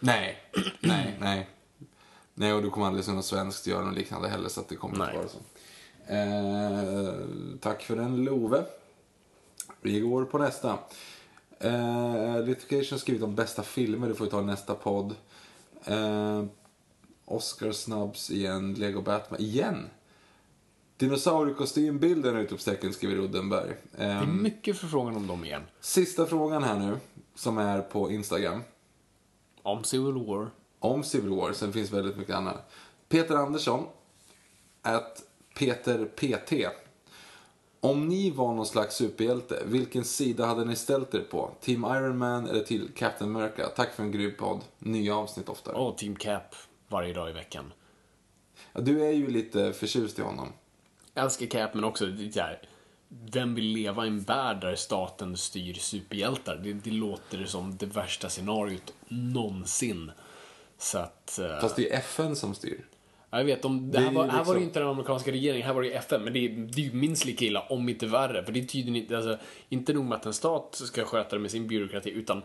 Nej, 0.00 0.36
nej, 0.80 1.16
nej. 1.20 1.48
Nej, 2.34 2.52
och 2.52 2.62
du 2.62 2.70
kommer 2.70 2.86
aldrig 2.86 3.04
se 3.04 3.12
något 3.12 3.24
svenskt 3.24 3.66
göra 3.66 3.84
något 3.84 3.96
liknande 3.96 4.28
heller, 4.28 4.48
så 4.48 4.60
att 4.60 4.68
det 4.68 4.76
kommer 4.76 4.98
Nej. 4.98 5.06
inte 5.06 5.18
vara 5.18 5.28
så. 5.28 5.38
Eh, 6.12 7.14
tack 7.60 7.82
för 7.82 7.96
den, 7.96 8.24
Love. 8.24 8.64
Vi 9.80 10.00
går 10.00 10.24
på 10.24 10.38
nästa. 10.38 10.78
Eh, 11.58 12.42
Litigation 12.44 12.90
har 12.90 12.98
skrivit 12.98 13.22
om 13.22 13.34
bästa 13.34 13.62
filmer, 13.62 14.08
det 14.08 14.14
får 14.14 14.24
vi 14.24 14.30
ta 14.30 14.40
i 14.40 14.44
nästa 14.44 14.74
podd. 14.74 15.14
Eh, 15.84 16.44
Oscar 17.24 17.72
Snubs 17.72 18.30
igen, 18.30 18.74
Lego 18.74 19.02
Batman, 19.02 19.40
igen! 19.40 19.86
Dinosauriekostymbilden 20.96 22.36
utropstecken 22.36 22.92
skriver 22.92 23.16
Uddenberg. 23.16 23.74
Det 23.96 24.04
är 24.04 24.26
mycket 24.26 24.78
förfrågan 24.78 25.16
om 25.16 25.26
dem 25.26 25.44
igen. 25.44 25.62
sista 25.80 26.26
frågan 26.26 26.62
här 26.62 26.78
nu, 26.78 26.96
som 27.34 27.58
är 27.58 27.80
på 27.80 28.10
Instagram. 28.10 28.60
Om 29.62 29.84
Civil 29.84 30.14
War. 30.14 30.50
om 30.78 31.02
Civil 31.04 31.30
War, 31.30 31.52
sen 31.52 31.72
finns 31.72 31.92
väldigt 31.92 32.16
mycket 32.16 32.34
annat. 32.34 32.70
Peter 33.08 33.34
Andersson, 33.34 33.86
att 34.82 35.22
Peter 35.58 36.04
PT. 36.04 36.52
Om 37.82 38.08
ni 38.08 38.30
var 38.30 38.54
någon 38.54 38.66
slags 38.66 38.96
superhjälte, 38.96 39.62
vilken 39.66 40.04
sida 40.04 40.46
hade 40.46 40.64
ni 40.64 40.76
ställt 40.76 41.14
er 41.14 41.20
på? 41.20 41.50
Team 41.60 41.84
Iron 41.84 42.18
Man 42.18 42.48
eller 42.48 42.64
till 42.64 42.88
Captain 42.94 43.36
America? 43.36 43.66
Tack 43.76 43.94
för 43.94 44.02
en 44.02 44.12
grym 44.12 44.32
podd. 44.38 44.60
Nya 44.78 45.16
avsnitt 45.16 45.48
oftare. 45.48 45.74
Och 45.76 45.98
Team 45.98 46.16
Cap 46.16 46.54
varje 46.88 47.12
dag 47.14 47.30
i 47.30 47.32
veckan. 47.32 47.72
Ja, 48.72 48.80
du 48.80 49.04
är 49.04 49.10
ju 49.12 49.30
lite 49.30 49.72
förtjust 49.72 50.18
i 50.18 50.22
honom. 50.22 50.52
Jag 51.14 51.24
älskar 51.24 51.46
Cap, 51.46 51.74
men 51.74 51.84
också 51.84 52.06
det 52.06 52.34
där, 52.34 52.62
vem 53.08 53.54
vill 53.54 53.64
leva 53.64 54.04
i 54.04 54.08
en 54.08 54.20
värld 54.20 54.60
där 54.60 54.76
staten 54.76 55.36
styr 55.36 55.74
superhjältar? 55.74 56.56
Det, 56.56 56.72
det 56.72 56.90
låter 56.90 57.44
som 57.44 57.76
det 57.76 57.86
värsta 57.86 58.28
scenariot 58.28 58.92
någonsin. 59.08 60.10
Så 60.78 60.98
att... 60.98 61.38
eh, 61.38 61.60
Fast 61.60 61.76
det 61.76 61.92
är 61.92 61.98
FN 61.98 62.36
som 62.36 62.54
styr. 62.54 62.86
Jag 63.30 63.44
vet, 63.44 63.64
om, 63.64 63.90
det 63.90 63.98
det 63.98 63.98
är 63.98 64.08
här, 64.08 64.12
var, 64.12 64.26
var 64.26 64.32
liksom- 64.32 64.54
det 64.54 64.62
inte 64.62 64.78
den 64.78 64.88
amerikanska 64.88 65.32
regeringen, 65.32 65.66
här 65.66 65.74
var 65.74 65.82
det 65.82 65.88
ju 65.88 65.94
FN. 65.94 66.22
Men 66.22 66.32
det 66.32 66.38
är, 66.38 66.48
det 66.48 66.80
är 66.80 66.84
ju 66.84 66.92
minst 66.92 67.24
lika 67.24 67.44
illa, 67.44 67.60
om 67.60 67.88
inte 67.88 68.06
värre. 68.06 68.44
För 68.44 68.52
det 68.52 68.60
är 68.60 68.64
tydligen 68.64 69.02
inte, 69.02 69.16
alltså, 69.16 69.38
inte 69.68 69.92
nog 69.92 70.04
med 70.04 70.16
att 70.16 70.26
en 70.26 70.34
stat 70.34 70.80
ska 70.84 71.04
sköta 71.04 71.36
det 71.36 71.42
med 71.42 71.50
sin 71.50 71.66
byråkrati, 71.66 72.10
utan 72.10 72.42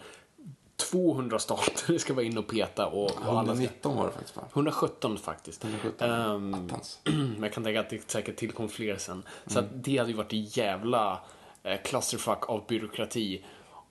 200 0.75 1.39
stater 1.39 1.97
ska 1.97 2.13
vara 2.13 2.25
inne 2.25 2.39
och 2.39 2.47
peta 2.47 2.87
och, 2.87 3.03
och 3.03 3.39
alla 3.39 3.43
ska... 3.43 3.51
119 3.51 3.97
var 3.97 4.05
det 4.05 4.11
faktiskt 4.11 4.37
va? 4.37 4.43
117 4.53 5.17
faktiskt. 5.17 5.63
117. 5.63 6.09
Ehm, 6.09 6.53
Attans. 6.53 6.99
men 7.03 7.43
jag 7.43 7.53
kan 7.53 7.63
tänka 7.63 7.79
att 7.79 7.89
det 7.89 8.11
säkert 8.11 8.35
tillkom 8.35 8.69
fler 8.69 8.97
sen. 8.97 9.23
Så 9.47 9.59
att 9.59 9.65
det 9.73 9.97
hade 9.97 10.09
ju 10.09 10.17
varit 10.17 10.33
en 10.33 10.43
jävla 10.43 11.19
eh, 11.63 11.81
clusterfuck 11.83 12.49
av 12.49 12.65
byråkrati. 12.67 13.43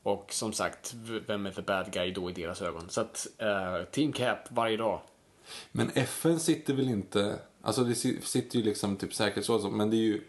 Och 0.03 0.27
som 0.33 0.53
sagt, 0.53 0.95
vem 1.27 1.47
är 1.47 1.51
the 1.51 1.63
bad 1.63 1.93
guy 1.93 2.11
då 2.11 2.31
i 2.31 2.33
deras 2.33 2.63
ögon? 2.63 2.85
Så 2.89 3.01
att 3.01 3.27
eh, 3.39 3.85
Team 3.91 4.13
Cap 4.13 4.39
varje 4.51 4.77
dag. 4.77 5.01
Men 5.73 5.91
FN 5.95 6.41
sitter 6.41 6.75
väl 6.75 6.89
inte... 6.89 7.39
Alltså 7.63 7.85
det 7.85 7.95
si- 7.95 8.21
sitter 8.23 8.59
ju 8.59 8.65
liksom 8.65 8.97
typ 8.97 9.15
säkerhetsråd 9.15 9.57
och 9.57 9.63
så, 9.63 9.71
men 9.71 9.91
det 9.91 9.97
är 9.97 9.99
ju... 9.99 10.21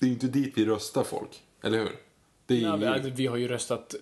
Det 0.00 0.06
är 0.06 0.08
ju 0.08 0.12
inte 0.12 0.26
dit 0.26 0.52
vi 0.56 0.64
röstar 0.64 1.04
folk. 1.04 1.42
Eller 1.62 1.78
hur? 1.78 1.96
Ju... 2.56 2.76
vi, 2.76 2.86
alltså, 2.86 3.10
vi 3.10 3.26
har 3.26 3.36
ju 3.36 3.48
röstat 3.48 3.94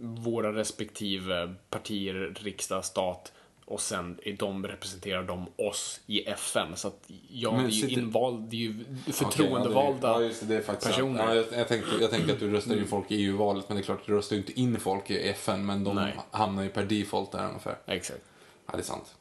våra 0.00 0.52
respektive 0.52 1.54
partier, 1.70 2.34
riksdag, 2.40 2.84
stat 2.84 3.32
och 3.64 3.80
sen 3.80 4.20
de 4.38 4.66
representerar 4.66 5.22
de 5.22 5.46
oss 5.56 6.00
i 6.06 6.24
FN. 6.28 6.76
Så 6.76 6.88
att 6.88 7.10
ja, 7.28 7.52
Men 7.52 7.64
det 7.64 7.70
är 7.70 7.72
ju 7.72 7.88
sitter- 7.88 8.02
invald, 8.02 8.50
det 8.50 8.56
är 8.56 8.60
ju 8.60 8.84
förtroendevalda 9.12 10.08
ja, 10.08 10.18
det 10.18 10.26
är, 10.26 10.62
ja, 10.66 10.72
det, 10.72 10.80
personer. 10.84 11.24
Ja, 11.24 11.34
jag, 11.34 11.44
jag, 11.52 11.68
tänkte, 11.68 11.90
jag 12.00 12.10
tänkte 12.10 12.32
att 12.32 12.40
du 12.40 12.50
röstar 12.50 12.76
in 12.76 12.86
folk 12.86 13.10
i 13.10 13.16
EU-valet, 13.24 13.68
men 13.68 13.76
det 13.76 13.80
är 13.82 13.84
klart, 13.84 14.06
du 14.06 14.12
röstar 14.12 14.36
ju 14.36 14.42
inte 14.42 14.60
in 14.60 14.80
folk 14.80 15.10
i 15.10 15.28
FN, 15.28 15.66
men 15.66 15.84
de 15.84 15.96
Nej. 15.96 16.18
hamnar 16.30 16.62
ju 16.62 16.68
per 16.68 16.84
default 16.84 17.32
där 17.32 17.48
ungefär. 17.48 17.78
Exakt. 17.86 18.20
Ja, 18.66 18.72
det 18.72 18.78
är 18.78 18.82
sant. 18.82 19.14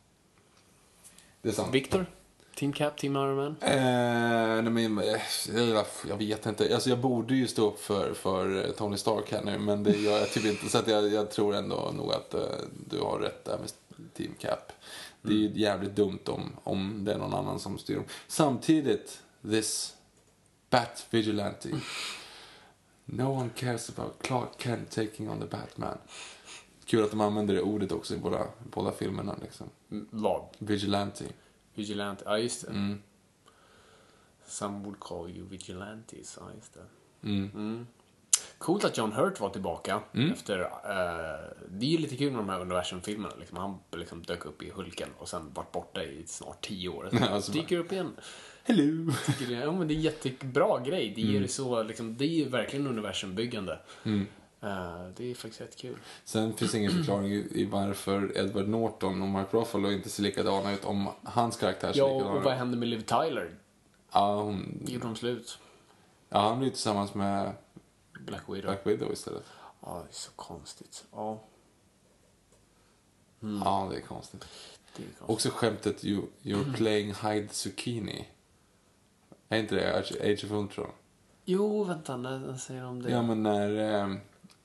Det 1.43 1.49
är 1.49 1.53
sant. 1.53 1.75
Viktor? 1.75 2.05
Team 2.55 2.73
Cap, 2.73 2.97
Team 2.97 3.15
Iron 3.15 3.35
Man? 3.35 3.55
Eh, 3.61 4.71
nej, 4.71 4.87
men, 4.89 5.05
jag, 5.53 5.85
jag 6.07 6.17
vet 6.17 6.45
inte. 6.45 6.73
Alltså, 6.73 6.89
jag 6.89 6.99
borde 6.99 7.35
ju 7.35 7.47
stå 7.47 7.67
upp 7.67 7.79
för, 7.79 8.13
för 8.13 8.65
eh, 8.65 8.71
Tony 8.71 8.97
Stark 8.97 9.31
här 9.31 9.41
nu, 9.41 9.57
men 9.59 9.83
det 9.83 9.97
gör 9.97 10.19
jag 10.19 10.29
typ 10.29 10.45
inte. 10.45 10.69
Så 10.69 10.77
att 10.77 10.87
jag, 10.87 11.13
jag 11.13 11.31
tror 11.31 11.55
ändå 11.55 11.91
nog 11.97 12.13
att 12.13 12.33
eh, 12.33 12.41
du 12.89 12.99
har 12.99 13.19
rätt 13.19 13.45
där 13.45 13.57
med 13.57 13.71
Team 14.13 14.35
Cap. 14.39 14.71
Det 15.21 15.33
är 15.33 15.37
ju 15.37 15.51
jävligt 15.53 15.95
dumt 15.95 16.19
om, 16.25 16.51
om 16.63 17.05
det 17.05 17.13
är 17.13 17.17
någon 17.17 17.33
annan 17.33 17.59
som 17.59 17.77
styr 17.77 17.95
dem. 17.95 18.05
Samtidigt, 18.27 19.21
this 19.49 19.95
Bat 20.69 21.05
Vigilante. 21.09 21.69
No 23.05 23.23
one 23.23 23.49
cares 23.55 23.89
about 23.89 24.21
Clark 24.21 24.49
Kent 24.57 24.91
taking 24.91 25.29
on 25.29 25.39
the 25.39 25.45
Batman. 25.45 25.97
Kul 26.85 27.03
att 27.03 27.11
de 27.11 27.21
använder 27.21 27.53
det 27.53 27.61
ordet 27.61 27.91
också 27.91 28.13
i 28.13 28.17
båda, 28.17 28.47
båda 28.71 28.91
filmerna. 28.91 29.35
Liksom. 29.41 29.69
Mm, 29.93 30.07
Vad? 30.11 30.43
Vigilante. 30.59 31.25
Vigilante, 31.73 32.23
ja 32.25 32.37
just 32.37 32.61
det. 32.65 32.71
Mm. 32.71 33.01
Some 34.45 34.83
would 34.83 34.99
call 34.99 35.29
you 35.29 35.47
vigilantes, 35.47 36.37
ja 36.41 36.47
just 36.55 36.73
det. 36.73 37.29
Mm. 37.29 37.87
Coolt 38.57 38.83
att 38.83 38.97
John 38.97 39.11
Hurt 39.11 39.39
var 39.39 39.49
tillbaka 39.49 40.01
efter... 40.33 40.59
eh, 40.61 41.49
det 41.69 41.85
är 41.85 41.89
ju 41.89 41.97
lite 41.97 42.17
kul 42.17 42.31
med 42.31 42.39
de 42.39 42.49
här 42.49 42.59
universumfilmerna. 42.61 43.35
Liksom, 43.39 43.57
han 43.57 43.77
liksom 43.91 44.21
dök 44.23 44.45
upp 44.45 44.63
i 44.63 44.69
Hulken 44.69 45.09
och 45.17 45.29
sen 45.29 45.53
varit 45.53 45.71
borta 45.71 46.03
i 46.03 46.23
snart 46.27 46.61
tio 46.65 46.89
år. 46.89 47.09
Sen 47.11 47.23
Alltså 47.23 47.51
dyker 47.51 47.77
upp 47.77 47.91
igen. 47.91 48.11
Hello! 48.63 49.11
Ja, 49.49 49.71
men 49.71 49.87
det 49.87 49.93
är 49.93 49.95
en 49.95 50.01
jättebra 50.01 50.79
grej. 50.79 51.13
Det, 51.15 51.21
ger 51.21 51.35
Mm. 51.37 51.47
så, 51.47 51.83
liksom, 51.83 52.17
det 52.17 52.25
är 52.25 52.29
ju 52.29 52.49
verkligen 52.49 52.87
universumbyggande. 52.87 53.79
Eh, 54.63 55.07
det 55.15 55.31
är 55.31 55.35
faktiskt 55.35 55.61
rätt 55.61 55.75
kul. 55.77 55.97
Sen 56.23 56.53
finns 56.53 56.75
ingen 56.75 56.91
förklaring 56.91 57.31
i, 57.31 57.67
varför 57.71 58.37
Edward 58.37 58.67
Norton 58.67 59.21
och 59.21 59.27
Mark 59.27 59.53
Ruffalo 59.53 59.91
inte 59.91 60.09
ser 60.09 60.23
likadana 60.23 60.71
ut 60.73 60.85
om 60.85 61.09
hans 61.23 61.57
karaktär 61.57 61.93
ser 61.93 61.99
Ja, 61.99 62.07
likadan 62.13 62.31
och 62.31 62.39
ut. 62.39 62.45
vad 62.45 62.53
hände 62.53 62.77
med 62.77 62.87
Liv 62.87 63.01
Tyler? 63.01 63.55
Ja, 64.11 64.41
hon, 64.41 64.83
Gjorde 64.87 65.05
de 65.05 65.15
slut? 65.15 65.59
ja, 66.29 66.39
han 66.49 66.59
blir 66.59 66.69
tillsammans 66.69 67.13
med 67.13 67.51
Black 68.19 68.43
Widow. 68.49 68.61
Black 68.61 68.87
Widow 68.87 69.13
istället. 69.13 69.43
Ja, 69.81 70.03
det 70.05 70.09
är 70.11 70.13
så 70.13 70.31
konstigt. 70.35 71.05
Ja, 71.11 71.43
Ja, 73.65 73.87
det 73.91 73.97
är 73.97 74.01
konstigt. 74.01 74.45
det 74.95 75.03
är 75.03 75.07
konstigt. 75.07 75.29
Också 75.29 75.49
skämtet 75.49 76.05
you, 76.05 76.21
You're 76.43 76.73
playing 76.77 77.13
hide 77.13 77.47
zucchini. 77.49 78.27
Är 79.49 79.59
inte 79.59 79.75
det 79.75 79.97
Age 80.33 80.43
of 80.45 80.51
Ultron? 80.51 80.91
Jo, 81.45 81.83
vänta, 81.83 82.17
när, 82.17 82.57
säger 82.57 82.83
de 82.83 83.01
det? 83.01 83.11
Ja, 83.11 83.21
men 83.21 83.43
när... 83.43 83.77
ehm, 83.77 84.19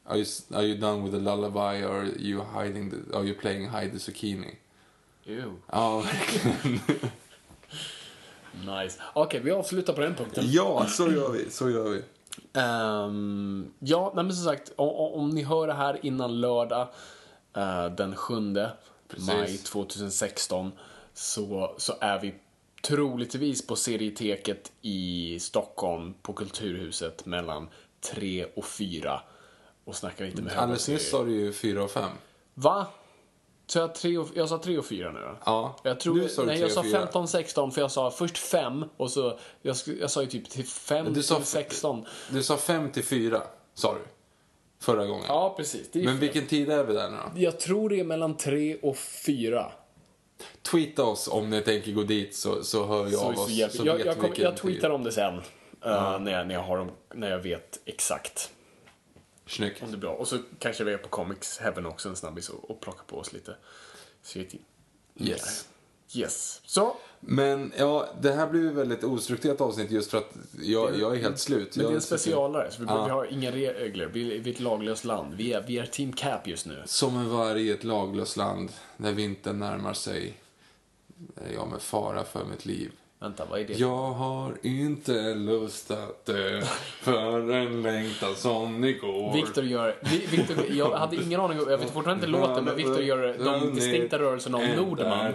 are, 0.09 0.19
you, 0.19 0.27
are 0.55 0.67
you 0.67 0.77
done 0.79 1.03
with 1.03 1.13
the 1.13 1.21
lullaby 1.21 1.83
or 1.83 2.03
are 2.03 2.19
you, 2.19 2.41
hiding 2.41 2.91
the, 2.91 3.17
are 3.17 3.25
you 3.25 3.35
playing 3.35 3.69
hide 3.69 3.93
the 3.93 3.99
zucchini? 3.99 4.57
Jo. 5.25 5.53
Ja, 5.73 6.01
verkligen. 6.01 6.81
Nice. 8.67 9.01
Okej, 9.15 9.41
vi 9.41 9.51
avslutar 9.51 9.93
på 9.93 10.01
den 10.01 10.15
punkten. 10.15 10.45
ja, 10.47 10.87
så 10.87 11.11
gör 11.13 11.33
vi. 11.33 11.51
Så 11.51 11.71
gör 11.71 11.89
vi. 11.89 12.03
Ehm, 12.53 13.73
ja, 13.79 14.13
nej, 14.15 14.25
men 14.25 14.35
som 14.35 14.45
sagt, 14.45 14.73
om, 14.77 14.89
om 15.21 15.31
ni 15.31 15.43
hör 15.43 15.67
det 15.67 15.73
här 15.73 16.07
innan 16.07 16.41
lördag 16.41 16.89
eh, 17.57 17.87
den 17.87 18.17
7 18.17 18.35
maj 19.17 19.59
2016 19.59 20.73
så, 21.15 21.75
så 21.79 21.95
är 22.01 22.21
vi 22.21 22.35
troligtvis 22.83 23.67
på 23.67 23.77
Serieteket 23.77 24.73
i 24.83 25.39
Stockholm 25.41 26.15
på 26.23 26.33
Kulturhuset 26.33 27.27
mellan 27.27 27.69
3 28.01 28.47
och 28.57 28.65
4 28.65 29.21
och 29.89 29.97
snackar 29.97 30.25
lite 30.25 30.43
med 30.43 30.57
Alldeles 30.59 30.89
nyss 30.89 31.11
sa 31.11 31.25
du 31.25 31.31
ju 31.33 31.53
4 31.53 31.85
och 31.85 31.91
5. 31.91 32.11
Va? 32.55 32.87
Så 33.67 33.79
jag, 33.79 33.95
tre 33.95 34.19
och, 34.19 34.29
jag 34.35 34.49
sa 34.49 34.59
3 34.59 34.79
och 34.79 34.87
4 34.87 35.13
nu? 35.13 35.21
Ja, 35.45 35.77
Jag 35.83 36.01
tror, 36.01 36.15
nu 36.15 36.29
sa 36.29 36.43
du 36.43 36.47
nej, 36.47 36.61
jag 36.61 36.71
sa 36.73 36.83
fyra. 36.83 37.01
15, 37.01 37.29
16 37.29 37.73
för 37.73 37.81
jag 37.81 37.91
sa 37.91 38.11
först 38.11 38.39
5 38.39 38.85
och 38.97 39.11
så, 39.11 39.39
jag, 39.63 39.77
jag 40.01 40.11
sa 40.11 40.21
ju 40.23 40.27
typ 40.29 40.51
till 40.51 40.65
5 40.67 41.13
Du 41.13 41.23
sa 41.23 41.37
till 41.37 41.45
16. 41.45 42.05
Du 42.31 42.43
sa 42.43 42.57
5 42.57 42.91
till 42.91 43.05
4, 43.05 43.43
sa 43.75 43.95
du. 43.95 44.01
Förra 44.81 45.07
gången. 45.07 45.25
Ja, 45.29 45.55
precis. 45.57 45.95
Men 45.95 46.05
fel. 46.05 46.17
vilken 46.17 46.47
tid 46.47 46.71
är 46.71 46.85
vi 46.85 46.93
där 46.95 47.11
nu 47.11 47.17
då? 47.35 47.41
Jag 47.41 47.61
tror 47.61 47.89
det 47.91 48.01
är 48.01 48.05
mellan 48.05 48.37
3 48.37 48.77
och 48.83 48.97
4. 48.97 49.73
Tweeta 50.71 51.05
oss 51.05 51.29
om 51.29 51.51
ni 51.51 51.61
tänker 51.63 51.93
gå 51.93 52.03
dit 52.03 52.37
så, 52.37 52.65
så 52.65 52.87
hör 52.87 53.03
jag 53.05 53.13
Så, 53.13 53.27
av 53.29 53.33
så 53.35 53.43
oss. 53.43 53.77
så 53.77 53.87
jag, 53.87 54.01
jag, 54.01 54.15
vi 54.15 54.21
kom, 54.21 54.31
jag 54.37 54.57
tweetar 54.57 54.81
tid. 54.89 54.91
om 54.91 55.05
det 55.05 55.13
sen. 55.13 55.35
eh, 55.35 55.41
när, 56.21 56.31
jag, 56.33 56.47
när, 56.47 56.55
jag 56.55 56.63
har 56.63 56.79
dem, 56.79 56.91
när 57.15 57.31
jag 57.31 57.39
vet 57.39 57.81
exakt 57.85 58.51
Snyggt. 59.49 59.83
om 59.83 59.91
det 59.91 59.97
är 59.97 59.99
bra. 59.99 60.13
Och 60.13 60.29
så 60.29 60.39
kanske 60.59 60.85
vi 60.85 60.93
är 60.93 60.99
på 60.99 61.09
Comics 61.09 61.59
Heaven 61.59 61.87
också 61.87 62.09
en 62.09 62.17
snabbis 62.17 62.49
och, 62.49 62.71
och 62.71 62.81
plockar 62.81 63.05
på 63.05 63.19
oss 63.19 63.33
lite. 63.33 63.57
Yes. 65.21 65.69
Yes. 66.15 66.61
Så, 66.65 66.97
Men 67.21 67.73
ja, 67.77 68.09
det 68.21 68.33
här 68.33 68.47
blir 68.47 68.61
ju 68.61 68.73
väldigt 68.73 69.05
ostrukturerat 69.05 69.61
avsnitt 69.61 69.91
just 69.91 70.11
för 70.11 70.19
att 70.19 70.37
jag, 70.61 70.99
jag 70.99 71.17
är 71.17 71.21
helt 71.23 71.39
slut. 71.39 71.77
men 71.77 71.87
det 71.87 71.93
är 71.93 71.95
en 71.95 72.01
specialare, 72.01 72.71
så 72.71 72.81
vi, 72.81 72.87
Ja. 72.89 73.05
vi 73.05 73.11
har 73.11 73.25
inga 73.25 73.53
regler. 73.53 74.07
Vi, 74.07 74.39
vi 74.39 74.51
är 74.51 74.55
ett 74.55 74.61
laglöst 74.61 75.05
land. 75.05 75.35
Vi 75.35 75.53
är, 75.53 75.65
vi 75.67 75.79
är 75.79 75.87
Team 75.87 76.13
Cap 76.13 76.47
just 76.47 76.67
nu. 76.67 76.83
Som 76.87 77.17
en 77.17 77.31
varg 77.31 77.63
i 77.67 77.71
ett 77.71 77.85
laglöst 77.85 78.37
land 78.37 78.73
när 78.97 79.13
vintern 79.13 79.59
närmar 79.59 79.95
sig. 79.95 80.35
Är 81.37 81.53
jag 81.55 81.69
med 81.69 81.83
fara 81.83 82.25
för 82.25 82.45
mitt 82.45 82.67
liv. 82.67 82.93
Vänta, 83.21 83.45
vad 83.51 83.61
är 83.61 83.65
det? 83.65 83.73
Jag 83.73 84.11
har 84.13 84.55
inte 84.63 85.35
lust 85.35 85.91
att 85.91 86.27
dö 86.27 86.61
för 87.01 87.51
en 87.51 87.83
längtan 87.83 88.35
som 88.37 88.85
igår. 88.85 89.33
Victor 89.33 89.65
gör, 89.65 89.97
Vi- 90.03 90.37
Victor, 90.37 90.57
jag 90.71 90.91
hade 90.97 91.17
ingen 91.17 91.41
aning, 91.41 91.59
jag 91.59 91.79
vet 91.79 91.91
fortfarande 91.91 92.27
inte 92.27 92.39
låten, 92.41 92.65
men 92.65 92.77
Victor 92.77 93.01
gör 93.03 93.37
de 93.45 93.75
distinkta 93.75 94.19
rörelserna 94.19 94.59
av 94.59 94.65
Nordman. 94.77 95.33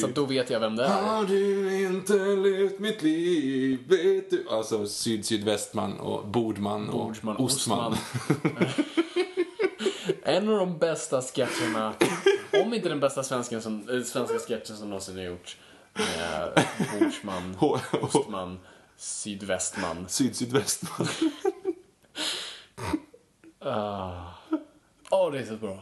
Så 0.00 0.06
då 0.14 0.24
vet 0.26 0.50
jag 0.50 0.60
vem 0.60 0.76
det 0.76 0.84
är. 0.84 1.02
Har 1.02 1.24
du 1.24 1.82
inte 1.82 2.12
levt 2.18 2.78
mitt 2.78 3.02
liv, 3.02 3.78
vet 3.88 4.30
du... 4.30 4.46
Alltså 4.50 4.86
syd-sydvästman 4.86 6.00
och 6.00 6.26
Bordman 6.28 6.88
och 6.88 7.06
Bordsman, 7.06 7.36
Ostman. 7.36 7.92
Ostman. 7.92 7.96
En 10.22 10.48
av 10.48 10.58
de 10.58 10.78
bästa 10.78 11.22
sketcherna, 11.22 11.92
om 12.64 12.74
inte 12.74 12.88
den 12.88 13.00
bästa 13.00 13.22
svensken 13.22 13.62
som, 13.62 13.88
äh, 13.88 14.02
svenska 14.02 14.38
sketchen 14.38 14.76
som 14.76 14.88
någonsin 14.90 15.16
har 15.16 15.24
gjorts. 15.24 15.56
Bordsman, 17.00 17.56
Ostman, 18.02 18.58
Sydvästman. 18.96 20.04
Syd-sydvästman. 20.08 21.08
Åh, 25.10 25.30
det 25.32 25.38
är 25.38 25.44
så 25.44 25.56
bra. 25.56 25.78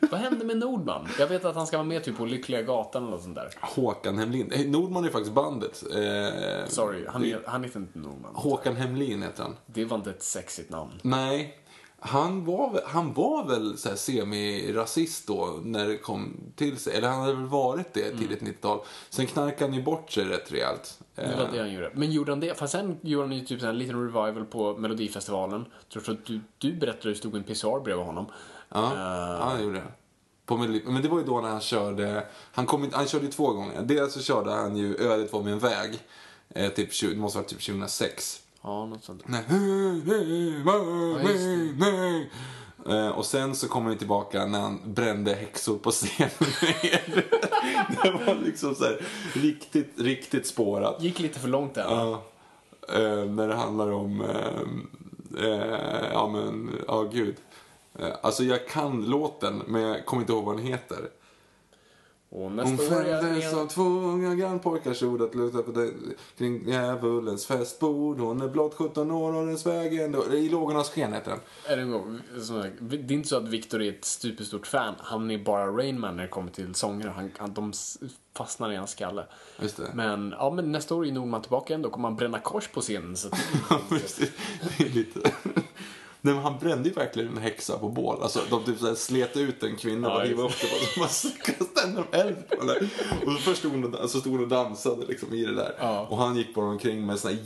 Vad 0.00 0.20
hände 0.20 0.44
med 0.44 0.56
Nordman? 0.56 1.08
Jag 1.18 1.26
vet 1.26 1.44
att 1.44 1.54
han 1.54 1.66
ska 1.66 1.76
vara 1.76 1.86
med 1.86 2.04
typ 2.04 2.16
på 2.16 2.24
Lyckliga 2.24 2.62
Gatan 2.62 3.02
eller 3.02 3.10
något 3.10 3.22
sånt 3.22 3.34
där. 3.34 3.50
Håkan 3.60 4.18
Hemlin. 4.18 4.52
Eh, 4.52 4.66
Nordman 4.66 5.04
är 5.04 5.10
faktiskt 5.10 5.34
bandet. 5.34 5.82
Eh, 5.82 6.68
Sorry, 6.68 7.04
han, 7.08 7.24
är, 7.24 7.42
han 7.46 7.64
heter 7.64 7.80
inte 7.80 7.98
Nordman. 7.98 8.34
Håkan 8.34 8.76
Hemlin 8.76 9.22
heter 9.22 9.42
han. 9.42 9.56
Det 9.66 9.84
var 9.84 9.96
inte 9.96 10.10
ett 10.10 10.22
sexigt 10.22 10.70
namn. 10.70 10.92
Nej. 11.02 11.58
Han 12.06 12.44
var, 12.44 12.80
han 12.86 13.12
var 13.12 13.44
väl 13.44 13.78
så 13.78 13.88
här 13.88 13.96
semi-rasist 13.96 15.26
då 15.26 15.60
när 15.62 15.88
det 15.88 15.96
kom 15.96 16.36
till 16.56 16.78
sig. 16.78 16.96
Eller 16.96 17.08
han 17.08 17.20
hade 17.20 17.34
väl 17.34 17.46
varit 17.46 17.94
det 17.94 18.18
tidigt 18.18 18.42
90-tal. 18.42 18.80
Sen 19.10 19.26
knarkade 19.26 19.64
han 19.64 19.74
ju 19.74 19.82
bort 19.82 20.10
sig 20.10 20.24
rätt 20.24 20.52
rejält. 20.52 20.98
Det 21.14 21.36
var 21.38 21.48
det 21.52 21.58
han 21.58 21.72
gjorde. 21.72 21.90
Men 21.94 22.12
gjorde 22.12 22.32
han 22.32 22.40
det? 22.40 22.58
Fast 22.58 22.72
sen 22.72 22.98
gjorde 23.02 23.26
han 23.26 23.36
ju 23.36 23.44
typ 23.44 23.62
en 23.62 23.78
liten 23.78 24.00
revival 24.00 24.44
på 24.44 24.76
Melodifestivalen. 24.76 25.64
Jag 25.92 26.04
tror 26.04 26.14
att 26.14 26.26
du, 26.26 26.40
du 26.58 26.72
berättade 26.72 27.08
att 27.08 27.14
det 27.14 27.14
stod 27.14 27.36
en 27.36 27.42
pissoar 27.42 27.80
bredvid 27.80 28.06
honom. 28.06 28.26
Ja, 28.68 28.92
Eh, 28.92 29.40
han 29.40 29.62
gjorde 29.62 29.74
det. 29.78 29.92
På 30.46 30.56
men 30.56 31.02
det 31.02 31.08
var 31.08 31.18
ju 31.18 31.24
då 31.24 31.40
när 31.40 31.48
han 31.48 31.60
körde, 31.60 32.26
han, 32.52 32.66
kom, 32.66 32.90
han 32.92 33.06
körde 33.06 33.24
ju 33.24 33.30
två 33.30 33.52
gånger. 33.52 33.82
Dels 33.82 34.12
så 34.12 34.22
körde 34.22 34.50
han 34.50 34.76
ju 34.76 34.96
Ödet 34.96 35.32
var 35.32 35.42
min 35.42 35.58
väg. 35.58 35.98
Eh, 36.48 36.70
typ, 36.70 36.92
20 36.92 37.14
det 37.14 37.20
måste 37.20 37.38
vara 37.38 37.48
typ 37.48 37.66
2006. 37.66 38.40
Ja, 38.64 38.86
något 38.86 39.04
sånt. 39.04 39.22
Nej, 39.26 39.42
nej. 41.78 42.30
Eh, 42.88 43.08
och 43.08 43.26
sen 43.26 43.54
så 43.54 43.68
kom 43.68 43.82
han 43.82 43.92
ju 43.92 43.98
tillbaka 43.98 44.46
när 44.46 44.60
han 44.60 44.80
brände 44.84 45.34
häxor 45.34 45.78
på 45.78 45.90
scenen. 45.90 46.30
det 48.02 48.10
var 48.10 48.44
liksom 48.44 48.74
så 48.74 48.84
här 48.84 49.06
riktigt, 49.32 49.92
riktigt 49.96 50.46
spårat. 50.46 51.02
Gick 51.02 51.20
lite 51.20 51.38
för 51.38 51.48
långt 51.48 51.74
där. 51.74 51.82
Ja. 51.82 52.22
Eh, 52.88 53.24
när 53.24 53.48
det 53.48 53.54
handlar 53.54 53.92
om, 53.92 54.20
eh, 55.40 56.10
ja 56.12 56.28
men, 56.28 56.70
ja 56.88 57.02
gud. 57.02 57.36
Eh, 57.98 58.12
alltså 58.22 58.44
jag 58.44 58.68
kan 58.68 59.04
låten 59.04 59.62
men 59.66 59.82
jag 59.82 60.06
kommer 60.06 60.22
inte 60.22 60.32
ihåg 60.32 60.44
vad 60.44 60.56
den 60.56 60.66
heter. 60.66 61.08
Och 62.34 62.40
Hon 62.40 62.56
nästa 62.56 62.84
är 62.84 63.20
föddes 63.20 63.54
av 63.54 63.66
två 63.66 63.82
unga 63.82 64.34
grannpojkars 64.34 65.02
ord 65.02 65.22
att 65.22 65.34
luta 65.34 65.62
på 65.62 65.70
det, 65.70 65.90
kring 66.38 66.68
djävulens 66.68 67.46
festbord. 67.46 68.20
Hon 68.20 68.42
är 68.42 68.48
blott 68.48 68.74
17 68.74 69.10
år 69.10 69.32
och 69.34 69.46
dess 69.46 69.66
väg 69.66 69.98
ändå. 69.98 70.32
I 70.32 70.48
lågornas 70.48 70.90
sken 70.90 71.12
heter 71.12 71.30
den. 71.30 71.40
är 71.72 71.76
det, 71.76 72.96
det 72.96 73.14
är 73.14 73.16
inte 73.16 73.28
så 73.28 73.36
att 73.36 73.48
Victor 73.48 73.82
är 73.82 73.90
ett 73.90 74.04
superstort 74.04 74.66
fan. 74.66 74.94
Han 74.98 75.30
är 75.30 75.38
bara 75.38 75.66
Rainman 75.66 76.16
när 76.16 76.22
det 76.22 76.28
kommer 76.28 76.50
till 76.50 76.74
sånger. 76.74 77.08
Han, 77.08 77.30
han, 77.36 77.54
de 77.54 77.72
fastnar 78.36 78.72
i 78.72 78.76
hans 78.76 78.90
skalle. 78.90 79.26
Men, 79.94 80.34
ja, 80.38 80.50
men 80.50 80.72
nästa 80.72 80.94
år 80.94 81.06
är 81.06 81.12
Nordman 81.12 81.42
tillbaka 81.42 81.74
ändå. 81.74 81.90
Kommer 81.90 82.08
han 82.08 82.16
bränna 82.16 82.38
kors 82.38 82.68
på 82.68 82.80
scenen. 82.80 83.16
Så 83.16 83.28
det 84.78 84.84
är 84.84 84.88
lite... 84.88 85.32
Nej, 86.24 86.34
men 86.34 86.42
han 86.42 86.58
brände 86.58 86.88
ju 86.88 86.94
verkligen 86.94 87.28
en 87.28 87.42
häxa 87.42 87.78
på 87.78 87.88
bål. 87.88 88.22
Alltså, 88.22 88.40
de 88.50 88.64
typ 88.64 88.78
så 88.78 88.94
slet 88.94 89.36
ut 89.36 89.62
en 89.62 89.76
kvinna 89.76 90.14
och 90.14 90.22
hivade 90.22 90.48
upp 90.48 90.54
det 90.60 91.02
och 91.02 91.10
så 91.10 91.28
kastade 91.30 92.04
en 92.12 92.20
eld 92.20 92.48
på 92.48 92.60
henne. 92.60 92.88
Och 93.26 93.32
så 93.32 93.38
först 93.38 93.58
stod 93.58 93.72
hon 93.72 94.08
stod 94.08 94.32
hon 94.32 94.42
och 94.42 94.48
dansade 94.48 95.06
liksom 95.06 95.34
i 95.34 95.44
det 95.44 95.54
där. 95.54 95.74
Ja. 95.78 96.06
Och 96.10 96.16
han 96.16 96.36
gick 96.36 96.54
bara 96.54 96.66
omkring 96.66 97.06
med 97.06 97.18
såna 97.18 97.34
här 97.34 97.40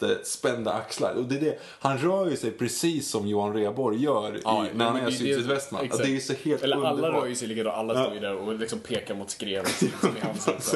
jättespända 0.00 0.72
axlar. 0.72 1.14
Och 1.14 1.24
det 1.24 1.36
är 1.36 1.40
det, 1.40 1.58
han 1.62 1.98
rör 1.98 2.30
ju 2.30 2.36
sig 2.36 2.50
precis 2.50 3.10
som 3.10 3.26
Johan 3.26 3.54
Rheborg 3.54 4.02
gör 4.02 4.36
i, 4.36 4.40
Ja, 4.44 4.66
när 4.74 4.84
han 4.84 4.96
är 4.96 5.04
det- 5.06 5.12
syd-sydvästman. 5.12 5.84
exakt. 5.84 6.02
Det 6.04 6.08
är 6.08 6.12
ju 6.14 6.20
så 6.20 6.32
helt 6.32 6.62
Eller 6.62 6.84
alla 6.84 7.08
rör 7.12 7.26
ju 7.26 7.34
sig 7.34 7.48
likadant. 7.48 7.76
Alla 7.76 8.02
står 8.04 8.14
ju 8.14 8.20
där 8.20 8.34
och 8.36 8.54
liksom 8.54 8.78
pekar 8.78 9.14
mot 9.14 9.30
skrevet 9.30 9.68
som 10.00 10.16
i 10.16 10.20
hans. 10.20 10.74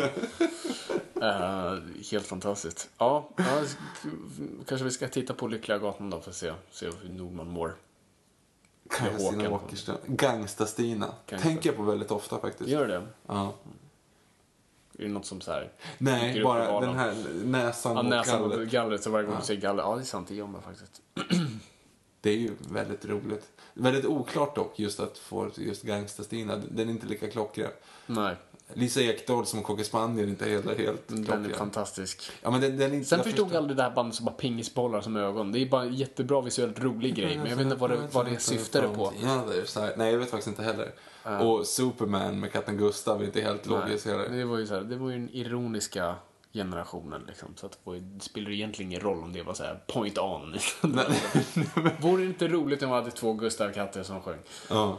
Eh, 1.23 1.75
helt 2.11 2.27
fantastiskt. 2.27 2.89
Ja, 2.99 3.29
ja, 3.37 3.45
kanske 4.69 4.85
vi 4.85 4.91
ska 4.91 5.09
titta 5.09 5.35
på 5.35 5.47
Lyckliga 5.47 5.79
Gatan 5.79 6.11
då 6.11 6.21
för 6.21 6.31
att 6.31 6.37
se, 6.37 6.53
se 6.71 6.87
hur 6.87 7.09
Nordman 7.13 7.47
mår. 7.49 7.77
Stina 8.91 9.11
Håkan. 9.19 9.47
Åkerström. 9.47 9.97
Gangsta-Stina. 10.07 11.07
Gangsta. 11.27 11.49
Tänker 11.49 11.69
jag 11.71 11.77
på 11.77 11.83
väldigt 11.83 12.11
ofta 12.11 12.39
faktiskt. 12.41 12.71
Gör 12.71 12.89
det? 12.89 13.03
Ja. 13.27 13.55
Är 14.99 15.03
det 15.03 15.09
något 15.09 15.27
som 15.27 15.41
så 15.41 15.53
här... 15.53 15.73
Nej, 15.99 16.43
bara 16.43 16.81
den 16.81 16.95
här 16.95 17.15
näsan 17.45 17.93
Ja, 17.93 17.99
och 17.99 18.05
näsan 18.05 18.41
gallret. 18.41 18.59
och 18.59 18.67
gallret, 18.67 19.03
så 19.03 19.11
varje 19.11 19.27
gång 19.27 19.37
du 19.41 19.47
säger 19.47 19.61
galler, 19.61 19.83
ja 19.83 19.95
det 19.95 20.03
är 20.03 20.05
sant, 20.05 20.29
det 20.29 20.35
gör 20.35 20.47
man 20.47 20.63
faktiskt. 20.63 21.03
Det 22.21 22.31
är 22.31 22.37
ju 22.37 22.51
väldigt 22.71 23.05
roligt. 23.05 23.49
Väldigt 23.75 24.05
oklart 24.05 24.57
dock, 24.57 24.79
just 24.79 25.01
att 25.01 25.19
få 25.19 25.51
just 25.57 25.83
Gangsta-Stina. 25.83 26.57
Den 26.71 26.89
är 26.89 26.93
inte 26.93 27.07
lika 27.07 27.31
klockren. 27.31 27.71
Nej, 28.07 28.37
Lisa 28.75 29.01
Ekdahl 29.01 29.47
som 29.47 29.63
kockar 29.63 29.85
Spanier 29.85 30.25
är 30.25 30.29
inte 30.29 30.45
heller 30.45 30.77
helt 30.77 31.09
den 31.09 31.45
är 31.45 31.55
fantastisk. 31.55 32.31
Ja, 32.43 32.51
men 32.51 32.61
den, 32.61 32.77
den 32.77 32.91
är 32.91 32.95
inte, 32.95 33.09
Sen 33.09 33.19
jag 33.19 33.27
förstod 33.27 33.49
jag 33.49 33.57
aldrig 33.57 33.77
det 33.77 33.83
här 33.83 33.91
bandet 33.91 34.15
som 34.15 34.27
har 34.27 34.35
pingisbollar 34.35 35.01
som 35.01 35.17
ögon. 35.17 35.53
Det 35.53 35.59
är 35.59 35.67
bara 35.67 35.83
en 35.83 35.95
jättebra 35.95 36.41
visuellt 36.41 36.81
rolig 36.81 37.15
grej, 37.15 37.39
men 37.39 37.47
jag 37.47 37.57
vet 37.57 37.65
inte 37.65 37.77
vad 37.77 37.91
det, 37.91 37.99
vad 38.13 38.27
det 38.27 38.39
syftade 38.39 38.89
på. 38.89 39.13
Här. 39.25 39.97
Nej, 39.97 40.13
jag 40.13 40.19
vet 40.19 40.31
faktiskt 40.31 40.49
inte 40.49 40.63
heller. 40.63 40.93
Och 41.43 41.67
Superman 41.67 42.41
med 42.41 42.53
katten 42.53 42.77
Gustav 42.77 43.21
är 43.23 43.25
inte 43.25 43.41
helt 43.41 43.67
logiskt 43.67 44.07
heller. 44.07 44.29
det 44.29 44.45
var 44.45 44.59
ju 44.59 44.67
så 44.67 44.75
här, 44.75 44.81
det 44.81 44.97
var 44.97 45.11
ju 45.11 45.19
den 45.19 45.31
ironiska 45.31 46.15
generationen 46.53 47.23
liksom. 47.27 47.49
Så 47.57 47.67
att 47.67 47.79
det, 47.85 48.25
spelar 48.25 48.51
egentligen 48.51 48.91
ingen 48.91 49.01
roll 49.03 49.23
om 49.23 49.33
det 49.33 49.43
var 49.43 49.55
så 49.55 49.65
här 49.65 49.83
point 49.87 50.19
on. 50.19 50.57
Vore 52.01 52.23
det 52.23 52.27
inte 52.27 52.49
roligt 52.49 52.83
om 52.83 52.89
vi 52.89 52.95
hade 52.95 53.11
två 53.11 53.33
Gustav-katter 53.33 54.03
som 54.03 54.21
sjöng? 54.21 54.39
Ja. 54.69 54.99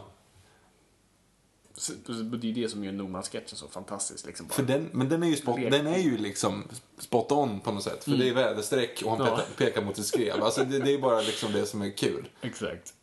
Det 2.40 2.50
är 2.50 2.54
det 2.54 2.68
som 2.68 2.84
gör 2.84 2.92
Norman-sketchen 2.92 3.56
så 3.58 3.68
fantastisk. 3.68 4.26
Liksom 4.26 4.46
bara. 4.46 4.54
För 4.54 4.62
den, 4.62 4.90
men 4.92 5.08
den 5.08 5.22
är, 5.22 5.26
ju 5.26 5.36
spot, 5.36 5.60
Lek. 5.60 5.72
den 5.72 5.86
är 5.86 5.98
ju 5.98 6.16
liksom 6.18 6.64
spot 6.98 7.32
on 7.32 7.60
på 7.60 7.72
något 7.72 7.82
sätt. 7.84 8.04
För 8.04 8.10
det 8.10 8.28
är 8.28 8.34
väderstreck 8.34 9.02
och 9.04 9.10
han 9.10 9.20
Mm. 9.20 9.32
Ja. 9.32 9.36
pekar, 9.56 9.66
pekar 9.70 9.82
mot 9.84 9.98
ett 9.98 10.06
skrev. 10.06 10.42
Alltså 10.42 10.64
det, 10.64 10.78
det 10.78 10.94
är 10.94 10.98
bara 10.98 11.20
liksom 11.20 11.52
det 11.52 11.66
som 11.66 11.82
är 11.82 11.96
kul. 11.96 12.28
Exakt. 12.42 12.94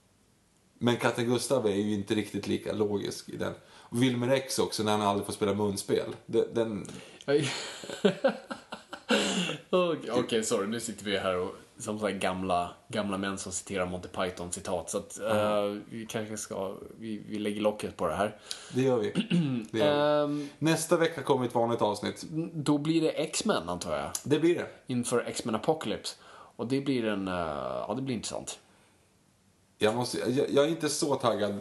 Men 0.79 0.97
katten 0.97 1.25
Gustav 1.25 1.65
är 1.65 1.75
ju 1.75 1.93
inte 1.93 2.15
riktigt 2.15 2.47
lika 2.47 2.73
logisk 2.73 3.29
i 3.29 3.37
den. 3.37 3.53
Och 3.89 4.03
Wilmer 4.03 4.27
X 4.29 4.59
också, 4.59 4.83
när 4.83 4.91
han 4.91 5.01
aldrig 5.01 5.25
får 5.25 5.33
spela 5.33 5.53
munspel. 5.53 6.15
Den, 6.25 6.45
den. 6.53 6.87
Okej, 9.69 10.11
Okej, 10.11 10.43
sorry. 10.43 10.67
Nu 10.67 10.79
sitter 10.79 11.05
vi 11.05 11.17
här 11.17 11.37
och 11.37 11.55
som 11.79 11.99
så 11.99 12.07
gamla, 12.07 12.69
gamla 12.87 13.17
män 13.17 13.37
som 13.37 13.51
citerar 13.51 13.85
Monty 13.85 14.07
Python-citat. 14.07 14.89
Så 14.89 14.97
att 14.97 15.19
eh, 15.19 15.63
vi 15.89 16.05
kanske 16.09 16.37
ska, 16.37 16.73
vi, 16.99 17.23
vi 17.27 17.39
lägger 17.39 17.61
locket 17.61 17.97
på 17.97 18.07
det 18.07 18.15
här. 18.15 18.35
det 18.73 18.81
gör 18.81 18.97
vi. 18.97 19.11
Det 19.71 19.79
gör 19.79 20.27
vi. 20.27 20.33
Ehm, 20.33 20.49
Nästa 20.59 20.97
vecka 20.97 21.23
kommer 21.23 21.45
ett 21.45 21.55
vanligt 21.55 21.81
avsnitt. 21.81 22.25
då 22.53 22.77
blir 22.77 23.01
det 23.01 23.09
X-Men 23.09 23.69
antar 23.69 23.97
jag. 23.97 24.09
Det 24.23 24.39
blir 24.39 24.55
det. 24.55 24.67
Inför 24.87 25.23
X-Men 25.27 25.55
Apocalypse. 25.55 26.15
Och 26.55 26.67
det 26.67 26.81
blir 26.81 27.05
en, 27.05 27.27
eh, 27.27 27.33
ja 27.87 27.93
det 27.95 28.01
blir 28.01 28.15
intressant. 28.15 28.59
Jag, 29.77 29.95
måste, 29.95 30.17
jag, 30.17 30.49
jag 30.49 30.65
är 30.65 30.69
inte 30.69 30.89
så 30.89 31.15
taggad 31.15 31.59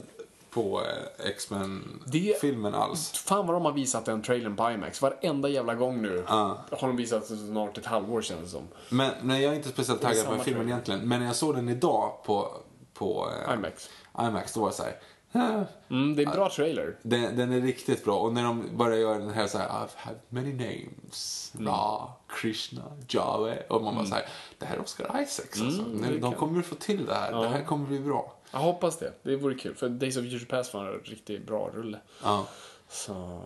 på 0.56 0.80
eh, 0.82 1.26
X-Men-filmen 1.26 2.74
alls. 2.74 3.10
Fan 3.12 3.46
vad 3.46 3.56
de 3.56 3.64
har 3.64 3.72
visat 3.72 4.04
den 4.04 4.22
trailern 4.22 4.56
på 4.56 4.70
IMAX. 4.70 5.02
Varenda 5.02 5.48
jävla 5.48 5.74
gång 5.74 6.02
nu 6.02 6.24
Ja. 6.28 6.58
har 6.70 6.88
de 6.88 6.96
visat 6.96 7.28
det 7.28 7.36
snart 7.36 7.78
ett 7.78 7.86
halvår 7.86 8.22
känns 8.22 8.40
det 8.42 8.48
som. 8.48 8.68
Men 8.88 9.12
nej, 9.22 9.42
jag 9.42 9.52
är 9.52 9.56
inte 9.56 9.68
speciellt 9.68 10.02
taggad 10.02 10.24
på 10.24 10.30
samma 10.30 10.44
filmen 10.44 10.60
trailer. 10.62 10.72
egentligen. 10.72 11.08
Men 11.08 11.20
när 11.20 11.26
jag 11.26 11.36
såg 11.36 11.54
den 11.54 11.68
idag 11.68 12.12
på, 12.24 12.52
på 12.94 13.28
eh, 13.48 13.54
IMAX. 13.54 13.90
IMAX, 14.20 14.52
då 14.54 14.60
var 14.60 14.66
jag 14.68 14.74
så 14.74 14.82
här. 14.82 14.92
"Ah, 15.32 15.64
Mm, 15.90 16.16
det 16.16 16.22
är 16.22 16.26
en 16.26 16.32
bra 16.32 16.50
trailer. 16.50 16.96
Den, 17.02 17.36
den 17.36 17.52
är 17.52 17.60
riktigt 17.60 18.04
bra. 18.04 18.18
Och 18.18 18.32
när 18.32 18.42
de 18.44 18.76
börjar 18.76 18.98
göra 18.98 19.18
den 19.18 19.30
här 19.30 19.46
så 19.46 19.58
här, 19.58 19.68
I've 19.68 19.90
had 19.96 20.14
many 20.28 20.52
names. 20.52 21.52
Mm. 21.58 21.66
Ra, 21.72 22.12
Krishna, 22.28 22.82
Jave. 23.08 23.62
Och 23.68 23.82
man 23.82 23.94
bara 23.94 24.06
så 24.06 24.14
här, 24.14 24.24
det 24.58 24.66
här 24.66 24.76
är 24.76 24.80
Oscar 24.80 25.04
Isaacs 25.22 25.60
alltså. 25.62 25.82
Mm, 25.82 26.02
de, 26.02 26.18
de 26.20 26.34
kommer 26.34 26.62
få 26.62 26.74
till 26.74 27.06
det 27.06 27.14
här. 27.14 27.32
Det 27.42 27.48
här 27.48 27.64
kommer 27.64 27.86
bli 27.86 28.00
bra. 28.00 28.35
Jag 28.56 28.62
hoppas 28.62 28.98
det. 28.98 29.12
Det 29.22 29.36
vore 29.36 29.54
kul. 29.54 29.74
För 29.74 29.88
Days 29.88 30.16
of 30.16 30.22
Future 30.22 30.44
Past 30.46 30.74
var 30.74 30.86
en 30.86 31.00
riktigt 31.04 31.46
bra 31.46 31.70
rulle. 31.74 31.98
Ja. 32.22 32.46
Så... 32.88 33.42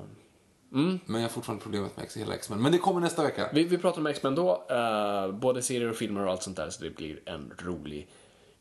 Men 0.72 1.00
jag 1.08 1.20
har 1.20 1.28
fortfarande 1.28 1.62
problemet 1.62 1.96
med 1.96 2.06
hela 2.16 2.34
X-Men. 2.34 2.62
Men 2.62 2.72
det 2.72 2.78
kommer 2.78 3.00
nästa 3.00 3.22
vecka. 3.22 3.50
Vi, 3.52 3.64
vi 3.64 3.78
pratar 3.78 4.00
om 4.00 4.06
X-Men 4.06 4.34
då. 4.34 4.64
eh, 4.70 5.32
både 5.32 5.62
serier 5.62 5.90
och 5.90 5.96
filmer 5.96 6.24
och 6.24 6.30
allt 6.32 6.42
sånt 6.42 6.56
där. 6.56 6.70
Så 6.70 6.84
det 6.84 6.90
blir 6.90 7.20
en 7.24 7.52
rolig 7.58 8.08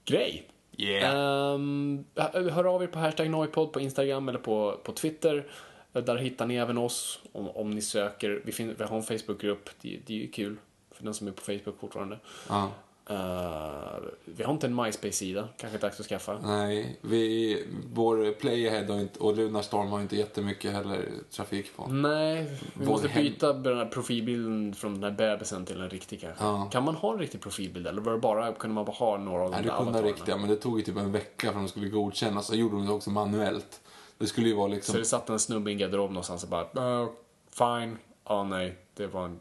grej. 0.05 0.49
Yeah. 0.77 1.53
Ehm, 1.53 2.05
hör 2.33 2.75
av 2.75 2.83
er 2.83 2.87
på 2.87 2.99
hashtag 2.99 3.29
Noipod 3.29 3.73
på 3.73 3.79
Instagram 3.79 4.29
eller 4.29 4.39
på, 4.39 4.79
på 4.83 4.91
Twitter. 4.91 5.51
Eh, 5.93 6.03
Där 6.03 6.17
hittar 6.17 6.45
ni 6.45 6.55
även 6.55 6.77
oss 6.77 7.19
om, 7.31 7.49
om 7.49 7.71
ni 7.71 7.81
söker. 7.81 8.41
Vi, 8.45 8.73
vi 8.77 8.83
har 8.83 8.97
en 8.97 9.03
Facebookgrupp. 9.03 9.69
Det, 9.81 9.99
det 10.05 10.13
är 10.13 10.17
ju 10.17 10.31
kul 10.31 10.57
för 10.91 11.03
den 11.03 11.13
som 11.13 11.27
är 11.27 11.31
på 11.31 11.41
Facebook 11.41 11.79
fortfarande. 11.79 12.19
Ja. 12.49 12.71
Eh, 13.09 13.99
vi 14.25 14.43
har 14.43 14.53
inte 14.53 14.67
en 14.67 14.75
MySpace-sida. 14.75 15.47
Kanske 15.57 15.77
dags 15.77 15.99
att 15.99 16.05
skaffa. 16.05 16.39
Nej, 16.43 16.97
vi, 17.01 17.63
vår 17.93 18.31
Playahead 18.31 19.01
inte, 19.01 19.19
och 19.19 19.35
Lunarstorm 19.37 19.87
har 19.87 20.01
inte 20.01 20.15
jättemycket 20.15 20.71
heller 20.73 21.05
trafik 21.31 21.75
på. 21.75 21.87
Nej, 21.87 22.43
vi 22.73 22.85
Vår 22.85 22.91
måste 22.91 23.07
byta 23.09 23.53
den 23.53 23.77
här 23.77 23.85
profilbilden 23.85 24.73
från 24.73 24.93
den 24.93 25.03
här 25.03 25.11
bebisen 25.11 25.65
till 25.65 25.81
en 25.81 25.89
riktig 25.89 26.21
kanske. 26.21 26.43
Ja. 26.43 26.69
Kan 26.71 26.83
man 26.83 26.95
ha 26.95 27.13
en 27.13 27.19
riktig 27.19 27.41
profilbild 27.41 27.87
eller 27.87 28.01
var 28.01 28.11
det 28.11 28.19
bara, 28.19 28.53
kunde 28.53 28.73
man 28.75 28.85
bara 28.85 28.95
ha 28.95 29.17
några 29.17 29.43
av 29.43 29.51
de 29.51 29.55
Nej, 29.57 29.65
där 29.65 29.71
avatarerna? 29.71 30.07
riktiga, 30.07 30.37
men 30.37 30.49
det 30.49 30.55
tog 30.55 30.79
ju 30.79 30.85
typ 30.85 30.97
en 30.97 31.11
vecka 31.11 31.51
för 31.51 31.59
att 31.59 31.65
de 31.65 31.67
skulle 31.67 31.89
godkännas. 31.89 32.47
Så 32.47 32.55
gjorde 32.55 32.75
de 32.75 32.85
det 32.85 32.91
också 32.93 33.09
manuellt. 33.09 33.81
Det 34.17 34.27
skulle 34.27 34.47
ju 34.47 34.55
vara 34.55 34.67
liksom... 34.67 34.93
Så 34.93 34.99
det 34.99 35.05
satt 35.05 35.29
en 35.29 35.39
snubbe 35.39 35.69
i 35.69 35.73
en 35.73 35.79
garderob 35.79 36.11
någonstans 36.11 36.43
och 36.43 36.49
bara, 36.49 37.01
"Uh, 37.03 37.09
fine, 37.51 37.97
ah 38.23 38.43
nej, 38.43 38.77
det 38.93 39.07
var 39.07 39.25
en 39.25 39.39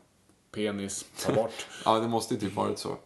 penis, 0.55 1.05
ta 1.27 1.33
bort. 1.33 1.67
Ja, 1.85 1.99
det 1.99 2.09
måste 2.09 2.35
ju 2.35 2.41
typ 2.41 2.55
varit 2.57 2.79
så. 2.79 2.97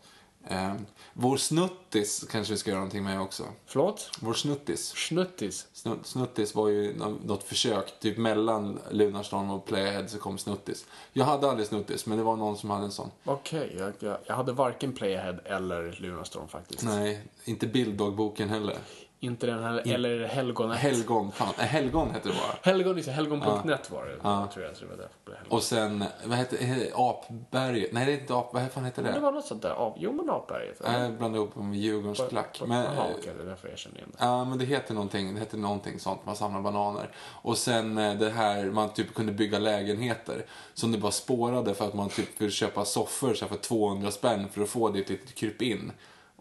Eh, 0.48 0.74
vår 1.12 1.36
snuttis 1.36 2.24
kanske 2.30 2.52
vi 2.52 2.58
ska 2.58 2.70
göra 2.70 2.80
någonting 2.80 3.04
med 3.04 3.20
också. 3.20 3.44
Förlåt? 3.66 4.10
Vår 4.20 4.34
snuttis. 4.34 4.88
Snuttis. 4.96 5.66
Snu- 5.74 6.02
Snuttis 6.04 6.54
var 6.54 6.68
ju 6.68 6.94
nå- 6.98 7.18
något 7.24 7.42
försök, 7.42 8.00
typ 8.00 8.18
mellan 8.18 8.78
Lunarstorm 8.90 9.50
och 9.50 9.64
Playahead 9.66 10.08
så 10.08 10.18
kom 10.18 10.38
Snuttis. 10.38 10.86
Jag 11.12 11.24
hade 11.24 11.50
aldrig 11.50 11.66
Snuttis, 11.68 12.06
men 12.06 12.18
det 12.18 12.24
var 12.24 12.36
någon 12.36 12.56
som 12.56 12.70
hade 12.70 12.84
en 12.84 12.92
sån. 12.92 13.10
Okej, 13.24 13.76
jag, 13.78 13.92
jag, 13.98 14.18
jag 14.26 14.34
hade 14.34 14.52
varken 14.52 14.92
Playahead 14.92 15.38
eller 15.44 15.96
Lunarstorm 16.00 16.48
faktiskt. 16.48 16.82
Nej, 16.82 17.22
inte 17.44 17.66
Bilddogboken 17.66 18.48
heller. 18.48 18.78
Inte 19.24 19.46
den 19.46 19.62
här, 19.62 19.82
eller 19.94 20.24
Helgonet. 20.26 20.78
Helgon, 20.78 21.32
fan. 21.32 21.54
Eh, 21.58 21.64
Helgon 21.64 22.10
hette 22.10 22.28
det 22.28 22.34
bara. 22.34 22.72
Helgon, 22.72 22.96
just 22.96 23.08
det, 23.08 23.12
helgon.net 23.12 23.90
var 23.90 24.04
det, 24.04 24.16
tror 24.52 24.64
jag. 24.66 24.76
Så 24.76 24.84
det 24.84 24.90
var 24.90 24.96
det. 24.96 25.48
Och 25.48 25.62
sen, 25.62 26.04
vad 26.24 26.38
hette 26.38 26.56
det? 26.56 26.92
Apberget? 26.94 27.92
Nej, 27.92 28.06
det 28.06 28.12
är 28.12 28.20
inte 28.20 28.34
Ap... 28.34 28.54
Vad 28.54 28.72
fan 28.72 28.84
heter 28.84 29.02
Men 29.02 29.12
det 29.12 29.18
det? 29.18 29.24
var 29.24 29.32
något 29.32 29.44
sånt 29.44 29.62
där, 29.62 29.70
av, 29.70 29.94
jo 29.98 30.12
men 30.12 30.30
Apberget. 30.30 30.80
Jag 30.84 31.12
blandade 31.12 31.44
ihop 31.44 31.56
med 31.56 31.78
Djurgårdsklack. 31.78 32.62
Men, 32.66 32.78
Jaha, 32.84 32.94
eh, 32.94 33.14
okej, 33.18 33.32
det 33.36 33.42
är 33.42 33.46
därför 33.46 33.68
jag 33.68 33.78
känner 33.78 33.96
igen 33.96 34.08
det. 34.18 34.24
Ja, 34.24 34.44
men 34.44 34.58
det 34.58 34.64
heter 34.64 34.94
någonting, 34.94 35.34
det 35.34 35.40
heter 35.40 35.58
någonting 35.58 35.98
sånt, 35.98 36.26
man 36.26 36.36
samlar 36.36 36.60
bananer. 36.60 37.10
Och 37.42 37.58
sen 37.58 37.98
eh, 37.98 38.14
det 38.14 38.30
här, 38.30 38.64
man 38.64 38.92
typ 38.92 39.14
kunde 39.14 39.32
bygga 39.32 39.58
lägenheter. 39.58 40.46
Som 40.74 40.92
det 40.92 40.98
bara 40.98 41.12
spårade 41.12 41.74
för 41.74 41.84
att 41.88 41.94
man 41.94 42.08
typ 42.08 42.40
ville 42.40 42.50
köpa 42.52 42.84
soffor 42.84 43.34
så 43.34 43.44
här, 43.44 43.48
för 43.50 43.62
200 43.62 44.10
spänn 44.10 44.48
för 44.48 44.62
att 44.62 44.68
få 44.68 44.88
dit 44.90 45.04
ett 45.04 45.10
litet 45.10 45.34
krypin. 45.34 45.92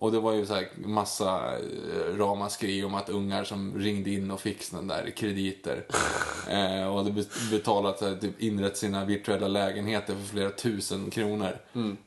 Och 0.01 0.11
det 0.11 0.19
var 0.19 0.33
ju 0.33 0.45
så 0.45 0.53
här 0.53 0.69
massa 0.75 1.57
eh, 1.57 2.17
ramaskri 2.17 2.83
om 2.83 2.95
att 2.95 3.09
ungar 3.09 3.43
som 3.43 3.79
ringde 3.79 4.09
in 4.09 4.31
och 4.31 4.39
fick 4.39 4.63
sådana 4.63 4.93
där 4.93 5.09
krediter. 5.09 5.85
eh, 6.49 6.87
och 6.87 6.97
hade 6.97 7.11
bet- 7.11 7.51
betalat, 7.51 7.99
så 7.99 8.07
här, 8.07 8.15
typ 8.15 8.41
inrett 8.41 8.77
sina 8.77 9.05
virtuella 9.05 9.47
lägenheter 9.47 10.15
för 10.15 10.23
flera 10.23 10.49
tusen 10.49 11.09
kronor. 11.09 11.57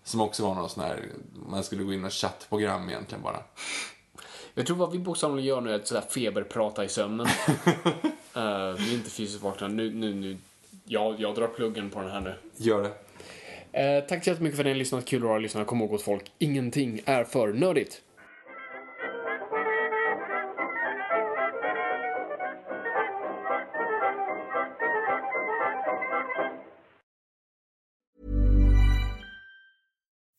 Som 0.05 0.21
också 0.21 0.47
var 0.47 0.55
någon 0.55 0.69
sån 0.69 0.85
här, 0.85 1.05
man 1.49 1.65
skulle 1.65 1.85
gå 1.85 1.93
in 1.93 2.05
och 2.05 2.13
chattprogram 2.13 2.89
egentligen 2.89 3.23
bara. 3.23 3.39
Jag 4.55 4.67
tror 4.67 4.77
vad 4.77 4.93
vi 4.93 4.99
bokstavligen 4.99 5.49
gör 5.49 5.61
nu 5.61 5.71
är 5.71 5.75
att 5.75 5.89
sådär 5.89 6.05
feberprata 6.11 6.85
i 6.85 6.89
sömnen. 6.89 7.27
uh, 7.27 8.73
vi 8.79 8.91
är 8.91 8.95
inte 8.95 9.11
fysiskt 9.11 9.43
vakna. 9.43 9.69
Nu, 9.69 9.95
nu, 9.95 10.15
nu. 10.15 10.37
Jag, 10.85 11.21
jag 11.21 11.35
drar 11.35 11.49
pluggen 11.49 11.91
på 11.91 12.01
den 12.01 12.11
här 12.11 12.21
nu. 12.21 12.35
Gör 12.57 12.83
det. 12.83 13.04
Eh, 13.75 14.05
tack 14.05 14.25
så 14.25 14.31
jättemycket 14.31 14.57
för 14.57 14.63
att 14.63 14.67
ni 14.67 14.73
har 14.73 14.79
lyssnat. 14.79 15.05
Kul 15.05 15.23
att 15.23 15.29
ha 15.29 15.39
lyssnat. 15.39 15.67
Kom 15.67 15.81
ihåg 15.81 15.91
gott 15.91 16.03
folk, 16.03 16.33
ingenting 16.39 17.01
är 17.05 17.25
för 17.25 17.53
nördigt. 17.53 18.01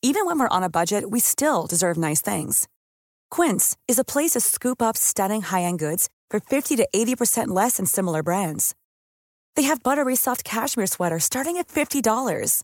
Even 0.01 0.27
when 0.27 0.39
we're 0.39 0.57
on 0.57 0.63
a 0.63 0.69
budget, 0.69 1.03
we 1.09 1.19
still 1.19 1.65
deserve 1.65 1.97
nice 1.97 2.21
things. 2.21 2.67
Quince 3.31 3.75
is 3.87 3.99
a 3.99 4.03
place 4.03 4.31
to 4.31 4.39
scoop 4.39 4.81
up 4.81 4.95
stunning 4.95 5.41
high-end 5.41 5.79
goods 5.79 6.09
for 6.29 6.39
50 6.39 6.75
to 6.77 6.87
80% 6.95 7.47
less 7.47 7.77
than 7.77 7.85
similar 7.85 8.23
brands. 8.23 8.75
They 9.55 9.63
have 9.63 9.83
buttery 9.83 10.15
soft 10.15 10.43
cashmere 10.43 10.87
sweaters 10.87 11.23
starting 11.23 11.57
at 11.57 11.67
$50, 11.67 12.63